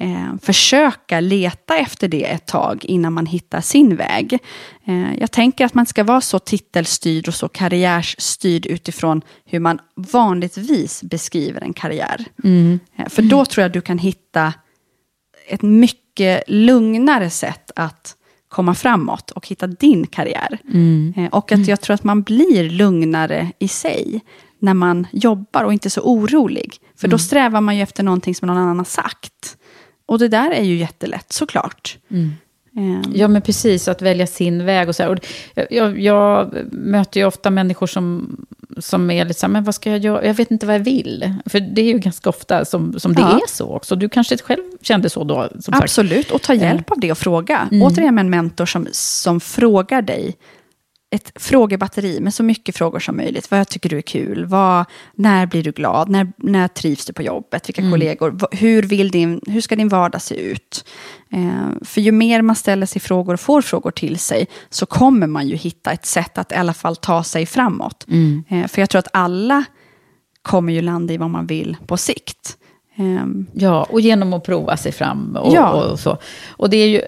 eh, 0.01 0.35
försöka 0.43 1.20
leta 1.20 1.77
efter 1.77 2.09
det 2.09 2.24
ett 2.24 2.47
tag 2.47 2.85
innan 2.85 3.12
man 3.12 3.27
hittar 3.27 3.60
sin 3.60 3.97
väg. 3.97 4.39
Eh, 4.86 5.18
jag 5.18 5.32
tänker 5.32 5.64
att 5.64 5.74
man 5.74 5.86
ska 5.86 6.05
vara 6.05 6.20
så 6.20 6.39
titelstyrd 6.39 7.28
och 7.28 7.35
så 7.35 7.48
karriärsstyrd 7.48 8.66
utifrån 8.66 9.23
hur 9.44 9.60
man 9.60 9.78
vanligtvis 9.97 11.02
beskriver 11.02 11.60
en 11.60 11.73
karriär. 11.73 12.24
Eh, 12.98 13.09
för 13.09 13.23
då 13.23 13.44
tror 13.44 13.62
jag 13.62 13.73
du 13.73 13.81
kan 13.81 13.98
hitta 13.98 14.52
ett 15.48 15.62
mycket 15.62 16.43
lugnare 16.47 17.31
sätt 17.31 17.70
att 17.77 18.16
komma 18.48 18.74
framåt 18.74 19.31
och 19.31 19.47
hitta 19.47 19.66
din 19.66 20.06
karriär. 20.06 20.59
Eh, 21.16 21.27
och 21.32 21.52
att 21.52 21.66
jag 21.68 21.81
tror 21.81 21.94
att 21.94 22.05
man 22.05 22.23
blir 22.23 22.70
lugnare 22.70 23.52
i 23.59 23.68
sig 23.68 24.20
när 24.59 24.74
man 24.74 25.06
jobbar 25.12 25.64
och 25.64 25.73
inte 25.73 25.90
så 25.90 26.01
orolig. 26.01 26.77
För 26.97 27.09
då 27.09 27.18
strävar 27.18 27.60
man 27.60 27.77
ju 27.77 27.82
efter 27.82 28.02
någonting 28.02 28.35
som 28.35 28.47
någon 28.47 28.56
annan 28.56 28.78
har 28.78 28.85
sagt. 28.85 29.56
Och 30.07 30.19
det 30.19 30.28
där 30.28 30.51
är 30.51 30.62
ju 30.62 30.77
jättelätt, 30.77 31.33
såklart. 31.33 31.99
Eh, 32.11 33.11
Ja, 33.15 33.28
men 33.28 33.43
precis, 33.43 33.89
att 33.89 34.03
välja 34.03 34.27
sin 34.27 34.65
väg 34.65 34.89
och 34.89 34.97
så 34.97 35.03
här. 35.03 35.11
Och 35.11 35.19
jag, 35.70 36.01
jag, 36.01 36.55
möter 36.73 37.20
ju 37.20 37.27
ofta 37.27 37.51
människor 37.51 37.87
som, 37.87 38.37
som 38.78 39.11
är 39.11 39.24
lite 39.24 39.41
så 39.41 39.47
här, 39.47 39.53
men 39.53 39.65
vad 39.65 39.74
ska 39.74 39.91
jag 39.91 39.99
göra? 39.99 40.27
Jag 40.27 40.35
vet 40.35 40.51
inte 40.51 40.66
vad 40.66 40.74
jag 40.74 40.81
vill. 40.81 41.35
För 41.47 41.61
det 41.61 41.81
är 41.83 41.87
ju 41.87 41.99
ganska 41.99 42.28
ofta 42.31 42.65
som, 42.65 43.01
som 43.01 43.15
det 43.15 43.20
Ja. 43.20 43.37
är 43.37 43.49
så 43.49 43.74
också. 43.74 43.97
Du 43.97 44.09
kanske 44.09 44.37
själv 44.39 44.62
kände 44.83 45.11
så 45.11 45.24
då? 45.24 45.49
Som 45.53 45.61
sagt. 45.62 45.83
Absolut, 45.83 46.31
och 46.31 46.43
ta 46.43 46.55
hjälp 46.55 46.91
av 46.91 47.01
det 47.01 47.11
och 47.11 47.19
fråga. 47.19 47.69
Återigen 47.73 48.15
med 48.15 48.23
en 48.23 48.31
mentor 48.31 48.66
som, 48.66 48.87
som 48.93 49.41
frågar 49.41 50.03
dig 50.03 50.37
ett 51.17 51.33
frågebatteri 51.43 52.21
med 52.21 52.35
så 52.35 52.43
mycket 52.43 52.77
frågor 52.77 52.99
som 52.99 53.17
möjligt. 53.17 53.51
Vad 53.51 53.69
tycker 53.69 53.89
du 53.89 53.99
är 53.99 54.03
kul? 54.03 54.45
Vad, 54.47 54.85
när 55.15 55.47
blir 55.47 55.63
du 55.63 55.73
glad? 55.73 56.09
När, 56.09 56.33
när 56.37 56.69
trivs 56.69 57.07
du 57.07 57.13
på 57.13 57.23
jobbet? 57.23 57.69
Vilka 57.69 57.91
kollegor? 57.91 58.31
Va- 58.31 58.49
Hur, 58.53 58.83
vill 58.83 59.11
din, 59.11 59.41
hur 59.47 59.61
ska 59.61 59.77
din 59.77 59.89
vardag 59.89 60.23
se 60.23 60.35
ut? 60.35 60.85
Eh, 61.33 61.85
för 61.85 62.01
ju 62.01 62.13
mer 62.13 62.43
man 62.43 62.57
ställer 62.57 62.87
sig 62.87 63.01
frågor 63.01 63.35
och 63.35 63.41
får 63.41 63.63
frågor 63.63 63.91
till 63.91 64.19
sig 64.19 64.47
så 64.71 64.87
kommer 64.87 65.27
man 65.27 65.49
ju 65.49 65.57
hitta 65.57 65.93
ett 65.93 66.07
sätt 66.07 66.39
att 66.39 66.53
i 66.53 66.55
alla 66.55 66.75
fall 66.75 66.97
ta 66.97 67.23
sig 67.25 67.47
framåt. 67.47 68.07
Eh, 68.49 68.67
för 68.67 68.83
jag 68.83 68.91
tror 68.91 68.99
att 68.99 69.09
alla 69.13 69.65
kommer 70.43 70.73
ju 70.73 70.83
landa 70.83 71.15
i 71.15 71.17
vad 71.17 71.31
man 71.31 71.47
vill 71.47 71.77
på 71.87 71.97
sikt. 71.97 72.57
Um, 72.98 73.47
ja, 73.52 73.86
och 73.90 74.01
genom 74.01 74.32
att 74.32 74.44
prova 74.44 74.77
sig 74.77 74.93
fram 74.93 75.36
och, 75.36 75.55
Ja. 75.55 75.73
och, 75.73 75.98
så. 76.01 76.18
Och 76.48 76.70
det 76.70 76.77
är 76.77 76.89
ju, 76.89 77.02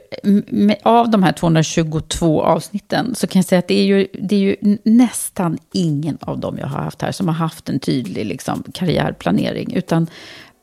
av 0.82 1.10
de 1.10 1.22
här 1.22 1.32
222 1.32 2.42
avsnitten 2.42 3.14
så 3.14 3.26
kan 3.26 3.38
jag 3.40 3.46
säga 3.46 3.58
att 3.58 3.68
det 3.68 3.80
är 3.80 3.84
ju, 3.84 4.06
det 4.12 4.34
är 4.34 4.40
ju 4.40 4.56
nästan 4.84 5.58
ingen 5.72 6.18
av 6.20 6.38
dem 6.38 6.58
jag 6.60 6.66
har 6.66 6.80
haft 6.80 7.02
här 7.02 7.12
som 7.12 7.28
har 7.28 7.34
haft 7.34 7.68
en 7.68 7.78
tydlig 7.78 8.26
liksom, 8.26 8.62
karriärplanering, 8.74 9.72
utan 9.74 10.06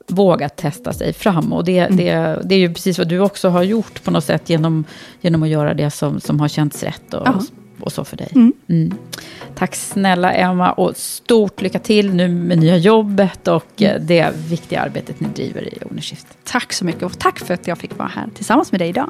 vågat 0.08 0.56
testa 0.56 0.94
sig 0.94 1.14
fram. 1.14 1.54
Och 1.54 1.64
det, 1.66 1.88
det, 1.88 2.42
det 2.44 2.56
är 2.56 2.60
ju 2.60 2.74
precis 2.74 2.98
vad 2.98 3.08
du 3.08 3.20
också 3.20 3.50
har 3.50 3.64
gjort 3.64 4.04
på 4.04 4.12
något 4.12 4.24
sätt 4.24 4.50
genom, 4.50 4.86
genom 5.22 5.44
att 5.44 5.50
göra 5.50 5.74
det 5.74 5.92
som, 5.92 6.20
som 6.20 6.40
har 6.40 6.48
känts 6.48 6.84
rätt 6.84 7.14
och, 7.14 7.28
Ja. 7.28 7.42
Och 7.80 7.92
så 7.92 8.04
för 8.04 8.18
dig. 8.18 8.32
Mm. 8.68 8.94
Tack 9.56 9.76
snälla 9.76 10.34
Emma 10.34 10.72
och 10.72 10.98
stort 10.98 11.62
lycka 11.62 11.80
till 11.80 12.14
nu 12.14 12.28
med 12.28 12.58
nya 12.58 12.78
jobbet 12.78 13.48
och 13.48 13.82
eh, 13.82 14.02
det 14.02 14.34
viktiga 14.50 14.82
arbetet 14.82 15.20
ni 15.20 15.28
driver 15.28 15.62
i 15.62 15.78
Ownershift. 15.86 16.28
tack 16.44 16.74
så 16.74 16.86
mycket 16.86 17.04
och 17.04 17.20
tack 17.20 17.40
för 17.40 17.54
att 17.54 17.68
jag 17.68 17.78
fick 17.78 17.98
vara 17.98 18.12
här 18.16 18.28
tillsammans 18.36 18.72
med 18.72 18.82
dig 18.82 18.90
idag. 18.90 19.10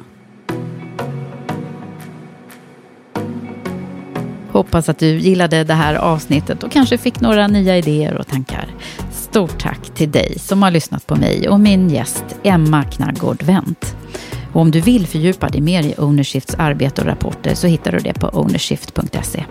Hoppas 4.50 4.88
att 4.88 4.98
du 4.98 5.18
gillade 5.18 5.64
det 5.64 5.74
här 5.74 5.94
avsnittet 5.94 6.62
och 6.62 6.72
kanske 6.72 6.98
fick 6.98 7.20
några 7.20 7.48
nya 7.48 7.78
idéer 7.78 8.14
och 8.14 8.26
tankar. 8.26 8.68
Stort 9.12 9.58
tack 9.62 9.80
till 9.94 10.10
dig 10.10 10.38
som 10.38 10.62
har 10.62 10.70
lyssnat 10.70 11.06
på 11.06 11.16
mig 11.16 11.48
och 11.48 11.60
min 11.60 11.90
gäst 11.90 12.24
Emma 12.42 12.84
Knaggård 12.84 13.42
Wendt. 13.42 13.95
Och 14.56 14.62
om 14.62 14.70
du 14.70 14.80
vill 14.80 15.06
fördjupa 15.06 15.48
dig 15.48 15.60
mer 15.60 15.82
i 15.82 15.94
Ownershifts 15.98 16.54
arbete 16.54 17.00
och 17.00 17.06
rapporter 17.06 17.54
så 17.54 17.66
hittar 17.66 17.92
du 17.92 17.98
det 17.98 18.12
på 18.12 18.28
ownershift.se. 18.28 19.44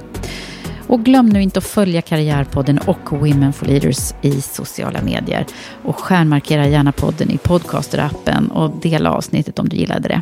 Och 0.88 1.06
glöm 1.06 1.30
nu 1.30 1.42
inte 1.42 1.60
att 1.60 1.66
följa 1.66 2.02
Karriärpodden 2.02 2.78
och 2.78 3.12
Women 3.12 3.54
for 3.54 3.66
Leaders 3.66 4.14
i 4.22 4.42
sociala 4.42 5.02
medier. 5.02 5.46
Och 5.84 6.00
stjärnmarkera 6.00 6.68
gärna 6.68 6.92
podden 6.92 7.32
i 7.32 7.38
podcasterappen 7.38 8.52
och 8.52 8.72
dela 8.82 9.12
avsnittet 9.12 9.60
om 9.60 9.70
du 9.70 9.78
gillade 9.78 10.08
det. 10.08 10.22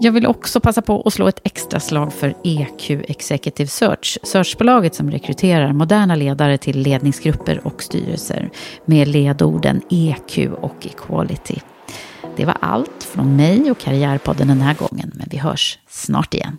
Jag 0.00 0.12
vill 0.12 0.26
också 0.26 0.60
passa 0.60 0.82
på 0.82 1.02
att 1.06 1.12
slå 1.12 1.28
ett 1.28 1.40
extra 1.44 1.80
slag 1.80 2.12
för 2.12 2.34
EQ 2.44 2.90
Executive 2.90 3.68
Search, 3.68 4.18
searchbolaget 4.22 4.94
som 4.94 5.10
rekryterar 5.10 5.72
moderna 5.72 6.14
ledare 6.14 6.58
till 6.58 6.78
ledningsgrupper 6.78 7.66
och 7.66 7.82
styrelser 7.82 8.50
med 8.84 9.08
ledorden 9.08 9.82
EQ 9.90 10.38
och 10.60 10.86
Equality. 10.86 11.60
Det 12.36 12.44
var 12.44 12.56
allt 12.60 13.04
från 13.04 13.36
mig 13.36 13.70
och 13.70 13.78
Karriärpodden 13.78 14.48
den 14.48 14.60
här 14.60 14.74
gången, 14.74 15.12
men 15.14 15.26
vi 15.30 15.38
hörs 15.38 15.78
snart 15.88 16.34
igen. 16.34 16.58